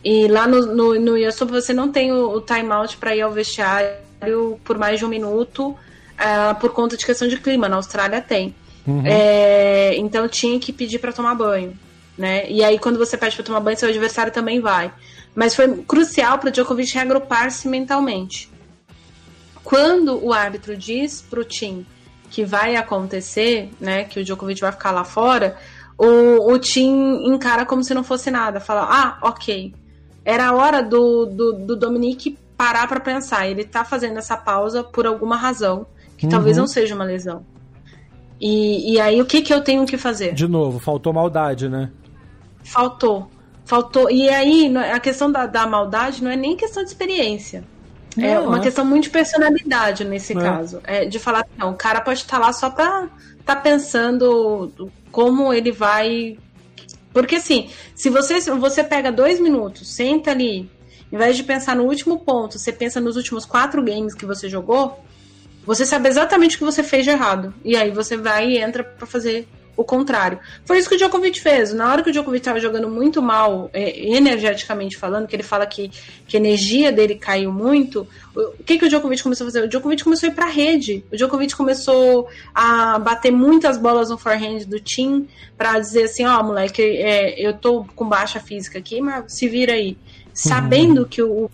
E 0.03 0.27
lá 0.27 0.47
no, 0.47 0.65
no, 0.67 0.99
no 0.99 1.27
US 1.27 1.41
Open 1.41 1.53
você 1.53 1.73
não 1.73 1.91
tem 1.91 2.11
o, 2.11 2.29
o 2.29 2.41
timeout 2.41 2.97
para 2.97 3.15
ir 3.15 3.21
ao 3.21 3.31
vestiário 3.31 3.97
por 4.63 4.77
mais 4.77 4.99
de 4.99 5.05
um 5.05 5.09
minuto 5.09 5.69
uh, 5.69 6.55
por 6.59 6.71
conta 6.71 6.95
de 6.95 7.05
questão 7.05 7.27
de 7.27 7.37
clima. 7.37 7.67
Na 7.67 7.75
Austrália 7.75 8.21
tem. 8.21 8.55
Uhum. 8.85 9.03
É, 9.05 9.97
então 9.97 10.27
tinha 10.29 10.57
que 10.59 10.71
pedir 10.71 10.99
para 10.99 11.11
tomar 11.11 11.35
banho 11.35 11.77
né? 12.17 12.49
E 12.49 12.63
aí 12.63 12.79
quando 12.79 12.97
você 12.97 13.17
pede 13.17 13.35
para 13.35 13.45
tomar 13.45 13.59
banho, 13.59 13.77
seu 13.77 13.87
adversário 13.87 14.33
também 14.33 14.59
vai. 14.59 14.91
Mas 15.35 15.55
foi 15.55 15.83
crucial 15.83 16.39
para 16.39 16.49
o 16.49 16.51
Djokovic 16.51 16.93
reagrupar-se 16.95 17.67
mentalmente. 17.67 18.49
Quando 19.67 20.25
o 20.25 20.31
árbitro 20.31 20.77
diz 20.77 21.21
para 21.21 21.41
o 21.41 21.43
Tim 21.43 21.85
que 22.29 22.45
vai 22.45 22.77
acontecer, 22.77 23.69
né, 23.81 24.05
que 24.05 24.17
o 24.17 24.23
Djokovic 24.23 24.61
vai 24.61 24.71
ficar 24.71 24.91
lá 24.91 25.03
fora, 25.03 25.57
o, 25.97 26.53
o 26.53 26.57
Tim 26.57 27.25
encara 27.25 27.65
como 27.65 27.83
se 27.83 27.93
não 27.93 28.01
fosse 28.01 28.31
nada, 28.31 28.61
fala: 28.61 28.87
"Ah, 28.89 29.27
OK. 29.27 29.75
Era 30.23 30.47
a 30.47 30.55
hora 30.55 30.81
do, 30.81 31.25
do, 31.25 31.53
do 31.65 31.75
Dominique 31.75 32.37
parar 32.55 32.87
para 32.87 33.01
pensar. 33.01 33.45
Ele 33.45 33.65
tá 33.65 33.83
fazendo 33.83 34.17
essa 34.17 34.37
pausa 34.37 34.85
por 34.85 35.05
alguma 35.05 35.35
razão, 35.35 35.85
que 36.17 36.27
uhum. 36.27 36.31
talvez 36.31 36.55
não 36.55 36.65
seja 36.65 36.95
uma 36.95 37.03
lesão. 37.03 37.45
E, 38.39 38.93
e 38.93 39.01
aí, 39.01 39.21
o 39.21 39.25
que, 39.25 39.41
que 39.41 39.53
eu 39.53 39.61
tenho 39.61 39.85
que 39.85 39.97
fazer? 39.97 40.33
De 40.33 40.47
novo, 40.47 40.79
faltou 40.79 41.11
maldade, 41.11 41.67
né? 41.67 41.91
Faltou. 42.63 43.29
Faltou. 43.65 44.09
E 44.09 44.29
aí, 44.29 44.73
a 44.77 44.99
questão 45.01 45.29
da, 45.29 45.45
da 45.45 45.67
maldade 45.67 46.23
não 46.23 46.31
é 46.31 46.37
nem 46.37 46.55
questão 46.55 46.83
de 46.83 46.89
experiência. 46.89 47.65
É 48.17 48.21
não, 48.21 48.27
é 48.27 48.39
uma 48.39 48.57
é. 48.57 48.61
questão 48.61 48.83
muito 48.83 49.03
de 49.03 49.09
personalidade 49.09 50.03
nesse 50.03 50.33
é. 50.33 50.35
caso. 50.35 50.81
É 50.83 51.05
de 51.05 51.19
falar, 51.19 51.45
não, 51.57 51.71
o 51.71 51.75
cara 51.75 52.01
pode 52.01 52.19
estar 52.19 52.37
lá 52.37 52.51
só 52.51 52.69
pra 52.69 53.09
estar 53.39 53.55
tá 53.55 53.61
pensando 53.61 54.71
como 55.11 55.53
ele 55.53 55.71
vai. 55.71 56.37
Porque 57.13 57.35
assim, 57.35 57.69
se 57.95 58.09
você, 58.09 58.39
você 58.39 58.83
pega 58.83 59.11
dois 59.11 59.39
minutos, 59.39 59.87
senta 59.87 60.31
ali, 60.31 60.69
em 61.11 61.17
vez 61.17 61.37
de 61.37 61.43
pensar 61.43 61.75
no 61.75 61.83
último 61.83 62.19
ponto, 62.19 62.59
você 62.59 62.71
pensa 62.71 62.99
nos 62.99 63.15
últimos 63.15 63.45
quatro 63.45 63.83
games 63.83 64.13
que 64.13 64.25
você 64.25 64.49
jogou, 64.49 65.03
você 65.65 65.85
sabe 65.85 66.09
exatamente 66.09 66.55
o 66.55 66.59
que 66.59 66.65
você 66.65 66.83
fez 66.83 67.03
de 67.03 67.11
errado. 67.11 67.53
E 67.63 67.75
aí 67.75 67.91
você 67.91 68.17
vai 68.17 68.49
e 68.49 68.57
entra 68.57 68.83
para 68.83 69.07
fazer 69.07 69.47
o 69.77 69.83
contrário. 69.83 70.39
Foi 70.65 70.79
isso 70.79 70.89
que 70.89 70.95
o 70.95 70.97
Djokovic 70.97 71.39
fez. 71.39 71.71
Na 71.71 71.91
hora 71.91 72.01
que 72.01 72.09
o 72.09 72.11
Djokovic 72.11 72.41
estava 72.41 72.59
jogando 72.59 72.89
muito 72.89 73.21
mal, 73.21 73.69
é, 73.71 74.07
energeticamente 74.15 74.97
falando, 74.97 75.27
que 75.27 75.35
ele 75.35 75.43
fala 75.43 75.67
que, 75.67 75.91
que 76.27 76.35
a 76.35 76.39
energia 76.39 76.91
dele 76.91 77.15
caiu 77.15 77.51
muito, 77.51 78.07
o 78.35 78.63
que, 78.63 78.79
que 78.79 78.85
o 78.85 78.89
Djokovic 78.89 79.21
começou 79.21 79.45
a 79.45 79.49
fazer? 79.49 79.63
O 79.63 79.69
Djokovic 79.69 80.03
começou 80.03 80.27
a 80.27 80.31
ir 80.31 80.35
para 80.35 80.47
a 80.47 80.49
rede. 80.49 81.05
O 81.13 81.15
Djokovic 81.15 81.55
começou 81.55 82.27
a 82.53 82.97
bater 82.97 83.31
muitas 83.31 83.77
bolas 83.77 84.09
no 84.09 84.17
forehand 84.17 84.65
do 84.65 84.79
Tim 84.79 85.27
para 85.55 85.79
dizer 85.79 86.05
assim: 86.05 86.25
ó, 86.25 86.39
oh, 86.39 86.43
moleque, 86.43 86.81
é, 86.81 87.39
eu 87.39 87.53
tô 87.53 87.85
com 87.95 88.09
baixa 88.09 88.39
física 88.39 88.79
aqui, 88.79 88.99
mas 88.99 89.31
se 89.31 89.47
vira 89.47 89.73
aí. 89.73 89.95
Sabendo 90.33 91.07
que 91.07 91.19
o, 91.21 91.45
o 91.45 91.49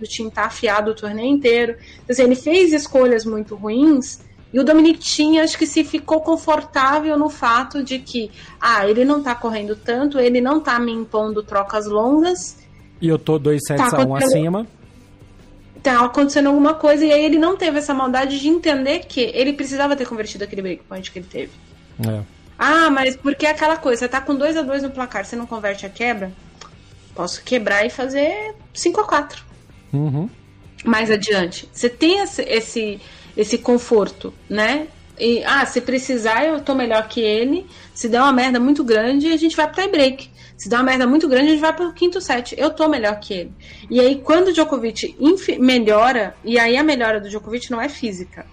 do 0.00 0.06
Tim 0.06 0.30
tá 0.30 0.44
afiado 0.44 0.92
o 0.92 0.94
torneio 0.94 1.28
inteiro. 1.28 1.76
Então, 2.08 2.24
ele 2.24 2.36
fez 2.36 2.72
escolhas 2.72 3.24
muito 3.24 3.56
ruins 3.56 4.20
e 4.52 4.58
o 4.58 4.64
Dominic 4.64 4.98
tinha, 4.98 5.44
acho 5.44 5.58
que 5.58 5.66
se 5.66 5.84
ficou 5.84 6.20
confortável 6.22 7.18
no 7.18 7.28
fato 7.28 7.82
de 7.82 7.98
que, 7.98 8.30
ah, 8.60 8.88
ele 8.88 9.04
não 9.04 9.22
tá 9.22 9.34
correndo 9.34 9.76
tanto, 9.76 10.18
ele 10.18 10.40
não 10.40 10.58
tá 10.60 10.78
me 10.78 10.90
impondo 10.90 11.42
trocas 11.42 11.86
longas. 11.86 12.56
E 13.00 13.08
eu 13.08 13.18
tô 13.18 13.38
2 13.38 13.60
sets 13.66 13.90
tá 13.90 13.98
a 13.98 14.06
1 14.06 14.08
um 14.08 14.16
acima. 14.16 14.66
Tá 15.82 16.04
acontecendo 16.04 16.46
alguma 16.46 16.74
coisa, 16.74 17.04
e 17.04 17.12
aí 17.12 17.24
ele 17.24 17.38
não 17.38 17.56
teve 17.56 17.78
essa 17.78 17.92
maldade 17.92 18.40
de 18.40 18.48
entender 18.48 19.00
que 19.00 19.20
ele 19.20 19.52
precisava 19.52 19.94
ter 19.94 20.06
convertido 20.06 20.44
aquele 20.44 20.62
breakpoint 20.62 21.12
que 21.12 21.18
ele 21.18 21.28
teve. 21.30 21.52
É. 22.08 22.22
Ah, 22.58 22.90
mas 22.90 23.16
porque 23.16 23.46
é 23.46 23.50
aquela 23.50 23.76
coisa, 23.76 24.00
você 24.00 24.08
tá 24.08 24.20
com 24.20 24.34
2 24.34 24.56
a 24.56 24.62
2 24.62 24.82
no 24.82 24.90
placar, 24.90 25.24
você 25.24 25.36
não 25.36 25.46
converte 25.46 25.84
a 25.84 25.90
quebra? 25.90 26.32
Posso 27.14 27.42
quebrar 27.44 27.84
e 27.84 27.90
fazer 27.90 28.54
5 28.72 29.00
a 29.00 29.04
4 29.04 29.44
uhum. 29.92 30.28
Mais 30.84 31.10
adiante. 31.10 31.68
Você 31.72 31.88
tem 31.88 32.20
esse, 32.20 32.42
esse 32.42 33.00
esse 33.38 33.56
conforto, 33.56 34.34
né? 34.50 34.88
E, 35.18 35.44
ah, 35.44 35.64
se 35.64 35.80
precisar, 35.80 36.44
eu 36.44 36.60
tô 36.60 36.74
melhor 36.74 37.06
que 37.08 37.20
ele. 37.20 37.66
Se 37.94 38.08
der 38.08 38.20
uma 38.20 38.32
merda 38.32 38.58
muito 38.58 38.82
grande, 38.82 39.28
a 39.32 39.36
gente 39.36 39.56
vai 39.56 39.66
pro 39.66 39.80
tie 39.80 39.88
break. 39.88 40.30
Se 40.56 40.68
der 40.68 40.76
uma 40.76 40.82
merda 40.82 41.06
muito 41.06 41.28
grande, 41.28 41.46
a 41.46 41.50
gente 41.52 41.60
vai 41.60 41.72
pro 41.72 41.92
quinto 41.92 42.20
set. 42.20 42.54
Eu 42.58 42.70
tô 42.70 42.88
melhor 42.88 43.18
que 43.20 43.32
ele. 43.32 43.52
E 43.88 44.00
aí, 44.00 44.16
quando 44.16 44.48
o 44.48 44.52
Djokovic 44.52 45.16
melhora, 45.60 46.36
e 46.44 46.58
aí 46.58 46.76
a 46.76 46.82
melhora 46.82 47.20
do 47.20 47.28
Djokovic 47.28 47.70
não 47.70 47.80
é 47.80 47.88
física, 47.88 48.44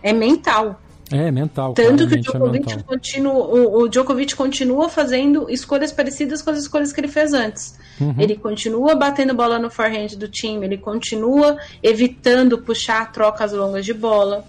é 0.00 0.12
mental. 0.12 0.80
É, 1.12 1.30
mental. 1.30 1.74
Tanto 1.74 2.06
que 2.06 2.14
o 2.14 2.18
é 2.18 2.20
Djokovic, 2.20 2.72
é 2.72 2.82
continua, 2.82 3.34
o, 3.34 3.82
o, 3.82 3.88
Djokovic 3.88 4.34
continua 4.34 4.88
fazendo 4.88 5.48
escolhas 5.50 5.92
parecidas 5.92 6.40
com 6.40 6.50
as 6.50 6.58
escolhas 6.58 6.92
que 6.92 7.00
ele 7.00 7.08
fez 7.08 7.32
antes. 7.32 7.78
Uhum. 8.00 8.14
Ele 8.18 8.36
continua 8.36 8.94
batendo 8.94 9.34
bola 9.34 9.58
no 9.58 9.70
forehand 9.70 10.16
do 10.16 10.28
time, 10.28 10.64
ele 10.64 10.78
continua 10.78 11.58
evitando 11.82 12.58
puxar 12.58 13.12
trocas 13.12 13.52
longas 13.52 13.84
de 13.84 13.92
bola. 13.92 14.44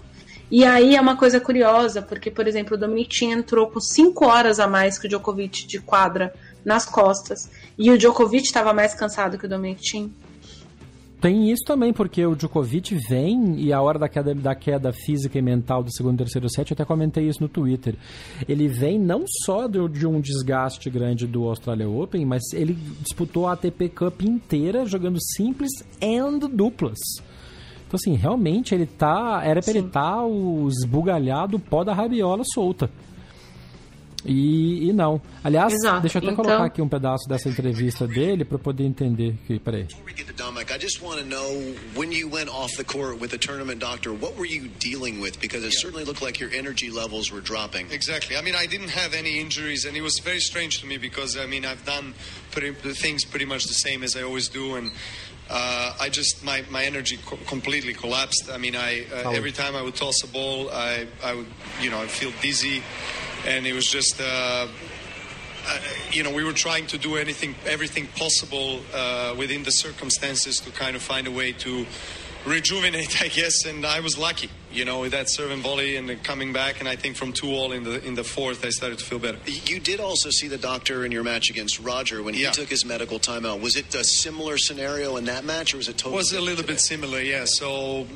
E 0.50 0.64
aí 0.64 0.94
é 0.94 1.00
uma 1.00 1.16
coisa 1.16 1.40
curiosa, 1.40 2.00
porque, 2.02 2.30
por 2.30 2.46
exemplo, 2.46 2.76
o 2.76 2.80
Dominic 2.80 3.24
entrou 3.24 3.66
com 3.68 3.80
5 3.80 4.26
horas 4.26 4.60
a 4.60 4.66
mais 4.66 4.98
que 4.98 5.06
o 5.06 5.08
Djokovic 5.08 5.66
de 5.66 5.80
quadra 5.80 6.32
nas 6.64 6.84
costas. 6.84 7.50
E 7.76 7.90
o 7.90 7.98
Djokovic 7.98 8.44
estava 8.44 8.72
mais 8.72 8.94
cansado 8.94 9.36
que 9.38 9.46
o 9.46 9.48
Dominic. 9.48 10.10
Tem 11.24 11.50
isso 11.50 11.64
também, 11.64 11.90
porque 11.90 12.26
o 12.26 12.36
Djokovic 12.36 12.94
vem 13.08 13.58
e 13.58 13.72
a 13.72 13.80
hora 13.80 13.98
da 13.98 14.10
queda, 14.10 14.34
da 14.34 14.54
queda 14.54 14.92
física 14.92 15.38
e 15.38 15.40
mental 15.40 15.82
do 15.82 15.90
segundo 15.90 16.16
e 16.16 16.18
terceiro 16.18 16.50
set, 16.50 16.70
eu 16.70 16.74
até 16.74 16.84
comentei 16.84 17.26
isso 17.26 17.42
no 17.42 17.48
Twitter. 17.48 17.94
Ele 18.46 18.68
vem 18.68 18.98
não 18.98 19.24
só 19.26 19.66
de, 19.66 19.88
de 19.88 20.06
um 20.06 20.20
desgaste 20.20 20.90
grande 20.90 21.26
do 21.26 21.44
Australia 21.48 21.88
Open, 21.88 22.26
mas 22.26 22.42
ele 22.52 22.76
disputou 23.00 23.48
a 23.48 23.54
ATP 23.54 23.88
Cup 23.88 24.20
inteira 24.20 24.84
jogando 24.84 25.16
simples 25.34 25.70
and 26.02 26.40
duplas. 26.52 26.98
Então, 27.86 27.94
assim, 27.94 28.16
realmente 28.16 28.74
ele 28.74 28.84
tá. 28.84 29.40
Era 29.42 29.62
pra 29.62 29.72
Sim. 29.72 29.78
ele 29.78 29.86
estar 29.86 30.16
tá 30.16 30.26
o 30.26 30.68
esbugalhado 30.68 31.58
pó 31.58 31.82
da 31.84 31.94
rabiola 31.94 32.42
solta. 32.52 32.90
E, 34.24 34.88
e 34.88 34.92
não. 34.92 35.20
Aliás, 35.42 35.72
Exato. 35.72 36.00
deixa 36.00 36.18
eu 36.18 36.22
até 36.22 36.32
então... 36.32 36.44
colocar 36.44 36.64
aqui 36.64 36.80
um 36.80 36.88
pedaço 36.88 37.28
dessa 37.28 37.48
entrevista 37.48 38.06
dele 38.06 38.44
para 38.44 38.58
poder 38.58 38.84
entender 38.84 39.34
que, 39.46 39.58
peraí. 39.58 39.86
I 40.74 40.78
just 40.78 41.00
want 41.02 41.20
to 41.20 41.24
know 41.24 41.74
when 41.94 42.10
you 42.10 42.28
went 42.28 42.48
off 42.48 42.76
the 42.76 42.84
court 42.84 43.20
with 43.20 43.30
the 43.30 43.38
tournament 43.38 43.78
doctor, 43.78 44.12
what 44.12 44.36
were 44.36 44.46
you 44.46 44.68
dealing 44.80 45.20
with? 45.20 45.38
Because 45.40 45.64
it 45.64 45.72
certainly 45.72 46.04
looked 46.04 46.20
like 46.20 46.40
your 46.40 46.50
energy 46.52 46.90
levels 46.90 47.30
were 47.30 47.40
dropping. 47.40 47.86
Exactly. 47.92 48.36
I 48.36 48.42
mean, 48.42 48.56
I 48.56 48.66
didn't 48.66 48.90
have 48.90 49.14
any 49.14 49.38
injuries, 49.38 49.84
and 49.84 49.96
it 49.96 50.02
was 50.02 50.18
very 50.18 50.40
strange 50.40 50.80
to 50.80 50.86
me 50.86 50.96
because 50.96 51.36
I 51.36 51.46
mean, 51.46 51.64
I've 51.64 51.84
done 51.84 52.14
pretty, 52.50 52.72
things 52.94 53.24
pretty 53.24 53.44
much 53.44 53.66
the 53.66 53.74
same 53.74 54.02
as 54.02 54.16
I 54.16 54.22
always 54.22 54.48
do, 54.48 54.74
and 54.74 54.90
uh, 55.48 55.94
I 56.00 56.08
just 56.08 56.42
my, 56.44 56.64
my 56.70 56.84
energy 56.84 57.18
co 57.24 57.36
completely 57.46 57.94
collapsed. 57.94 58.50
I 58.50 58.58
mean, 58.58 58.74
I 58.74 59.04
uh, 59.12 59.30
every 59.30 59.52
time 59.52 59.76
I 59.76 59.82
would 59.82 59.94
toss 59.94 60.22
a 60.24 60.26
ball, 60.26 60.70
I 60.70 61.06
I 61.22 61.34
would 61.34 61.46
you 61.80 61.90
know 61.90 62.00
I 62.00 62.06
feel 62.06 62.32
dizzy 62.40 62.82
and 63.46 63.66
it 63.66 63.72
was 63.72 63.86
just 63.86 64.20
uh, 64.20 64.66
uh, 65.66 65.78
you 66.12 66.22
know, 66.22 66.32
we 66.32 66.44
were 66.44 66.52
trying 66.52 66.86
to 66.88 66.98
do 66.98 67.16
anything, 67.16 67.54
everything 67.66 68.06
possible 68.16 68.80
uh, 68.94 69.34
within 69.38 69.62
the 69.62 69.70
circumstances 69.70 70.60
to 70.60 70.70
kind 70.70 70.94
of 70.94 71.00
find 71.02 71.26
a 71.26 71.30
way 71.30 71.52
to 71.52 71.86
rejuvenate, 72.44 73.22
I 73.22 73.28
guess. 73.28 73.64
And 73.64 73.86
I 73.86 74.00
was 74.00 74.18
lucky, 74.18 74.50
you 74.70 74.84
know, 74.84 75.00
with 75.00 75.12
that 75.12 75.30
serve 75.30 75.50
and 75.52 75.62
volley 75.62 75.96
and 75.96 76.22
coming 76.22 76.52
back. 76.52 76.80
And 76.80 76.88
I 76.88 76.96
think 76.96 77.16
from 77.16 77.32
two 77.32 77.48
all 77.48 77.72
in 77.72 77.82
the 77.84 78.04
in 78.04 78.14
the 78.14 78.24
fourth, 78.24 78.62
I 78.64 78.68
started 78.68 78.98
to 78.98 79.04
feel 79.06 79.18
better. 79.18 79.38
You 79.46 79.80
did 79.80 80.00
also 80.00 80.28
see 80.30 80.48
the 80.48 80.58
doctor 80.58 81.04
in 81.06 81.12
your 81.12 81.22
match 81.24 81.48
against 81.48 81.80
Roger 81.80 82.22
when 82.22 82.34
he 82.34 82.42
Yeah. 82.42 82.50
took 82.50 82.68
his 82.68 82.84
medical 82.84 83.18
timeout. 83.18 83.60
Was 83.62 83.76
it 83.76 83.94
a 83.94 84.04
similar 84.04 84.58
scenario 84.58 85.16
in 85.16 85.24
that 85.24 85.46
match, 85.46 85.72
or 85.72 85.78
was 85.78 85.88
it 85.88 85.96
totally? 85.96 86.16
was 86.16 86.32
a 86.32 86.40
little 86.42 86.56
today? 86.56 86.74
bit 86.74 86.80
similar, 86.80 87.20
yeah. 87.20 87.46
So, 87.46 88.06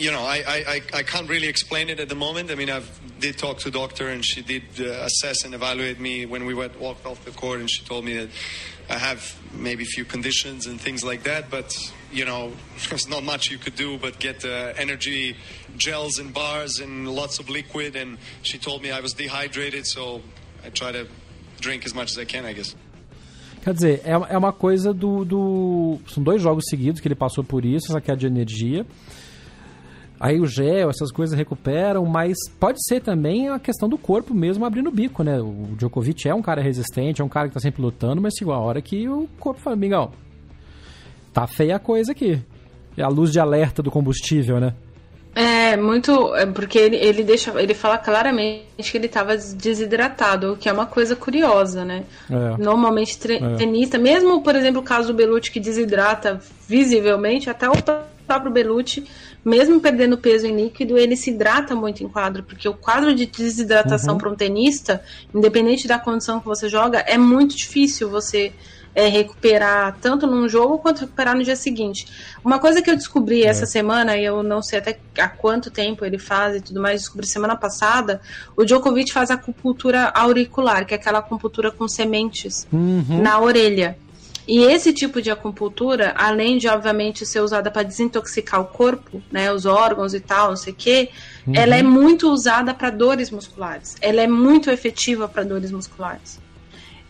you 0.00 0.10
know, 0.10 0.22
I, 0.22 0.42
I, 0.46 0.82
I, 0.94 1.02
can't 1.02 1.28
really 1.28 1.46
explain 1.46 1.90
it 1.90 2.00
at 2.00 2.08
the 2.08 2.14
moment. 2.14 2.50
I 2.50 2.54
mean, 2.54 2.70
I 2.70 2.80
did 3.18 3.36
talk 3.36 3.58
to 3.58 3.70
doctor, 3.70 4.08
and 4.08 4.24
she 4.24 4.40
did 4.40 4.62
uh, 4.80 5.04
assess 5.04 5.44
and 5.44 5.54
evaluate 5.54 6.00
me 6.00 6.24
when 6.24 6.46
we 6.46 6.54
went 6.54 6.80
walked 6.80 7.04
off 7.04 7.22
the 7.26 7.32
court, 7.32 7.60
and 7.60 7.70
she 7.70 7.84
told 7.84 8.06
me 8.06 8.14
that 8.16 8.30
I 8.88 8.96
have 8.96 9.36
maybe 9.52 9.82
a 9.82 9.86
few 9.86 10.06
conditions 10.06 10.66
and 10.66 10.80
things 10.80 11.04
like 11.04 11.24
that, 11.24 11.50
but 11.50 11.76
you 12.10 12.24
know, 12.24 12.52
there's 12.88 13.08
not 13.08 13.24
much 13.24 13.50
you 13.50 13.58
could 13.58 13.76
do 13.76 13.98
but 13.98 14.18
get 14.18 14.42
uh, 14.42 14.72
energy 14.78 15.36
gels 15.76 16.18
and 16.18 16.32
bars 16.32 16.80
and 16.80 17.06
lots 17.06 17.38
of 17.38 17.50
liquid. 17.50 17.94
And 17.94 18.16
she 18.40 18.56
told 18.56 18.82
me 18.82 18.90
I 18.90 19.00
was 19.00 19.12
dehydrated, 19.12 19.86
so 19.86 20.22
I 20.64 20.70
try 20.70 20.92
to 20.92 21.06
drink 21.60 21.84
as 21.84 21.94
much 21.94 22.10
as 22.12 22.18
I 22.18 22.24
can, 22.24 22.46
I 22.46 22.54
guess. 22.54 22.74
Quer 23.62 23.74
dizer, 23.74 24.00
é, 24.04 24.12
é 24.12 24.38
uma 24.38 24.54
coisa 24.54 24.94
do, 24.94 25.22
do. 25.22 26.00
São 26.08 26.22
dois 26.22 26.40
jogos 26.40 26.64
seguidos 26.70 26.98
que 26.98 27.06
ele 27.06 27.14
passou 27.14 27.44
por 27.44 27.66
isso, 27.66 27.88
essa 27.90 28.00
queda 28.00 28.16
de 28.16 28.26
energia. 28.26 28.86
Aí 30.20 30.38
o 30.38 30.46
gel, 30.46 30.90
essas 30.90 31.10
coisas 31.10 31.34
recuperam, 31.34 32.04
mas 32.04 32.36
pode 32.60 32.78
ser 32.86 33.00
também 33.00 33.48
a 33.48 33.58
questão 33.58 33.88
do 33.88 33.96
corpo 33.96 34.34
mesmo 34.34 34.66
abrindo 34.66 34.88
o 34.88 34.92
bico, 34.92 35.22
né? 35.22 35.40
O 35.40 35.70
Djokovic 35.78 36.28
é 36.28 36.34
um 36.34 36.42
cara 36.42 36.60
resistente, 36.60 37.22
é 37.22 37.24
um 37.24 37.28
cara 37.28 37.48
que 37.48 37.54
tá 37.54 37.60
sempre 37.60 37.80
lutando, 37.80 38.20
mas 38.20 38.34
chegou 38.38 38.52
a 38.52 38.58
hora 38.58 38.82
que 38.82 39.08
o 39.08 39.26
corpo 39.38 39.58
fala, 39.62 39.74
amigão, 39.74 40.10
tá 41.32 41.46
feia 41.46 41.76
a 41.76 41.78
coisa 41.78 42.12
aqui. 42.12 42.38
É 42.98 43.02
a 43.02 43.08
luz 43.08 43.32
de 43.32 43.40
alerta 43.40 43.82
do 43.82 43.90
combustível, 43.90 44.60
né? 44.60 44.74
É, 45.34 45.76
muito. 45.76 46.34
é 46.34 46.44
porque 46.44 46.76
ele, 46.76 46.96
ele 46.96 47.22
deixa. 47.22 47.58
Ele 47.62 47.72
fala 47.72 47.96
claramente 47.96 48.64
que 48.90 48.98
ele 48.98 49.06
estava 49.06 49.36
desidratado, 49.36 50.52
o 50.52 50.56
que 50.56 50.68
é 50.68 50.72
uma 50.72 50.86
coisa 50.86 51.14
curiosa, 51.14 51.84
né? 51.84 52.02
É. 52.28 52.56
Normalmente, 52.62 53.16
tre- 53.16 53.36
É. 53.42 53.54
tenista, 53.54 53.96
mesmo, 53.96 54.42
por 54.42 54.56
exemplo, 54.56 54.80
o 54.80 54.84
caso 54.84 55.08
do 55.08 55.14
Belucci 55.14 55.52
que 55.52 55.60
desidrata 55.60 56.40
visivelmente, 56.68 57.48
até 57.48 57.68
o 57.70 57.72
próprio 58.30 58.52
Belucci, 58.52 59.04
mesmo 59.44 59.80
perdendo 59.80 60.16
peso 60.16 60.46
em 60.46 60.54
líquido, 60.54 60.96
ele 60.96 61.16
se 61.16 61.30
hidrata 61.30 61.74
muito 61.74 62.04
em 62.04 62.08
quadro, 62.08 62.44
porque 62.44 62.68
o 62.68 62.74
quadro 62.74 63.12
de 63.12 63.26
desidratação 63.26 64.16
para 64.16 64.30
um 64.30 64.36
tenista, 64.36 65.02
independente 65.34 65.88
da 65.88 65.98
condição 65.98 66.38
que 66.38 66.46
você 66.46 66.68
joga, 66.68 66.98
é 67.00 67.18
muito 67.18 67.56
difícil 67.56 68.08
você 68.08 68.52
é, 68.94 69.08
recuperar 69.08 69.96
tanto 70.00 70.28
num 70.28 70.48
jogo 70.48 70.78
quanto 70.78 71.00
recuperar 71.00 71.34
no 71.34 71.42
dia 71.42 71.56
seguinte. 71.56 72.06
Uma 72.44 72.60
coisa 72.60 72.80
que 72.80 72.88
eu 72.88 72.94
descobri 72.94 73.42
essa 73.42 73.66
semana, 73.66 74.16
e 74.16 74.24
eu 74.24 74.44
não 74.44 74.62
sei 74.62 74.78
até 74.78 75.00
há 75.18 75.28
quanto 75.28 75.68
tempo 75.68 76.04
ele 76.04 76.18
faz 76.18 76.54
e 76.54 76.60
tudo 76.60 76.80
mais, 76.80 77.00
descobri 77.00 77.26
semana 77.26 77.56
passada, 77.56 78.20
o 78.56 78.64
Djokovic 78.64 79.12
faz 79.12 79.28
acupuntura 79.30 80.12
auricular, 80.14 80.86
que 80.86 80.94
é 80.94 80.96
aquela 80.96 81.18
acupuntura 81.18 81.72
com 81.72 81.88
sementes 81.88 82.66
na 83.20 83.40
orelha. 83.40 83.98
E 84.46 84.64
esse 84.64 84.92
tipo 84.92 85.22
de 85.22 85.30
acupuntura, 85.30 86.12
além 86.16 86.58
de, 86.58 86.66
obviamente, 86.66 87.24
ser 87.24 87.40
usada 87.40 87.70
para 87.70 87.82
desintoxicar 87.82 88.60
o 88.60 88.64
corpo, 88.64 89.22
né, 89.30 89.52
os 89.52 89.66
órgãos 89.66 90.14
e 90.14 90.20
tal, 90.20 90.50
não 90.50 90.56
sei 90.56 90.72
o 90.72 90.76
quê, 90.76 91.10
ela 91.52 91.76
é 91.76 91.82
muito 91.82 92.30
usada 92.30 92.74
para 92.74 92.90
dores 92.90 93.30
musculares. 93.30 93.96
Ela 94.00 94.22
é 94.22 94.26
muito 94.26 94.70
efetiva 94.70 95.28
para 95.28 95.42
dores 95.42 95.70
musculares. 95.70 96.40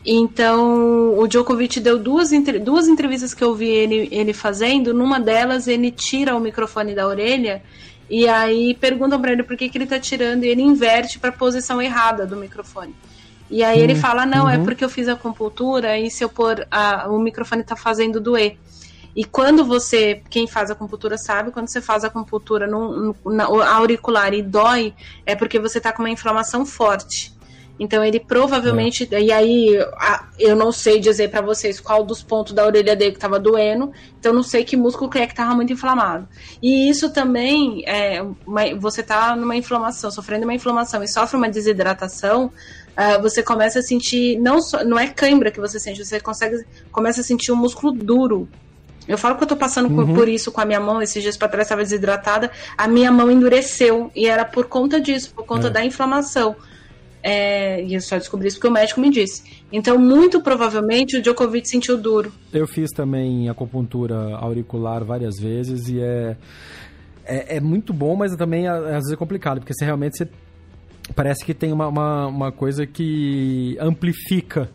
Então, 0.04 1.18
o 1.18 1.26
Djokovic 1.26 1.78
deu 1.78 1.98
duas, 1.98 2.30
duas 2.62 2.88
entrevistas 2.88 3.34
que 3.34 3.44
eu 3.44 3.54
vi 3.54 3.68
ele, 3.68 4.08
ele 4.10 4.32
fazendo. 4.32 4.94
Numa 4.94 5.20
delas, 5.20 5.68
ele 5.68 5.90
tira 5.90 6.34
o 6.34 6.40
microfone 6.40 6.94
da 6.94 7.06
orelha 7.06 7.62
e 8.08 8.26
aí 8.26 8.74
perguntam 8.74 9.20
para 9.20 9.32
ele 9.32 9.42
por 9.42 9.56
que, 9.56 9.68
que 9.68 9.78
ele 9.78 9.86
tá 9.86 10.00
tirando 10.00 10.44
e 10.44 10.48
ele 10.48 10.62
inverte 10.62 11.18
para 11.18 11.30
a 11.30 11.32
posição 11.32 11.80
errada 11.80 12.26
do 12.26 12.36
microfone. 12.36 12.94
E 13.50 13.64
aí 13.64 13.80
ele 13.80 13.94
fala: 13.96 14.24
Não, 14.24 14.48
é 14.48 14.58
porque 14.64 14.84
eu 14.84 14.88
fiz 14.88 15.08
a 15.08 15.14
acupuntura 15.14 15.98
e 15.98 16.10
se 16.10 16.22
eu 16.22 16.28
pôr 16.28 16.66
a- 16.70 17.06
o 17.08 17.18
microfone 17.18 17.64
tá 17.64 17.74
fazendo 17.76 18.20
doer. 18.20 18.56
E 19.14 19.24
quando 19.24 19.64
você, 19.64 20.22
quem 20.30 20.46
faz 20.46 20.70
acupuntura 20.70 21.18
sabe, 21.18 21.50
quando 21.50 21.68
você 21.68 21.80
faz 21.80 22.04
acupuntura 22.04 22.66
no, 22.68 23.14
no, 23.24 23.32
na 23.32 23.44
auricular 23.74 24.32
e 24.32 24.40
dói, 24.40 24.94
é 25.26 25.34
porque 25.34 25.58
você 25.58 25.80
tá 25.80 25.92
com 25.92 26.02
uma 26.02 26.10
inflamação 26.10 26.64
forte. 26.64 27.32
Então 27.82 28.04
ele 28.04 28.20
provavelmente, 28.20 29.08
e 29.10 29.32
aí 29.32 29.78
a- 29.96 30.26
eu 30.38 30.54
não 30.54 30.70
sei 30.70 31.00
dizer 31.00 31.30
pra 31.30 31.40
vocês 31.40 31.80
qual 31.80 32.04
dos 32.04 32.22
pontos 32.22 32.52
da 32.52 32.66
orelha 32.66 32.94
dele 32.94 33.12
que 33.12 33.18
tava 33.18 33.38
doendo, 33.40 33.90
então 34.18 34.32
eu 34.32 34.36
não 34.36 34.42
sei 34.42 34.64
que 34.64 34.76
músculo 34.76 35.08
que 35.08 35.18
é 35.18 35.26
que 35.26 35.34
tava 35.34 35.54
muito 35.54 35.72
inflamado. 35.72 36.28
E 36.62 36.90
isso 36.90 37.10
também 37.10 37.82
é 37.86 38.22
uma- 38.46 38.74
você 38.78 39.02
tá 39.02 39.34
numa 39.34 39.56
inflamação, 39.56 40.10
sofrendo 40.10 40.44
uma 40.44 40.52
inflamação 40.52 41.02
e 41.02 41.08
sofre 41.08 41.38
uma 41.38 41.48
desidratação, 41.48 42.52
ah, 42.94 43.16
você 43.16 43.42
começa 43.42 43.78
a 43.78 43.82
sentir 43.82 44.38
não 44.38 44.60
só, 44.60 44.84
não 44.84 44.98
é 44.98 45.06
cãibra 45.06 45.50
que 45.50 45.58
você 45.58 45.80
sente, 45.80 46.04
você 46.04 46.20
consegue 46.20 46.62
começa 46.92 47.22
a 47.22 47.24
sentir 47.24 47.50
um 47.50 47.56
músculo 47.56 47.92
duro. 47.92 48.46
Eu 49.08 49.16
falo 49.16 49.36
que 49.36 49.42
eu 49.44 49.48
tô 49.48 49.56
passando 49.56 49.88
por- 49.88 50.06
por 50.14 50.28
isso 50.28 50.52
com 50.52 50.60
a 50.60 50.66
minha 50.66 50.78
mão, 50.78 51.00
esses 51.00 51.22
dias 51.22 51.36
pra 51.36 51.48
trás 51.48 51.66
estava 51.66 51.82
desidratada, 51.82 52.50
a 52.76 52.86
minha 52.86 53.10
mão 53.10 53.30
endureceu 53.30 54.10
e 54.14 54.26
era 54.28 54.44
por 54.44 54.66
conta 54.66 55.00
disso, 55.00 55.32
por 55.34 55.46
conta 55.46 55.68
É. 55.68 55.70
da 55.70 55.82
inflamação. 55.82 56.54
É, 57.22 57.82
e 57.84 57.94
eu 57.94 58.00
só 58.00 58.16
descobri 58.16 58.48
isso 58.48 58.56
porque 58.56 58.68
o 58.68 58.72
médico 58.72 59.00
me 59.00 59.10
disse. 59.10 59.42
Então, 59.70 59.98
muito 59.98 60.40
provavelmente, 60.40 61.16
o 61.16 61.22
Djokovic 61.22 61.68
sentiu 61.68 61.96
duro. 61.98 62.32
Eu 62.52 62.66
fiz 62.66 62.90
também 62.90 63.48
acupuntura 63.48 64.36
auricular 64.36 65.04
várias 65.04 65.38
vezes 65.38 65.88
e 65.88 66.00
é, 66.00 66.36
é, 67.24 67.56
é 67.56 67.60
muito 67.60 67.92
bom, 67.92 68.16
mas 68.16 68.34
também 68.36 68.66
às 68.66 68.84
vezes 68.84 69.12
é 69.12 69.16
complicado, 69.16 69.58
porque 69.58 69.74
você 69.74 69.84
realmente 69.84 70.16
você, 70.16 70.28
parece 71.14 71.44
que 71.44 71.52
tem 71.52 71.72
uma, 71.72 71.88
uma, 71.88 72.26
uma 72.26 72.52
coisa 72.52 72.86
que 72.86 73.76
amplifica 73.80 74.70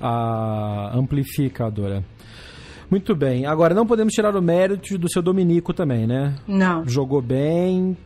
a, 0.00 0.92
amplifica 0.94 1.66
a 1.66 1.70
dor. 1.70 1.92
é. 1.92 2.02
Muito 2.90 3.14
bem. 3.14 3.46
Agora, 3.46 3.72
não 3.72 3.86
podemos 3.86 4.12
tirar 4.12 4.34
o 4.34 4.42
mérito 4.42 4.98
do 4.98 5.08
seu 5.08 5.22
Dominico 5.22 5.72
também, 5.72 6.08
né? 6.08 6.34
Não. 6.46 6.84
Jogou 6.88 7.22
bem. 7.22 7.96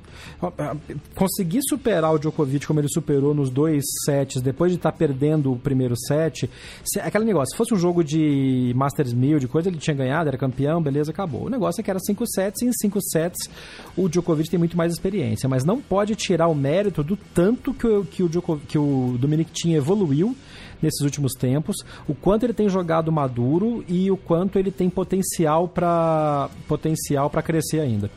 Conseguir 1.15 1.61
superar 1.69 2.13
o 2.13 2.19
Djokovic 2.19 2.67
como 2.67 2.81
ele 2.81 2.89
superou 2.89 3.35
nos 3.35 3.51
dois 3.51 3.85
sets, 4.05 4.43
depois 4.43 4.73
de 4.73 4.77
estar 4.77 4.93
perdendo 4.93 5.53
o 5.53 5.59
primeiro 5.59 5.95
set. 5.97 6.49
Se, 6.85 7.01
aquele 7.01 7.25
negócio, 7.25 7.53
se 7.53 7.57
fosse 7.57 7.75
um 7.75 7.79
jogo 7.79 8.03
de 8.03 8.73
Masters 8.75 9.13
1000, 9.13 9.39
de 9.39 9.49
coisa, 9.49 9.69
ele 9.69 9.79
tinha 9.79 9.95
ganhado, 9.95 10.29
era 10.29 10.39
campeão, 10.39 10.83
beleza, 10.83 11.11
acabou. 11.11 11.47
O 11.47 11.49
negócio 11.49 11.81
é 11.81 11.85
que 11.85 11.91
era 11.91 11.99
cinco 12.01 12.27
sets, 12.27 12.63
e 12.63 12.67
em 12.67 12.73
cinco 12.73 13.01
sets 13.01 13.49
o 13.97 14.09
Djokovic 14.09 14.51
tem 14.51 14.59
muito 14.59 14.77
mais 14.77 14.93
experiência, 14.93 15.49
mas 15.49 15.65
não 15.65 15.81
pode 15.81 16.15
tirar 16.15 16.49
o 16.49 16.55
mérito 16.55 17.03
do 17.03 17.17
tanto 17.17 17.73
que 17.73 17.87
o, 17.87 18.05
que 18.05 18.23
o, 18.23 18.29
Djokovic, 18.29 18.67
que 18.67 18.79
o 18.79 19.17
Dominic 19.19 19.51
Thiem 19.51 19.75
evoluiu 19.75 20.37
nesses 20.83 21.01
últimos 21.01 21.33
tempos, 21.33 21.77
o 22.07 22.15
quanto 22.15 22.45
ele 22.45 22.53
tem 22.53 22.69
jogado 22.69 23.11
maduro 23.11 23.85
e 23.89 24.11
o 24.11 24.17
quanto 24.17 24.59
ele 24.59 24.71
tem 24.71 24.91
potencial 24.91 25.67
para 25.69 26.51
potencial 26.69 27.31
para 27.31 27.43
crescer 27.43 27.81
ainda. 27.81 28.11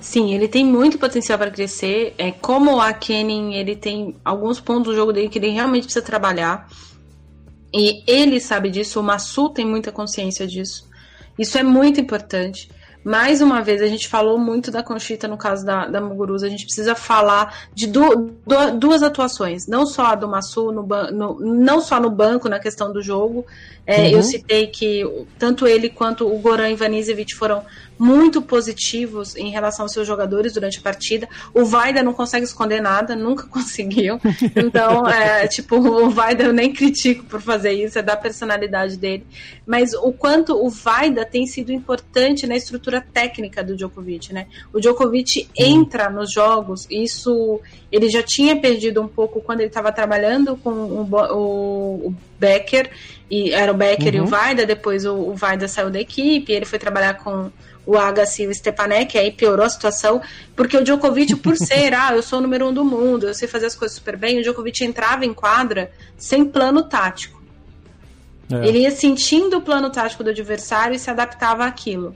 Sim, 0.00 0.32
ele 0.34 0.48
tem 0.48 0.64
muito 0.64 0.98
potencial 0.98 1.38
para 1.38 1.50
crescer. 1.50 2.14
É, 2.16 2.30
como 2.32 2.80
a 2.80 2.92
Kenin, 2.92 3.54
ele 3.54 3.76
tem 3.76 4.16
alguns 4.24 4.58
pontos 4.60 4.92
do 4.92 4.94
jogo 4.96 5.12
dele 5.12 5.28
que 5.28 5.38
ele 5.38 5.48
realmente 5.50 5.84
precisa 5.84 6.04
trabalhar. 6.04 6.68
E 7.72 8.02
ele 8.10 8.40
sabe 8.40 8.70
disso, 8.70 8.98
o 8.98 9.02
Massu 9.02 9.48
tem 9.50 9.64
muita 9.64 9.92
consciência 9.92 10.46
disso. 10.46 10.88
Isso 11.38 11.56
é 11.58 11.62
muito 11.62 12.00
importante. 12.00 12.70
Mais 13.02 13.40
uma 13.40 13.62
vez, 13.62 13.80
a 13.80 13.86
gente 13.86 14.08
falou 14.08 14.38
muito 14.38 14.70
da 14.70 14.82
Conchita 14.82 15.26
no 15.26 15.38
caso 15.38 15.64
da, 15.64 15.86
da 15.86 16.00
Muguruza. 16.02 16.46
A 16.46 16.50
gente 16.50 16.64
precisa 16.64 16.94
falar 16.94 17.68
de 17.72 17.86
du- 17.86 18.32
du- 18.46 18.78
duas 18.78 19.02
atuações. 19.02 19.66
Não 19.66 19.86
só 19.86 20.06
a 20.06 20.14
do 20.14 20.28
Massu, 20.28 20.70
no, 20.70 20.82
no- 21.10 21.40
não 21.40 21.80
só 21.80 21.98
no 21.98 22.10
banco, 22.10 22.46
na 22.48 22.58
questão 22.58 22.92
do 22.92 23.00
jogo. 23.02 23.46
É, 23.90 24.02
Uhum. 24.02 24.10
Eu 24.10 24.22
citei 24.22 24.68
que 24.68 25.04
tanto 25.36 25.66
ele 25.66 25.88
quanto 25.88 26.32
o 26.32 26.38
Goran 26.38 26.70
Ivanisevic 26.70 27.34
foram 27.34 27.64
muito 27.98 28.40
positivos 28.40 29.36
em 29.36 29.50
relação 29.50 29.84
aos 29.84 29.92
seus 29.92 30.06
jogadores 30.06 30.54
durante 30.54 30.78
a 30.78 30.80
partida. 30.80 31.28
O 31.52 31.64
Vaida 31.64 32.02
não 32.02 32.14
consegue 32.14 32.44
esconder 32.44 32.80
nada, 32.80 33.16
nunca 33.16 33.46
conseguiu. 33.50 34.18
Então, 34.56 35.06
é, 35.06 35.46
tipo, 35.48 35.76
o 35.76 36.08
Vaida 36.08 36.44
eu 36.44 36.52
nem 36.52 36.72
critico 36.72 37.24
por 37.24 37.42
fazer 37.42 37.72
isso, 37.72 37.98
é 37.98 38.02
da 38.02 38.16
personalidade 38.16 38.96
dele. 38.96 39.26
Mas 39.66 39.92
o 39.92 40.12
quanto 40.12 40.54
o 40.54 40.70
Vaida 40.70 41.26
tem 41.26 41.46
sido 41.46 41.72
importante 41.72 42.46
na 42.46 42.56
estrutura 42.56 43.04
técnica 43.12 43.62
do 43.62 43.76
Djokovic, 43.76 44.32
né? 44.32 44.46
O 44.72 44.80
Djokovic 44.80 45.48
entra 45.54 46.08
nos 46.08 46.32
jogos, 46.32 46.86
isso 46.88 47.60
ele 47.90 48.08
já 48.08 48.22
tinha 48.22 48.56
perdido 48.56 49.02
um 49.02 49.08
pouco 49.08 49.40
quando 49.40 49.60
ele 49.60 49.68
estava 49.68 49.92
trabalhando 49.92 50.56
com 50.56 50.70
o, 50.70 51.08
o 51.32 52.14
Becker, 52.40 52.90
e 53.30 53.52
era 53.52 53.70
o 53.70 53.74
Becker 53.76 54.14
e 54.14 54.20
o 54.20 54.26
Vaida, 54.26 54.66
depois 54.66 55.04
o, 55.04 55.14
o 55.14 55.34
Vaida 55.36 55.68
saiu 55.68 55.90
da 55.90 56.00
equipe, 56.00 56.50
ele 56.50 56.64
foi 56.64 56.78
trabalhar 56.78 57.14
com 57.14 57.52
o 57.86 57.96
Agassi 57.96 58.42
e 58.42 58.46
o 58.46 58.54
Stepanek, 58.54 59.16
aí 59.18 59.30
piorou 59.30 59.64
a 59.64 59.68
situação, 59.68 60.20
porque 60.56 60.76
o 60.76 60.82
Djokovic, 60.82 61.36
por 61.36 61.54
ser, 61.58 61.94
ah, 61.94 62.14
eu 62.14 62.22
sou 62.22 62.38
o 62.38 62.42
número 62.42 62.68
um 62.68 62.72
do 62.72 62.84
mundo, 62.84 63.28
eu 63.28 63.34
sei 63.34 63.46
fazer 63.46 63.66
as 63.66 63.76
coisas 63.76 63.96
super 63.96 64.16
bem, 64.16 64.38
o 64.38 64.42
Djokovic 64.42 64.82
entrava 64.82 65.24
em 65.24 65.34
quadra 65.34 65.92
sem 66.16 66.44
plano 66.44 66.82
tático. 66.82 67.40
É. 68.50 68.66
Ele 68.66 68.80
ia 68.80 68.90
sentindo 68.90 69.58
o 69.58 69.60
plano 69.60 69.90
tático 69.90 70.24
do 70.24 70.30
adversário 70.30 70.96
e 70.96 70.98
se 70.98 71.08
adaptava 71.08 71.64
àquilo. 71.64 72.14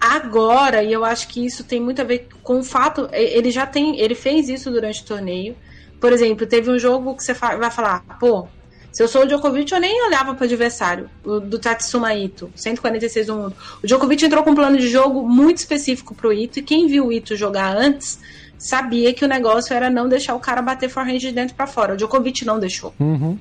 Agora, 0.00 0.82
e 0.82 0.92
eu 0.92 1.04
acho 1.04 1.28
que 1.28 1.44
isso 1.44 1.62
tem 1.62 1.78
muito 1.78 2.00
a 2.00 2.04
ver 2.04 2.26
com 2.42 2.58
o 2.58 2.64
fato, 2.64 3.08
ele 3.12 3.50
já 3.50 3.66
tem, 3.66 4.00
ele 4.00 4.14
fez 4.14 4.48
isso 4.48 4.70
durante 4.70 5.02
o 5.02 5.04
torneio. 5.04 5.54
Por 6.00 6.12
exemplo, 6.12 6.46
teve 6.46 6.70
um 6.70 6.78
jogo 6.78 7.14
que 7.14 7.22
você 7.22 7.34
vai 7.34 7.70
falar, 7.70 8.00
pô, 8.18 8.48
se 8.92 9.02
eu 9.02 9.08
sou 9.08 9.22
o 9.22 9.26
Djokovic, 9.26 9.72
eu 9.72 9.80
nem 9.80 10.04
olhava 10.04 10.34
para 10.34 10.42
o 10.42 10.44
adversário, 10.44 11.08
o 11.24 11.40
do 11.40 11.58
Tatsuma 11.58 12.14
Ito, 12.14 12.52
146 12.54 13.26
do 13.26 13.34
mundo. 13.34 13.56
O 13.82 13.86
Djokovic 13.86 14.22
entrou 14.22 14.44
com 14.44 14.50
um 14.50 14.54
plano 14.54 14.76
de 14.76 14.88
jogo 14.88 15.26
muito 15.26 15.56
específico 15.56 16.14
para 16.14 16.28
o 16.28 16.32
Ito, 16.32 16.58
e 16.58 16.62
quem 16.62 16.86
viu 16.86 17.06
o 17.06 17.12
Ito 17.12 17.34
jogar 17.34 17.74
antes 17.74 18.18
sabia 18.58 19.12
que 19.12 19.24
o 19.24 19.28
negócio 19.28 19.74
era 19.74 19.88
não 19.88 20.08
deixar 20.08 20.34
o 20.34 20.40
cara 20.40 20.60
bater 20.60 20.88
forehand 20.88 21.18
de 21.18 21.32
dentro 21.32 21.56
para 21.56 21.66
fora. 21.66 21.94
O 21.94 21.96
Djokovic 21.96 22.44
não 22.44 22.60
deixou. 22.60 22.94
Uhum. 23.00 23.38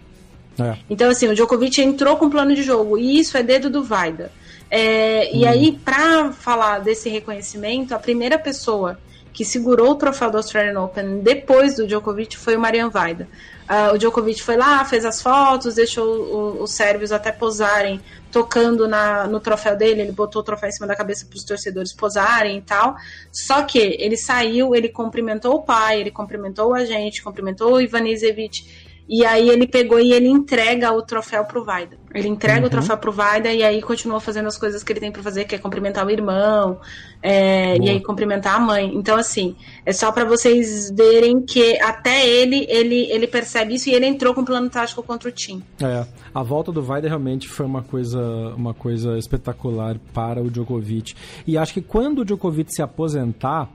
É. 0.57 0.77
Então, 0.89 1.09
assim, 1.09 1.27
o 1.27 1.35
Djokovic 1.35 1.81
entrou 1.81 2.15
com 2.17 2.25
um 2.25 2.29
plano 2.29 2.55
de 2.55 2.63
jogo, 2.63 2.97
e 2.97 3.19
isso 3.19 3.37
é 3.37 3.43
dedo 3.43 3.69
do 3.69 3.83
Vaida. 3.83 4.31
É, 4.69 5.35
E 5.35 5.43
hum. 5.43 5.49
aí, 5.49 5.71
para 5.73 6.31
falar 6.31 6.79
desse 6.79 7.09
reconhecimento, 7.09 7.93
a 7.93 7.99
primeira 7.99 8.39
pessoa 8.39 8.97
que 9.33 9.45
segurou 9.45 9.91
o 9.91 9.95
troféu 9.95 10.29
do 10.29 10.37
Australian 10.37 10.79
Open 10.81 11.19
depois 11.19 11.75
do 11.75 11.87
Djokovic 11.87 12.37
foi 12.37 12.55
o 12.55 12.59
Marian 12.59 12.89
Vaida. 12.89 13.27
Uh, 13.69 13.93
o 13.93 13.97
Djokovic 13.97 14.43
foi 14.43 14.57
lá, 14.57 14.83
fez 14.83 15.05
as 15.05 15.21
fotos, 15.21 15.75
deixou 15.75 16.61
os 16.61 16.71
sérvios 16.71 17.11
até 17.13 17.31
posarem, 17.31 18.01
tocando 18.29 18.85
na, 18.85 19.27
no 19.27 19.39
troféu 19.39 19.77
dele, 19.77 20.01
ele 20.01 20.11
botou 20.11 20.41
o 20.41 20.43
troféu 20.43 20.67
em 20.67 20.71
cima 20.73 20.87
da 20.87 20.95
cabeça 20.95 21.25
para 21.25 21.37
os 21.37 21.43
torcedores 21.45 21.93
posarem 21.93 22.57
e 22.57 22.61
tal. 22.61 22.95
Só 23.31 23.63
que 23.63 23.79
ele 23.79 24.17
saiu, 24.17 24.75
ele 24.75 24.89
cumprimentou 24.89 25.55
o 25.55 25.61
pai, 25.61 26.01
ele 26.01 26.11
cumprimentou 26.11 26.73
a 26.73 26.83
gente, 26.83 27.23
cumprimentou 27.23 27.73
o 27.73 27.81
Ivan 27.81 28.07
Izevich 28.09 28.80
e 29.11 29.25
aí 29.25 29.49
ele 29.49 29.67
pegou 29.67 29.99
e 29.99 30.13
ele 30.13 30.29
entrega 30.29 30.89
o 30.93 31.01
troféu 31.01 31.43
pro 31.43 31.65
Vaida. 31.65 31.97
Ele 32.15 32.29
entrega 32.29 32.61
uhum. 32.61 32.67
o 32.67 32.69
troféu 32.69 32.97
pro 32.97 33.11
Vaida 33.11 33.51
e 33.51 33.61
aí 33.61 33.81
continua 33.81 34.21
fazendo 34.21 34.47
as 34.47 34.57
coisas 34.57 34.83
que 34.83 34.93
ele 34.93 35.01
tem 35.01 35.11
para 35.11 35.21
fazer, 35.21 35.43
que 35.43 35.53
é 35.53 35.57
cumprimentar 35.57 36.07
o 36.07 36.09
irmão, 36.09 36.79
é, 37.21 37.75
e 37.77 37.89
aí 37.89 38.01
cumprimentar 38.01 38.55
a 38.55 38.59
mãe. 38.61 38.89
Então, 38.95 39.17
assim, 39.17 39.53
é 39.85 39.91
só 39.91 40.13
para 40.13 40.23
vocês 40.23 40.89
verem 40.95 41.41
que 41.41 41.77
até 41.81 42.25
ele, 42.25 42.65
ele, 42.69 43.11
ele 43.11 43.27
percebe 43.27 43.75
isso 43.75 43.89
e 43.89 43.93
ele 43.93 44.05
entrou 44.05 44.33
com 44.33 44.41
um 44.41 44.45
plano 44.45 44.69
tático 44.69 45.03
contra 45.03 45.27
o 45.27 45.31
time. 45.31 45.61
É, 45.81 46.05
a 46.33 46.41
volta 46.41 46.71
do 46.71 46.81
Vaida 46.81 47.09
realmente 47.09 47.49
foi 47.49 47.65
uma 47.65 47.83
coisa, 47.83 48.21
uma 48.55 48.73
coisa 48.73 49.17
espetacular 49.17 49.97
para 50.13 50.41
o 50.41 50.49
Djokovic. 50.49 51.15
E 51.45 51.57
acho 51.57 51.73
que 51.73 51.81
quando 51.81 52.19
o 52.19 52.25
Djokovic 52.25 52.73
se 52.73 52.81
aposentar, 52.81 53.69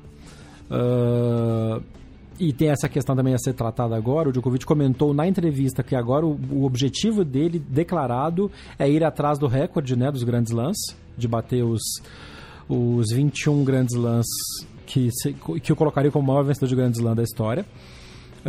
Uh, 0.68 1.80
e 2.38 2.52
tem 2.52 2.68
essa 2.68 2.88
questão 2.88 3.16
também 3.16 3.34
a 3.34 3.38
ser 3.38 3.52
tratada 3.54 3.96
agora. 3.96 4.28
O 4.28 4.32
Djokovic 4.32 4.64
comentou 4.64 5.14
na 5.14 5.26
entrevista 5.26 5.82
que 5.82 5.94
agora 5.94 6.26
o, 6.26 6.38
o 6.50 6.64
objetivo 6.64 7.24
dele 7.24 7.58
declarado 7.58 8.50
é 8.78 8.88
ir 8.88 9.04
atrás 9.04 9.38
do 9.38 9.46
recorde 9.46 9.96
né, 9.96 10.10
dos 10.10 10.22
grandes 10.22 10.52
lãs, 10.52 10.76
de 11.16 11.26
bater 11.26 11.64
os, 11.64 11.82
os 12.68 13.06
21 13.12 13.64
grandes 13.64 13.96
lãs 13.96 14.26
que, 14.86 15.10
que 15.62 15.72
eu 15.72 15.76
colocaria 15.76 16.10
como 16.10 16.24
o 16.24 16.34
maior 16.34 16.44
vencedor 16.44 16.68
de 16.68 16.76
grandes 16.76 17.00
lãs 17.00 17.16
da 17.16 17.22
história. 17.22 17.64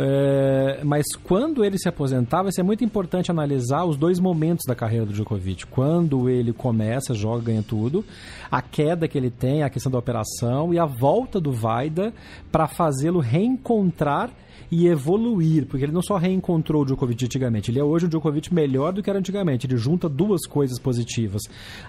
É, 0.00 0.80
mas 0.84 1.04
quando 1.24 1.64
ele 1.64 1.76
se 1.76 1.88
aposentar, 1.88 2.44
vai 2.44 2.52
ser 2.52 2.62
muito 2.62 2.84
importante 2.84 3.32
analisar 3.32 3.84
os 3.84 3.96
dois 3.96 4.20
momentos 4.20 4.64
da 4.64 4.74
carreira 4.74 5.04
do 5.04 5.12
Djokovic. 5.12 5.66
Quando 5.66 6.30
ele 6.30 6.52
começa, 6.52 7.12
joga, 7.14 7.46
ganha 7.46 7.64
tudo, 7.64 8.04
a 8.48 8.62
queda 8.62 9.08
que 9.08 9.18
ele 9.18 9.28
tem, 9.28 9.64
a 9.64 9.70
questão 9.70 9.90
da 9.90 9.98
operação 9.98 10.72
e 10.72 10.78
a 10.78 10.86
volta 10.86 11.40
do 11.40 11.50
Vaida 11.50 12.14
para 12.52 12.68
fazê-lo 12.68 13.18
reencontrar 13.18 14.30
e 14.70 14.86
evoluir, 14.86 15.66
porque 15.66 15.84
ele 15.84 15.92
não 15.92 16.02
só 16.02 16.16
reencontrou 16.16 16.82
o 16.82 16.84
Djokovic 16.84 17.24
antigamente, 17.24 17.70
ele 17.70 17.78
é 17.78 17.84
hoje 17.84 18.06
um 18.06 18.08
Djokovic 18.08 18.52
melhor 18.52 18.92
do 18.92 19.02
que 19.02 19.10
era 19.10 19.18
antigamente. 19.18 19.66
Ele 19.66 19.76
junta 19.76 20.08
duas 20.08 20.46
coisas 20.46 20.78
positivas: 20.78 21.42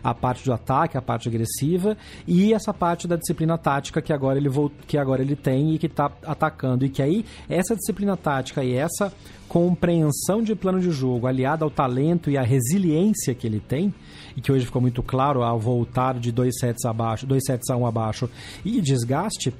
a 0.04 0.14
parte 0.14 0.46
do 0.46 0.54
ataque, 0.54 0.98
a 0.98 1.02
parte 1.02 1.28
agressiva 1.28 1.98
e 2.28 2.54
essa 2.54 2.74
parte 2.74 3.08
da 3.08 3.16
disciplina 3.16 3.58
tática 3.58 4.02
que 4.02 4.14
agora 4.14 4.38
ele, 4.38 4.50
que 4.88 4.98
agora 4.98 5.22
ele 5.22 5.36
tem 5.36 5.74
e 5.74 5.78
que 5.78 5.88
está 5.88 6.12
atacando. 6.26 6.86
E 6.86 6.90
que 6.90 7.02
aí 7.02 7.26
essa 7.50 7.76
disciplina 7.76 8.16
tática 8.16 8.64
e 8.64 8.74
essa 8.74 9.12
compreensão 9.48 10.44
de 10.44 10.56
plano 10.56 10.80
de 10.80 10.92
jogo 10.92 11.26
aliada 11.26 11.66
ao 11.66 11.72
talento 11.72 12.30
e 12.30 12.38
à 12.38 12.44
resiliência 12.44 13.34
que 13.34 13.48
ele 13.48 13.60
tem, 13.60 13.94
e 14.38 14.42
que 14.42 14.52
hoje 14.52 14.66
ficou 14.66 14.82
muito 14.82 15.02
claro 15.02 15.42
ao 15.42 15.60
voltar 15.60 16.20
de 16.20 16.32
dois 16.32 16.58
sets 16.60 16.86
abaixo, 16.86 17.26
dois 17.26 17.44
sets 17.46 17.70
a 17.70 17.76
um 17.76 17.86
abaixo 17.86 18.30
e 18.64 18.80
desgaste, 18.80 19.52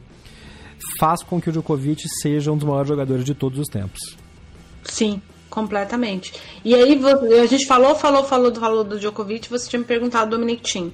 faz 1.00 1.24
com 1.24 1.42
que 1.42 1.50
o 1.50 1.52
Djokovic 1.52 2.08
seja 2.22 2.52
um 2.52 2.58
dos 2.58 2.68
maiores 2.68 2.88
jogadores 2.88 3.26
de 3.26 3.34
todos 3.34 3.60
os 3.60 3.68
tempos. 3.68 4.18
Sim, 4.84 5.22
completamente. 5.50 6.34
E 6.64 6.76
aí 6.76 7.00
a 7.42 7.46
gente 7.46 7.66
falou, 7.66 7.96
falou, 7.96 8.24
falou, 8.24 8.54
falou 8.54 8.84
do 8.84 9.00
Djokovic, 9.00 9.50
você 9.50 9.70
tinha 9.70 9.80
me 9.80 9.86
perguntado 9.86 10.30
do 10.30 10.38
Dominic 10.38 10.64
Thiem. 10.64 10.94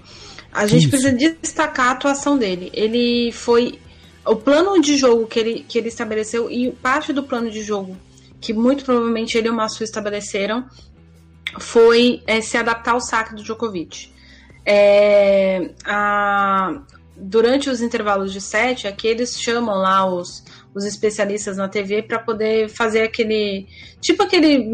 A 0.52 0.66
gente 0.68 0.82
Isso. 0.82 0.90
precisa 0.90 1.12
destacar 1.12 1.88
a 1.88 1.92
atuação 1.92 2.38
dele. 2.38 2.72
Ele 2.74 3.32
foi 3.32 3.80
o 4.26 4.36
plano 4.36 4.82
de 4.82 4.98
jogo 4.98 5.28
que 5.28 5.40
ele, 5.40 5.66
que 5.68 5.78
ele 5.78 5.90
estabeleceu 5.90 6.50
e 6.50 6.72
parte 6.72 7.14
do 7.14 7.24
plano 7.24 7.52
de 7.52 7.62
jogo 7.62 7.96
que 8.46 8.54
muito 8.54 8.86
provavelmente 8.86 9.36
ele 9.36 9.48
e 9.48 9.50
o 9.50 9.56
Massu 9.56 9.84
estabeleceram 9.84 10.70
foi 11.60 12.22
é, 12.28 12.42
se 12.42 12.58
adaptar 12.58 12.92
ao 12.92 13.02
saque 13.02 13.34
do 13.34 13.42
Djokovic. 13.42 14.12
É, 14.64 15.72
a, 15.84 16.80
durante 17.16 17.70
os 17.70 17.82
intervalos 17.82 18.34
de 18.34 18.42
set, 18.42 18.88
aqui 18.88 19.08
eles 19.08 19.40
chamam 19.40 19.76
lá 19.76 20.06
os, 20.06 20.44
os 20.74 20.84
especialistas 20.84 21.58
na 21.58 21.68
TV 21.68 22.04
para 22.04 22.20
poder 22.20 22.70
fazer 22.70 23.04
aquele. 23.04 23.68
Tipo 24.02 24.24
aquele. 24.24 24.72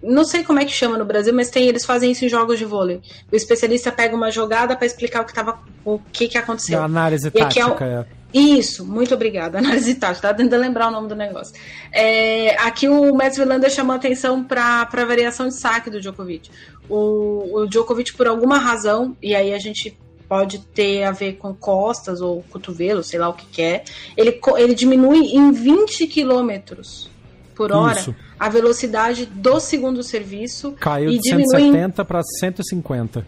Não 0.00 0.22
sei 0.22 0.44
como 0.44 0.60
é 0.60 0.64
que 0.64 0.70
chama 0.70 0.96
no 0.96 1.04
Brasil, 1.04 1.34
mas 1.34 1.50
tem 1.50 1.66
eles 1.66 1.84
fazem 1.84 2.12
isso 2.12 2.24
em 2.24 2.28
jogos 2.28 2.56
de 2.56 2.64
vôlei. 2.64 3.00
O 3.32 3.34
especialista 3.34 3.90
pega 3.90 4.14
uma 4.14 4.30
jogada 4.30 4.76
para 4.76 4.86
explicar 4.86 5.22
o 5.22 5.24
que 5.24 5.34
tava, 5.34 5.58
o 5.84 5.98
que 5.98 6.28
que 6.28 6.38
aconteceu. 6.38 6.80
A 6.80 6.84
análise 6.84 7.26
e 7.26 7.30
tática. 7.32 7.84
É, 7.84 7.88
é. 8.00 8.06
Isso, 8.32 8.86
muito 8.86 9.12
obrigada. 9.12 9.58
Análise 9.58 9.96
tática, 9.96 10.28
tá 10.28 10.34
tentando 10.34 10.60
lembrar 10.60 10.88
o 10.88 10.90
nome 10.92 11.08
do 11.08 11.16
negócio. 11.16 11.54
É, 11.90 12.56
aqui 12.62 12.88
o 12.88 13.12
Mats 13.12 13.38
Wilander 13.38 13.70
chamou 13.70 13.96
atenção 13.96 14.44
para 14.44 14.82
a 14.82 15.04
variação 15.04 15.48
de 15.48 15.54
saque 15.54 15.90
do 15.90 16.00
Djokovic. 16.00 16.48
O, 16.88 17.62
o 17.62 17.66
Djokovic, 17.66 18.14
por 18.14 18.28
alguma 18.28 18.58
razão, 18.58 19.16
e 19.20 19.34
aí 19.34 19.52
a 19.52 19.58
gente 19.58 19.98
pode 20.28 20.58
ter 20.58 21.04
a 21.04 21.10
ver 21.10 21.34
com 21.34 21.54
costas 21.54 22.20
ou 22.20 22.44
cotovelo, 22.50 23.02
sei 23.02 23.18
lá 23.18 23.28
o 23.28 23.32
que, 23.32 23.46
que 23.46 23.62
é. 23.62 23.84
Ele, 24.16 24.38
ele 24.56 24.74
diminui 24.74 25.34
em 25.34 25.50
20 25.50 26.06
quilômetros 26.06 27.10
por 27.54 27.72
hora 27.72 27.98
Isso. 27.98 28.14
a 28.38 28.48
velocidade 28.48 29.26
do 29.26 29.58
segundo 29.58 30.02
serviço. 30.02 30.72
Caiu 30.78 31.10
de 31.10 31.28
170 31.28 32.04
para 32.04 32.22
150. 32.22 33.26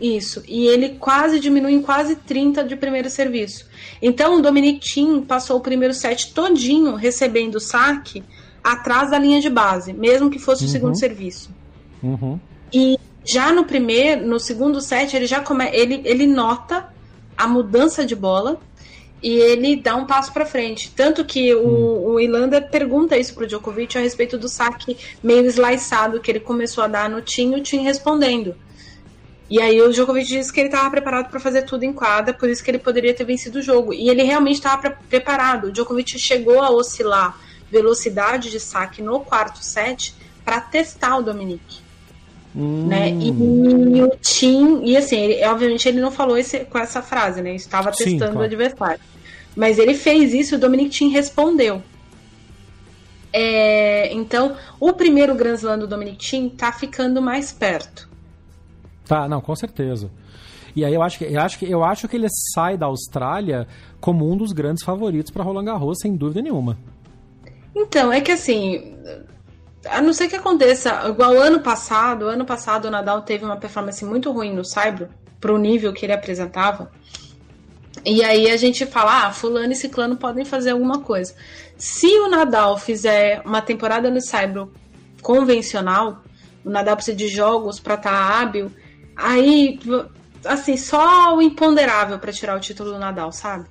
Isso, 0.00 0.42
e 0.46 0.66
ele 0.66 0.90
quase 0.90 1.40
diminui 1.40 1.72
em 1.72 1.82
quase 1.82 2.14
30 2.16 2.64
de 2.64 2.76
primeiro 2.76 3.10
serviço. 3.10 3.66
Então 4.00 4.38
o 4.38 4.42
Dominic 4.42 4.80
Thiem 4.80 5.22
passou 5.22 5.56
o 5.56 5.60
primeiro 5.60 5.92
set 5.92 6.32
todinho 6.32 6.94
recebendo 6.94 7.58
saque 7.58 8.22
atrás 8.62 9.10
da 9.10 9.18
linha 9.18 9.40
de 9.40 9.50
base, 9.50 9.92
mesmo 9.92 10.30
que 10.30 10.38
fosse 10.38 10.62
uhum. 10.62 10.68
o 10.68 10.72
segundo 10.72 10.98
serviço. 10.98 11.50
Uhum. 12.02 12.38
E 12.72 12.98
já 13.28 13.52
no 13.52 13.64
primeiro, 13.64 14.26
no 14.26 14.40
segundo 14.40 14.80
set, 14.80 15.14
ele 15.14 15.26
já 15.26 15.42
come, 15.42 15.68
ele, 15.70 16.00
ele 16.02 16.26
nota 16.26 16.88
a 17.36 17.46
mudança 17.46 18.06
de 18.06 18.16
bola 18.16 18.58
e 19.22 19.36
ele 19.36 19.76
dá 19.76 19.96
um 19.96 20.06
passo 20.06 20.32
para 20.32 20.46
frente. 20.46 20.90
Tanto 20.96 21.22
que 21.26 21.54
o, 21.54 21.60
hum. 21.60 22.04
o 22.12 22.20
Ilanda 22.20 22.62
pergunta 22.62 23.18
isso 23.18 23.34
pro 23.34 23.46
Djokovic 23.46 23.98
a 23.98 24.00
respeito 24.00 24.38
do 24.38 24.48
saque 24.48 24.96
meio 25.22 25.44
sliceado 25.44 26.20
que 26.20 26.30
ele 26.30 26.40
começou 26.40 26.82
a 26.82 26.86
dar 26.86 27.10
no 27.10 27.20
Tim, 27.20 27.54
o 27.54 27.62
Tim 27.62 27.82
respondendo. 27.82 28.56
E 29.50 29.60
aí 29.60 29.78
o 29.82 29.92
Djokovic 29.92 30.26
disse 30.26 30.50
que 30.50 30.60
ele 30.60 30.68
estava 30.68 30.90
preparado 30.90 31.28
para 31.28 31.38
fazer 31.38 31.62
tudo 31.62 31.82
em 31.82 31.92
quadra, 31.92 32.32
por 32.32 32.48
isso 32.48 32.64
que 32.64 32.70
ele 32.70 32.78
poderia 32.78 33.12
ter 33.12 33.24
vencido 33.24 33.58
o 33.58 33.62
jogo. 33.62 33.92
E 33.92 34.08
ele 34.08 34.22
realmente 34.22 34.56
estava 34.56 34.90
preparado. 34.90 35.66
O 35.66 35.72
Djokovic 35.72 36.18
chegou 36.18 36.62
a 36.62 36.70
oscilar 36.70 37.38
velocidade 37.70 38.50
de 38.50 38.58
saque 38.58 39.02
no 39.02 39.20
quarto 39.20 39.62
set 39.62 40.14
para 40.42 40.62
testar 40.62 41.18
o 41.18 41.22
Dominic. 41.22 41.87
Hum. 42.56 42.86
Né? 42.86 43.10
E, 43.10 43.28
e, 43.28 44.02
o 44.02 44.10
Tim, 44.20 44.84
e 44.84 44.96
assim, 44.96 45.16
ele, 45.16 45.44
obviamente 45.44 45.88
ele 45.88 46.00
não 46.00 46.10
falou 46.10 46.36
esse, 46.36 46.60
com 46.60 46.78
essa 46.78 47.02
frase, 47.02 47.42
né? 47.42 47.54
Estava 47.54 47.90
testando 47.90 48.10
Sim, 48.10 48.18
claro. 48.18 48.38
o 48.38 48.42
adversário. 48.42 49.00
Mas 49.54 49.78
ele 49.78 49.94
fez 49.94 50.32
isso 50.32 50.54
e 50.54 50.56
o 50.56 50.60
Dominic 50.60 50.90
Tim 50.90 51.08
respondeu. 51.08 51.82
É, 53.32 54.12
então, 54.14 54.56
o 54.80 54.92
primeiro 54.92 55.34
Grand 55.34 55.54
Slam 55.54 55.78
do 55.78 55.86
Dominic 55.86 56.16
Tim 56.18 56.48
tá 56.48 56.72
ficando 56.72 57.20
mais 57.20 57.52
perto. 57.52 58.08
Tá, 59.04 59.28
não, 59.28 59.40
com 59.40 59.54
certeza. 59.54 60.10
E 60.74 60.84
aí 60.84 60.94
eu 60.94 61.02
acho 61.02 61.18
que 61.18 61.24
eu 61.24 61.40
acho 61.40 61.58
que 61.58 61.70
eu 61.70 61.82
acho 61.82 62.08
que 62.08 62.16
ele 62.16 62.28
sai 62.54 62.76
da 62.76 62.86
Austrália 62.86 63.66
como 64.00 64.30
um 64.30 64.36
dos 64.36 64.52
grandes 64.52 64.84
favoritos 64.84 65.32
para 65.32 65.42
Roland 65.42 65.64
Garros, 65.64 65.98
sem 66.00 66.14
dúvida 66.14 66.40
nenhuma. 66.40 66.78
Então, 67.74 68.12
é 68.12 68.20
que 68.20 68.32
assim, 68.32 68.94
a 69.86 70.02
não 70.02 70.12
ser 70.12 70.28
que 70.28 70.36
aconteça, 70.36 71.08
igual 71.08 71.32
ano 71.32 71.60
passado, 71.60 72.26
ano 72.26 72.44
passado 72.44 72.86
o 72.86 72.90
Nadal 72.90 73.22
teve 73.22 73.44
uma 73.44 73.56
performance 73.56 74.04
muito 74.04 74.32
ruim 74.32 74.52
no 74.52 74.64
Saibro, 74.64 75.08
pro 75.40 75.56
nível 75.56 75.92
que 75.92 76.04
ele 76.04 76.12
apresentava. 76.12 76.90
E 78.04 78.22
aí 78.24 78.50
a 78.50 78.56
gente 78.56 78.86
fala, 78.86 79.26
ah, 79.26 79.32
fulano 79.32 79.72
e 79.72 79.76
ciclano 79.76 80.16
podem 80.16 80.44
fazer 80.44 80.70
alguma 80.70 81.00
coisa. 81.00 81.34
Se 81.76 82.06
o 82.06 82.28
Nadal 82.28 82.78
fizer 82.78 83.42
uma 83.44 83.60
temporada 83.60 84.10
no 84.10 84.20
Cyber 84.20 84.66
convencional, 85.22 86.22
o 86.64 86.70
Nadal 86.70 86.96
precisa 86.96 87.16
de 87.16 87.28
jogos 87.28 87.78
para 87.78 87.94
estar 87.94 88.10
tá 88.10 88.40
hábil, 88.40 88.70
aí, 89.16 89.78
assim, 90.44 90.76
só 90.76 91.36
o 91.36 91.42
imponderável 91.42 92.18
para 92.18 92.32
tirar 92.32 92.56
o 92.56 92.60
título 92.60 92.92
do 92.92 92.98
Nadal, 92.98 93.32
sabe? 93.32 93.66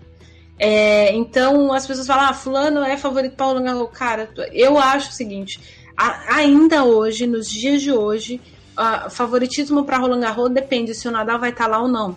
É, 0.60 1.14
então 1.14 1.72
as 1.72 1.86
pessoas 1.86 2.08
falam, 2.08 2.30
ah, 2.30 2.34
fulano 2.34 2.84
é 2.84 2.98
favorito 2.98 3.36
para 3.36 3.60
Garros. 3.60 3.90
Cara, 3.94 4.30
eu 4.52 4.78
acho 4.78 5.10
o 5.10 5.14
seguinte, 5.14 5.60
a, 5.98 6.36
ainda 6.36 6.84
hoje, 6.84 7.26
nos 7.26 7.50
dias 7.50 7.82
de 7.82 7.92
hoje, 7.92 8.40
uh, 8.78 9.10
favoritismo 9.10 9.84
para 9.84 9.98
Roland 9.98 10.20
Garros 10.20 10.52
depende 10.52 10.94
se 10.94 11.08
o 11.08 11.12
Nadal 11.12 11.40
vai 11.40 11.50
estar 11.50 11.66
tá 11.66 11.70
lá 11.72 11.82
ou 11.82 11.88
não. 11.88 12.16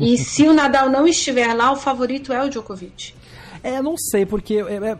e 0.00 0.16
se 0.18 0.48
o 0.48 0.54
Nadal 0.54 0.88
não 0.88 1.06
estiver 1.06 1.52
lá, 1.54 1.70
o 1.72 1.76
favorito 1.76 2.32
é 2.32 2.42
o 2.42 2.48
Djokovic. 2.48 3.14
É, 3.62 3.82
não 3.82 3.96
sei, 3.96 4.24
porque 4.24 4.54
é, 4.56 4.92
é, 4.92 4.98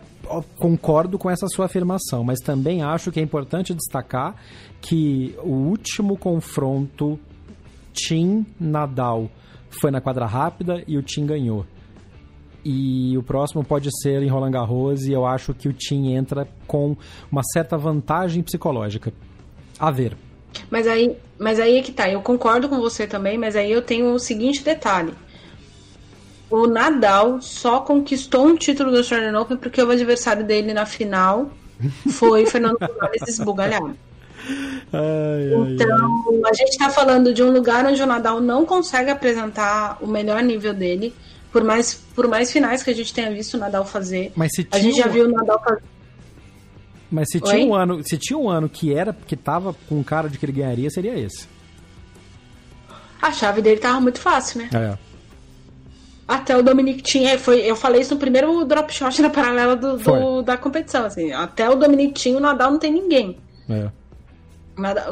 concordo 0.57 1.17
com 1.17 1.29
essa 1.29 1.47
sua 1.47 1.65
afirmação, 1.65 2.23
mas 2.23 2.39
também 2.39 2.83
acho 2.83 3.11
que 3.11 3.19
é 3.19 3.23
importante 3.23 3.73
destacar 3.73 4.35
que 4.81 5.35
o 5.41 5.51
último 5.51 6.17
confronto 6.17 7.19
Tim-Nadal 7.93 9.29
foi 9.69 9.89
na 9.89 10.01
quadra 10.01 10.25
rápida 10.25 10.83
e 10.87 10.97
o 10.97 11.01
Tim 11.01 11.25
ganhou. 11.25 11.65
E 12.69 13.17
o 13.17 13.23
próximo 13.23 13.63
pode 13.63 13.89
ser 14.01 14.21
em 14.21 14.27
Roland 14.27 14.51
Garros 14.51 15.07
e 15.07 15.13
eu 15.13 15.25
acho 15.25 15.53
que 15.53 15.69
o 15.69 15.73
Tim 15.73 16.11
entra 16.11 16.45
com 16.67 16.97
uma 17.31 17.41
certa 17.41 17.77
vantagem 17.77 18.43
psicológica. 18.43 19.13
A 19.79 19.89
ver. 19.89 20.17
Mas 20.69 20.85
aí, 20.85 21.15
mas 21.39 21.61
aí 21.61 21.77
é 21.77 21.81
que 21.81 21.93
tá, 21.93 22.09
eu 22.09 22.21
concordo 22.21 22.67
com 22.67 22.81
você 22.81 23.07
também, 23.07 23.37
mas 23.37 23.55
aí 23.55 23.71
eu 23.71 23.81
tenho 23.81 24.11
o 24.11 24.19
seguinte 24.19 24.65
detalhe. 24.65 25.13
O 26.49 26.67
Nadal 26.67 27.41
só 27.41 27.79
conquistou 27.79 28.45
um 28.45 28.57
título 28.57 28.91
do 28.91 28.97
Australian 28.97 29.39
Open 29.39 29.55
porque 29.55 29.81
o 29.81 29.89
adversário 29.89 30.43
dele 30.43 30.73
na 30.73 30.85
final 30.85 31.49
foi 32.11 32.45
Fernando 32.51 32.79
Gonzalez 32.79 33.29
esbugalhado. 33.29 33.95
Ai, 34.91 35.73
então, 35.73 36.25
ai. 36.43 36.51
a 36.51 36.53
gente 36.53 36.71
está 36.71 36.89
falando 36.89 37.33
de 37.33 37.41
um 37.41 37.49
lugar 37.49 37.85
onde 37.85 38.03
o 38.03 38.05
Nadal 38.05 38.41
não 38.41 38.65
consegue 38.65 39.09
apresentar 39.09 39.99
o 40.01 40.07
melhor 40.07 40.43
nível 40.43 40.73
dele, 40.73 41.13
por 41.57 41.63
mais, 41.63 41.95
por 42.13 42.27
mais 42.27 42.51
finais 42.51 42.83
que 42.83 42.91
a 42.91 42.93
gente 42.93 43.11
tenha 43.11 43.31
visto 43.31 43.55
o 43.55 43.57
Nadal 43.57 43.83
fazer. 43.83 44.31
Mas 44.35 44.51
se 44.53 44.67
a 44.69 44.77
gente 44.77 44.97
já 44.97 45.07
viu 45.07 45.25
o 45.25 45.31
Nadal 45.31 45.59
fazer. 45.63 45.81
Mas 47.09 47.31
se 47.31 47.41
tinha, 47.41 47.65
um 47.65 47.73
ano, 47.73 48.03
se 48.03 48.15
tinha 48.15 48.37
um 48.37 48.47
ano 48.47 48.69
que 48.69 48.93
era 48.93 49.11
que 49.11 49.35
tava 49.35 49.75
com 49.89 50.03
cara 50.03 50.29
de 50.29 50.37
que 50.37 50.45
ele 50.45 50.51
ganharia, 50.51 50.87
seria 50.91 51.17
esse. 51.17 51.47
A 53.19 53.31
chave 53.31 53.63
dele 53.63 53.79
tava 53.79 53.99
muito 53.99 54.19
fácil, 54.19 54.61
né? 54.61 54.69
É. 54.71 54.97
Até 56.27 56.55
o 56.55 56.61
Dominic 56.61 57.01
tinha. 57.01 57.39
Foi, 57.39 57.59
eu 57.61 57.75
falei 57.75 58.01
isso 58.01 58.13
no 58.13 58.19
primeiro 58.19 58.63
drop 58.63 58.93
shot 58.93 59.19
na 59.19 59.31
paralela 59.31 59.75
do, 59.75 59.97
do 59.97 60.43
da 60.43 60.57
competição. 60.57 61.05
Assim, 61.05 61.31
até 61.31 61.67
o 61.67 61.75
Dominic 61.75 62.13
tinha, 62.13 62.37
o 62.37 62.41
Nadal 62.41 62.69
não 62.69 62.77
tem 62.77 62.91
ninguém. 62.91 63.39
É. 63.67 63.89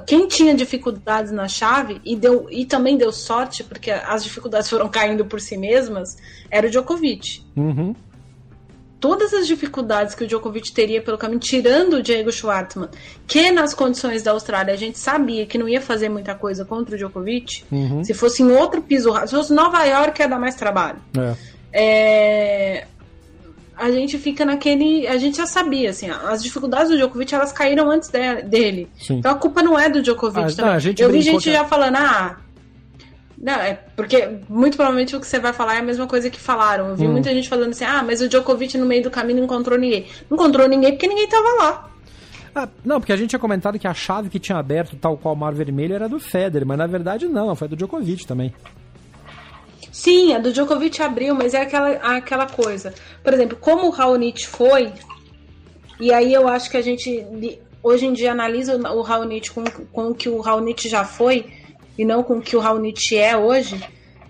Quem 0.05 0.27
tinha 0.27 0.53
dificuldades 0.53 1.31
na 1.31 1.47
chave 1.47 1.99
e, 2.05 2.15
deu, 2.15 2.47
e 2.49 2.65
também 2.65 2.97
deu 2.97 3.11
sorte, 3.11 3.63
porque 3.63 3.91
as 3.91 4.23
dificuldades 4.23 4.69
foram 4.69 4.87
caindo 4.87 5.25
por 5.25 5.41
si 5.41 5.57
mesmas, 5.57 6.17
era 6.49 6.67
o 6.67 6.69
Djokovic. 6.69 7.41
Uhum 7.55 7.95
todas 9.05 9.35
as 9.35 9.45
dificuldades 9.45 10.15
que 10.15 10.23
o 10.23 10.27
Djokovic 10.27 10.71
teria 10.71 10.99
pelo 10.99 11.15
caminho, 11.15 11.39
tirando 11.39 11.97
o 11.97 12.01
Diego 12.01 12.31
Schwartzman, 12.31 12.89
que 13.27 13.51
nas 13.51 13.71
condições 13.71 14.23
da 14.23 14.31
Austrália 14.31 14.73
a 14.73 14.77
gente 14.77 14.97
sabia 14.97 15.45
que 15.45 15.59
não 15.59 15.69
ia 15.69 15.79
fazer 15.79 16.09
muita 16.09 16.33
coisa 16.33 16.65
contra 16.65 16.95
o 16.95 16.97
Djokovic, 16.97 17.63
uhum. 17.71 18.03
se 18.03 18.15
fosse 18.15 18.41
em 18.41 18.51
outro 18.51 18.81
piso, 18.81 19.13
se 19.27 19.35
fosse 19.35 19.53
Nova 19.53 19.83
York 19.83 20.19
ia 20.19 20.27
dar 20.27 20.39
mais 20.39 20.55
trabalho. 20.55 20.97
É. 21.15 21.35
É, 21.77 22.87
a 23.77 23.91
gente 23.91 24.17
fica 24.17 24.45
naquele. 24.45 25.07
A 25.07 25.17
gente 25.17 25.37
já 25.37 25.45
sabia, 25.45 25.89
assim, 25.89 26.09
as 26.09 26.41
dificuldades 26.43 26.89
do 26.89 26.97
Djokovic 26.97 27.33
elas 27.33 27.51
caíram 27.51 27.89
antes 27.89 28.09
de, 28.09 28.41
dele. 28.43 28.89
Sim. 28.97 29.17
Então 29.17 29.31
a 29.31 29.35
culpa 29.35 29.61
não 29.61 29.77
é 29.77 29.89
do 29.89 30.01
Djokovic 30.01 30.39
ah, 30.39 30.55
também. 30.55 30.73
Não, 30.73 30.93
Eu 30.97 31.11
vi 31.11 31.21
gente 31.21 31.51
já 31.51 31.65
falando, 31.65 31.95
ah, 31.95 32.37
não, 33.37 33.53
é 33.53 33.73
porque 33.95 34.39
muito 34.49 34.75
provavelmente 34.75 35.15
o 35.15 35.19
que 35.19 35.27
você 35.27 35.39
vai 35.39 35.53
falar 35.53 35.75
é 35.75 35.79
a 35.79 35.83
mesma 35.83 36.07
coisa 36.07 36.29
que 36.29 36.39
falaram. 36.39 36.89
Eu 36.89 36.95
vi 36.95 37.05
hum. 37.05 37.11
muita 37.11 37.33
gente 37.33 37.49
falando 37.49 37.69
assim: 37.71 37.85
ah, 37.85 38.01
mas 38.03 38.21
o 38.21 38.29
Djokovic 38.29 38.77
no 38.77 38.85
meio 38.85 39.03
do 39.03 39.11
caminho 39.11 39.37
não 39.37 39.45
encontrou 39.45 39.77
ninguém. 39.77 40.05
Não 40.29 40.37
encontrou 40.37 40.67
ninguém 40.67 40.91
porque 40.91 41.07
ninguém 41.07 41.27
tava 41.27 41.49
lá. 41.59 41.89
Ah, 42.55 42.69
não, 42.85 43.01
porque 43.01 43.11
a 43.11 43.17
gente 43.17 43.31
tinha 43.31 43.39
comentado 43.39 43.77
que 43.77 43.87
a 43.87 43.93
chave 43.93 44.29
que 44.29 44.39
tinha 44.39 44.57
aberto, 44.57 44.95
tal 44.95 45.17
qual 45.17 45.35
o 45.35 45.37
Mar 45.37 45.53
Vermelho, 45.53 45.93
era 45.93 46.07
do 46.07 46.19
Federer, 46.19 46.65
mas 46.65 46.77
na 46.77 46.87
verdade 46.87 47.27
não, 47.27 47.53
foi 47.53 47.67
do 47.67 47.75
Djokovic 47.75 48.25
também. 48.25 48.53
Sim, 49.91 50.33
a 50.33 50.39
do 50.39 50.51
Djokovic 50.51 51.01
abriu, 51.01 51.33
mas 51.35 51.53
é 51.53 51.61
aquela, 51.61 51.91
aquela 52.17 52.47
coisa. 52.47 52.93
Por 53.23 53.33
exemplo, 53.33 53.57
como 53.59 53.87
o 53.87 53.91
Raonic 53.91 54.47
foi, 54.47 54.91
e 55.99 56.11
aí 56.11 56.33
eu 56.33 56.47
acho 56.47 56.69
que 56.69 56.77
a 56.77 56.81
gente 56.81 57.25
hoje 57.81 58.05
em 58.07 58.13
dia 58.13 58.31
analisa 58.31 58.75
o 58.75 59.01
Raonic 59.01 59.51
com, 59.51 59.63
com 59.63 60.07
o 60.09 60.15
que 60.15 60.27
o 60.27 60.41
Raonic 60.41 60.89
já 60.89 61.05
foi 61.05 61.45
e 61.97 62.03
não 62.03 62.23
com 62.23 62.37
o 62.37 62.41
que 62.41 62.55
o 62.55 62.59
Raonic 62.59 63.15
é 63.15 63.37
hoje, 63.37 63.81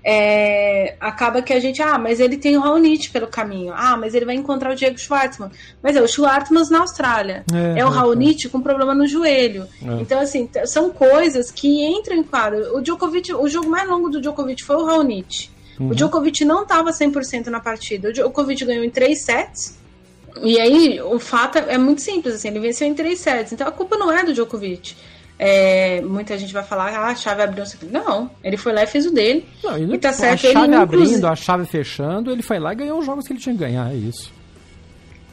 é, 0.07 0.95
acaba 0.99 1.41
que 1.41 1.51
a 1.51 1.59
gente, 1.59 1.81
ah, 1.81 1.97
mas 1.97 2.19
ele 2.19 2.37
tem 2.37 2.55
o 2.55 2.59
Raonic 2.59 3.09
pelo 3.09 3.25
caminho, 3.25 3.73
ah, 3.75 3.97
mas 3.97 4.13
ele 4.13 4.23
vai 4.23 4.35
encontrar 4.35 4.71
o 4.71 4.75
Diego 4.75 4.99
Schwartzman, 4.99 5.49
mas 5.81 5.95
é 5.95 6.01
o 6.01 6.07
Schwartzman 6.07 6.63
na 6.69 6.81
Austrália, 6.81 7.43
é, 7.51 7.79
é 7.79 7.85
o 7.85 7.89
Raonic 7.89 8.45
é. 8.45 8.49
com 8.51 8.61
problema 8.61 8.93
no 8.93 9.07
joelho. 9.07 9.67
É. 9.83 9.93
Então, 9.99 10.19
assim, 10.19 10.47
são 10.65 10.91
coisas 10.91 11.49
que 11.49 11.83
entram 11.83 12.17
em 12.17 12.23
quadro. 12.23 12.77
O 12.77 12.81
Djokovic, 12.81 13.33
o 13.33 13.47
jogo 13.49 13.67
mais 13.67 13.89
longo 13.89 14.07
do 14.09 14.21
Djokovic 14.21 14.63
foi 14.63 14.75
o 14.75 14.85
Raonic. 14.85 15.49
Uhum. 15.79 15.89
O 15.89 15.95
Djokovic 15.95 16.45
não 16.45 16.61
estava 16.61 16.91
100% 16.91 17.47
na 17.47 17.59
partida. 17.59 18.09
O 18.09 18.13
Djokovic 18.13 18.63
ganhou 18.63 18.83
em 18.83 18.91
três 18.91 19.23
sets. 19.23 19.79
E 20.43 20.59
aí, 20.59 21.01
o 21.01 21.17
fato 21.17 21.57
é 21.57 21.77
muito 21.77 22.01
simples, 22.01 22.35
assim, 22.35 22.49
ele 22.49 22.59
venceu 22.59 22.87
em 22.87 22.93
três 22.93 23.19
sets. 23.19 23.53
Então, 23.53 23.67
a 23.67 23.71
culpa 23.71 23.97
não 23.97 24.11
é 24.11 24.23
do 24.23 24.33
Djokovic. 24.33 24.95
É, 25.37 26.01
muita 26.01 26.37
gente 26.37 26.53
vai 26.53 26.63
falar, 26.63 26.93
ah, 26.93 27.07
a 27.07 27.15
chave 27.15 27.41
abriu. 27.41 27.63
Não, 27.91 28.29
ele 28.43 28.55
foi 28.55 28.71
lá 28.71 28.83
e 28.83 28.87
fez 28.87 29.05
o 29.05 29.13
dele. 29.13 29.45
Não, 29.63 29.77
e 29.77 29.97
tá 29.97 30.13
certo, 30.13 30.47
a 30.47 30.51
chave 30.51 30.67
ele, 30.67 30.75
abrindo, 30.75 31.03
inclusive... 31.03 31.27
a 31.27 31.35
chave 31.35 31.65
fechando, 31.65 32.31
ele 32.31 32.41
foi 32.41 32.59
lá 32.59 32.71
e 32.71 32.75
ganhou 32.75 32.99
os 32.99 33.05
jogos 33.05 33.27
que 33.27 33.33
ele 33.33 33.39
tinha 33.39 33.53
que 33.53 33.59
ganhar, 33.59 33.91
é 33.91 33.95
isso. 33.95 34.33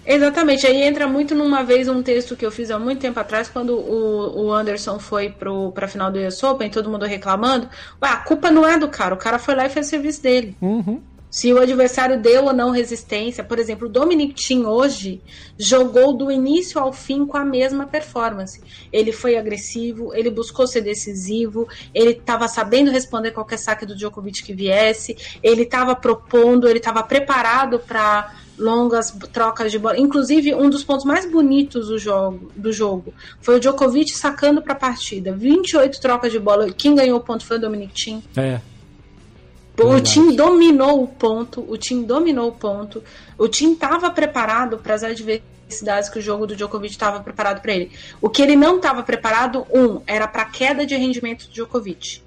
Exatamente, 0.05 0.67
aí 0.67 0.83
entra 0.83 1.07
muito 1.07 1.33
numa 1.33 1.63
vez 1.63 1.89
um 1.89 2.03
texto 2.03 2.37
que 2.37 2.45
eu 2.45 2.51
fiz 2.51 2.73
há 2.73 2.79
muito 2.79 2.99
tempo 2.99 3.21
atrás, 3.21 3.49
quando 3.49 3.77
o, 3.77 4.47
o 4.47 4.53
Anderson 4.53 4.99
foi 4.99 5.29
pro, 5.29 5.71
pra 5.71 5.87
final 5.87 6.11
do 6.11 6.19
US 6.19 6.43
Open, 6.43 6.69
todo 6.69 6.91
mundo 6.91 7.07
reclamando. 7.07 7.69
Ué, 8.03 8.09
a 8.09 8.17
culpa 8.17 8.51
não 8.51 8.67
é 8.67 8.77
do 8.77 8.89
cara, 8.89 9.15
o 9.15 9.19
cara 9.19 9.39
foi 9.39 9.55
lá 9.55 9.67
e 9.67 9.69
fez 9.69 9.87
o 9.87 9.91
serviço 9.91 10.21
dele. 10.21 10.57
Uhum. 10.61 11.01
Se 11.33 11.51
o 11.51 11.59
adversário 11.59 12.21
deu 12.21 12.45
ou 12.45 12.53
não 12.53 12.71
resistência, 12.71 13.43
por 13.43 13.59
exemplo, 13.59 13.89
o 13.89 13.91
Dominic 13.91 14.35
Thiem 14.35 14.67
hoje 14.67 15.23
jogou 15.59 16.13
do 16.13 16.31
início 16.31 16.79
ao 16.79 16.93
fim 16.93 17.25
com 17.25 17.39
a 17.39 17.45
mesma 17.45 17.87
performance. 17.87 18.63
Ele 18.93 19.13
foi 19.13 19.39
agressivo, 19.39 20.15
ele 20.15 20.29
buscou 20.29 20.67
ser 20.67 20.83
decisivo, 20.83 21.67
ele 21.95 22.11
estava 22.11 22.47
sabendo 22.49 22.91
responder 22.91 23.31
qualquer 23.31 23.57
saque 23.57 23.87
do 23.87 23.97
Djokovic 23.97 24.43
que 24.43 24.53
viesse, 24.53 25.17
ele 25.43 25.63
estava 25.63 25.97
propondo, 25.97 26.69
ele 26.69 26.79
estava 26.79 27.03
preparado 27.03 27.79
para 27.79 28.35
longas 28.59 29.11
trocas 29.33 29.73
de 29.73 29.79
bola. 29.79 29.99
Inclusive, 29.99 30.55
um 30.55 30.69
dos 30.69 30.85
pontos 30.85 31.07
mais 31.07 31.25
bonitos 31.25 31.89
do 31.89 31.99
jogo, 31.99 32.53
do 32.55 32.71
jogo 32.75 33.15
foi 33.41 33.57
o 33.57 33.59
Djokovic 33.59 34.11
sacando 34.13 34.61
para 34.61 34.75
a 34.75 34.77
partida. 34.77 35.33
28 35.33 35.99
trocas 35.99 36.31
de 36.31 36.39
bola. 36.39 36.71
Quem 36.71 36.95
ganhou 36.95 37.17
o 37.17 37.23
ponto 37.23 37.43
foi 37.47 37.57
o 37.57 37.61
Dominic 37.61 37.95
Thiem. 37.95 38.23
É, 38.37 38.61
o 39.79 40.01
time 40.01 40.37
dominou 40.37 41.03
o 41.03 41.09
ponto, 41.09 41.65
o 41.69 41.77
time 41.77 42.05
dominou 42.05 42.49
o 42.49 42.53
ponto, 42.53 43.03
o 43.39 43.49
time 43.49 43.73
estava 43.73 44.11
preparado 44.11 44.79
para 44.79 44.95
as 44.95 45.03
adversidades 45.03 46.11
que 46.11 46.19
o 46.19 46.23
jogo 46.23 46.47
do 46.47 46.55
Djokovic 46.55 46.93
estava 46.93 47.21
preparado 47.21 47.63
para 47.63 47.73
ele. 47.73 47.91
O 48.21 48.29
que 48.29 48.43
ele 48.43 48.57
não 48.57 48.77
estava 48.77 49.03
preparado, 49.03 49.67
um, 49.73 50.01
era 50.07 50.29
para 50.29 50.43
a 50.43 50.47
queda 50.47 50.85
de 50.85 50.95
rendimento 50.95 51.47
do 51.47 51.53
Djokovic. 51.53 52.23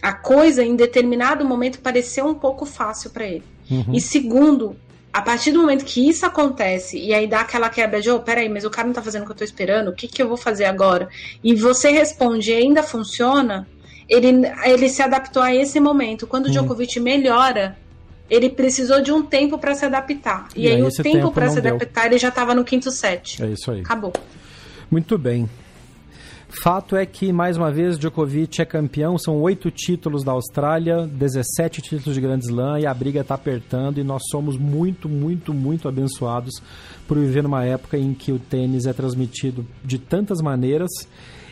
A 0.00 0.12
coisa, 0.12 0.62
em 0.62 0.76
determinado 0.76 1.44
momento, 1.44 1.80
pareceu 1.80 2.26
um 2.26 2.34
pouco 2.34 2.64
fácil 2.64 3.10
para 3.10 3.26
ele. 3.26 3.44
Uhum. 3.68 3.92
E 3.92 4.00
segundo, 4.00 4.76
a 5.12 5.20
partir 5.20 5.50
do 5.50 5.58
momento 5.58 5.84
que 5.84 6.08
isso 6.08 6.24
acontece 6.24 6.98
e 6.98 7.12
aí 7.12 7.26
dá 7.26 7.40
aquela 7.40 7.68
quebra 7.68 8.00
de, 8.00 8.08
oh, 8.10 8.20
peraí, 8.20 8.48
mas 8.48 8.64
o 8.64 8.70
cara 8.70 8.86
não 8.86 8.94
tá 8.94 9.02
fazendo 9.02 9.22
o 9.22 9.26
que 9.26 9.32
eu 9.32 9.36
tô 9.36 9.44
esperando, 9.44 9.88
o 9.88 9.92
que, 9.92 10.06
que 10.06 10.22
eu 10.22 10.28
vou 10.28 10.36
fazer 10.36 10.66
agora? 10.66 11.08
E 11.42 11.54
você 11.54 11.90
responde 11.90 12.52
e 12.52 12.54
ainda 12.54 12.82
funciona, 12.82 13.66
ele, 14.08 14.46
ele 14.64 14.88
se 14.88 15.02
adaptou 15.02 15.42
a 15.42 15.54
esse 15.54 15.78
momento. 15.78 16.26
Quando 16.26 16.46
o 16.46 16.48
hum. 16.48 16.52
Djokovic 16.52 16.98
melhora, 16.98 17.76
ele 18.30 18.48
precisou 18.48 19.02
de 19.02 19.12
um 19.12 19.22
tempo 19.22 19.58
para 19.58 19.74
se 19.74 19.84
adaptar. 19.84 20.48
E, 20.56 20.64
e 20.64 20.68
aí, 20.68 20.74
aí, 20.76 20.82
o 20.82 20.90
tempo, 20.90 21.02
tempo 21.02 21.32
para 21.32 21.50
se 21.50 21.60
deu. 21.60 21.74
adaptar, 21.74 22.06
ele 22.06 22.18
já 22.18 22.28
estava 22.28 22.54
no 22.54 22.64
quinto 22.64 22.90
set. 22.90 23.42
É 23.42 23.46
isso 23.48 23.70
aí. 23.70 23.80
Acabou. 23.80 24.12
Muito 24.90 25.18
bem. 25.18 25.48
Fato 26.62 26.96
é 26.96 27.04
que, 27.04 27.30
mais 27.30 27.58
uma 27.58 27.70
vez, 27.70 27.98
Djokovic 27.98 28.62
é 28.62 28.64
campeão. 28.64 29.18
São 29.18 29.38
oito 29.42 29.70
títulos 29.70 30.24
da 30.24 30.32
Austrália, 30.32 31.06
17 31.06 31.82
títulos 31.82 32.14
de 32.14 32.20
Grand 32.20 32.38
Slam 32.38 32.80
e 32.80 32.86
a 32.86 32.94
briga 32.94 33.20
está 33.20 33.34
apertando. 33.34 33.98
E 33.98 34.04
nós 34.04 34.22
somos 34.30 34.56
muito, 34.56 35.08
muito, 35.08 35.52
muito 35.52 35.86
abençoados 35.86 36.54
por 37.06 37.18
viver 37.18 37.42
numa 37.42 37.64
época 37.64 37.98
em 37.98 38.14
que 38.14 38.32
o 38.32 38.38
tênis 38.38 38.86
é 38.86 38.94
transmitido 38.94 39.64
de 39.84 39.98
tantas 39.98 40.40
maneiras 40.40 40.90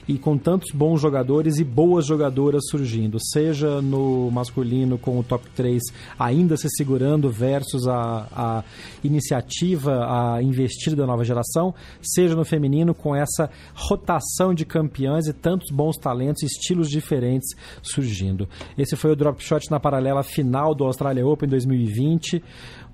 e 0.09 0.19
com 0.19 0.39
tantos 0.39 0.71
bons 0.73 1.01
jogadores 1.01 1.59
e 1.59 1.65
boas 1.65 2.07
jogadoras 2.07 2.63
surgindo, 2.71 3.19
seja 3.21 3.81
no 3.83 4.31
masculino 4.31 4.99
com 4.99 5.19
o 5.19 5.23
top 5.23 5.49
3 5.55 5.83
ainda 6.19 6.57
se 6.57 6.69
segurando 6.71 7.31
versus 7.31 7.87
a, 7.87 8.29
a 8.33 8.65
iniciativa, 9.03 10.07
a 10.07 10.43
investida 10.43 10.97
da 10.97 11.07
nova 11.07 11.25
geração, 11.25 11.75
seja 12.01 12.35
no 12.35 12.45
feminino 12.45 12.95
com 12.95 13.15
essa 13.15 13.51
rotação 13.75 14.55
de 14.55 14.65
campeãs 14.65 15.27
e 15.27 15.33
tantos 15.33 15.71
bons 15.71 15.97
talentos, 15.97 16.43
estilos 16.43 16.89
diferentes 16.89 17.57
surgindo. 17.83 18.49
Esse 18.77 18.97
foi 18.97 19.13
o 19.13 19.17
Drop 19.17 19.43
Shot 19.43 19.71
na 19.71 19.81
paralela 19.81 20.23
final 20.23 20.75
do 20.75 20.85
Australia 20.85 21.27
Open 21.27 21.49
2020 21.49 22.43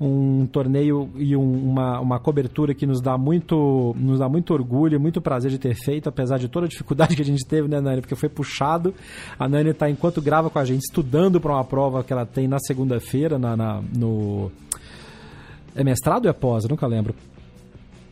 um 0.07 0.47
torneio 0.47 1.11
e 1.17 1.37
um, 1.37 1.71
uma, 1.71 2.01
uma 2.01 2.19
cobertura 2.19 2.75
que 2.75 2.87
nos 2.87 3.01
dá 3.01 3.17
muito 3.17 3.95
nos 3.99 4.19
dá 4.19 4.29
muito 4.29 4.53
orgulho, 4.53 4.99
muito 5.01 5.21
prazer 5.21 5.51
de 5.51 5.59
ter 5.59 5.75
feito, 5.75 6.09
apesar 6.09 6.39
de 6.39 6.49
toda 6.49 6.67
a 6.67 6.69
dificuldade 6.69 7.15
que 7.17 7.23
a 7.23 7.25
gente 7.25 7.47
teve, 7.47 7.69
né, 7.69 7.81
Nani? 7.81 8.01
Porque 8.01 8.15
foi 8.15 8.29
puxado. 8.29 8.95
A 9.39 9.49
Nani 9.49 9.71
está, 9.71 9.89
enquanto 9.89 10.21
grava 10.21 10.51
com 10.51 10.59
a 10.59 10.65
gente, 10.65 10.81
estudando 10.81 11.41
para 11.41 11.53
uma 11.53 11.65
prova 11.65 12.03
que 12.03 12.13
ela 12.13 12.27
tem 12.27 12.49
na 12.49 12.59
segunda-feira, 12.59 13.39
na, 13.39 13.57
na, 13.57 13.83
no. 13.95 14.51
É 15.75 15.83
mestrado 15.83 16.25
ou 16.25 16.31
é 16.31 16.35
pós? 16.35 16.65
Eu 16.65 16.71
nunca 16.71 16.87
lembro. 16.87 17.15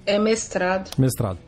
É 0.07 0.19
mestrado. 0.19 0.91
Mestrado 0.99 1.39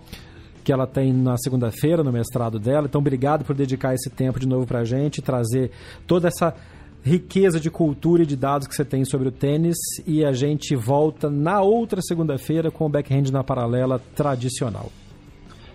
que 0.65 0.73
ela 0.73 0.87
tem 0.87 1.13
na 1.13 1.37
segunda-feira 1.37 2.05
no 2.05 2.13
mestrado 2.13 2.59
dela. 2.59 2.87
Então, 2.87 3.01
obrigado 3.01 3.45
por 3.45 3.55
dedicar 3.55 3.95
esse 3.95 4.09
tempo 4.09 4.39
de 4.39 4.47
novo 4.47 4.65
para 4.65 4.81
a 4.81 4.85
gente, 4.85 5.21
trazer 5.21 5.73
toda 6.07 6.29
essa 6.29 6.55
riqueza 7.03 7.59
de 7.59 7.71
cultura 7.71 8.23
e 8.23 8.27
de 8.27 8.37
dados 8.37 8.69
que 8.69 8.75
você 8.75 8.85
tem 8.85 9.05
sobre 9.05 9.29
o 9.29 9.33
tênis 9.33 9.77
e 10.07 10.25
a 10.25 10.33
gente 10.33 10.77
volta 10.77 11.29
na 11.29 11.61
outra 11.61 12.01
segunda-feira 12.01 12.71
com 12.71 12.87
o 12.87 12.89
backhand 12.89 13.31
na 13.33 13.43
paralela 13.43 14.01
tradicional. 14.15 14.91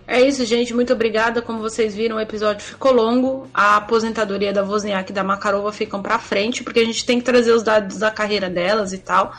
É 0.08 0.22
isso, 0.22 0.46
gente. 0.46 0.74
Muito 0.74 0.94
obrigada. 0.94 1.42
Como 1.42 1.60
vocês 1.60 1.94
viram, 1.94 2.16
o 2.16 2.20
episódio 2.20 2.64
ficou 2.64 2.94
longo. 2.94 3.46
A 3.54 3.76
aposentadoria 3.76 4.54
da 4.54 4.64
Wozniak 4.64 5.12
e 5.12 5.14
da 5.14 5.22
Makarova 5.22 5.70
ficam 5.74 6.02
para 6.02 6.18
frente, 6.18 6.64
porque 6.64 6.80
a 6.80 6.86
gente 6.86 7.06
tem 7.06 7.20
que 7.20 7.26
trazer 7.26 7.52
os 7.52 7.62
dados 7.62 7.98
da 7.98 8.10
carreira 8.10 8.50
delas 8.50 8.94
e 8.94 9.00
tal. 9.00 9.34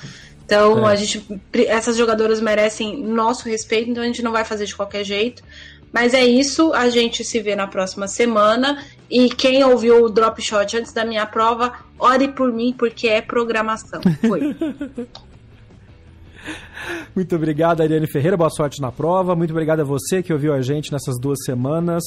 Então, 0.44 0.86
é. 0.86 0.93
a 0.93 0.94
gente, 0.94 1.27
essas 1.66 1.97
jogadoras 1.97 2.39
merecem 2.40 3.02
nosso 3.02 3.48
respeito, 3.48 3.90
então 3.90 4.02
a 4.02 4.06
gente 4.06 4.23
não 4.23 4.32
vai 4.32 4.44
fazer 4.44 4.66
de 4.66 4.77
qualquer 4.77 5.05
jeito. 5.05 5.43
Mas 5.93 6.15
é 6.15 6.24
isso, 6.24 6.73
a 6.73 6.89
gente 6.90 7.24
se 7.24 7.40
vê 7.40 7.56
na 7.56 7.66
próxima 7.66 8.06
semana. 8.06 8.85
E 9.10 9.28
quem 9.28 9.65
ouviu 9.65 10.05
o 10.05 10.09
drop 10.09 10.40
shot 10.43 10.77
antes 10.77 10.93
da 10.93 11.05
minha 11.05 11.24
prova, 11.24 11.73
ore 11.98 12.28
por 12.28 12.52
mim, 12.52 12.74
porque 12.77 13.09
é 13.09 13.20
programação. 13.20 14.01
Foi. 14.27 14.55
Muito 17.15 17.35
obrigado, 17.35 17.81
Ariane 17.81 18.06
Ferreira. 18.06 18.36
Boa 18.36 18.51
sorte 18.51 18.81
na 18.81 18.93
prova. 18.93 19.35
Muito 19.35 19.51
obrigado 19.51 19.81
a 19.81 19.85
você 19.85 20.23
que 20.23 20.32
ouviu 20.32 20.55
a 20.55 20.60
gente 20.60 20.93
nessas 20.93 21.19
duas 21.19 21.39
semanas. 21.44 22.05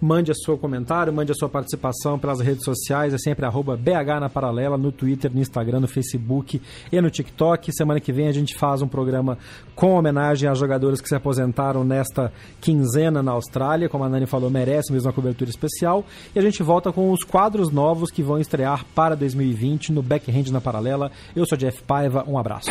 Mande 0.00 0.32
a 0.32 0.34
seu 0.34 0.58
comentário, 0.58 1.12
mande 1.12 1.30
a 1.32 1.34
sua 1.34 1.48
participação 1.48 2.18
pelas 2.18 2.40
redes 2.40 2.64
sociais. 2.64 3.14
É 3.14 3.18
sempre 3.18 3.46
BH 3.46 4.20
na 4.20 4.28
Paralela, 4.28 4.76
no 4.76 4.90
Twitter, 4.90 5.30
no 5.32 5.40
Instagram, 5.40 5.80
no 5.80 5.88
Facebook 5.88 6.60
e 6.90 7.00
no 7.00 7.10
TikTok. 7.10 7.72
Semana 7.72 8.00
que 8.00 8.12
vem 8.12 8.28
a 8.28 8.32
gente 8.32 8.56
faz 8.56 8.82
um 8.82 8.88
programa 8.88 9.38
com 9.74 9.94
homenagem 9.94 10.48
às 10.48 10.58
jogadoras 10.58 11.00
que 11.00 11.08
se 11.08 11.14
aposentaram 11.14 11.84
nesta 11.84 12.32
quinzena 12.60 13.22
na 13.22 13.32
Austrália. 13.32 13.88
Como 13.88 14.04
a 14.04 14.08
Nani 14.08 14.26
falou, 14.26 14.50
merece 14.50 14.92
mesmo 14.92 15.08
uma 15.08 15.14
cobertura 15.14 15.50
especial. 15.50 16.04
E 16.34 16.38
a 16.38 16.42
gente 16.42 16.62
volta 16.62 16.92
com 16.92 17.12
os 17.12 17.22
quadros 17.22 17.70
novos 17.70 18.10
que 18.10 18.22
vão 18.22 18.38
estrear 18.38 18.84
para 18.94 19.14
2020 19.14 19.92
no 19.92 20.02
Backhand 20.02 20.50
na 20.50 20.60
Paralela. 20.60 21.10
Eu 21.34 21.46
sou 21.46 21.56
Jeff 21.56 21.82
Paiva. 21.82 22.24
Um 22.26 22.38
abraço. 22.38 22.70